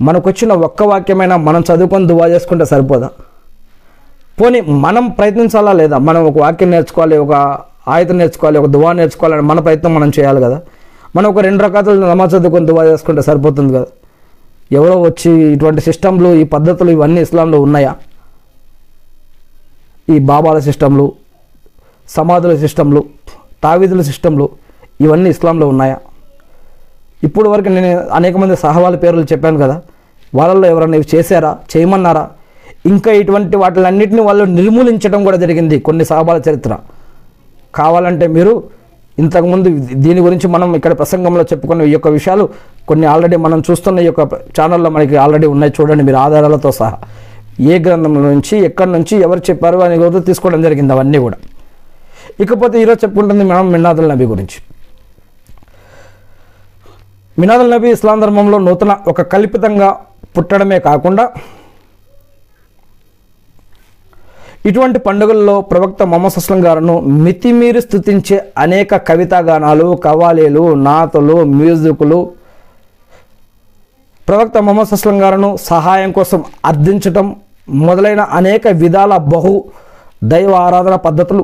మనకొచ్చిన 0.00 0.52
ఒక్క 0.52 0.82
వాక్యమైనా 0.82 1.36
మనం 1.36 1.64
చదువుకొని 1.72 2.06
దువా 2.06 2.26
చేసుకుంటే 2.26 2.64
సరిపోదా? 2.64 3.10
పోనీ 4.40 4.60
మనం 4.60 5.08
ప్రయత్నించాలా 5.08 5.72
లేదా? 5.72 5.98
మనం 5.98 6.26
ఒక 6.26 6.38
వాక్యం 6.38 6.70
నేర్చుకోవాలి 6.70 7.16
ఒక 7.16 7.32
ఆయుధం 7.88 8.18
నేర్చుకోవాలి 8.18 8.58
ఒక 8.58 8.66
దువా 8.66 8.92
నేర్చుకోవాలని 8.92 9.42
మన 9.42 9.60
ప్రయత్నం 9.60 9.94
మనం 9.94 10.12
చేయాలి 10.18 10.40
కదా? 10.40 10.62
మనం 11.16 11.30
ఒక 11.30 11.38
రెండు 11.38 11.64
రకాల 11.64 12.10
నమాజ్ 12.10 12.34
చదువుకొని 12.34 12.66
దువా 12.66 12.84
చేసుకుంటే 12.84 13.22
సరిపోతుంది 13.22 13.72
కదా? 13.72 13.86
ఎవరో 14.72 15.02
వచ్చి 15.02 15.30
ఇటువంటి 15.30 15.80
సిస్టంలు 15.80 16.34
ఈ 16.34 16.44
పద్ధతులు 16.44 16.90
ఇవన్నీ 16.90 17.20
ఇస్లాంలో 17.20 17.60
ఉన్నాయా? 17.60 17.96
ఈ 20.10 20.18
బాబాల 20.18 20.58
సిస్టంలు 20.58 21.12
సమాధుల 22.08 22.56
సిస్టంలు 22.56 23.04
తావీదుల 23.62 24.00
సిస్టంలు 24.00 24.48
ఇవన్నీ 25.00 25.30
ఇస్లాంలో 25.30 25.68
ఉన్నాయా? 25.68 25.98
ఇప్పుడు 27.22 27.48
వరకు 27.48 27.68
నేను 27.68 27.90
అనేక 28.18 28.36
మంది 28.36 28.56
సహవాళ్ళ 28.56 28.96
పేర్లు 29.04 29.26
చెప్పాను 29.32 29.58
కదా 29.64 29.76
వాళ్ళల్లో 30.38 30.66
ఎవరైనా 30.68 30.96
ఇవి 30.96 31.08
చేశారా 31.14 31.50
చేయమన్నారా? 31.72 32.24
ఇంకా 32.92 33.10
ఇటువంటి 33.12 33.56
వాటిలన్నింటినీ 33.56 34.22
వాళ్ళు 34.28 34.44
నిర్మూలించడం 34.58 35.24
కూడా 35.24 35.36
జరిగింది 35.36 35.76
కొన్ని 35.78 36.04
సహబాల 36.04 36.40
చరిత్ర. 36.48 36.72
కావాలంటే 37.74 38.26
మీరు 38.26 38.54
ఇంతకుముందు 39.18 39.68
దీని 40.04 40.20
గురించి 40.20 40.46
మనం 40.48 40.68
ఇక్కడ 40.76 40.92
ప్రసంగంలో 41.00 41.42
చెప్పుకున్న 41.42 41.82
ఈ 41.82 41.92
యొక్క 41.92 42.08
విషయాలు 42.08 42.44
కొన్ని 42.86 43.06
ఆల్రెడీ 43.06 43.36
మనం 43.36 43.62
చూస్తున్న 43.68 43.98
ఈ 43.98 44.04
యొక్క 44.04 44.22
ఛానల్లో 44.58 44.90
మనకి 44.90 45.16
ఆల్రెడీ 45.16 45.46
ఉన్నాయి 45.46 45.72
చూడండి 45.78 46.04
మీరు 46.08 46.16
ఆధారాలతో 46.16 46.72
సహా. 46.72 46.96
ఏ 47.60 47.76
గ్రంథం 47.78 48.14
నుంచి 48.14 48.56
ఎక్కడి 48.68 48.90
నుంచి 48.90 49.16
ఎవరు 49.16 49.42
చెప్పారు 49.50 49.78
అని 49.78 49.98
కూడా 49.98 50.20
తీసుకోవడం 50.28 50.62
జరిగింది 50.62 50.92
అవన్నీ 50.92 51.18
కూడా. 51.18 51.38
ఇకపోతే 52.40 52.76
ఈరోజు 52.82 53.00
చెప్పుకుంటుంది 53.04 53.44
మనం 53.44 53.72
మిన్నాదుల్ 53.72 54.08
నబీ 54.08 54.24
గురించి. 54.24 54.58
మినాదుల్ 57.42 57.72
నబీ 57.72 57.88
ఇస్లాం 57.96 58.18
ధర్మంలో 58.22 58.56
నూతన 58.66 58.92
ఒక 59.10 59.20
కల్పితంగా 59.32 59.88
పుట్టడమే 60.36 60.78
కాకుండా 60.86 61.24
ఇటువంటి 64.68 64.98
పండుగల్లో 65.06 65.54
ప్రవక్త 65.70 66.02
మొహమ్మద్ 66.10 66.36
అస్లం 66.40 66.60
గారును 66.66 66.94
మితిమీరి 67.24 67.80
స్థుతించే 67.86 68.36
అనేక 68.64 68.96
కవితాగానాలు 69.08 69.86
కవాలీలు 70.04 70.64
నాతలు 70.86 71.36
మ్యూజిక్లు 71.56 72.18
ప్రవక్త 74.28 74.58
మొహమ్మద్ 74.66 74.94
అస్లం 74.96 75.16
గారును 75.22 75.50
సహాయం 75.70 76.10
కోసం 76.18 76.40
అర్థించటం 76.64 77.26
మొదలైన 77.82 78.22
అనేక 78.40 78.66
విధాల 78.82 79.14
బహు 79.34 79.54
దైవ 80.32 80.52
ఆరాధన 80.66 80.96
పద్ధతులు 81.06 81.42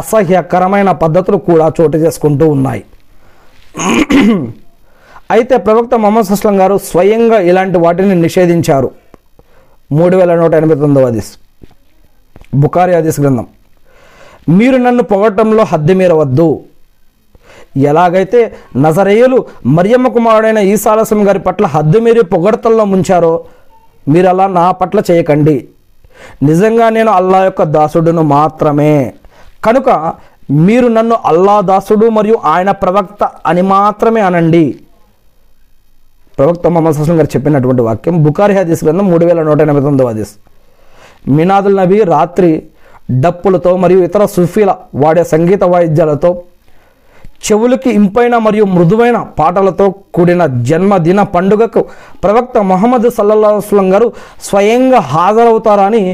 అసహ్యకరమైన 0.00 0.90
పద్ధతులు 1.02 1.38
కూడా 1.48 1.66
చోటు 1.78 1.96
చేసుకుంటూ 1.96 2.44
ఉన్నాయి. 2.56 2.82
అయితే 5.32 5.56
ప్రవక్త 5.56 5.94
మొహమ్మద్ 5.94 6.26
సుస్లం 6.26 6.60
గారు 6.60 6.78
స్వయంగా 6.78 7.38
ఇలాంటి 7.38 7.78
వాటిని 7.78 8.14
నిషేధించారు. 8.14 8.90
మూడు 9.92 10.16
వేల 10.16 10.34
నూట 10.34 10.54
ఎనభై 10.54 10.74
తొమ్మిదవ 10.74 11.06
హదీస్. 11.06 11.32
బుకారి 12.54 12.94
హదీస్ 12.94 13.20
గ్రంథం. 13.20 13.46
మీరు 14.48 14.76
నన్ను 14.76 15.02
పొగటంలో 15.02 15.64
హద్దు 15.64 15.92
మీరవద్దు. 15.92 16.60
ఎలాగైతే 17.76 18.54
నజరేయులు 18.76 19.46
మరియమ్మ 19.66 20.08
కుమారుడైన 20.08 20.58
ఈసాలసం 20.58 21.28
గారి 21.28 21.38
పట్ల 21.38 21.66
హద్దు 21.66 21.98
మీరి 21.98 22.24
పొగడతల్లో 22.24 22.84
ముంచారో 22.84 23.44
మీరు 24.08 24.26
అలా 24.26 24.46
నా 24.46 24.70
పట్ల 24.70 25.00
చేయకండి. 25.10 25.68
నిజంగా 26.42 26.88
నేను 26.88 27.12
అల్లా 27.12 27.44
యొక్క 27.44 27.62
దాసుడును 27.62 28.22
మాత్రమే. 28.22 29.14
కనుక 29.64 30.12
మీరు 30.50 30.88
నన్ను 30.88 31.16
అల్లా 31.24 31.60
దాసుడు 31.60 32.06
మరియు 32.06 32.38
ఆయన 32.44 32.70
ప్రవక్త 32.70 33.30
అని 33.46 33.62
మాత్రమే 33.62 34.20
అనండి. 34.20 34.80
ప్రవక్త 36.38 36.66
మొహమ్మద్ 36.74 36.98
హసన్ 37.00 37.18
గారు 37.20 37.30
చెప్పినటువంటి 37.34 37.82
వాక్యం 37.88 38.16
బుకారి 38.24 38.54
హదీస్ 38.58 38.82
గ్రంథం 38.84 39.06
మూడు 39.10 39.24
వేల 39.28 39.40
నూట 39.48 39.60
ఎనభై 39.60 39.82
తొమ్మిదవ 39.86 40.08
హదీస్ 40.12 40.32
మినాదుల్ 41.38 41.76
నబీ 41.76 41.98
రాత్రి 42.14 42.50
డప్పులతో 43.24 43.70
మరియు 43.76 44.00
ఇతర 44.06 44.24
సుఫీల 44.36 44.70
వాడే 44.94 45.24
సంగీత 45.32 45.64
వాయిద్యాలతో 45.72 46.30
చెవులకి 47.46 47.90
ఇంపైన 47.90 48.34
మరియు 48.38 48.64
మృదువైన 48.64 49.18
పాటలతో 49.38 49.86
కూడిన 50.16 50.42
జన్మదిన 50.68 51.20
పండుగకు 51.34 51.80
ప్రవక్త 52.24 52.58
మొహమ్మద్ 52.70 53.08
సల్లల్లాహస్లం 53.16 53.86
గారు 53.94 54.06
స్వయంగా 54.48 55.00
హాజరవుతారని 55.12 56.04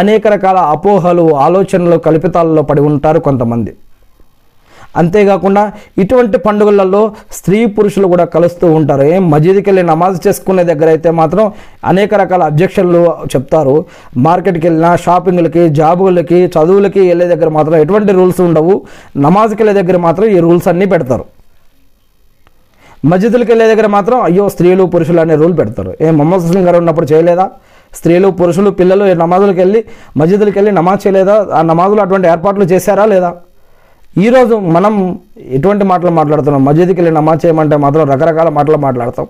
అనేక 0.00 0.26
రకాల 0.26 0.58
అపోహలు 0.74 1.24
ఆలోచనలు 1.46 1.98
కల్పితాలలో 2.06 2.62
పడి 2.62 2.84
ఉంటారు 2.90 3.18
కొంతమంది. 3.18 3.72
అంతేకాకుండా 4.96 5.72
ఇటువంటి 5.98 6.38
పండుగలలో 6.38 7.02
స్త్రీ 7.32 7.66
పురుషులు 7.66 8.06
కూడా 8.06 8.24
కలుస్తూ 8.24 8.66
ఉంటారు. 8.72 9.02
ఏం 9.02 9.30
మసీదుకి 9.30 9.68
వెళ్ళి 9.70 9.82
నమాజ్ 9.82 10.26
చేసుకునే 10.26 10.64
దగ్గర 10.64 10.88
అయితే 10.88 11.10
మాత్రం 11.10 11.52
అనేక 11.84 12.14
రకాల 12.14 12.42
అబ్జెక్షన్లు 12.42 13.02
చెప్తారు. 13.34 13.76
మార్కెట్కి 14.16 14.66
వెళ్ళినా 14.66 14.96
షాపింగ్లకి 14.96 15.68
జాబులకి 15.68 16.40
చదువులకి 16.56 17.00
వెళ్ళే 17.08 17.26
దగ్గర 17.26 17.48
మాత్రం 17.48 17.76
ఎటువంటి 17.76 18.12
రూల్స్ 18.12 18.40
ఉండవు. 18.40 18.82
నమాజ్కి 19.16 19.62
వెళ్ళే 19.62 19.82
దగ్గర 19.82 19.96
మాత్రం 19.96 20.26
ఈ 20.26 20.38
రూల్స్ 20.38 20.68
అన్నీ 20.68 20.86
పెడతారు. 20.86 21.24
మస్జిదులకు 23.04 23.50
వెళ్ళే 23.50 23.66
దగ్గర 23.74 23.86
మాత్రం 23.86 24.20
అయ్యో 24.22 24.48
స్త్రీలు 24.48 24.84
పురుషులు 24.84 25.20
అనే 25.20 25.34
రూల్ 25.34 25.58
పెడతారు. 25.58 25.94
ఏ 26.00 26.10
మొహమ్మద్ 26.10 26.42
హుస్సేన్ 26.42 26.64
గారు 26.64 26.78
ఉన్నప్పుడు 26.78 27.06
చేయలేదా? 27.12 27.50
స్త్రీలు 27.94 28.28
పురుషులు 28.28 28.70
పిల్లలు 28.70 29.04
నమాజులకు 29.14 29.58
వెళ్ళి 29.58 29.84
మస్జిదులకు 30.16 30.58
వెళ్ళి 30.58 30.72
నమాజ్ 30.72 31.06
చేయలేదా? 31.06 31.46
ఆ 31.52 31.62
నమాజులు 31.62 32.00
అటువంటి 32.00 32.28
ఏర్పాట్లు 32.28 32.64
చేశారా 32.64 33.04
లేదా? 33.04 33.30
ఈరోజు 34.22 34.54
మనం 34.54 35.18
ఎటువంటి 35.56 35.84
మాటలు 35.84 36.10
మాట్లాడుతున్నాం? 36.10 36.64
మస్జిద్కి 36.64 36.94
వెళ్ళి 36.94 37.12
నమాజ్ 37.14 37.46
చేయమంటే 37.46 37.76
మాత్రం 37.76 38.10
రకరకాల 38.10 38.48
మాటలు 38.48 38.76
మాట్లాడతాం. 38.76 39.26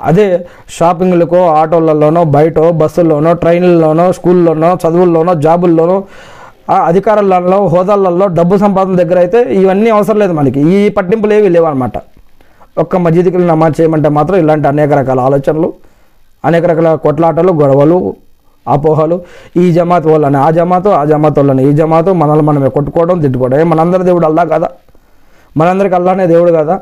అదే 0.00 0.46
షాపింగ్లకో 0.76 1.46
ఆటోలలోనో 1.46 2.24
బయట 2.24 2.58
బస్సుల్లోనో 2.58 3.32
ట్రైన్లలోనో 3.32 4.12
స్కూల్లోనో 4.12 4.70
చదువుల్లోనో 4.82 5.34
జాబుల్లోనో 5.34 6.04
ఆ 6.70 6.76
అధికారులలో 6.76 7.66
హోదాలలో 7.66 8.26
డబ్బు 8.26 8.56
సంపాదన 8.56 8.96
దగ్గర 8.96 9.18
అయితే 9.18 9.42
ఇవన్నీ 9.62 9.90
అవసరం 9.90 10.18
లేదు 10.18 10.32
మనకి. 10.32 10.60
ఈ 10.60 10.88
పట్టింపులు 10.88 11.32
ఏవి 11.32 11.48
లేవన్నమాట. 11.48 11.96
ఒక్క 12.78 12.96
మస్జిద్కి 12.96 13.36
వెళ్ళి 13.36 13.50
నమాజ్ 13.52 13.80
చేయమంటే 13.80 14.08
మాత్రం 14.08 14.38
ఇలాంటి 14.38 14.68
అనేక 14.68 14.92
రకాల 14.92 15.20
ఆలోచనలు 15.20 15.72
అనేక 16.44 16.64
రకాల 16.64 16.94
కొట్లాటలు 16.94 17.52
గొడవలు 17.52 18.14
అపోహలు. 18.68 19.20
ఈ 19.56 19.72
జమాత్ 19.72 20.06
వాళ్ళని 20.06 20.36
ఆ 20.36 20.50
జమాతో 20.50 20.90
ఆ 20.90 21.04
జమాత్ 21.04 21.38
వాళ్ళని 21.38 21.70
ఈ 21.70 21.72
జమాతో 21.72 22.12
మనల్ని 22.12 22.42
మనమే 22.42 22.68
కొట్టుకోవడం 22.68 23.20
తిట్టుకోవడం. 23.20 23.70
మనందరి 23.70 24.02
దేవుడు 24.02 24.26
అల్లా 24.26 24.44
కదా? 24.44 24.68
మనందరికి 25.56 25.94
అల్లానే 25.94 26.26
దేవుడు 26.26 26.52
కదా? 26.52 26.80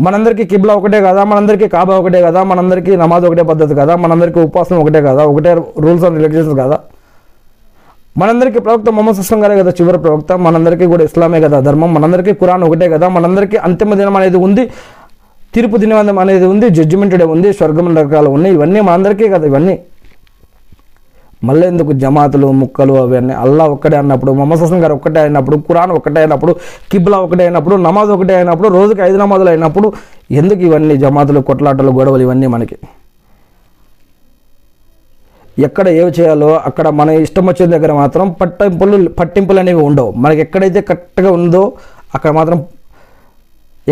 మనందరికీ 0.00 0.44
కిబ్లా 0.44 0.74
ఒకటే 0.74 1.00
కదా? 1.00 1.24
మనందరికీ 1.24 1.68
కాబా 1.68 1.96
ఒకటే 1.96 2.22
కదా? 2.22 2.42
మనందరికీ 2.42 2.96
నమాజ్ 2.96 3.24
ఒకటే 3.24 3.42
పద్ధతి 3.42 3.74
కదా? 3.74 3.96
మనందరికీ 3.96 4.40
ఉపాసం 4.40 4.80
ఒకటే 4.80 5.02
కదా? 5.02 5.24
ఒకటే 5.24 5.54
రూల్స్ 5.54 6.04
అండ్ 6.04 6.22
రెగ్యులేషన్స్ 6.22 6.60
కదా? 6.60 6.78
మనందరికీ 8.18 8.58
ప్రవక్త 8.58 8.90
మొహమ్మద్ 8.90 9.16
సుస్లం 9.16 9.44
గారే 9.44 9.58
కదా 9.58 9.70
చివరి 9.70 9.98
ప్రవక్త. 9.98 10.32
మనందరికీ 10.32 10.86
కూడా 10.86 11.04
ఇస్లామే 11.04 11.40
కదా 11.40 11.60
ధర్మం. 11.60 11.94
మనందరికీ 11.94 12.32
కురాన్ 12.32 12.64
ఒకటే 12.64 12.88
కదా? 12.88 13.08
మనందరికీ 13.08 13.56
అంతిమ 13.56 13.94
దినం 13.94 14.16
అనేది 14.16 14.36
ఉంది. 14.36 14.70
తీర్పు 15.54 15.76
దినం 15.76 16.18
అనేది 16.18 16.44
ఉంది. 16.44 16.68
జడ్జిమెంట్ 16.68 17.14
డే 17.14 17.24
ఉంది. 17.24 17.52
స్వర్గం 17.52 17.98
రకాలు 17.98 18.30
ఉన్నాయి. 18.30 18.54
ఇవన్నీ 18.54 18.80
మనందరికీ 18.80 19.28
కదా 19.28 19.46
ఇవన్నీ. 19.46 19.78
మళ్ళీ 21.42 21.64
ఎందుకు 21.72 21.92
జమాతులు 22.02 22.48
ముక్కలు 22.62 22.94
అవన్నీ 23.02 23.34
అల్లా 23.44 23.64
ఒక్కటే 23.74 23.96
అన్నప్పుడు 24.02 24.32
మొహమ్మద్ 24.38 24.62
హసన్ 24.64 24.82
గారు 24.84 24.94
ఒక్కటే 24.98 25.20
అయినప్పుడు 25.24 25.56
కురాన్ 25.68 25.92
ఒక్కటే 25.98 26.20
అయినప్పుడు 26.22 26.52
కిబ్లా 26.92 27.18
ఒకటే 27.26 27.42
అయినప్పుడు 27.46 27.76
నమాజ్ 27.86 28.10
ఒకటే 28.16 28.34
అయినప్పుడు 28.40 28.68
రోజుకి 28.78 29.02
ఐదు 29.08 29.18
నమాజులు 29.24 29.50
అయినప్పుడు 29.54 29.86
ఎందుకు 30.40 30.62
ఇవన్నీ 30.68 30.96
జమాతులు 31.04 31.40
కొట్లాటలు 31.50 31.92
గొడవలు 31.98 32.24
ఇవన్నీ 32.26 32.48
మనకి? 32.54 32.76
ఎక్కడ 35.66 35.86
ఏవి 36.00 36.12
చేయాలో 36.18 36.50
అక్కడ 36.68 36.86
మన 36.98 37.08
ఇష్టం 37.24 37.44
వచ్చిన 37.50 37.68
దగ్గర 37.76 37.92
మాత్రం 38.02 38.26
పట్టింపులు 38.40 38.98
పట్టింపులు 39.20 39.60
అనేవి 39.62 39.82
ఉండవు. 39.88 40.10
మనకి 40.24 40.40
ఎక్కడైతే 40.46 40.80
కరెక్ట్గా 40.90 41.30
ఉందో 41.38 41.62
అక్కడ 42.16 42.30
మాత్రం 42.38 42.60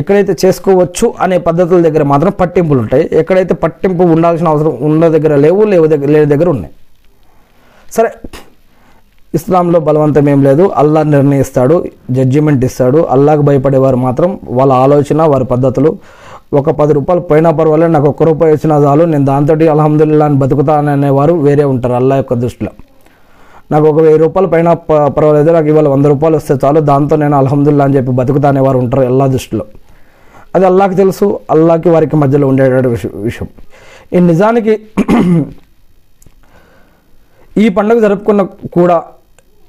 ఎక్కడైతే 0.01 0.33
చేసుకోవచ్చు 0.45 1.07
అనే 1.25 1.37
పద్ధతుల 1.49 1.79
దగ్గర 1.87 2.03
మాత్రం 2.13 2.33
పట్టింపులు 2.41 2.81
ఉంటాయి. 2.85 3.05
ఎక్కడైతే 3.21 3.55
పట్టింపు 3.65 4.03
ఉండాల్సిన 4.17 4.49
అవసరం 4.53 4.73
ఉన్న 4.89 5.09
దగ్గర 5.17 5.35
లేవు 5.45 5.63
లేవు 5.73 5.87
దగ్గర 5.95 6.11
లేని 6.17 6.29
దగ్గర 6.35 6.49
ఉన్నాయి. 6.57 6.73
సరే 7.93 8.11
ఇస్లాంలో 9.35 9.81
బలవంతం 9.81 10.29
ఏం 10.29 10.43
లేదు. 10.43 10.71
అల్లా 10.77 11.03
నిర్ణయిస్తాడు 11.03 11.85
జడ్జిమెంట్ 12.11 12.65
ఇస్తాడు. 12.65 12.99
అల్లాకు 13.11 13.41
భయపడేవారు 13.41 13.97
మాత్రం 13.97 14.39
వాళ్ళ 14.49 14.73
ఆలోచన 14.73 15.23
వారి 15.23 15.45
పద్ధతులు. 15.45 15.99
ఒక 16.53 16.71
పది 16.71 16.93
రూపాయలు 16.93 17.23
పోయినా 17.23 17.51
పర్వాలేదు 17.51 17.93
నాకు 17.93 18.09
ఒక్క 18.09 18.23
రూపాయి 18.23 18.53
వచ్చినా 18.53 18.77
చాలు. 18.85 19.05
నేను 19.05 19.25
దాంతో 19.25 19.55
అల్హమ్దుల్లా 19.55 20.25
అని 20.27 20.35
బతుకుతాననేవారు 20.35 21.35
వేరే 21.35 21.65
ఉంటారు 21.65 21.95
అల్లా 21.95 22.17
యొక్క 22.17 22.35
దృష్టిలో. 22.35 22.71
నాకు 23.73 23.87
ఒక 23.87 24.01
వెయ్యి 24.03 24.19
రూపాయలు 24.19 24.49
పైన 24.49 24.73
పర్వాలేదు 25.17 25.51
నాకు 25.51 25.67
ఇవాళ 25.67 25.89
వంద 25.89 26.07
రూపాయలు 26.07 26.37
వస్తే 26.37 26.55
చాలు. 26.65 26.81
దాంతో 26.81 27.17
నేను 27.17 27.37
అల్హమ్దుల్లా 27.37 27.85
అని 27.85 27.97
చెప్పి 27.97 28.13
బతుకుతానేవారు 28.13 28.79
ఉంటారు 28.79 29.03
అల్లా 29.03 29.27
దృష్టిలో. 29.27 29.65
అది 30.55 30.67
అల్లాకి 30.67 30.95
తెలుసు 30.95 31.41
అల్లాకి 31.51 31.89
వారికి 31.89 32.17
మధ్యలో 32.17 32.47
ఉండేటువంటి 32.47 32.89
విషయం. 33.15 33.49
ఈ 34.13 34.19
నిజానికి 34.21 34.81
ఈ 37.63 37.69
పండుగ 37.77 37.99
జరుపుకున్న 37.99 38.43
కూడా 38.77 38.97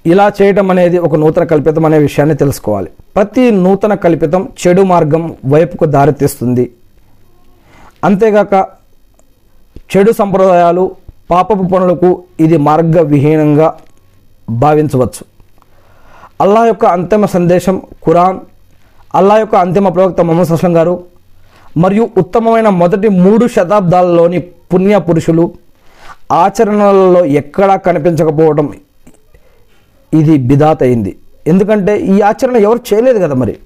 ఇలా 0.05 0.25
చేయటం 0.37 0.67
అనేది 0.73 0.97
ఒక 1.05 1.15
నూతన 1.15 1.43
కల్పితం 1.51 1.85
అనే 1.85 1.97
విషయాన్ని 1.97 2.35
తెలుసుకోవాలి. 2.41 2.89
ప్రతి 3.15 3.43
నూతన 3.63 3.93
కల్పితం 4.03 4.41
చెడు 4.61 4.81
మార్గం 4.91 5.23
వైపుకు 5.53 5.85
దారితీస్తుంది. 5.95 6.65
అంతేగాక 8.07 8.53
చెడు 9.91 10.11
సంప్రదాయాలు 10.11 10.83
పాపపు 11.31 11.65
పనులకు 11.73 12.09
ఇది 12.39 12.57
మార్గ 12.67 13.01
విహీనంగా 13.11 13.67
భావించవచ్చు. 14.49 15.23
అల్లా 16.43 16.61
యొక్క 16.65 16.85
అంతిమ 16.97 17.25
సందేశం 17.35 17.75
ఖురాన్ 18.05 18.39
అల్లా 19.19 19.35
యొక్క 19.37 19.55
అంతిమ 19.55 19.89
ప్రవక్త 19.89 20.21
మొహమ్మద్ 20.21 20.53
అస్లం 20.55 20.73
గారు 20.77 20.93
మరియు 21.83 22.03
ఉత్తమమైన 22.17 22.69
మొదటి 22.81 23.07
మూడు 23.23 23.45
శతాబ్దాలలోని 23.55 24.39
పుణ్య 24.71 24.97
పురుషులు 24.99 25.45
ఆచరణలలో 26.31 27.25
ఎక్కడా 27.25 27.75
కనిపించకపోవడం 27.75 28.73
ఇది 30.13 30.37
బిదాత్ 30.37 30.83
అయింది 30.83 31.17
ఎందుకంటే 31.47 31.99
ఈ 31.99 32.21
ఆచరణ 32.21 32.55
ఎవరు 32.55 32.79
చేయలేదు 32.93 33.19
కదా 33.19 33.33
మరి? 33.33 33.57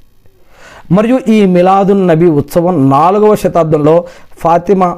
మరియు 0.91 1.19
ఈ 1.27 1.45
మిలాదున్ 1.45 2.07
నబీ 2.07 2.25
ఉత్సవం 2.25 2.89
నాలుగవ 2.89 3.35
శతాబ్దంలో 3.35 4.03
ఫాతిమా 4.37 4.97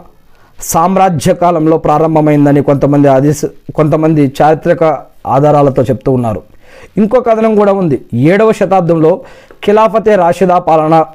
సామ్రాజ్య 0.59 1.33
కాలంలో 1.33 1.77
ప్రారంభమైందని 1.77 2.61
కొంతమంది 2.61 3.07
ఆదేశ 3.07 3.41
కొంతమంది 3.75 4.33
చారిత్రక 4.41 4.83
ఆధారాలతో 5.27 5.83
చెప్తూ 5.83 6.11
ఉన్నారు. 6.11 6.41
ఇంకో 6.97 7.21
కథనం 7.21 7.55
కూడా 7.55 7.73
ఉంది. 7.73 8.05
ఏడవ 8.13 8.51
శతాబ్దంలో 8.51 9.21
ఖిలాఫతే 9.65 10.15
రాషిదా 10.15 10.59
పాలన 10.59 11.05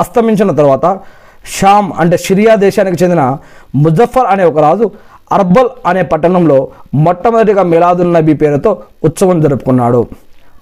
అస్తమించిన 0.00 0.50
తర్వాత 0.50 1.00
షామ్ 1.46 1.92
అంటే 1.98 2.16
సిరియా 2.16 2.54
దేశానికి 2.54 3.04
చెందిన 3.04 3.36
ముజఫర్ 3.74 4.26
అనే 4.26 4.44
ఒక 4.44 4.58
రాజు 4.58 4.90
అర్బల్ 5.32 5.68
అనే 5.86 6.02
పట్టణంలో 6.02 6.68
మొట్టమొదటిగా 6.94 7.62
మిలాదుల్ 7.62 8.12
నబీ 8.12 8.34
పేరుతో 8.34 8.82
ఉత్సవం 9.04 9.40
జరుపుకున్నాడు. 9.40 10.06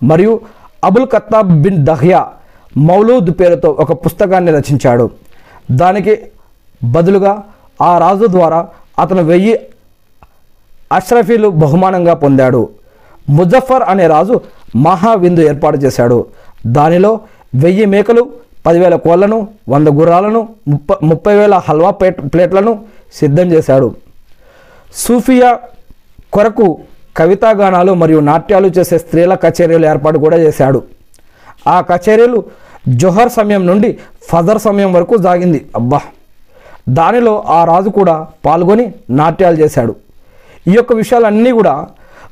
మరియు 0.02 0.40
అబుల్ 0.84 1.06
కత్తాబ్ 1.06 1.62
బిన్ 1.62 1.84
దహ్యా 1.86 2.28
మౌలూద్ 2.76 3.30
పేరుతో 3.30 3.70
ఒక 3.70 4.06
పుస్తకాన్ని 4.06 4.52
రచించాడు. 4.52 5.10
దానికి 5.70 6.18
బదులుగా 6.84 7.42
ఆ 7.82 7.98
రాజు 7.98 8.26
ద్వారా 8.26 8.68
అతను 8.98 9.22
వెయ్యి 9.22 9.60
అష్రఫీలు 10.92 11.48
బహుమానంగా 11.48 12.14
పొందాడు. 12.14 12.68
ముజఫర్ 13.28 13.82
అనే 13.82 14.06
రాజు 14.06 14.40
మహా 14.76 15.14
విందు 15.14 15.40
ఏర్పాటు 15.40 15.76
చేశాడు. 15.76 16.26
దానిలో 16.66 17.20
వెయ్యి 17.54 17.84
మేకలు 17.84 18.30
పదివేల 18.66 18.96
కోళ్ళను 18.96 19.48
వంద 19.68 19.88
గుర్రాలను 19.88 20.48
ముప్ప 20.68 20.92
ముప్పై 21.02 21.34
వేల 21.34 21.54
హల్వా 21.68 21.90
ప్లేట్ 21.90 22.34
ప్లేట్లను 22.34 22.72
సిద్ధం 23.14 23.52
చేశాడు. 23.52 23.88
సూఫియా 24.94 25.58
కొరకు 26.32 26.66
కవితాగానాలు 27.16 27.94
మరియు 27.94 28.20
నాట్యాలు 28.20 28.66
చేసే 28.68 28.98
స్త్రీల 28.98 29.34
కచేరీలు 29.34 29.86
ఏర్పాటు 29.86 30.18
కూడా 30.18 30.36
చేశాడు. 30.36 30.82
ఆ 31.68 31.80
కచేరీలు 31.80 32.44
జొహర్ 32.88 33.28
సమయం 33.28 33.66
నుండి 33.66 33.98
ఫజర్ 34.28 34.58
సమయం 34.58 34.92
వరకు 34.92 35.22
సాగింది. 35.22 35.66
అబ్బా! 35.76 36.00
దానిలో 36.88 37.44
ఆ 37.46 37.64
రాజు 37.64 37.88
కూడా 37.90 38.26
పాల్గొని 38.46 38.86
నాట్యాలు 39.10 39.56
చేశాడు. 39.56 39.96
ఈ 40.68 40.72
యొక్క 40.72 40.92
విషయాలన్నీ 40.92 41.50
కూడా 41.50 41.74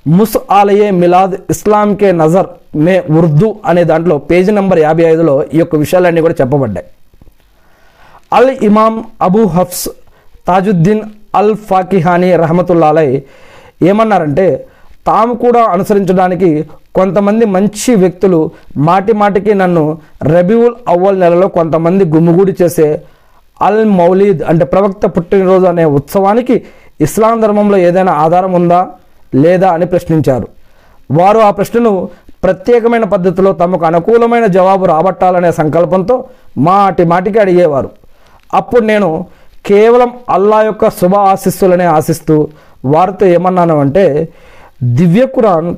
ముస్ 0.07 0.37
ఆలయే 0.51 0.91
మిలాద్ 0.91 1.35
ఇస్లాంకే 1.51 2.13
నజర్ 2.13 2.49
మే 2.77 3.03
ఉర్దూ 3.19 3.57
అనే 3.65 3.85
దాంట్లో 3.85 4.19
పేజీ 4.19 4.53
నెంబర్ 4.53 4.79
యాభై 4.79 5.05
ఐదులో 5.05 5.45
ఈ 5.55 5.59
యొక్క 5.59 5.77
విషయాలన్నీ 5.77 6.21
కూడా 6.21 6.35
చెప్పబడ్డాయి. 6.41 6.87
అల్ 8.33 8.51
ఇమామ్ 8.51 9.05
అబూ 9.23 9.45
హఫ్స్ 9.47 9.89
తాజుద్దీన్ 10.49 11.03
అల్ 11.35 11.55
ఫాకిహానీ 11.55 12.37
రహమతుల్లాలై 12.37 13.23
ఏమన్నారంటే 13.83 14.67
తాము 15.07 15.35
కూడా 15.35 15.65
అనుసరించడానికి 15.65 16.67
కొంతమంది 16.95 17.45
మంచి 17.47 17.97
వ్యక్తులు 17.97 18.51
మాటి 18.77 19.13
మాటికి 19.13 19.55
నన్ను 19.55 19.99
రబీవుల్ 20.23 20.75
అవ్వల్ 20.89 21.21
నెలలో 21.21 21.49
కొంతమంది 21.49 22.05
గుమ్మిగూడి 22.05 22.53
చేసే 22.63 23.01
అల్ 23.63 23.85
మౌలీద్ 23.85 24.43
అంటే 24.43 24.65
ప్రవక్త 24.65 25.07
పుట్టినరోజు 25.07 25.67
అనే 25.67 25.85
ఉత్సవానికి 25.85 26.63
ఇస్లాం 27.01 27.41
ధర్మంలో 27.41 27.77
ఏదైనా 27.77 28.13
ఆధారం 28.13 28.53
ఉందా? 28.53 28.89
లేదా 29.35 29.71
అని 29.71 29.87
ప్రశ్నించారు. 29.87 30.49
వారు 31.11 31.39
ఆ 31.39 31.51
ప్రశ్నను 31.51 32.09
ప్రత్యేకమైన 32.45 33.05
పద్ధతిలో 33.05 33.53
తమకు 33.53 33.85
అనుకూలమైన 33.85 34.47
జవాబు 34.47 34.87
రాబట్టాలనే 34.87 35.53
సంకల్పంతో 35.53 36.25
మాటి 36.59 37.05
మాటికి 37.05 37.39
అడిగేవారు. 37.39 37.91
అప్పుడు 38.55 38.81
నేను 38.81 39.27
కేవలం 39.67 40.13
అల్లా 40.31 40.63
యొక్క 40.63 40.89
శుభ 40.89 41.17
ఆశిస్సులనే 41.17 41.85
ఆశిస్తూ 41.85 42.49
వారితో 42.85 43.27
ఏమన్నాను 43.27 43.81
అంటే 43.81 44.29
దివ్య 44.83 45.27
కురాన్ 45.27 45.77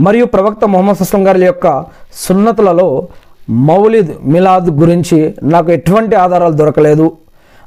మరియు 0.00 0.24
ప్రవక్త 0.24 0.64
మొహమ్మద్ 0.64 0.96
సుస్లం 0.96 1.26
గారి 1.26 1.44
యొక్క 1.44 1.84
సున్నతులలో 2.14 3.08
మౌలిద్ 3.50 4.12
మిలాద్ 4.24 4.70
గురించి 4.70 5.34
నాకు 5.42 5.70
ఎటువంటి 5.70 6.16
ఆధారాలు 6.16 6.52
దొరకలేదు. 6.52 7.12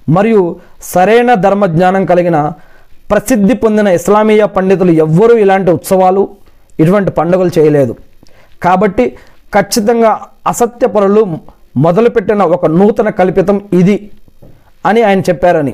మరియు 0.10 0.56
సరైన 0.84 1.34
ధర్మజ్ఞానం 1.34 2.06
కలిగిన 2.06 2.52
ప్రసిద్ధి 3.12 3.54
పొందిన 3.54 3.88
ఇస్లామీయ 4.00 4.44
పండితులు 4.56 4.92
ఎవ్వరూ 5.06 5.34
ఇలాంటి 5.44 5.72
ఉత్సవాలు 5.72 6.24
ఇటువంటి 6.80 7.12
పండుగలు 7.12 7.52
చేయలేదు. 7.58 7.94
కాబట్టి 8.64 9.06
ఖచ్చితంగా 9.56 10.12
అసత్యపరులు 10.48 11.22
మొదలుపెట్టిన 11.86 12.44
ఒక 12.56 12.66
నూతన 12.80 13.10
కల్పితం 13.10 13.62
ఇది 13.74 14.10
అని 14.86 15.02
ఆయన 15.02 15.20
చెప్పారని. 15.30 15.74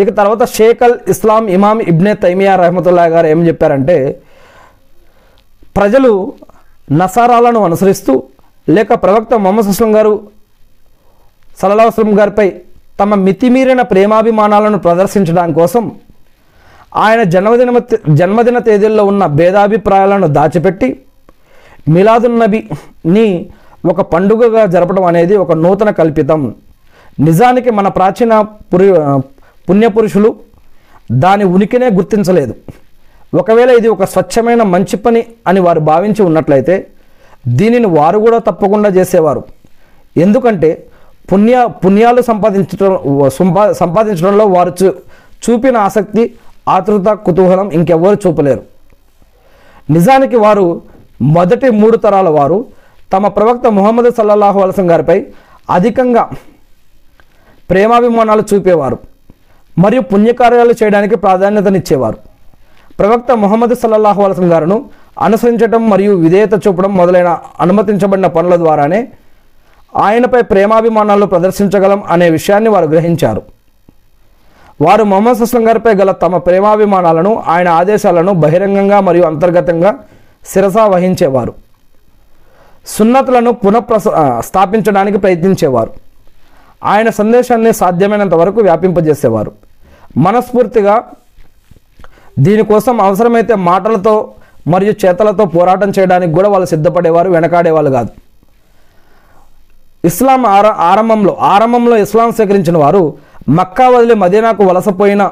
ఇక 0.00 0.08
తర్వాత 0.18 0.42
షేఖల్ 0.48 0.96
ఇస్లాం 1.08 1.48
ఇమాం 1.48 1.78
ఇబ్నే 1.80 2.14
తైమియా 2.14 2.56
రహమతుల్లా 2.56 3.04
గారు 3.04 3.26
ఏం 3.26 3.40
చెప్పారంటే 3.46 3.96
ప్రజలు 5.76 6.32
నసారాలను 6.92 7.60
అనుసరిస్తూ 7.64 8.22
లేక 8.68 8.92
ప్రవక్త 9.04 9.34
మొహమ్మద్ 9.34 9.66
సుస్లం 9.66 9.96
గారు 9.96 10.12
సలహాస్లం 11.60 12.18
గారిపై 12.18 12.52
తమ 13.00 13.14
మితిమీరిన 13.14 13.82
ప్రేమాభిమానాలను 13.82 14.78
ప్రదర్శించడం 14.78 15.52
కోసం 15.52 15.84
ఆయన 16.96 17.22
జన్మదిన 17.22 17.80
జన్మదిన 18.20 18.58
తేదీల్లో 18.58 19.04
ఉన్న 19.04 19.26
భేదాభిప్రాయాలను 19.26 20.26
దాచిపెట్టి 20.26 20.88
మిలాదున్నబీని 21.88 23.26
ఒక 23.86 24.00
పండుగగా 24.00 24.66
జరపడం 24.66 25.04
అనేది 25.04 25.36
ఒక 25.36 25.52
నూతన 25.52 25.90
కల్పితం. 25.90 26.54
నిజానికి 27.20 27.70
మన 27.70 27.88
ప్రాచీన 27.88 28.40
పురి 28.40 28.88
పుణ్యపురుషులు 29.68 30.30
దాని 31.12 31.44
ఉనికినే 31.44 31.88
గుర్తించలేదు. 31.98 32.54
ఒకవేళ 33.34 33.70
ఇది 33.70 33.88
ఒక 33.88 34.04
స్వచ్ఛమైన 34.04 34.62
మంచి 34.62 34.96
పని 34.96 35.22
అని 35.46 35.60
వారు 35.60 35.80
భావించి 35.80 36.22
ఉన్నట్లయితే 36.22 36.76
దీనిని 37.48 37.86
వారు 37.86 38.18
కూడా 38.18 38.38
తప్పకుండా 38.38 38.88
చేసేవారు. 38.88 39.42
ఎందుకంటే 40.16 40.70
పుణ్య 41.32 41.68
పుణ్యాలు 41.84 42.20
సంపాదించడం 42.22 43.30
సంపా 43.38 43.72
సంపాదించడంలో 43.72 44.44
వారు 44.46 44.72
చూ 44.82 44.92
చూపిన 45.44 45.76
ఆసక్తి 45.76 46.22
ఆతృత 46.68 47.08
కుతూహలం 47.08 47.70
ఇంకెవ్వరు 47.70 48.18
చూపలేరు. 48.26 48.62
నిజానికి 49.90 50.36
వారు 50.36 50.82
మొదటి 51.22 51.70
మూడు 51.70 51.96
తరాల 51.96 52.28
వారు. 52.28 52.64
తమ 53.12 53.28
ప్రవక్త 53.28 53.66
ముహమ్మద్ 53.66 54.14
సల్లల్లాహు 54.18 54.60
అలసం 54.60 54.90
గారిపై 54.90 55.26
అధికంగా 55.70 56.30
ప్రేమాభిమానాలు 57.70 58.42
చూపేవారు. 58.54 58.98
మరియు 59.78 60.00
పుణ్యకార్యాలు 60.00 60.74
చేయడానికి 60.82 61.16
ప్రాధాన్యతనిచ్చేవారు. 61.16 62.16
ప్రవక్త 62.98 63.32
ముహమ్మద్ 63.32 63.74
సల్లల్లాహు 63.74 64.22
అలసం 64.22 64.52
గారును 64.52 64.90
అనుసరించడం 65.18 65.90
మరియు 65.90 66.12
విధేయత 66.16 66.54
చూపడం 66.54 66.96
మొదలైన 66.96 67.38
అనుమతించబడిన 67.60 68.26
పనుల 68.26 68.56
ద్వారానే 68.56 69.08
ఆయనపై 69.96 70.42
ప్రేమాభిమానాలు 70.42 71.26
ప్రదర్శించగలం 71.26 72.02
అనే 72.08 72.30
విషయాన్ని 72.30 72.70
వారు 72.70 72.86
గ్రహించారు. 72.86 73.42
వారు 74.80 75.04
మొహమ్మద్ 75.04 75.38
సుస్లం 75.38 75.68
గారిపై 75.68 75.94
గల 75.94 76.10
తమ 76.10 76.36
ప్రేమాభిమానాలను 76.36 77.42
ఆయన 77.46 77.68
ఆదేశాలను 77.68 78.32
బహిరంగంగా 78.32 79.00
మరియు 79.00 79.24
అంతర్గతంగా 79.24 79.94
శిరసా 80.46 80.86
వహించేవారు. 80.86 81.54
సున్నతులను 82.86 83.50
పునఃప్రస 83.50 84.04
స్థాపించడానికి 84.44 85.18
ప్రయత్నించేవారు. 85.18 85.90
ఆయన 86.84 87.10
సందేశాన్ని 87.10 87.72
సాధ్యమైనంత 87.72 88.34
వరకు 88.34 88.60
వ్యాపింపజేసేవారు. 88.60 89.52
మనస్ఫూర్తిగా 90.16 91.04
దీనికోసం 92.38 93.00
అవసరమైతే 93.00 93.54
మాటలతో 93.54 94.30
మరియు 94.66 94.94
చేతలతో 95.04 95.44
పోరాటం 95.44 95.92
చేయడానికి 95.98 96.32
కూడా 96.32 96.48
వాళ్ళు 96.48 96.66
సిద్ధపడేవారు 96.66 97.30
వెనకాడేవాళ్ళు 97.30 97.90
కాదు. 97.90 98.08
ఇస్లాం 100.04 100.46
ఆర 100.46 100.66
ఆరంభంలో 100.66 101.36
ఆరంభంలో 101.40 101.96
ఇస్లాం 101.96 102.32
స్వీకరించిన 102.32 102.78
వారు 102.78 103.14
మక్కా 103.56 103.88
వదిలి 103.88 104.14
మదీనాకు 104.14 104.64
వలసపోయిన 104.64 105.30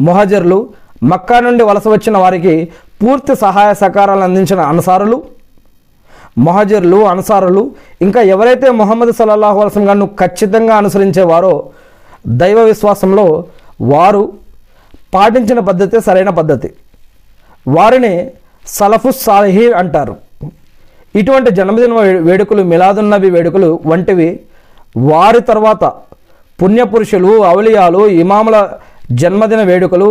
మొహజర్లు 0.00 0.68
మక్కా 1.02 1.40
నుండి 1.40 1.64
వలస 1.64 1.88
వచ్చిన 1.88 2.18
వారికి 2.18 2.72
పూర్తి 3.02 3.34
సహాయ 3.34 3.74
సహకారాలు 3.74 4.20
అందించిన 4.20 4.60
అన్సారులు 4.60 5.22
మొహజర్లు 6.38 6.96
అన్సారులు 6.96 7.70
ఇంకా 8.02 8.22
ఎవరైతే 8.22 8.70
మొహమ్మద్ 8.70 9.12
సల్లాహు 9.12 9.60
అలసం 9.60 9.88
గారిను 9.88 10.06
ఖచ్చితంగా 10.06 10.76
అనుసరించేవారో 10.76 11.70
దైవ 12.26 12.58
విశ్వాసంలో 12.60 13.44
వారు 13.80 14.32
పాటించిన 15.14 15.60
పద్ధతి 15.60 16.00
సరైన 16.00 16.30
పద్ధతి. 16.30 16.70
వారిని 17.68 18.30
సలఫు 18.66 19.10
సాలిహీన్ 19.10 19.74
అంటారు. 19.74 20.16
ఇటువంటి 21.14 21.50
జన్మదిన 21.50 21.94
వేడుకలు 22.20 22.62
మిలాదున్నబి 22.62 23.30
వేడుకలు 23.30 23.80
వంటివి 23.86 24.40
వారి 24.96 25.40
తర్వాత 25.40 25.84
పుణ్యపురుషులు 26.58 27.32
అవలియాలు 27.50 28.02
ఇమాముల 28.22 28.56
జన్మదిన 29.22 29.62
వేడుకలు 29.70 30.08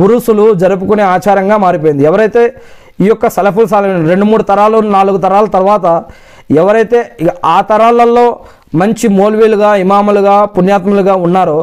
ఉరుసులు 0.00 0.44
జరుపుకునే 0.62 1.04
ఆచారంగా 1.14 1.56
మారిపోయింది. 1.64 2.02
ఎవరైతే 2.10 2.42
ఈ 3.02 3.06
యొక్క 3.08 3.28
సలఫుల్ 3.36 3.68
సాలిహీన్ 3.72 4.08
రెండు 4.12 4.26
మూడు 4.30 4.44
తరాలు 4.50 4.78
నాలుగు 4.96 5.18
తరాల 5.24 5.46
తర్వాత 5.56 5.86
ఎవరైతే 6.60 6.98
ఆ 7.54 7.56
తరాలలో 7.70 8.26
మంచి 8.80 9.06
మౌల్వీలుగా 9.18 9.70
ఇమాములుగా 9.84 10.36
పుణ్యాత్ములుగా 10.56 11.14
ఉన్నారో 11.26 11.58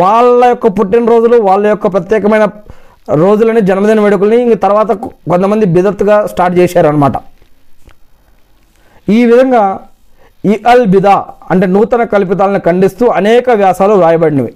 వాళ్ళ 0.00 0.40
యొక్క 0.52 0.66
పుట్టినరోజులు 0.78 1.36
వాళ్ళ 1.48 1.64
యొక్క 1.72 1.86
ప్రత్యేకమైన 1.94 2.44
రోజులని 3.22 3.60
జన్మదిన 3.60 4.00
వేడుకల్ని 4.00 4.38
ఇంక 4.44 4.56
తర్వాత 4.62 4.92
కొంతమంది 5.30 5.66
బిదత్తుగా 5.74 6.16
స్టార్ట్ 6.26 6.54
చేశారనమాట 6.60 7.16
ఈ 9.08 9.20
విధంగా 9.26 9.64
ఈ 10.44 10.54
అల్ 10.70 10.86
బిదా 10.86 11.14
అంటే 11.50 11.66
నూతన 11.66 12.02
కల్పితాలను 12.04 12.60
ఖండిస్తూ 12.60 13.06
అనేక 13.06 13.50
వ్యాసాలు 13.50 13.94
వ్రాయబడినవి. 13.94 14.54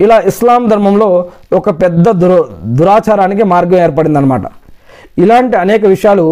ఇలా 0.00 0.20
ఇస్లాం 0.30 0.68
ధర్మంలో 0.68 1.28
ఒక 1.52 1.70
పెద్ద 1.82 2.06
దుర 2.22 2.34
దురాచారానికి 2.78 3.42
మార్గం 3.42 3.78
ఏర్పడిందనమాట 3.78 4.42
ఇలాంటి 5.18 5.56
అనేక 5.56 5.84
విషయాలు 5.86 6.26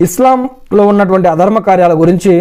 ఇస్లాంలో 0.00 0.86
ఉన్నటువంటి 0.86 1.28
అధర్మ 1.28 1.58
కార్యాల 1.58 1.94
గురించి 2.00 2.34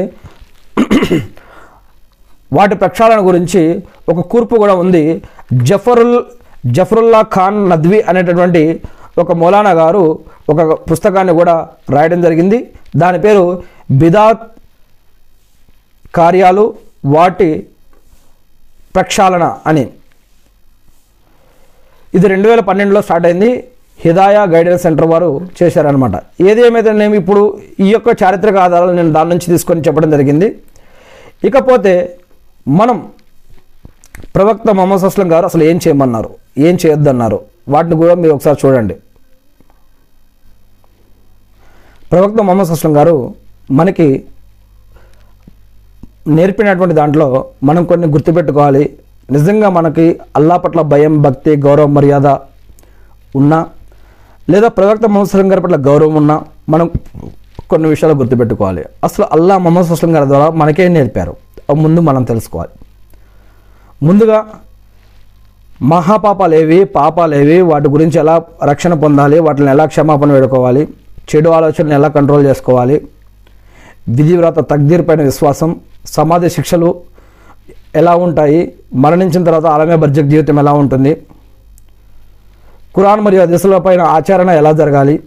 వాటి 2.53 2.75
ప్రక్షాళన 2.75 3.27
గురించి 3.27 3.83
ఒక 4.09 4.19
కూర్పు 4.19 4.55
కూడా 4.55 4.75
ఉంది. 4.75 5.23
జఫరుల్ 5.53 6.23
జఫరుల్లా 6.65 7.21
ఖాన్ 7.21 7.69
నద్వి 7.69 8.01
అనేటటువంటి 8.01 8.81
ఒక 9.17 9.31
మౌలానా 9.31 9.71
గారు 9.71 10.19
ఒక 10.49 10.61
పుస్తకాన్ని 10.91 11.33
కూడా 11.33 11.67
రాయడం 11.89 12.21
జరిగింది. 12.21 12.59
దాని 12.95 13.19
పేరు 13.21 13.63
బిదాత్ 13.91 14.43
కార్యాలు 16.15 16.73
వాటి 17.05 17.67
ప్రక్షాళన 18.95 19.57
అని. 19.67 19.89
ఇది 22.15 22.27
రెండు 22.27 22.49
వేల 22.49 22.59
పన్నెండులో 22.59 23.01
స్టార్ట్ 23.01 23.27
అయింది. 23.27 23.67
హిదాయా 23.99 24.43
గైడెన్స్ 24.43 24.83
సెంటర్ 24.83 25.05
వారు 25.05 25.41
చేశారనమాట 25.63 26.43
ఏది 26.43 26.61
ఏమైతే 26.61 26.91
నేను 26.91 27.15
ఇప్పుడు 27.15 27.59
ఈ 27.79 27.91
యొక్క 27.91 28.23
చారిత్రక 28.23 28.55
ఆధారాలు 28.55 28.91
నేను 28.91 29.13
దాని 29.13 29.29
నుంచి 29.29 29.45
తీసుకొని 29.45 29.81
చెప్పడం 29.81 30.09
జరిగింది. 30.09 30.57
ఇకపోతే 31.43 32.19
మనం 32.67 33.09
ప్రవక్త 34.35 34.71
మొహమ్మద్ 34.71 35.03
అస్లం 35.03 35.31
గారు 35.31 35.45
అసలు 35.45 35.63
ఏం 35.63 35.77
చేయమన్నారు? 35.77 36.29
ఏం 36.57 36.77
చేయొద్దన్నారు? 36.85 37.39
వాటిని 37.69 37.95
కూడా 37.95 38.13
మీరు 38.13 38.33
ఒకసారి 38.33 38.67
చూడండి. 38.67 38.95
ప్రవక్త 42.11 42.41
మొహమ్మద్ 42.41 42.71
అస్లం 42.71 42.97
గారు 42.97 43.35
మనకి 43.71 44.23
నేర్పినటువంటి 46.27 46.95
దాంట్లో 46.95 47.45
మనం 47.63 47.85
కొన్ని 47.85 48.07
గుర్తుపెట్టుకోవాలి. 48.07 48.93
నిజంగా 49.31 49.69
మనకి 49.69 50.19
అల్లా 50.35 50.57
పట్ల 50.57 50.81
భయం 50.81 51.21
భక్తి 51.21 51.55
గౌరవ 51.55 51.85
మర్యాద 51.85 52.27
ఉన్నా 53.35 53.65
లేదా 54.49 54.67
ప్రవక్త 54.67 55.01
మొహమ్మద్ 55.01 55.29
అస్లం 55.29 55.51
గారి 55.51 55.61
పట్ల 55.61 55.75
గౌరవం 55.75 56.15
ఉన్నా 56.15 56.43
మనం 56.69 56.91
కొన్ని 57.69 57.89
విషయాలు 57.89 58.15
గుర్తుపెట్టుకోవాలి. 58.15 58.85
అసలు 59.03 59.25
అల్లా 59.31 59.57
మొహమ్మద్ 59.57 59.91
అస్లం 59.91 60.15
గారి 60.15 60.27
ద్వారా 60.27 60.49
మనకేం 60.49 60.93
నేర్పారు. 60.93 61.35
అవి 61.69 61.79
ముందు 61.79 62.01
మనం 62.01 62.23
తెలుసుకోవాలి. 62.23 62.71
ముందుగా 64.05 64.45
మహాపాపాలేవి 65.81 66.83
పాపాలేవి 66.83 67.61
వాటి 67.61 67.89
గురించి 67.89 68.19
ఎలా 68.19 68.41
రక్షణ 68.63 68.93
పొందాలి 68.93 69.39
వాటిని 69.39 69.69
ఎలా 69.69 69.85
క్షమాపణ 69.85 70.31
వేడుకోవాలి 70.31 70.87
చెడు 71.35 71.49
ఆలోచనలు 71.49 71.93
ఎలా 71.93 72.07
కంట్రోల్ 72.07 72.45
చేసుకోవాలి? 72.45 73.07
విధివ్రత 74.09 74.59
తగ్దీర్ 74.59 75.07
పైన 75.07 75.21
విశ్వాసం 75.21 75.75
సమాధి 76.05 76.49
శిక్షలు 76.49 76.95
ఎలా 77.95 78.15
ఉంటాయి? 78.15 78.73
మరణించిన 78.93 79.43
తర్వాత 79.43 79.65
ఆలమే 79.65 79.95
బర్జక్ 79.95 80.25
జీవితం 80.25 80.59
ఎలా 80.59 80.73
ఉంటుంది? 80.73 81.21
కురాన్ 82.95 83.21
మరియు 83.21 83.45
దిశలపైన 83.45 84.01
ఆచరణ 84.01 84.49
ఎలా 84.49 84.71
జరగాలి? 84.71 85.19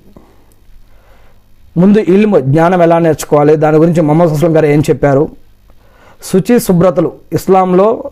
ముందు 1.76 1.98
ఇల్ము 1.98 2.38
జ్ఞానం 2.38 2.82
ఎలా 2.82 2.98
నేర్చుకోవాలి? 2.98 3.56
దాని 3.56 3.76
గురించి 3.76 4.00
మొహమ్మద్ 4.00 4.30
అస్లం 4.30 4.56
గారు 4.56 4.66
ఏం 4.66 4.80
చెప్పారు? 4.80 5.28
శుచి 6.24 6.60
శుభ్రతలు 6.60 7.12
ఇస్లాంలో 7.32 8.10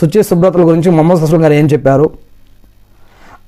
శుచి 0.00 0.22
శుభ్రతల 0.22 0.62
గురించి 0.62 0.90
మొహమ్మద్ 0.90 1.22
అస్లం 1.22 1.44
గారు 1.44 1.52
ఏం 1.52 1.66
చెప్పారు? 1.66 2.10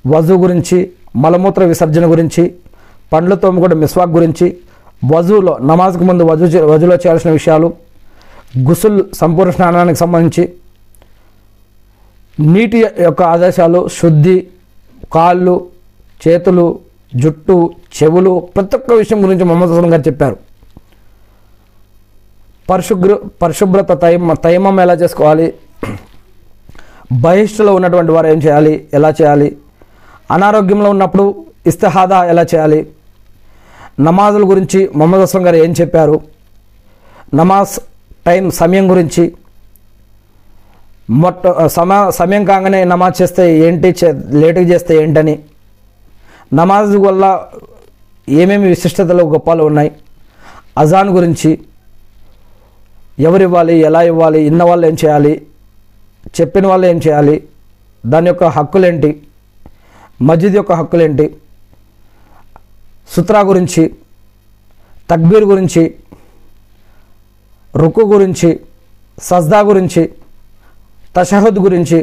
వజు 0.07 0.33
గురించి 0.33 0.91
మలమూత్ర 1.17 1.65
విసర్జన 1.65 2.11
గురించి 2.11 2.55
పండ్లతో 3.13 3.51
కూడా 3.51 3.75
మిస్వాక్ 3.75 4.11
గురించి 4.11 4.57
వజువులో 5.05 5.59
నమాజ్కు 5.63 6.05
ముందు 6.05 6.23
వజు 6.23 6.45
చే- 6.45 6.65
వజులో 6.65 6.95
చేయాల్సిన 6.95 7.31
విషయాలు 7.31 7.73
గుసుల్ 8.59 9.05
సంపూర్ణ 9.15 9.51
స్నానానికి 9.51 9.99
సంబంధించి 9.99 10.53
నీటి 12.41 12.87
యొక్క 13.01 13.23
ఆదేశాలు 13.23 13.89
శుద్ధి 13.89 14.47
కాళ్ళు 15.13 15.67
చేతులు 16.29 16.79
జుట్టు 17.15 17.71
చెవులు 18.03 18.49
ప్రతి 18.57 18.77
ఒక్క 18.77 18.93
విషయం 18.93 19.25
గురించి 19.25 19.45
మొహమ్మద్ 19.45 19.71
అస్లం 19.71 19.93
గారు 19.93 20.01
చెప్పారు. 20.01 20.37
పరిశుభ్ర 22.71 23.19
పరిశుభ్రత 23.43 24.03
తైమ 24.03 24.33
తైమం 24.33 24.81
ఎలా 24.81 24.95
చేసుకోవాలి? 24.95 25.55
బహిష్టులో 27.13 27.75
ఉన్నటువంటి 27.75 28.13
వారు 28.13 28.27
ఏం 28.27 28.39
చేయాలి? 28.39 28.89
ఎలా 28.95 29.11
చేయాలి? 29.11 29.57
అనారోగ్యంలో 30.31 30.91
ఉన్నప్పుడు 30.91 31.45
ఇస్తహాదా 31.67 32.25
ఎలా 32.25 32.43
చేయాలి? 32.43 32.87
నమాజుల 34.03 34.49
గురించి 34.49 34.91
మొహమ్మద్ 34.95 35.21
అస్లం 35.21 35.47
గారు 35.47 35.57
ఏం 35.57 35.75
చెప్పారు? 35.81 36.21
నమాజ్ 37.35 37.81
టైం 38.27 38.51
సమయం 38.51 38.91
గురించి. 38.91 39.33
మొట్ట 41.11 41.67
సమ 41.67 42.11
సమయం 42.11 42.45
కాగానే 42.45 42.85
నమాజ్ 42.85 43.23
చేస్తే 43.23 43.59
ఏంటి 43.59 43.97
చే- 44.05 44.21
లేటుగా 44.31 44.65
చేస్తే 44.65 45.03
ఏంటని. 45.03 45.39
నమాజ్ 46.55 46.97
వల్ల 46.97 47.45
ఏమేమి 48.29 48.69
విశిష్టతలు 48.69 49.25
గొప్పలు 49.25 49.65
ఉన్నాయి? 49.65 49.93
అజాన్ 50.79 51.11
గురించి. 51.11 51.59
ఎవరు 53.19 53.43
ఇవ్వాలి 53.43 53.79
ఎలా 53.79 54.03
ఇవ్వాలి 54.03 54.43
ఇన్న 54.43 54.63
వాళ్ళు 54.63 54.87
ఏం 54.87 54.97
చేయాలి 55.05 55.43
చెప్పిన 56.41 56.67
వాళ్ళు 56.67 56.87
ఏం 56.87 56.97
చేయాలి 56.97 57.43
దాని 58.07 58.27
యొక్క 58.27 58.45
హక్కులేంటి 58.45 59.23
మస్జిద్ 60.23 60.57
యొక్క 60.57 60.73
హక్కులేంటి 60.73 61.37
సుత్రా 63.09 63.41
గురించి 63.41 63.83
తక్బీర్ 65.11 65.45
గురించి 65.45 65.83
రుకు 67.75 68.01
గురించి 68.13 68.49
సజ్దా 69.19 69.61
గురించి 69.61 70.03
తషహద్ 71.17 71.59
గురించి 71.59 71.99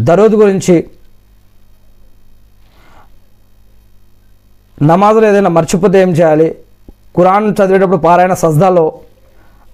దరోద్ 0.00 0.34
గురించి 0.34 0.76
నమాజులు 4.82 5.26
ఏదైనా 5.26 5.48
మర్చిపోతే 5.48 6.02
ఏం 6.02 6.10
చేయాలి? 6.10 6.48
ఖురాన్ 7.16 7.54
చదివేటప్పుడు 7.54 7.96
పారాయణ 7.96 8.34
సజ్దాలో 8.34 8.84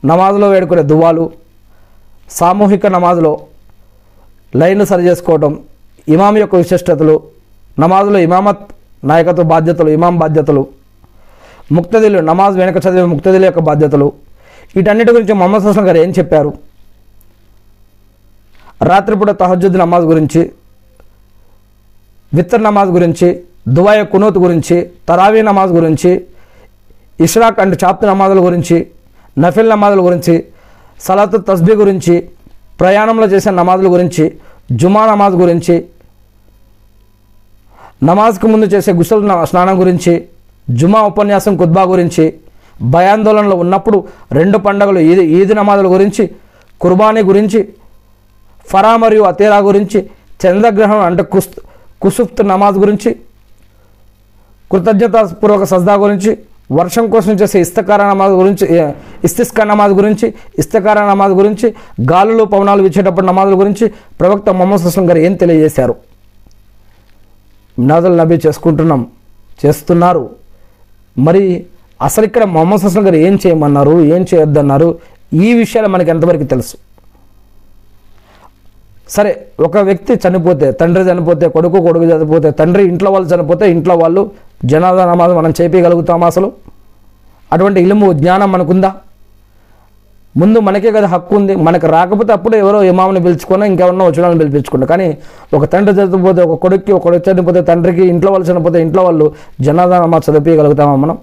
నమాజులో 0.04 0.48
వేడుకునే 0.48 0.82
దువాలు 0.82 1.24
సామూహిక 2.30 2.86
నమాజులో 2.86 3.32
లైన్లు 4.52 4.84
సరి 4.84 5.06
చేసుకోవడం 5.06 5.52
ఇమాం 6.08 6.36
యొక్క 6.36 6.56
విశిష్టతలు 6.56 7.16
నమాజులో 7.78 8.18
ఇమామత్ 8.18 8.64
నాయకత్వ 9.10 9.44
బాధ్యతలు 9.54 9.90
ఇమాం 9.96 10.14
బాధ్యతలు 10.22 10.62
ముక్తదిలు 11.76 12.18
నమాజ్ 12.30 12.56
వెనక 12.60 12.78
చదివే 12.84 13.04
ముక్తదిల 13.12 13.44
యొక్క 13.48 13.60
బాధ్యతలు. 13.68 14.06
వీటన్నిటి 14.76 15.12
గురించి 15.16 15.34
మొహమ్మద్ 15.40 15.64
సుస్లం 15.64 15.84
గారు 15.88 15.98
ఏం 16.04 16.10
చెప్పారు? 16.18 16.50
రాత్రిపూట 18.90 19.30
తహజుద్ 19.40 19.76
నమాజ్ 19.82 20.06
గురించి 20.12 20.40
విత్తర్ 22.32 22.62
నమాజ్ 22.62 22.90
గురించి 22.96 23.28
దువాయ 23.76 24.00
కునూత్ 24.12 24.38
గురించి 24.44 24.76
తరావీ 25.08 25.42
నమాజ్ 25.48 25.72
గురించి 25.78 26.10
ఇష్రాక్ 27.26 27.60
అండ్ 27.62 27.76
చాప్త్ 27.84 28.04
నమాజుల 28.12 28.40
గురించి 28.46 28.76
నఫిల్ 29.36 29.70
నమాజుల 29.74 30.00
గురించి 30.08 30.34
సలాత్ 31.00 31.36
తస్బీ 31.48 31.74
గురించి 31.82 32.14
ప్రయాణంలో 32.80 33.26
చేసే 33.32 33.50
నమాజుల 33.60 33.88
గురించి 33.94 34.24
జుమా 34.80 35.02
నమాజ్ 35.12 35.36
గురించి 35.42 35.74
నమాజ్కి 38.04 38.46
ముందు 38.52 38.66
చేసే 38.74 38.92
గుసల్ 38.92 39.22
స్నానం 39.50 39.76
గురించి 39.80 40.12
జుమా 40.68 41.00
ఉపన్యాసం 41.10 41.54
కుద్బా 41.56 41.82
గురించి 41.92 42.24
భయాందోళనలో 42.92 43.56
ఉన్నప్పుడు 43.56 43.98
రెండు 44.32 44.58
పండుగలు 44.58 45.00
ఈద్ 45.10 45.22
ఈద్ 45.38 45.52
నమాజుల 45.56 45.86
గురించి 45.86 46.24
కుర్బానీ 46.80 47.22
గురించి 47.30 47.60
ఫరా 48.66 48.92
మరియు 48.96 49.22
అతేరా 49.22 49.58
గురించి 49.68 49.98
చంద్రగ్రహణం 50.40 51.02
అంటే 51.08 51.22
కుస్ 51.32 51.48
కుసుఫ్త్ 52.02 52.42
నమాజ్ 52.48 52.78
గురించి 52.78 53.10
కృతజ్ఞతాపూర్వక 54.70 55.64
సజ్దా 55.64 55.94
గురించి 56.04 56.30
వర్షం 56.70 57.10
కోసం 57.10 57.32
చేసే 57.32 57.58
ఇస్తకార 57.60 58.02
నమాజ్ 58.10 58.32
గురించి 58.32 58.66
ఇస్తిస్కా 59.24 59.64
నమాజ్ 59.64 59.92
గురించి 59.92 60.26
ఇస్తకార 60.58 60.98
నమాజ్ 61.10 61.32
గురించి 61.32 61.66
గాలులు 62.10 62.44
పవనాలు 62.44 62.82
ఇచ్చేటప్పుడు 62.88 63.26
నమాజుల 63.26 63.54
గురించి 63.54 63.86
ప్రవక్త 64.20 64.50
మొహమ్మద్ 64.50 64.82
సుస్లం 64.82 65.06
గారు 65.10 65.18
ఏం 65.18 65.34
తెలియజేశారు? 65.34 65.94
మినాదుల్ 67.78 68.16
నబీ 68.20 68.36
చేసుకుంటున్నాం 68.46 69.00
చేస్తున్నారు. 69.64 70.24
మరి 71.26 71.42
అసలు 72.06 72.24
ఇక్కడ 72.28 72.44
మొహమ్మద్ 72.54 72.84
హసన్ 72.86 73.04
గారు 73.06 73.18
ఏం 73.26 73.34
చేయమన్నారు 73.42 73.94
ఏం 74.14 74.22
చేయొద్దన్నారు 74.30 74.88
ఈ 75.46 75.48
విషయాలు 75.60 75.88
మనకి 75.94 76.10
ఎంతవరకు 76.14 76.46
తెలుసు? 76.52 76.76
సరే 79.14 79.32
ఒక 79.66 79.76
వ్యక్తి 79.88 80.12
చనిపోతే 80.24 80.66
తండ్రి 80.80 81.02
చనిపోతే 81.08 81.46
కొడుకు 81.56 81.78
కొడుకు 81.86 82.04
చనిపోతే 82.12 82.50
తండ్రి 82.60 82.82
ఇంట్లో 82.92 83.10
వాళ్ళు 83.14 83.28
చనిపోతే 83.32 83.64
ఇంట్లో 83.74 83.94
వాళ్ళు 84.02 84.22
జనాదా 84.72 85.02
నమాజ్ 85.12 85.34
మనం 85.40 85.52
చేయగలుగుతాం 85.58 86.24
అసలు? 86.30 86.48
అటువంటి 87.52 87.80
ఇలుము 87.80 88.06
జ్ఞానం 88.20 88.48
మనకుందా? 88.52 88.90
ముందు 90.36 90.58
మనకే 90.60 90.92
కదా 90.92 91.06
హక్కు 91.06 91.36
ఉంది. 91.36 91.56
మనకు 91.56 91.86
రాకపోతే 91.86 92.32
అప్పుడు 92.32 92.56
ఎవరో 92.56 92.82
ఏమామని 92.82 93.20
పిలుచుకున్నా 93.20 93.66
ఇంకెవరన్నా 93.66 94.04
వచ్చిన 94.04 94.32
పిలిపించుకున్నా. 94.38 94.86
కానీ 94.86 95.18
ఒక 95.54 95.64
తండ్రి 95.64 95.94
చనిపోతే 95.94 96.42
ఒక 96.42 96.58
కొడుక్కి 96.62 96.92
ఒక 96.92 97.02
కొడుకు 97.02 97.30
చనిపోతే 97.30 97.62
తండ్రికి 97.62 98.02
ఇంట్లో 98.02 98.30
వాళ్ళు 98.30 98.46
చనిపోతే 98.50 98.80
ఇంట్లో 98.82 99.04
వాళ్ళు 99.04 99.32
జనాదా 99.60 99.98
నమాజ్ 99.98 100.30
చదివించగలుగుతామా 100.30 100.96
మనం? 100.96 101.18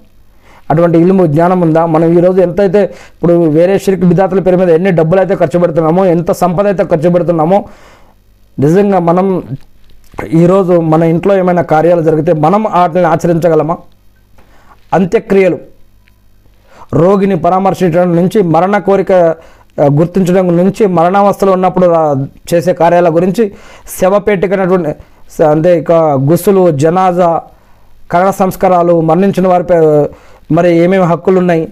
అటువంటి 0.70 0.98
ఇల్లు 0.98 1.26
జ్ఞానం 1.26 1.62
ఉందా? 1.62 1.86
మనం 1.86 2.18
ఈరోజు 2.18 2.42
ఎంతైతే 2.42 2.82
ఇప్పుడు 3.14 3.34
వేరే 3.34 3.80
షిరికి 3.80 4.06
విధాతల 4.06 4.40
పేరు 4.40 4.58
మీద 4.58 4.70
ఎన్ని 4.70 4.92
డబ్బులు 4.92 5.20
అయితే 5.20 5.36
ఖర్చు 5.36 5.60
పెడుతున్నామో 5.60 6.06
ఎంత 6.06 6.32
సంపద 6.32 6.66
అయితే 6.68 6.84
ఖర్చు 6.84 7.10
పెడుతున్నామో 7.10 7.66
నిజంగా 8.60 9.00
మనం 9.00 9.44
ఈరోజు 10.42 10.74
మన 10.74 11.04
ఇంట్లో 11.04 11.38
ఏమైనా 11.38 11.62
కార్యాలు 11.62 12.02
జరిగితే 12.02 12.34
మనం 12.34 12.64
వాటిని 12.64 13.04
ఆచరించగలమా? 13.04 13.78
అంత్యక్రియలు. 14.94 15.71
రోగిని 16.92 17.36
పరామర్శించడం 17.36 18.16
నుంచి 18.16 18.42
మరణ 18.56 18.78
కోరిక 18.78 19.12
గుర్తించడం 19.98 20.48
నుంచి 20.58 20.86
మరణావస్థలో 20.98 21.52
ఉన్నప్పుడు 21.52 21.88
చేసే 22.54 22.74
కార్యాల 22.74 23.10
గురించి 23.10 23.44
శవపేటికనటువంటి 24.00 24.92
అంటే 25.52 25.80
ఇక 25.80 25.92
గుసులు 26.30 26.72
జనాజా 26.84 27.30
కరణ 28.12 28.30
సంస్కారాలు 28.40 28.94
మరణించిన 29.02 29.48
వారిపై 29.48 29.78
మరి 30.52 30.70
ఏమేమి 30.84 31.06
హక్కులు 31.06 31.38
ఉన్నాయి 31.40 31.64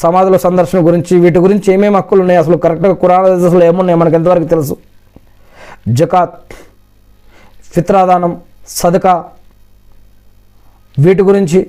సమాధుల 0.00 0.36
సందర్శన 0.36 0.78
గురించి 0.86 1.14
వీటి 1.18 1.38
గురించి 1.38 1.68
ఏమేమి 1.74 1.96
హక్కులు 1.96 2.20
ఉన్నాయి 2.20 2.38
అసలు 2.38 2.56
కరెక్ట్గా 2.56 2.94
కురాణ 3.02 3.22
దశలు 3.44 3.64
ఏమున్నాయి? 3.64 3.98
మనకు 3.98 4.16
ఎంతవరకు 4.18 4.48
తెలుసు? 4.54 4.74
జకాత్ 5.98 6.36
ఫిత్రాదానం 7.74 8.32
సదకా 8.68 9.14
వీటి 10.98 11.22
గురించి 11.22 11.60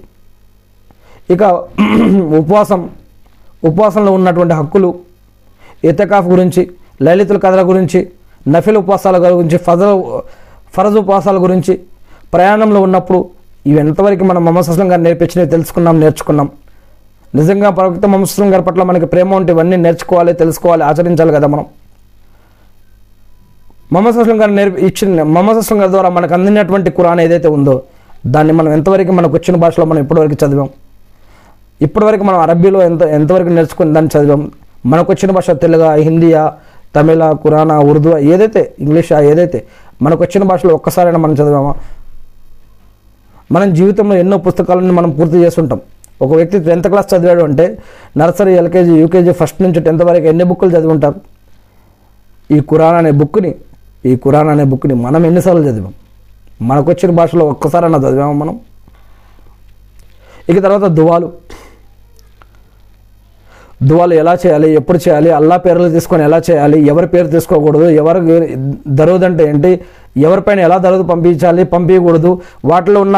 ఇక 1.30 1.44
ఉపవాసం 2.40 2.90
ఉపవాసంలో 3.66 4.12
ఉన్నటువంటి 4.12 4.54
హక్కులు 4.54 4.96
ఇతకాఫ్ 5.86 6.26
గురించి 6.26 6.70
లలితుల 7.02 7.38
కథల 7.38 7.62
గురించి 7.62 8.08
నఫిల్ 8.48 8.78
ఉపవాసాల 8.78 9.34
గురించి 9.36 9.58
ఫజల్ 9.58 10.04
ఫరజ్ 10.76 10.98
ఉపవాసాల 10.98 11.38
గురించి 11.38 11.80
ప్రయాణంలో 12.34 12.82
ఉన్నప్పుడు 12.82 13.26
ఇవి 13.66 13.80
ఎంతవరకు 13.80 14.24
మనం 14.24 14.46
మొహమ్మద్ 14.46 14.82
గారు 14.82 15.02
నేర్పించినవి 15.02 15.50
తెలుసుకున్నాం 15.50 16.00
నేర్చుకున్నాం. 16.00 16.50
నిజంగా 17.36 17.70
ప్రవక్త 17.70 18.06
మొహమ్మద్ 18.06 18.52
గారి 18.54 18.64
పట్ల 18.64 18.84
మనకి 18.84 19.06
ప్రేమ 19.06 19.36
ఉంటే 19.36 19.52
ఇవన్నీ 19.52 19.76
నేర్చుకోవాలి 19.76 20.34
తెలుసుకోవాలి 20.34 20.84
ఆచరించాలి 20.84 21.32
కదా 21.32 21.48
మనం. 21.48 21.66
మొహమ్మద్ 23.94 24.30
గారు 24.30 24.52
నేర్పి 24.52 24.86
ఇచ్చిన 24.86 25.24
మొహమ్మద్ 25.24 25.74
గారి 25.74 25.92
ద్వారా 25.92 26.10
మనకు 26.10 26.34
అందినటువంటి 26.34 26.92
కురాన్ 26.92 27.20
ఏదైతే 27.20 27.48
ఉందో 27.48 27.84
దాన్ని 28.28 28.54
మనం 28.54 28.72
ఎంతవరకు 28.74 29.12
మనకు 29.12 29.34
వచ్చిన 29.34 29.56
భాషలో 29.56 29.86
మనం 29.86 30.02
ఇప్పటివరకు 30.02 30.46
చదివాం. 30.46 30.70
ఇప్పటివరకు 31.82 32.24
మనం 32.24 32.40
అరబీలో 32.40 32.82
ఎంత 32.82 33.02
ఎంతవరకు 33.02 33.50
నేర్చుకుని 33.50 33.94
దాన్ని 33.94 34.12
చదివాం? 34.16 34.42
మనకు 34.86 35.12
వచ్చిన 35.12 35.32
భాష 35.32 35.50
తెలుగా 35.64 35.94
హిందీయా 35.94 36.44
తమిళ 36.96 37.32
కురానా 37.32 37.80
ఉర్దూ 37.80 38.18
ఏదైతే 38.18 38.62
ఇంగ్లీషా 38.80 39.20
ఏదైతే 39.32 39.60
మనకు 40.02 40.22
వచ్చిన 40.24 40.44
భాషలో 40.44 40.74
ఒక్కసారైనా 40.76 41.18
మనం 41.18 41.34
చదివామా? 41.34 41.74
మనం 43.52 43.74
జీవితంలో 43.74 44.16
ఎన్నో 44.16 44.38
పుస్తకాలను 44.38 44.94
మనం 44.94 45.10
పూర్తి 45.10 45.38
చేస్తుంటాం. 45.38 45.80
ఒక 46.22 46.32
వ్యక్తి 46.36 46.60
టెన్త్ 46.60 46.88
క్లాస్ 46.88 47.14
చదివాడు 47.14 47.44
అంటే 47.44 47.66
నర్సరీ 48.18 48.54
ఎల్కేజీ 48.54 48.94
యూకేజీ 49.00 49.32
ఫస్ట్ 49.32 49.62
నుంచి 49.62 49.80
టెన్త్ 49.82 50.04
వరకు 50.04 50.26
ఎన్ని 50.26 50.44
బుక్కులు 50.44 50.72
చదివి 50.72 50.88
ఉంటారు 50.88 51.20
ఈ 52.56 52.60
కురాన్ 52.60 52.96
అనే 52.96 53.12
బుక్ని 53.12 53.56
ఈ 54.06 54.16
కురాన్ 54.16 54.50
అనే 54.50 54.64
బుక్ని 54.64 54.94
మనం 54.94 55.26
ఎన్నిసార్లు 55.26 55.64
చదివాం? 55.64 55.94
మనకు 56.62 56.90
వచ్చిన 56.92 57.12
భాషలో 57.12 57.46
ఒక్కసారైనా 57.46 57.98
చదివాము 57.98 58.34
మనం? 58.34 58.60
ఇక 60.50 60.64
తర్వాత 60.64 60.86
దువాలు. 60.92 61.32
దువాలు 63.82 64.14
ఎలా 64.14 64.34
చేయాలి 64.42 64.68
ఎప్పుడు 64.74 65.00
చేయాలి 65.06 65.30
అల్లా 65.32 65.58
పేర్లు 65.58 65.90
తీసుకొని 65.90 66.24
ఎలా 66.24 66.40
చేయాలి 66.50 66.78
ఎవరి 66.88 67.08
పేరు 67.08 67.28
తీసుకోకూడదు 67.28 67.86
ఎవరు 68.02 68.20
దరువుదు 69.00 69.26
అంటే 69.26 69.44
ఏంటి 69.50 69.72
ఎవరిపైన 70.18 70.60
ఎలా 70.60 70.78
దరువుదు 70.78 71.04
పంపించాలి 71.04 71.64
పంపించకూడదు 71.66 72.32
వాటిలో 72.66 73.02
ఉన్న 73.02 73.18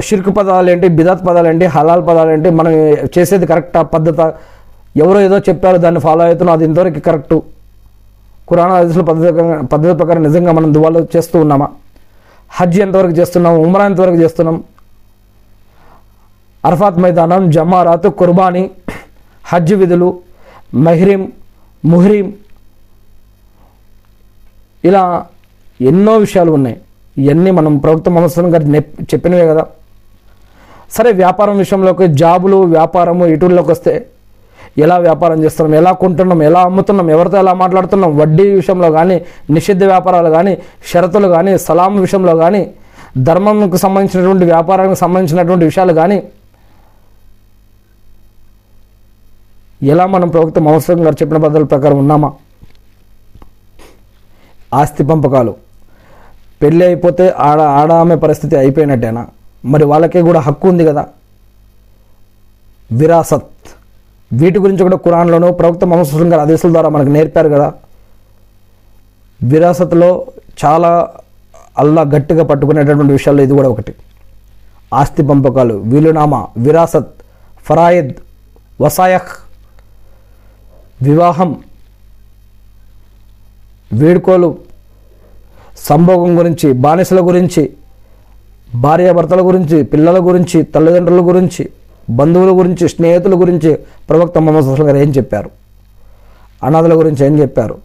షిర్క్ 0.00 0.30
పదాలు 0.36 0.70
ఏంటి 0.70 0.88
బిదాత్ 0.88 1.22
పదాలు 1.26 1.48
ఏంటి 1.48 1.66
హలాల్ 1.66 2.02
పదాలు 2.06 2.30
ఏంటి 2.30 2.50
మనం 2.50 2.72
చేసేది 3.16 3.46
కరెక్టా 3.46 3.82
పద్ధత 3.94 4.20
ఎవరో 4.96 5.20
ఏదో 5.20 5.38
చెప్పారు 5.38 5.78
దాన్ని 5.78 6.00
ఫాలో 6.00 6.24
అవుతున్నాం 6.24 6.54
అది 6.56 6.64
ఇంతవరకు 6.64 7.00
కరెక్టు. 7.00 7.36
కురాణ 8.48 8.70
హదీసుల 8.72 9.02
పద్ధతి 9.02 9.30
పద్ధతి 9.72 9.92
ప్రకారం 9.92 10.22
నిజంగా 10.22 10.52
మనం 10.52 10.74
దువాలు 10.74 11.00
చేస్తూ 11.16 11.40
ఉన్నామా? 11.40 11.68
హజ్ 12.50 12.80
ఎంతవరకు 12.80 13.12
చేస్తున్నాం 13.12 13.54
ఉమ్రా 13.64 13.84
ఎంతవరకు 13.86 14.14
చేస్తున్నాం? 14.14 14.56
అర్ఫాత్ 16.64 16.98
మైదానం 16.98 17.50
జమారాత్ 17.50 18.08
కుర్బానీ 18.18 18.62
హజ్ 19.44 19.74
విధులు 19.74 20.20
మహ్రీం 20.74 21.32
ముహ్రీం 21.84 22.32
ఇలా 24.84 25.26
ఎన్నో 25.80 26.16
విషయాలు 26.16 26.50
ఉన్నాయి. 26.52 26.76
ఇవన్నీ 27.18 27.50
మనం 27.50 27.78
ప్రభుత్వ 27.78 28.12
మొహమ్మద్ 28.12 28.52
గారు 28.52 28.64
నెప్- 28.64 29.02
చెప్పినవే 29.02 29.46
కదా. 29.46 29.64
సరే 30.90 31.12
వ్యాపారం 31.12 31.58
విషయంలోకి 31.58 32.06
జాబులు 32.08 32.56
వ్యాపారము 32.56 33.26
ఇటుల్లోకి 33.26 33.70
వస్తే 33.70 34.06
ఎలా 34.78 34.98
వ్యాపారం 34.98 35.44
చేస్తున్నాం 35.44 35.74
ఎలా 35.74 35.92
కొంటున్నాం 35.92 36.42
ఎలా 36.42 36.60
అమ్ముతున్నాం 36.60 37.10
ఎవరితో 37.10 37.38
ఎలా 37.38 37.54
మాట్లాడుతున్నాం 37.54 38.18
వడ్డీ 38.18 38.50
విషయంలో 38.50 38.90
కానీ 38.90 39.22
నిషిద్ధ 39.50 39.84
వ్యాపారాలు 39.84 40.30
కానీ 40.30 40.58
షరతులు 40.92 41.28
కానీ 41.28 41.58
సలాం 41.58 42.00
విషయంలో 42.00 42.36
కానీ 42.36 42.70
ధర్మంకు 43.18 43.76
సంబంధించినటువంటి 43.76 44.44
వ్యాపారానికి 44.44 44.96
సంబంధించినటువంటి 44.96 45.64
విషయాలు 45.64 45.92
కానీ 45.92 46.22
ఎలా 49.82 50.06
మనం 50.06 50.28
ప్రవక్త 50.28 50.58
మహోత్సవం 50.58 51.06
గారు 51.06 51.14
చెప్పిన 51.14 51.42
పద్ధతుల 51.42 51.64
ప్రకారం 51.64 51.98
ఉన్నామా? 51.98 52.32
ఆస్తి 54.74 55.04
పంపకాలు. 55.04 55.56
పెళ్ళి 56.62 56.86
అయిపోతే 56.86 57.30
ఆడ 57.30 57.60
ఆడ 57.60 57.92
ఆమె 57.92 58.16
పరిస్థితి 58.16 58.56
అయిపోయినట్టేనా? 58.56 59.26
మరి 59.64 59.84
వాళ్ళకే 59.84 60.22
కూడా 60.22 60.40
హక్కు 60.40 60.68
ఉంది 60.68 60.84
కదా? 60.84 61.06
విరాసత్. 62.92 63.68
వీటి 64.32 64.58
గురించి 64.58 64.82
కూడా 64.82 64.96
ఖురాన్లోను 64.96 65.52
ప్రవక్త 65.52 65.84
మొహమ్మద్ 65.84 66.26
గారు 66.26 66.40
ఆదేశాల 66.40 66.72
ద్వారా 66.72 66.88
మనకు 66.88 67.08
నేర్పారు 67.08 67.48
కదా? 67.48 67.72
విరాసత్లో 69.42 70.26
చాలా 70.64 71.10
అల్లా 71.78 72.02
గట్టిగా 72.02 72.44
పట్టుకునేటటువంటి 72.44 73.12
విషయాల్లో 73.12 73.42
ఇది 73.42 73.52
కూడా 73.52 73.68
ఒకటి. 73.68 73.94
ఆస్తి 74.94 75.22
పంపకాలు 75.22 75.74
వీలునామా 75.74 76.46
విరాసత్ 76.56 77.10
ఫరాయిద్ 77.64 78.12
వసాయహ్ 78.80 79.41
వివాహం 81.02 81.56
వేడుకోలు 83.92 84.58
సంభోగం 85.76 86.38
గురించి 86.38 86.72
బానిసల 86.72 87.26
గురించి 87.26 87.70
భార్యాభర్తల 88.74 89.40
గురించి 89.40 89.84
పిల్లల 89.84 90.18
గురించి 90.18 90.62
తల్లిదండ్రుల 90.62 91.20
గురించి 91.20 91.68
బంధువుల 92.10 92.58
గురించి 92.58 92.88
స్నేహితుల 92.88 93.40
గురించి 93.40 93.78
ప్రవక్త 94.08 94.38
మొహమ్మద్ 94.38 94.80
గారు 94.80 94.96
ఏం 94.96 95.10
చెప్పారు? 95.10 95.50
అనాథల 96.62 96.94
గురించి 96.94 97.26
ఏం 97.26 97.38
చెప్పారు? 97.38 97.78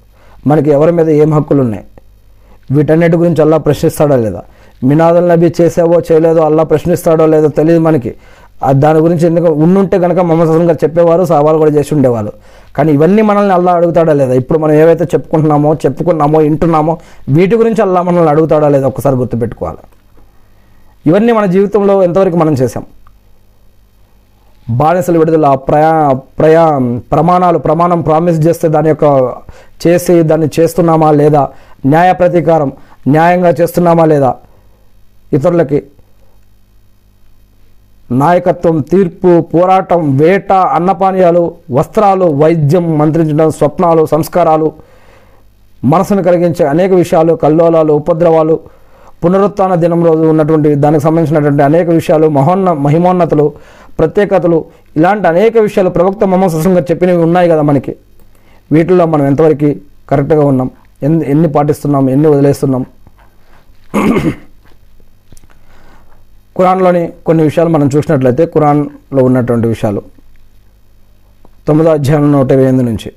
మనకి 0.47 0.69
ఎవరి 0.69 0.91
మీద 0.91 1.09
ఏం 1.09 1.33
హక్కులు 1.33 1.61
ఉన్నాయి? 1.61 1.83
వీటన్నిటి 2.71 3.17
గురించి 3.17 3.41
అల్లా 3.41 3.57
ప్రశ్నిస్తాడో 3.57 4.15
లేదా? 4.15 4.43
మినాదుల్ 4.83 5.29
నబీ 5.29 5.53
చేసావో 5.61 6.01
చేయలేదో 6.11 6.41
అల్లా 6.41 6.63
ప్రశ్నిస్తాడో 6.63 7.25
లేదో 7.25 7.47
తెలియదు 7.47 7.79
మనకి. 7.79 8.15
దాని 8.75 8.99
గురించి 8.99 9.25
ఎందుకు 9.25 9.47
ఉండుంటే 9.47 9.99
కనుక 9.99 10.19
మొహమ్మద్ 10.19 10.49
హసన్ 10.49 10.67
గారు 10.69 10.79
చెప్పేవారు 10.83 11.25
సవాలు 11.25 11.57
కూడా 11.57 11.71
చేసి 11.71 11.93
ఉండేవాళ్ళు 11.93 12.31
కానీ 12.75 12.91
ఇవన్నీ 12.93 13.21
మనల్ని 13.21 13.53
అల్లా 13.53 13.71
అడుగుతాడా 13.73 14.13
లేదా? 14.13 14.33
ఇప్పుడు 14.33 14.59
మనం 14.59 14.73
ఏవైతే 14.73 15.03
చెప్పుకుంటున్నామో 15.03 15.73
చెప్పుకున్నామో 15.73 16.37
వింటున్నామో 16.37 16.97
వీటి 17.29 17.55
గురించి 17.55 17.81
అల్లా 17.81 18.01
మనల్ని 18.01 18.29
అడుగుతాడా 18.29 18.69
లేదా? 18.69 18.87
ఒకసారి 18.87 19.15
గుర్తుపెట్టుకోవాలి. 19.15 19.77
ఇవన్నీ 21.05 21.31
మన 21.31 21.45
జీవితంలో 21.45 22.03
ఎంతవరకు 22.03 22.37
మనం 22.37 22.53
చేసాం 22.53 22.85
బానిసలు 24.69 25.19
విడుదల 25.19 25.55
ప్రయా 25.55 26.13
ప్రయా 26.39 26.63
ప్రమాణాలు 27.11 27.57
ప్రమాణం 27.57 28.01
ప్రామిస్ 28.01 28.39
చేస్తే 28.47 28.67
దాని 28.67 28.89
యొక్క 28.89 29.05
చేసి 29.87 30.23
దాన్ని 30.23 30.49
చేస్తున్నామా 30.59 31.11
లేదా? 31.11 31.49
న్యాయ 31.85 32.13
ప్రతీకారం 32.13 32.71
న్యాయంగా 33.07 33.49
చేస్తున్నామా 33.49 34.05
లేదా? 34.05 34.35
ఇతరులకి 35.33 35.83
నాయకత్వం 38.11 38.81
తీర్పు 38.81 39.41
పోరాటం 39.41 40.17
వేట 40.17 40.51
అన్నపానీయాలు 40.51 41.55
వస్త్రాలు 41.71 42.25
వైద్యం 42.25 42.97
మంత్రించడం 42.97 43.51
స్వప్నాలు 43.51 44.05
సంస్కారాలు 44.05 44.71
మనసును 45.85 46.23
కలిగించే 46.23 46.65
అనేక 46.65 46.91
విషయాలు 46.91 47.35
కల్లోలాలు 47.35 47.93
ఉపద్రవాలు 47.93 48.59
పునరుత్న 49.23 49.75
దినం 49.75 50.05
రోజు 50.05 50.21
ఉన్నటువంటి 50.21 50.75
దానికి 50.75 51.03
సంబంధించినటువంటి 51.03 51.63
అనేక 51.63 51.89
విషయాలు 51.89 52.27
మహోన్న 52.27 52.71
మహిమోన్నతలు 52.71 53.53
ప్రత్యేకతలు 53.99 54.65
ఇలాంటి 54.95 55.27
అనేక 55.27 55.57
విషయాలు 55.57 55.89
ప్రవక్త 55.89 56.23
మొహమ్మద్ 56.23 56.67
గారు 56.67 56.85
చెప్పినవి 56.91 57.17
ఉన్నాయి 57.17 57.49
కదా 57.49 57.61
మనకి. 57.61 57.95
వీటిల్లో 58.71 59.05
మనం 59.05 59.25
ఎంతవరకు 59.25 59.75
కరెక్ట్గా 60.09 60.45
ఉన్నాం? 60.45 60.71
ఎన్ని 61.03 61.31
ఎన్ని 61.31 61.47
పాటిస్తున్నాం? 61.47 62.09
ఎన్ని 62.09 62.27
వదిలేస్తున్నాం? 62.27 62.85
ఖురాన్లోని 66.57 67.09
కొన్ని 67.25 67.43
విషయాలు 67.43 67.69
మనం 67.69 67.89
చూసినట్లయితే 67.95 68.45
ఖురాన్లో 68.45 69.23
ఉన్నటువంటి 69.23 69.67
విషయాలు. 69.67 70.01
తొమ్మిదో 71.67 71.91
అధ్యాయం 71.91 72.31
నూట 72.31 72.51
ఇరవై 72.51 72.63
ఎనిమిది 72.63 72.83
నుంచి. 72.83 73.11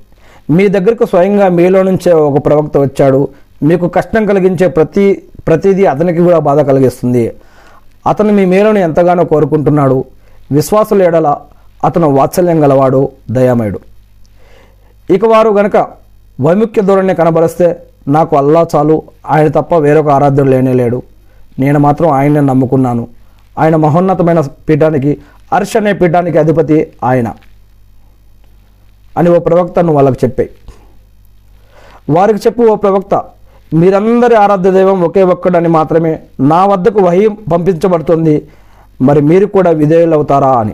మీ 0.49 0.67
దగ్గరకు 0.67 1.05
స్వయంగా 1.05 1.49
మీలో 1.49 1.83
నుంచే 1.83 2.11
ఒక 2.11 2.45
ప్రవక్త 2.45 2.77
వచ్చాడు. 2.77 3.27
మీకు 3.63 3.87
కష్టం 3.87 4.25
కలిగించే 4.25 4.67
ప్రతి 4.67 5.23
ప్రతిదీ 5.47 5.85
అతనికి 5.85 6.19
కూడా 6.19 6.39
బాధ 6.39 6.59
కలిగిస్తుంది. 6.59 7.33
అతను 8.07 8.33
మీ 8.33 8.45
మేలును 8.45 8.79
ఎంతగానో 8.79 9.23
కోరుకుంటున్నాడు. 9.23 10.03
విశ్వాసుల 10.51 11.01
ఎడల 11.01 11.35
అతను 11.85 12.09
వాత్సల్యం 12.09 12.63
గలవాడు 12.63 13.09
దయామయుడు. 13.31 13.79
ఇక 15.09 15.25
వారు 15.25 15.49
గనక 15.49 15.77
వైముఖ్య 16.41 16.81
ధోరణి 16.81 17.15
కనబరిస్తే 17.15 17.83
నాకు 18.07 18.37
అల్లా 18.37 18.67
చాలు. 18.75 19.01
ఆయన 19.29 19.47
తప్ప 19.47 19.75
వేరొక 19.75 20.09
ఆరాధ్యుడు 20.09 20.49
లేనే 20.49 20.73
లేడు. 20.73 21.01
నేను 21.59 21.79
మాత్రం 21.79 22.09
ఆయన్నే 22.09 22.39
నమ్ముకున్నాను. 22.39 23.07
ఆయన 23.59 23.75
మహోన్నతమైన 23.75 24.41
పీఠానికి 24.69 25.17
అర్ష్ 25.53 25.77
అనే 25.77 25.93
పీఠానికి 25.93 26.37
అధిపతి 26.37 26.91
ఆయన 27.03 27.27
అని 29.17 29.29
ఓ 29.29 29.39
ప్రవక్తను 29.39 29.91
వాళ్ళకి 29.93 30.25
చెప్పాయి. 30.25 30.49
వారికి 32.09 32.39
చెప్పు 32.39 32.63
ఓ 32.63 32.75
ప్రవక్త 32.75 33.21
మీరందరి 33.73 34.35
ఆరాధ్య 34.35 34.71
దైవం 34.71 35.01
ఒకే 35.03 35.21
ఒక్కడని 35.23 35.67
మాత్రమే 35.67 36.19
నా 36.39 36.65
వద్దకు 36.65 36.99
వహి 36.99 37.29
పంపించబడుతుంది 37.51 38.43
మరి 39.01 39.21
మీరు 39.21 39.45
కూడా 39.45 39.69
విధేయులవుతారా 39.71 40.59
అని. 40.59 40.73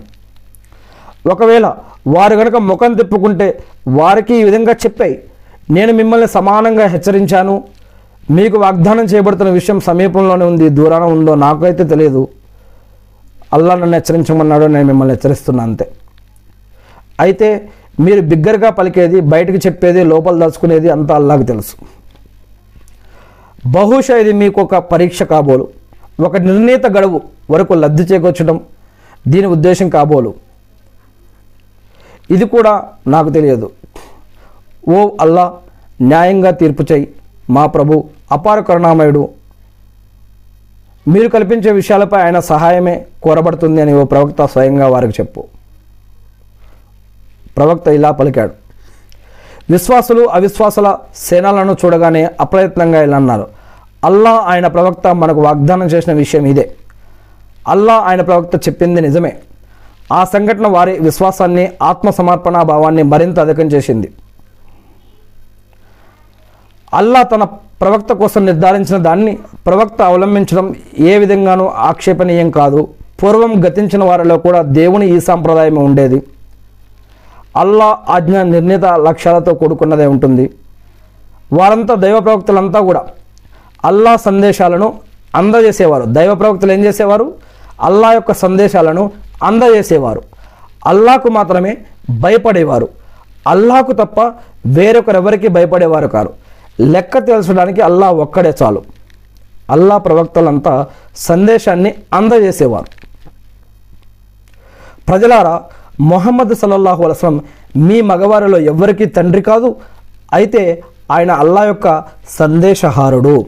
ఒకవేళ 1.32 1.74
వారు 2.08 2.36
గనక 2.36 2.56
ముఖం 2.56 2.94
తిప్పుకుంటే 2.94 3.60
వారికి 3.88 4.36
ఈ 4.36 4.44
విధంగా 4.44 4.72
చెప్పాయి 4.72 5.20
నేను 5.72 5.92
మిమ్మల్ని 5.94 6.28
సమానంగా 6.28 6.88
హెచ్చరించాను 6.88 7.64
మీకు 8.32 8.58
వాగ్దానం 8.58 9.04
చేయబడుతున్న 9.04 9.52
విషయం 9.52 9.80
సమీపంలోనే 9.80 10.46
ఉంది 10.46 10.70
దూరాన 10.70 11.04
ఉందో 11.04 11.36
నాకైతే 11.36 11.84
తెలియదు 11.84 12.28
అల్లా 13.54 13.76
నన్ను 13.76 13.96
హెచ్చరించమన్నాడు 13.98 14.66
నేను 14.66 14.88
మిమ్మల్ని 14.88 15.14
హెచ్చరిస్తున్నా 15.16 15.64
అంతే. 15.64 15.86
అయితే 17.20 17.70
మీరు 18.00 18.22
బిగ్గరగా 18.22 18.70
పలికేది 18.70 19.20
బయటకు 19.34 19.58
చెప్పేది 19.58 20.04
లోపల 20.04 20.40
దాచుకునేది 20.40 20.90
అంతా 20.90 21.16
అల్లాకు 21.16 21.44
తెలుసు. 21.44 21.76
బహుశా 23.68 24.18
ఇది 24.18 24.34
మీకు 24.34 24.62
ఒక 24.62 24.76
పరీక్ష 24.76 25.24
కాబోలు. 25.24 25.68
ఒక 26.20 26.38
నిర్ణీత 26.38 26.86
గడువు 26.86 27.22
వరకు 27.52 27.74
లబ్ధి 27.74 28.04
చేకూర్చడం 28.04 28.62
దీని 29.28 29.48
ఉద్దేశం 29.48 29.90
కాబోలు. 29.90 30.34
ఇది 32.32 32.46
కూడా 32.46 32.74
నాకు 33.08 33.30
తెలియదు. 33.30 33.72
ఓ 34.90 35.10
అల్లా 35.22 35.46
న్యాయంగా 36.02 36.52
తీర్పు 36.52 36.86
చేయి. 36.92 37.08
మా 37.50 37.66
ప్రభు 37.66 38.04
అపార 38.32 38.60
కరుణామయుడు 38.60 39.30
మీరు 41.08 41.28
కల్పించే 41.28 41.72
విషయాలపై 41.72 42.22
ఆయన 42.22 42.40
సహాయమే 42.40 43.06
కోరబడుతుంది 43.24 43.82
అని 43.82 43.94
ఓ 43.94 44.04
ప్రవక్త 44.04 44.46
స్వయంగా 44.46 44.88
వారికి 44.88 45.14
చెప్పు. 45.22 45.44
ప్రవక్త 47.58 47.88
ఇలా 47.88 48.12
పలికాడు. 48.12 48.52
విశ్వాసులు 49.72 50.26
అవిశ్వాసుల 50.26 50.98
సేనలను 51.16 51.78
చూడగానే 51.86 52.30
అప్రయత్నంగా 52.42 53.02
ఇలా 53.02 53.18
అన్నారు 53.18 53.48
అల్లా 54.06 54.32
ఆయన 54.32 54.68
ప్రవక్త 54.68 55.08
మనకు 55.08 55.42
వాగ్దానం 55.42 55.88
చేసిన 55.88 56.14
విషయం 56.14 56.46
ఇదే. 56.46 56.72
అల్లా 57.68 57.94
ఆయన 57.94 58.22
ప్రవక్త 58.22 58.68
చెప్పింది 58.68 59.02
నిజమే. 59.02 59.36
ఆ 60.14 60.26
సంఘటన 60.26 60.68
వారి 60.68 61.00
విశ్వాసాన్ని 61.00 61.72
ఆత్మసమర్పణ 61.84 62.62
భావాన్ని 62.62 63.04
మరింత 63.04 63.40
అధికం 63.40 63.64
చేసింది. 63.64 64.12
అల్లా 66.94 67.22
తన 67.24 67.44
ప్రవక్త 67.82 68.14
కోసం 68.14 68.46
నిర్ధారించిన 68.46 68.98
దాన్ని 68.98 69.38
ప్రవక్త 69.66 70.02
అవలంబించడం 70.02 70.76
ఏ 71.00 71.18
విధంగానూ 71.18 71.66
ఆక్షేపణీయం 71.66 72.52
కాదు. 72.52 72.88
పూర్వం 73.24 73.66
గతించిన 73.66 74.04
వారిలో 74.04 74.38
కూడా 74.38 74.62
దేవుని 74.62 75.10
ఈ 75.10 75.20
సాంప్రదాయం 75.20 75.76
ఉండేది. 75.76 76.24
అల్లా 77.56 77.98
ఆజ్ఞ 78.10 78.42
నిర్ణీత 78.42 78.86
లక్ష్యాలతో 78.86 79.54
కూడుకున్నదే 79.54 80.06
ఉంటుంది. 80.06 80.54
వారంతా 81.54 81.96
దైవ 81.96 82.20
ప్రవక్తలంతా 82.20 82.80
కూడా 82.80 83.06
అల్లా 83.86 84.16
సందేశాలను 84.16 84.94
అందజేసేవారు. 85.36 86.04
దైవ 86.08 86.36
ప్రవక్తలు 86.36 86.72
ఏం 86.72 86.84
చేసేవారు? 86.84 87.34
అల్లా 87.82 88.12
యొక్క 88.12 88.34
సందేశాలను 88.34 89.12
అందజేసేవారు. 89.44 90.22
అల్లాకు 90.86 91.30
మాత్రమే 91.30 91.78
భయపడేవారు. 92.20 92.88
అల్లాకు 93.48 93.92
తప్ప 93.92 94.22
వేరొకరెవరికి 94.66 95.48
భయపడేవారు 95.48 96.08
కారు. 96.08 96.47
లెక్క 96.80 97.18
తెలుసడానికి 97.18 97.82
అల్లా 97.82 98.12
ఒక్కడే 98.12 98.54
చాలు. 98.64 98.84
అల్లా 99.70 99.98
ప్రవక్తలంతా 99.98 100.88
సందేశాన్ని 101.16 101.94
అందజేసేవారు. 102.14 102.92
ప్రజలారా 105.08 105.62
మొహమ్మద్ 106.00 106.56
సల్లల్లాహు 106.56 107.04
అలస్లం 107.04 107.42
మీ 107.78 108.02
మగవారిలో 108.02 108.60
ఎవ్వరికీ 108.60 109.06
తండ్రి 109.06 109.42
కాదు 109.42 109.76
అయితే 110.34 110.84
ఆయన 111.12 111.32
అల్లా 111.32 111.64
యొక్క 111.64 112.04
సందేశహారుడు. 112.30 113.46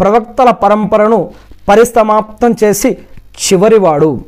ప్రవక్తల 0.00 0.50
పరంపరను 0.50 1.30
పరిసమాప్తం 1.68 2.56
చేసి 2.64 2.98
చివరివాడు. 3.44 4.20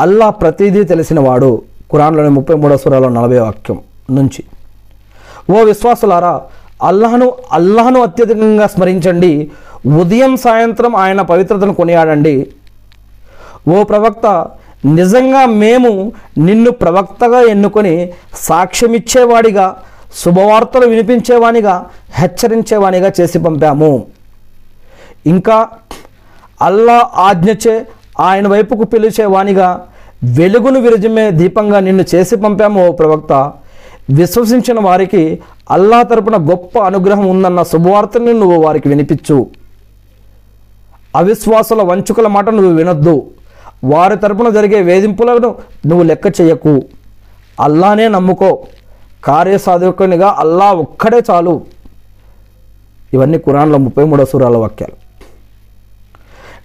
అల్లా 0.00 0.30
ప్రతిదీ 0.30 0.84
తెలిసినవాడు. 0.84 1.62
ఖురాన్లోని 1.92 2.30
ముప్పై 2.30 2.54
మూడో 2.54 2.76
సూరాలో 2.76 3.08
నలభై 3.08 3.38
వాక్యం 3.38 3.80
నుంచి. 4.10 4.44
ఓ 5.52 5.64
విశ్వాసులారా 5.64 6.42
అల్లాహను 6.82 7.32
అల్లాహను 7.52 8.02
అత్యధికంగా 8.02 8.66
స్మరించండి. 8.66 9.50
ఉదయం 9.86 10.36
సాయంత్రం 10.36 10.96
ఆయన 10.96 11.20
పవిత్రతను 11.20 11.74
కొనియాడండి. 11.74 12.46
ఓ 13.68 13.84
ప్రవక్త 13.84 14.46
నిజంగా 14.84 15.46
మేము 15.46 16.12
నిన్ను 16.38 16.70
ప్రవక్తగా 16.70 17.40
ఎన్నుకొని 17.40 18.12
సాక్ష్యమిచ్చేవాడిగా 18.34 19.76
శుభవార్తలు 20.24 20.86
వినిపించేవానిగా 20.86 21.86
హెచ్చరించేవానిగా 22.12 23.12
చేసి 23.20 23.38
పంపాము. 23.38 24.06
ఇంకా 25.26 25.68
అల్లా 26.62 27.10
ఆజ్ఞచే 27.16 27.86
ఆయన 28.20 28.48
వైపుకు 28.48 28.84
పిలిచేవానిగా 28.84 29.86
వెలుగును 30.24 30.80
విరజమే 30.80 31.30
దీపంగా 31.30 31.80
నిన్ను 31.80 32.04
చేసి 32.14 32.36
పంపాము 32.36 32.88
ఓ 32.88 32.92
ప్రవక్త. 32.92 33.52
విశ్వసించిన 34.10 34.80
వారికి 34.80 35.38
అల్లా 35.70 36.02
తరపున 36.02 36.36
గొప్ప 36.50 36.78
అనుగ్రహం 36.78 37.26
ఉందన్న 37.26 37.62
శుభవార్తని 37.62 38.32
నువ్వు 38.32 38.62
వారికి 38.62 38.88
వినిపించు. 38.88 39.46
అవిశ్వాసుల 41.16 41.82
వంచుకుల 41.82 42.26
మాట 42.26 42.48
నువ్వు 42.48 42.72
వినొద్దు. 42.72 43.26
వారి 43.84 44.16
తరపున 44.16 44.48
జరిగే 44.48 44.80
వేధింపులను 44.80 45.54
నువ్వు 45.86 46.02
లెక్క 46.02 46.40
చేయకు. 46.40 46.82
అల్లానే 47.60 48.08
నమ్ముకో. 48.08 48.66
కార్యసాధకునిగా 49.24 50.36
అల్లా 50.38 50.72
ఒక్కడే 50.72 51.22
చాలు. 51.30 51.60
ఇవన్నీ 53.14 53.38
కురాన్లో 53.38 53.78
ముప్పై 53.78 54.04
మూడో 54.04 54.24
సూరాల 54.24 54.56
వాక్యాలు. 54.56 55.06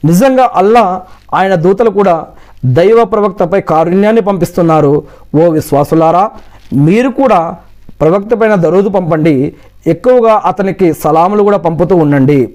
నిజంగా 0.07 0.51
అల్లా 0.55 1.03
ఆయన 1.33 1.55
దూతలు 1.55 1.89
కూడా 1.89 2.25
దైవ 2.65 3.03
ప్రవక్తపై 3.03 3.61
కారుణ్యాన్ని 3.61 4.21
పంపిస్తున్నారు. 4.21 5.03
ఓ 5.35 5.49
విశ్వాసులారా 5.49 6.31
మీరు 6.73 7.09
కూడా 7.09 7.55
ప్రవక్త 8.01 8.33
పైన 8.33 8.55
దరుదు 8.55 8.89
పంపండి. 8.89 9.53
ఎక్కువగా 9.87 10.41
అతనికి 10.45 10.93
సలాములు 10.93 11.43
కూడా 11.43 11.57
పంపుతూ 11.57 11.95
ఉండండి. 11.95 12.53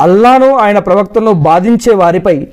అల్లాను 0.00 0.58
ఆయన 0.58 0.78
ప్రవక్తను 0.78 1.32
బాధించే 1.32 1.94
వారిపై 1.94 2.46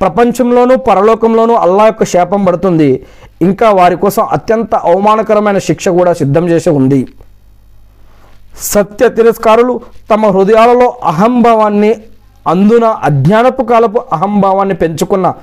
ప్రపంచంలోనూ 0.00 0.76
పరలోకంలోనూ 0.76 1.54
అల్లా 1.54 1.86
యొక్క 1.86 2.04
శాపం 2.04 2.44
పడుతుంది. 2.44 3.06
ఇంకా 3.42 3.70
వారి 3.70 3.96
కోసం 3.96 4.24
అత్యంత 4.24 4.74
అవమానకరమైన 4.74 5.58
శిక్ష 5.58 5.88
కూడా 5.88 6.12
సిద్ధం 6.12 6.48
చేసి 6.48 6.70
ఉంది. 6.70 7.06
సత్య 8.58 9.08
తిరస్కారులు 9.08 9.80
తమ 10.10 10.26
హృదయాలలో 10.26 10.96
అహంభావాన్ని 11.04 11.94
అందున 12.48 12.84
అజ్ఞానపు 12.84 13.62
కాలపు 13.62 14.02
అహంభావాన్ని 14.12 14.74
పెంచుకున్న 14.74 15.34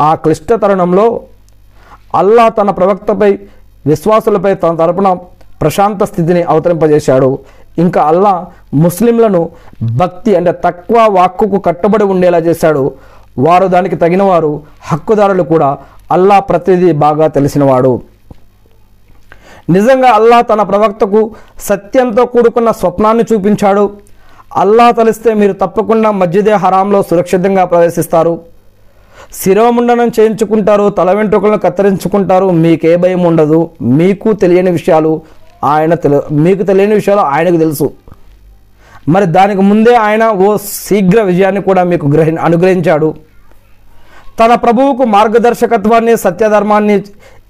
ఆ 0.00 0.14
క్లిష్ట 0.14 0.52
తరుణంలో 0.52 1.20
అల్లా 2.14 2.48
తన 2.48 2.70
ప్రవక్తపై 2.70 3.38
విశ్వాసులపై 3.86 4.52
తన 4.54 4.72
తరపున 4.76 5.08
ప్రశాంత 5.62 6.02
స్థితిని 6.04 6.42
అవతరింపజేశాడు. 6.52 7.30
ఇంకా 7.78 8.00
అల్లా 8.02 8.32
ముస్లింలను 8.74 9.40
భక్తి 10.00 10.32
అంటే 10.36 10.52
తక్కువ 10.64 10.98
వాక్కుకు 11.18 11.58
కట్టుబడి 11.66 12.04
ఉండేలా 12.12 12.38
చేశాడు. 12.38 12.82
వారు 13.38 13.66
దానికి 13.74 13.96
తగిన 14.02 14.22
వారు 14.22 14.50
హక్కుదారులు 14.90 15.42
కూడా 15.52 15.70
అల్లా 16.16 16.38
ప్రతిదీ 16.40 16.90
బాగా 17.04 17.26
తెలిసినవాడు. 17.36 17.92
నిజంగా 19.76 20.10
అల్లా 20.18 20.40
తన 20.40 20.62
ప్రవక్తకు 20.62 21.20
సత్యంతో 21.68 22.24
కూడుకున్న 22.34 22.70
స్వప్నాన్ని 22.70 23.24
చూపించాడు. 23.30 23.84
అల్లా 24.56 24.90
తలిస్తే 24.90 25.30
మీరు 25.34 25.52
తప్పకుండా 25.62 26.10
మస్జిదే 26.10 26.52
హరాంలో 26.64 27.00
సురక్షితంగా 27.02 27.64
ప్రవేశిస్తారు. 27.64 28.34
శిరోముండనం 29.32 30.10
చేయించుకుంటారు 30.20 30.88
తల 30.88 31.12
వెంట్రుకలను 31.12 31.58
కత్తిరించుకుంటారు 31.58 32.50
మీకే 32.50 32.96
భయం 32.96 33.22
ఉండదు. 33.22 33.70
మీకు 33.82 34.32
తెలియని 34.32 34.70
విషయాలు 34.70 35.22
ఆయన 35.64 35.94
తెలు 35.94 36.22
మీకు 36.32 36.62
తెలియని 36.62 36.94
విషయాలు 36.94 37.20
ఆయనకు 37.20 37.56
తెలుసు. 37.56 37.92
మరి 39.08 39.26
దానికి 39.26 39.60
ముందే 39.60 39.94
ఆయన 39.94 40.28
ఓ 40.28 40.56
శీఘ్ర 40.56 41.22
విజయాన్ని 41.22 41.62
కూడా 41.62 41.84
మీకు 41.84 42.06
గ్రహి 42.06 42.36
అనుగ్రహించాడు. 42.36 43.14
తన 44.40 44.54
ప్రభువుకు 44.54 45.04
మార్గదర్శకత్వాన్ని 45.04 46.16
సత్యధర్మాన్ని 46.16 47.02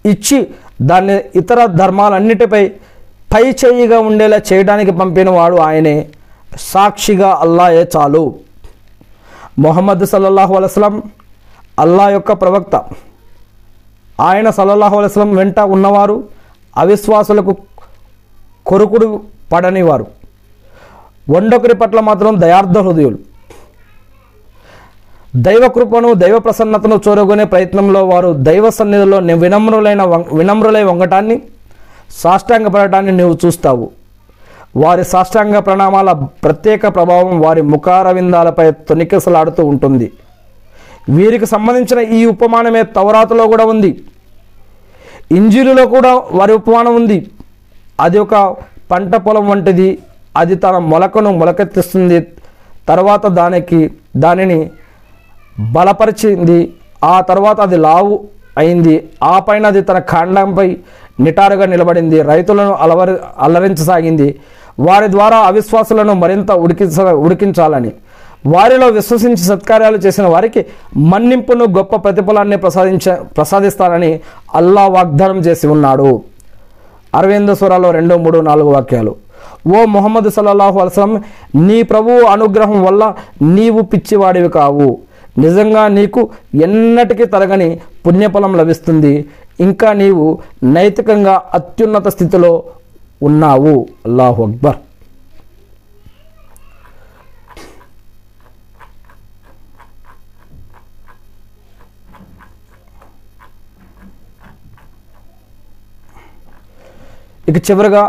ఇచ్చి 0.06 0.46
దాన్ని 0.82 1.20
ఇతర 1.36 1.64
ధర్మాలన్నిటిపై 1.66 2.68
పై 3.34 3.42
చేయిగా 3.42 3.98
ఉండేలా 3.98 4.40
చేయడానికి 4.52 4.90
పంపిన 4.90 5.30
వాడు 5.30 5.56
ఆయనే. 5.56 6.08
సాక్షిగా 6.60 7.38
అల్లాయే 7.40 7.88
చాలు. 7.96 8.34
మొహమ్మద్ 9.58 10.06
సల్లల్లాహు 10.06 10.54
అలస్లం 10.54 11.02
అల్లా 11.78 12.08
యొక్క 12.08 12.32
ప్రవక్త. 12.32 12.84
ఆయన 14.20 14.50
సల్లల్లాహు 14.50 15.00
వెంట 15.24 15.60
ఉన్నవారు 15.60 16.24
అవిశ్వాసులకు 16.76 17.56
కొరుకుడు 18.66 19.20
పడనివారు. 19.52 20.06
వండొకరి 21.30 21.74
పట్ల 21.74 22.00
మాత్రం 22.00 22.40
దయార్థ 22.40 22.78
హృదయులు. 22.78 23.18
దైవ 25.36 25.68
కృపను 25.68 26.14
దైవ 26.14 26.38
ప్రసన్నతను 26.38 27.00
చూరగొనే 27.08 27.44
ప్రయత్నంలో 27.44 28.04
వారు 28.04 28.32
దైవ 28.32 28.70
సన్నిధిలో 28.70 29.18
వినమ్రులైన 29.18 30.02
వం- 30.02 30.36
వినమ్రులై 30.36 30.82
వంగటాన్ని 30.82 31.42
సాష్టాంగపడటాన్ని 32.10 33.12
నీవు 33.12 33.38
చూస్తావు. 33.46 33.90
వారి 34.76 35.04
సాష్టాంగ 35.04 35.58
ప్రణామాల 35.58 36.12
ప్రత్యేక 36.12 36.94
ప్రభావం 36.94 37.40
వారి 37.40 37.62
ముఖారవిందాలపై 37.62 38.70
తొనికెసలాడుతూ 38.70 39.64
ఉంటుంది. 39.64 40.12
వీరికి 41.08 41.46
సంబంధించిన 41.46 42.08
ఈ 42.08 42.26
ఉపమానమే 42.26 42.82
తవరాతులో 42.82 43.46
కూడా 43.46 43.64
ఉంది. 43.64 44.04
ఇంజిలులో 45.32 45.86
కూడా 45.86 46.22
వారి 46.32 46.52
ఉపమానం 46.52 46.96
ఉంది. 46.96 47.30
అది 48.00 48.18
ఒక 48.18 48.56
పంట 48.90 49.16
పొలం 49.16 49.48
వంటిది. 49.48 49.98
అది 50.36 50.54
తన 50.54 50.78
మొలకను 50.78 51.32
మొలకెత్తిస్తుంది. 51.32 52.26
తర్వాత 52.88 53.26
దానికి 53.26 53.92
దానిని 54.16 54.70
బలపరిచింది. 55.72 56.72
ఆ 57.04 57.20
తర్వాత 57.20 57.60
అది 57.60 57.76
లావు 57.76 58.28
అయింది. 58.58 59.08
ఆ 59.22 59.38
పైన 59.38 59.66
అది 59.66 59.80
తన 59.80 59.98
కాండంపై 59.98 60.76
నిటారుగా 61.20 61.66
నిలబడింది. 61.66 62.22
రైతులను 62.22 62.72
అలవరి 62.72 63.16
అల్లరించసాగింది 63.38 64.40
వారి 64.80 65.10
ద్వారా 65.10 65.36
అవిశ్వాసులను 65.36 66.12
మరింత 66.12 66.52
ఉడికించ 66.52 67.12
ఉడికించాలని. 67.12 67.92
వారిలో 68.46 68.86
విశ్వసించి 68.88 69.36
సత్కార్యాలు 69.36 69.96
చేసిన 69.96 70.26
వారికి 70.26 70.66
మన్నింపును 70.96 71.64
గొప్ప 71.64 71.96
ప్రతిఫలాన్ని 71.96 72.56
ప్రసాదించ 72.56 73.14
ప్రసాదిస్తానని 73.14 74.20
అల్లా 74.54 74.86
వాగ్దానం 74.86 75.38
చేసి 75.38 75.66
ఉన్నాడు. 75.66 76.22
అరవింద 77.14 77.48
సురాలో 77.48 77.90
రెండు 77.90 78.14
మూడు 78.14 78.38
నాలుగు 78.38 78.68
వాక్యాలు. 78.68 79.16
ఓ 79.76 79.84
మొహమ్మద్ 79.84 80.30
సల్లాహు 80.30 80.78
అలసం 80.78 81.22
నీ 81.54 81.82
ప్రభువు 81.82 82.22
అనుగ్రహం 82.24 82.84
వల్ల 82.84 83.14
నీవు 83.42 83.80
పిచ్చివాడివి 83.80 84.48
కావు. 84.48 84.98
నిజంగా 85.38 85.88
నీకు 85.88 86.30
ఎన్నటికీ 86.54 87.24
తరగని 87.24 87.80
పుణ్యఫలం 88.06 88.56
లభిస్తుంది. 88.56 89.24
ఇంకా 89.60 89.92
నీవు 89.92 90.38
నైతికంగా 90.62 91.42
అత్యున్నత 91.54 92.08
స్థితిలో 92.08 92.62
ఉన్నావు. 93.22 93.86
అల్లాహు 94.06 94.42
అక్బర్. 94.42 94.76
ఇక 107.48 107.58
చివరిగా 107.66 108.02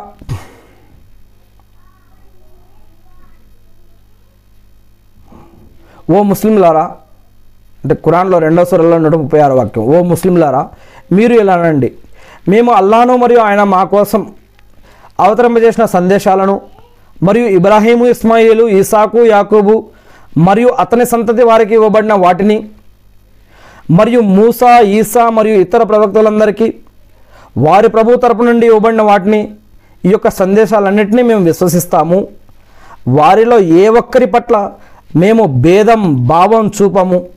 ఓ 6.09 6.19
ముస్లింలారా 6.23 6.85
అంటే 7.84 7.95
ఖురాన్లో 8.05 8.38
రెండో 8.39 8.61
సురలో 8.69 8.97
నూట 8.97 9.15
ముప్పై 9.15 9.39
ఆరు 9.45 9.55
వాక్యం 9.57 9.85
ఓ 9.91 9.97
ముస్లింలారా 10.11 10.61
మీరు 11.11 11.34
ఇలా 11.41 11.55
అనండి 11.57 11.89
మేము 12.49 12.72
అల్లాను 12.72 13.14
మరియు 13.18 13.39
ఆయన 13.39 13.61
మా 13.73 13.81
కోసం 13.93 14.22
అవతరింపజేసిన 15.19 15.85
సందేశాలను 15.95 16.55
మరియు 17.23 17.45
ఇబ్రాహీము 17.57 18.05
ఇస్మాయిలు 18.14 18.65
ఈసాకు 18.80 19.22
యాకూబు 19.34 19.76
మరియు 20.47 20.72
అతని 20.80 21.05
సంతతి 21.05 21.43
వారికి 21.43 21.73
ఇవ్వబడిన 21.73 22.15
వాటిని 22.26 22.57
మరియు 23.91 24.19
మూసా 24.35 24.72
ఈసా 24.97 25.23
మరియు 25.30 25.55
ఇతర 25.65 25.84
ప్రవక్తలందరికీ 25.89 26.68
వారి 27.57 27.89
ప్రభు 27.89 28.15
తరపు 28.15 28.43
నుండి 28.43 28.65
ఇవ్వబడిన 28.67 29.01
వాటిని 29.01 29.51
ఈ 30.05 30.09
యొక్క 30.09 30.29
సందేశాలన్నింటినీ 30.29 31.21
మేము 31.21 31.43
విశ్వసిస్తాము. 31.43 32.27
వారిలో 33.07 33.59
ఏ 33.59 33.88
ఒక్కరి 33.88 34.25
పట్ల 34.25 34.71
మేము 35.15 35.43
భేదం 35.43 36.27
భావం 36.27 36.71
చూపము. 36.81 37.27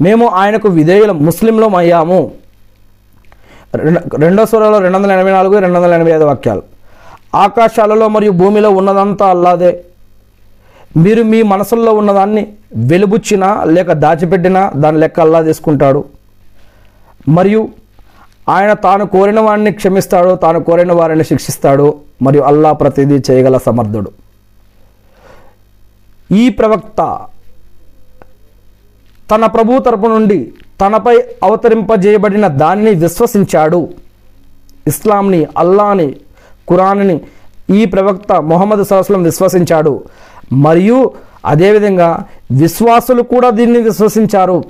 మేము 0.00 0.26
ఆయనకు 0.26 0.68
విధేయులం 0.68 1.26
ముస్లింలం 1.26 1.74
అయ్యాము. 1.74 2.32
రెండో 4.18 4.46
సూరలో 4.46 4.78
రెండు 4.78 4.98
వందల 4.98 5.12
ఎనభై 5.12 5.30
నాలుగు 5.30 5.58
రెండు 5.58 5.78
వందల 5.78 5.94
ఎనభై 5.94 6.10
ఐదు 6.10 6.24
వాక్యాలు. 6.24 6.62
ఆకాశాలలో 7.34 8.08
మరియు 8.08 8.30
భూమిలో 8.30 8.70
ఉన్నదంతా 8.70 9.26
అల్లాదే. 9.26 9.84
మీరు 10.96 11.22
మీ 11.22 11.42
మనసుల్లో 11.42 11.92
ఉన్నదాన్ని 11.92 12.52
వెలుబుచ్చినా 12.76 13.64
లేక 13.64 13.92
దాచిపెట్టినా 13.92 14.72
దాని 14.76 14.98
లెక్క 14.98 15.20
అల్లా 15.20 15.42
తీసుకుంటాడు. 15.42 16.04
మరియు 17.28 17.68
ఆయన 18.48 18.72
తాను 18.72 19.06
కోరిన 19.06 19.40
వారిని 19.40 19.72
క్షమిస్తాడు 19.72 20.34
తాను 20.34 20.60
కోరిన 20.60 20.92
వారిని 20.92 21.24
శిక్షిస్తాడు 21.24 21.94
మరియు 22.22 22.42
అల్లా 22.42 22.72
ప్రతిదీ 22.72 23.22
చేయగల 23.30 23.58
సమర్థుడు. 23.58 24.10
ఈ 26.32 26.48
ప్రవక్త 26.48 27.18
తన 29.30 29.46
ప్రభు 29.46 29.78
తరపు 29.78 30.06
నుండి 30.06 30.52
తనపై 30.80 31.24
అవతరింపజేయబడిన 31.42 32.46
దానిని 32.46 32.90
విశ్వసించాడు. 32.90 33.88
ఇస్లాంని 34.86 35.46
అల్లాని 35.58 36.16
కురాన్ని 36.68 37.20
ఈ 37.70 37.84
ప్రవక్త 37.84 38.32
మొహమ్మద్ 38.32 38.84
సల్లాం 38.84 39.22
విశ్వసించాడు. 39.22 40.04
మరియు 40.52 41.12
అదేవిధంగా 41.46 42.24
విశ్వాసులు 42.52 43.22
కూడా 43.22 43.50
దీన్ని 43.50 43.82
విశ్వసించారు. 43.82 44.64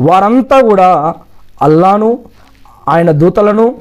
వారంతా 0.00 0.60
కూడా 0.60 1.14
అల్లాను 1.62 2.18
ఆయన 2.90 3.10
దూతలను 3.10 3.74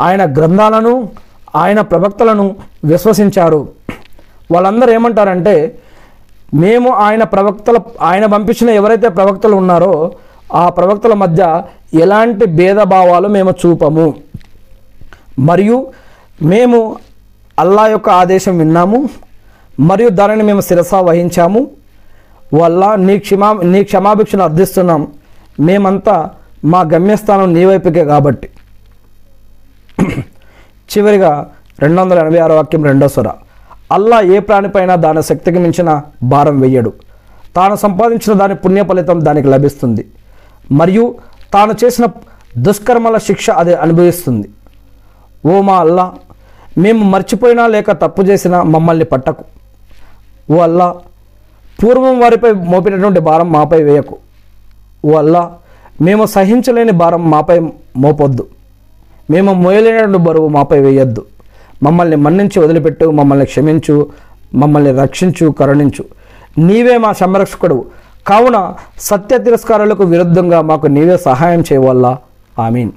ఆయన 0.00 0.22
గ్రంథాలను 0.36 1.08
ఆయన 1.56 1.80
ప్రవక్తలను 1.80 2.56
విశ్వసించారు. 2.84 3.68
వాళ్ళందరూ 4.52 4.92
ఏమంటారంటే 4.92 5.78
మేము 6.54 6.90
ఆయన 6.90 7.22
ప్రవక్తల 7.22 7.76
ఆయన 8.02 8.26
పంపించిన 8.26 8.70
ఎవరైతే 8.70 9.08
ప్రవక్తలు 9.08 9.56
ఉన్నారో 9.56 10.12
ఆ 10.54 10.68
ప్రవక్తల 10.68 11.14
మధ్య 11.14 11.62
ఎలాంటి 11.94 12.46
భేదభావాలు 12.46 13.28
మేము 13.28 13.50
చూపము. 13.50 14.14
మరియు 15.38 15.86
మేము 16.42 16.96
అల్లా 17.58 17.86
యొక్క 17.86 18.08
ఆదేశం 18.10 18.58
విన్నాము 18.58 19.08
మరియు 19.80 20.08
దానిని 20.08 20.42
మేము 20.42 20.60
శిరస 20.60 20.94
వహించాము. 20.94 21.70
వల్ల 22.54 22.94
నీ 22.94 23.18
క్షమా 23.18 23.52
నీ 23.52 23.84
క్షమాభిక్షను 23.84 24.44
అర్థిస్తున్నాం 24.44 25.02
మేమంతా 25.60 26.16
మా 26.72 26.80
గమ్యస్థానం 26.92 27.48
నీ 27.54 27.64
వైపుకే 27.64 28.04
కాబట్టి. 28.12 28.48
చివరిగా 30.92 31.30
రెండు 31.78 32.00
వందల 32.00 32.18
ఎనభై 32.18 32.38
ఆరు 32.38 32.54
వాక్యం 32.58 32.84
రెండో 32.84 33.08
స్వర 33.14 33.28
అల్లా 33.92 34.18
ఏ 34.20 34.38
ప్రాణిపైన 34.38 34.94
దాని 34.94 35.22
శక్తికి 35.22 35.58
మించిన 35.58 35.90
భారం 36.22 36.60
వెయ్యడు. 36.60 36.92
తాను 37.56 37.74
సంపాదించిన 37.76 38.32
దాని 38.38 38.54
పుణ్య 38.54 38.82
ఫలితం 38.84 39.24
దానికి 39.24 39.48
లభిస్తుంది. 39.48 40.04
మరియు 40.72 41.04
తాను 41.54 41.74
చేసిన 41.84 42.06
దుష్కర్మల 42.58 43.16
శిక్ష 43.28 43.50
అది 43.50 43.74
అనుభవిస్తుంది. 43.74 44.48
ఓ 45.46 45.60
మా 45.68 45.76
అల్లా 45.80 46.06
మేము 46.78 47.02
మర్చిపోయినా 47.10 47.66
లేక 47.66 47.92
తప్పు 47.92 48.22
చేసినా 48.22 48.62
మమ్మల్ని 48.62 49.04
పట్టకు. 49.12 49.44
ఓ 50.52 50.56
అల్లా 50.58 50.88
పూర్వం 51.82 52.20
వారిపై 52.20 52.52
మోపినటువంటి 52.52 53.20
భారం 53.20 53.52
మాపై 53.52 53.82
వేయకు. 53.82 54.16
ఓ 55.04 55.14
అల్లా 55.14 55.42
మేము 56.00 56.26
సహించలేని 56.26 56.92
భారం 56.92 57.30
మాపై 57.30 57.58
మోపొద్దు. 57.96 58.46
మేము 59.30 59.52
మోయలేని 59.52 60.18
బరువు 60.18 60.48
మాపై 60.48 60.80
వేయొద్దు. 60.80 61.26
మమ్మల్ని 61.82 62.16
మన్నించి 62.16 62.60
వదిలిపెట్టు 62.62 63.06
మమ్మల్ని 63.06 63.46
క్షమించు 63.46 64.10
మమ్మల్ని 64.54 64.92
రక్షించు 64.92 65.50
కరుణించు. 65.50 66.04
నీవే 66.58 66.96
మా 66.96 67.12
సంరక్షకుడు. 67.12 67.84
కావున 68.26 68.74
సత్య 68.98 69.38
తిరస్కారాలకు 69.38 70.04
విరుద్ధంగా 70.04 70.60
మాకు 70.60 70.86
నీవే 70.86 71.16
సహాయం 71.16 71.60
చేయవల్ల. 71.60 72.16
ఆమీన్. 72.58 72.92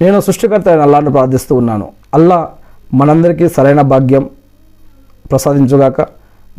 నేను 0.00 0.20
సృష్టికర్త 0.20 0.68
అయిన 0.68 0.80
అల్లాను 0.80 1.10
ప్రార్థిస్తూ 1.10 1.54
ఉన్నాను. 1.54 1.88
అల్లా 2.14 2.48
మనందరికీ 2.94 3.48
సరైన 3.48 3.80
భాగ్యం 3.80 4.30
ప్రసాదించుగాక 5.30 6.00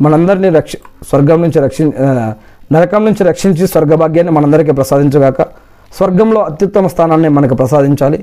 మనందరినీ 0.00 0.48
రక్ష 0.48 0.76
స్వర్గం 1.08 1.42
నుంచి 1.42 1.60
రక్షి 1.60 1.92
నరకం 2.72 3.02
నుంచి 3.08 3.22
రక్షించి 3.30 3.64
స్వర్గభాగ్యాన్ని 3.72 4.32
మనందరికీ 4.36 4.72
ప్రసాదించగాక 4.78 5.40
స్వర్గంలో 5.92 6.40
అత్యుత్తమ 6.50 6.86
స్థానాన్ని 6.92 7.30
మనకు 7.36 7.54
ప్రసాదించాలి. 7.60 8.18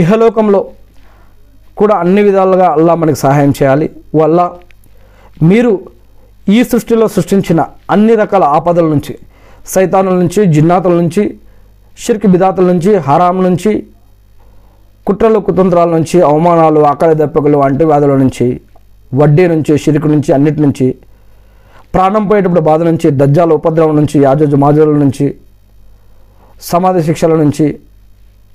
ఇహలోకంలో 0.00 0.60
కూడా 1.80 1.94
అన్ని 2.02 2.22
విధాలుగా 2.28 2.66
అల్లా 2.76 2.94
మనకి 3.02 3.18
సహాయం 3.24 3.52
చేయాలి. 3.58 3.86
వల్ల 4.20 4.40
మీరు 5.50 5.72
ఈ 6.56 6.58
సృష్టిలో 6.70 7.06
సృష్టించిన 7.14 7.60
అన్ని 7.94 8.14
రకాల 8.22 8.44
ఆపదల 8.56 8.86
నుంచి 8.94 9.14
సైతానుల 9.74 10.14
నుంచి 10.22 10.40
జిన్నాతుల 10.54 10.94
నుంచి 11.02 11.22
షిర్క్ 11.98 12.26
బిదాతుల 12.34 12.66
నుంచి 12.72 12.92
హరాం 13.06 13.36
నుంచి 13.46 13.72
కుట్రలు 15.06 15.38
కుతంత్రాల 15.46 15.88
నుంచి 15.96 16.16
అవమానాలు 16.30 16.80
ఆకలి 16.90 17.14
దెబ్బకులు 17.20 17.58
అంటువ్యాధుల 17.68 18.14
నుంచి 18.16 18.46
వడ్డీ 19.20 19.44
నుంచి 19.54 19.72
షిరికు 19.84 20.08
నుంచి 20.08 20.30
అన్నిటి 20.36 20.60
నుంచి 20.62 20.86
ప్రాణం 21.94 22.24
పోయేటప్పుడు 22.28 22.60
బాధ 22.60 22.82
నుంచి 22.82 23.10
దజ్జాల 23.10 23.52
ఉపద్రవం 23.52 23.96
నుంచి 23.96 24.16
యాజోజు 24.22 24.56
మాజుల 24.56 24.92
నుంచి 24.96 25.26
సమాధి 26.60 27.02
శిక్షల 27.02 27.34
నుంచి 27.34 27.66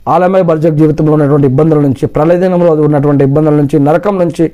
ఆలమయ 0.07 0.41
బర్జక్ 0.41 0.75
జీవితంలో 0.75 1.13
ఉన్నటువంటి 1.13 1.47
ఇబ్బందుల 1.47 1.79
నుంచి 1.79 2.05
ప్రళయదినంలో 2.07 2.71
ఉన్నటువంటి 2.83 3.23
ఇబ్బందుల 3.23 3.55
నుంచి 3.55 3.79
నరకం 3.79 4.15
నుంచి 4.17 4.45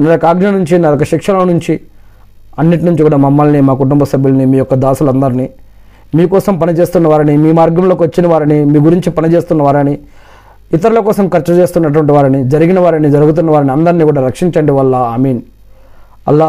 నరకాగ్ని 0.00 0.50
నుంచి 0.50 0.78
నరక 0.78 1.04
శిక్షల 1.04 1.44
నుంచి 1.44 1.74
అన్నిటి 2.58 2.84
నుంచి 2.84 3.02
కూడా 3.02 3.16
మమ్మల్ని 3.16 3.60
మా 3.60 3.74
కుటుంబ 3.74 4.04
సభ్యుల్ని 4.04 4.46
మీ 4.46 4.58
యొక్క 4.58 4.74
దాసులందరినీ 4.74 5.46
మీకోసం 6.16 6.54
పనిచేస్తున్న 6.58 7.06
వారిని 7.08 7.36
మీ 7.36 7.52
మార్గంలోకి 7.52 8.02
వచ్చిన 8.02 8.26
వారిని 8.26 8.64
మీ 8.64 8.78
గురించి 8.78 9.10
పనిచేస్తున్న 9.10 9.62
వారిని 9.62 9.94
ఇతరుల 10.74 11.00
కోసం 11.00 11.28
ఖర్చు 11.28 11.54
చేస్తున్నటువంటి 11.54 12.12
వారిని 12.12 12.48
జరిగిన 12.48 12.78
వారిని 12.80 13.10
జరుగుతున్న 13.10 13.50
వారిని 13.50 13.72
అందరినీ 13.72 14.04
కూడా 14.04 14.20
రక్షించండి 14.26 14.72
వల్ల. 14.72 14.94
ఆమీన్. 14.94 15.40
అల్లా 16.28 16.48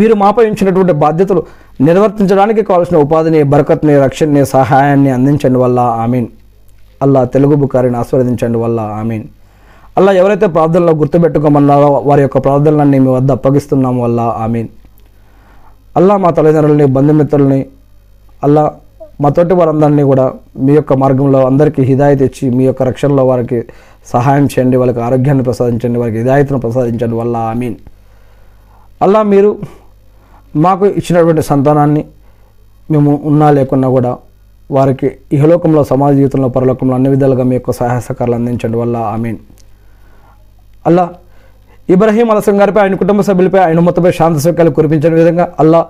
మీరు 0.00 0.14
మాపై 0.22 0.44
ఉంచినటువంటి 0.50 0.94
బాధ్యతలు 1.04 1.42
నిర్వర్తించడానికి 1.86 2.62
కావాల్సిన 2.68 2.96
ఉపాధిని 3.04 3.40
బరకత్ని 3.52 3.94
రక్షణని 4.04 4.42
సహాయాన్ని 4.56 5.10
అందించండి 5.16 5.58
వల్ల 5.64 5.80
ఆమీన్. 6.04 6.28
అల్లా 7.04 7.22
తెలుగు 7.34 7.54
బుకారిని 7.62 7.96
ఆస్వాదించండి 8.02 8.58
వల్ల 8.64 8.80
ఆమీన్. 9.00 9.26
అల్లా 9.98 10.12
ఎవరైతే 10.20 10.46
ప్రార్థనలో 10.56 10.92
గుర్తుపెట్టుకోమన్నారో 11.00 11.90
వారి 12.08 12.22
యొక్క 12.26 12.38
ప్రార్థనలన్నీ 12.46 12.98
మీ 13.04 13.10
వద్ద 13.18 13.30
అప్పగిస్తున్నాం 13.38 13.94
వల్ల 14.04 14.20
ఆమీన్. 14.44 14.68
అల్లా 15.98 16.14
మా 16.24 16.30
తల్లిదండ్రులని 16.36 16.86
బంధుమిత్రుల్ని 16.96 17.60
అల్లా 18.46 18.64
మా 19.22 19.28
తోటి 19.36 19.54
వారందరినీ 19.58 20.02
కూడా 20.10 20.24
మీ 20.64 20.72
యొక్క 20.78 20.92
మార్గంలో 21.02 21.38
అందరికీ 21.50 21.82
హిదాయత్ 21.90 22.22
ఇచ్చి 22.22 22.46
మీ 22.56 22.64
యొక్క 22.64 22.82
రక్షణలో 22.88 23.22
వారికి 23.30 23.58
సహాయం 24.12 24.46
చేయండి 24.52 24.76
వాళ్ళకి 24.80 25.00
ఆరోగ్యాన్ని 25.06 25.44
ప్రసాదించండి 25.44 25.98
వారికి 26.02 26.18
హిదాయత్ను 26.22 26.58
ప్రసాదించండి 26.64 27.16
వల్ల 27.20 27.36
ఆమీన్. 27.52 27.76
అల్లా 29.04 29.22
మీరు 29.22 29.50
మాకు 30.64 30.84
ఇచ్చినటువంటి 30.98 31.42
సంతానాన్ని 31.42 32.02
మేము 32.90 33.12
ఉన్నా 33.24 33.48
లేకున్నా 33.50 33.88
కూడా 33.88 34.12
వారికి 34.70 35.08
ఇహలోకంలో 35.32 35.80
సమాజ 35.84 36.12
జీవితంలో 36.16 36.48
పరలోకంలో 36.48 36.94
అన్ని 36.94 37.10
విధాలుగా 37.10 37.44
మీ 37.44 37.54
యొక్క 37.54 37.72
సహాయ 37.72 38.00
సహకారాలు 38.00 38.34
అందించండి 38.34 38.76
వల్ల 38.76 38.96
ఆమెన్. 39.12 39.38
అల్లా 40.86 41.04
ఇబ్రహీం 41.88 42.28
అలసం 42.30 42.56
గారిపై 42.60 42.80
ఆయన 42.80 42.94
కుటుంబ 42.94 43.20
సభ్యులపై 43.20 43.60
ఆయన 43.66 43.80
మొత్తంపై 43.80 44.10
శాంతి 44.10 44.40
సౌక్యాలు 44.40 44.70
కురిపించిన 44.70 45.12
విధంగా 45.14 45.44
అల్లా 45.58 45.80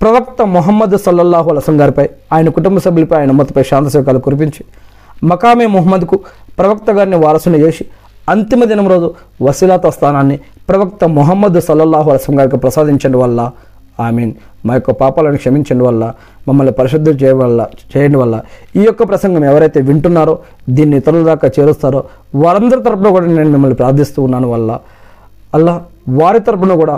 ప్రవక్త 0.00 0.42
మొహమ్మద్ 0.54 0.96
సల్లల్లాహు 1.04 1.50
అలసం 1.50 1.76
గారిపై 1.80 2.06
ఆయన 2.32 2.48
కుటుంబ 2.48 2.78
సభ్యులపై 2.78 3.16
ఆయన 3.20 3.32
మొత్తంపై 3.32 3.62
శాంతి 3.62 3.90
సౌక్యాలు 3.90 4.20
కురిపించి 4.20 4.62
మకామే 5.24 5.66
మొహమ్మద్కు 5.66 6.16
ప్రవక్త 6.58 6.90
గారిని 6.90 7.16
వారసుని 7.16 7.58
చేసి 7.58 7.84
అంతిమ 8.28 8.64
దినం 8.64 8.86
రోజు 8.88 9.08
వసీలాత 9.42 9.86
స్థానాన్ని 9.88 10.36
ప్రవక్త 10.68 11.04
మొహమ్మద్ 11.16 11.58
సల్లల్లాహు 11.60 12.08
అలసం 12.10 12.34
గారికి 12.38 12.56
ప్రసాదించండి 12.56 13.18
వల్ల 13.18 13.40
ఆమీన్. 13.98 14.32
మా 14.66 14.74
యొక్క 14.74 14.92
పాపాలను 15.00 15.38
క్షమించడం 15.42 15.82
వల్ల 15.86 16.04
మమ్మల్ని 16.46 16.72
పరిశుద్ధం 16.72 17.14
చేయడం 17.22 17.38
వల్ల 17.38 17.60
చేయడం 17.92 18.18
వల్ల 18.18 18.36
ఈ 18.76 18.82
యొక్క 18.82 19.02
ప్రసంగం 19.02 19.44
ఎవరైతే 19.44 19.80
వింటున్నారో 19.80 20.34
దీన్ని 20.68 20.96
ఇతరుల 20.96 21.22
దాకా 21.24 21.48
చేరుస్తారో 21.58 22.00
వారందరి 22.34 22.80
తరపున 22.82 23.10
కూడా 23.10 23.26
నేను 23.32 23.50
మిమ్మల్ని 23.50 23.76
ప్రార్థిస్తూ 23.76 24.20
ఉన్నాను 24.22 24.48
వల్ల 24.48 24.70
అలా 25.54 25.74
వారి 26.20 26.40
తరపున 26.40 26.74
కూడా 26.74 26.96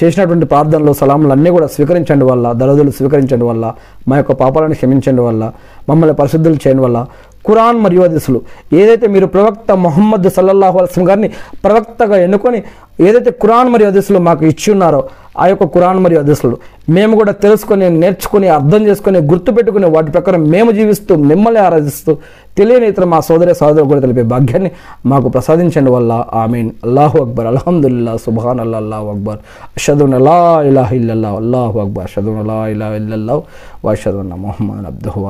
చేసినటువంటి 0.00 0.46
ప్రార్థనలు 0.46 0.92
సలాములు 0.92 1.32
అన్నీ 1.32 1.50
కూడా 1.50 1.66
స్వీకరించండి 1.66 2.24
వల్ల 2.24 2.46
దళదులు 2.52 2.90
స్వీకరించండి 2.90 3.44
వల్ల 3.44 3.64
మా 4.08 4.14
యొక్క 4.16 4.32
పాపాలను 4.32 4.74
క్షమించండి 4.74 5.22
వల్ల 5.22 5.44
మమ్మల్ని 5.88 6.14
పరిశుద్ధులు 6.14 6.58
చేయడం 6.64 6.82
వల్ల 6.82 6.98
ఖురాన్ 7.46 7.78
మరియు 7.80 8.02
అదిసులు 8.02 8.40
ఏదైతే 8.72 9.06
మీరు 9.06 9.26
ప్రవక్త 9.26 9.72
మొహమ్మద్ 9.72 10.28
సల్లల్లాహు 10.28 10.78
అల్సం 10.78 11.08
గారిని 11.08 11.30
ప్రవక్తగా 11.64 12.16
ఎన్నుకొని 12.16 12.62
ఏదైతే 13.00 13.30
ఖురాన్ 13.30 13.68
మరియు 13.68 13.88
అదిసులు 13.88 14.18
మాకు 14.18 14.44
ఇచ్చి 14.44 14.72
ఉన్నారో 14.72 15.04
ఆ 15.38 15.46
యొక్క 15.46 15.64
కురాన్ 15.64 15.98
మరియు 15.98 16.20
అదిసులు 16.20 16.56
మేము 16.88 17.16
కూడా 17.16 17.32
తెలుసుకొని 17.32 17.90
నేర్చుకుని 17.90 18.48
అర్థం 18.48 18.86
చేసుకొని 18.86 19.18
గుర్తుపెట్టుకుని 19.18 19.86
వాటి 19.86 20.10
ప్రకారం 20.10 20.50
మేము 20.50 20.72
జీవిస్తూ 20.72 21.16
మిమ్మల్ని 21.16 21.60
ఆరాధిస్తూ 21.60 22.18
తెలియని 22.56 22.86
ఇతర 22.86 23.04
మా 23.04 23.20
సోదరి 23.20 23.54
సోదరులు 23.54 23.88
కూడా 23.88 24.00
తెలిపే 24.00 24.22
భాగ్యాన్ని 24.22 24.70
మాకు 25.06 25.28
ప్రసాదించండి 25.28 25.90
వల్ల. 25.90 26.24
ఆమెన్. 26.32 26.70
అల్లాహు 26.84 27.22
అక్బర్. 27.22 27.46
అల్హమ్దుల్లా 27.46 28.16
సుబాన్ 28.16 28.60
అల్లా 28.60 28.78
అల్లాహు 28.78 29.08
అక్బర్. 29.08 29.38
షదున్ 29.78 30.14
అలా 30.14 30.62
ఇలాహ 30.62 30.92
ఇల్లల్లా 30.92 31.28
అల్లాహు 31.28 31.78
అక్బర్. 31.80 32.08
షదున్ 32.08 32.38
అలా 32.38 32.68
ఇలాహ 32.68 32.92
ఇల్లల్లా 32.92 33.42
వషదున్న 33.84 34.34
మొహమ్మద్ 34.34 34.86
అబ్దుహు 34.86 35.26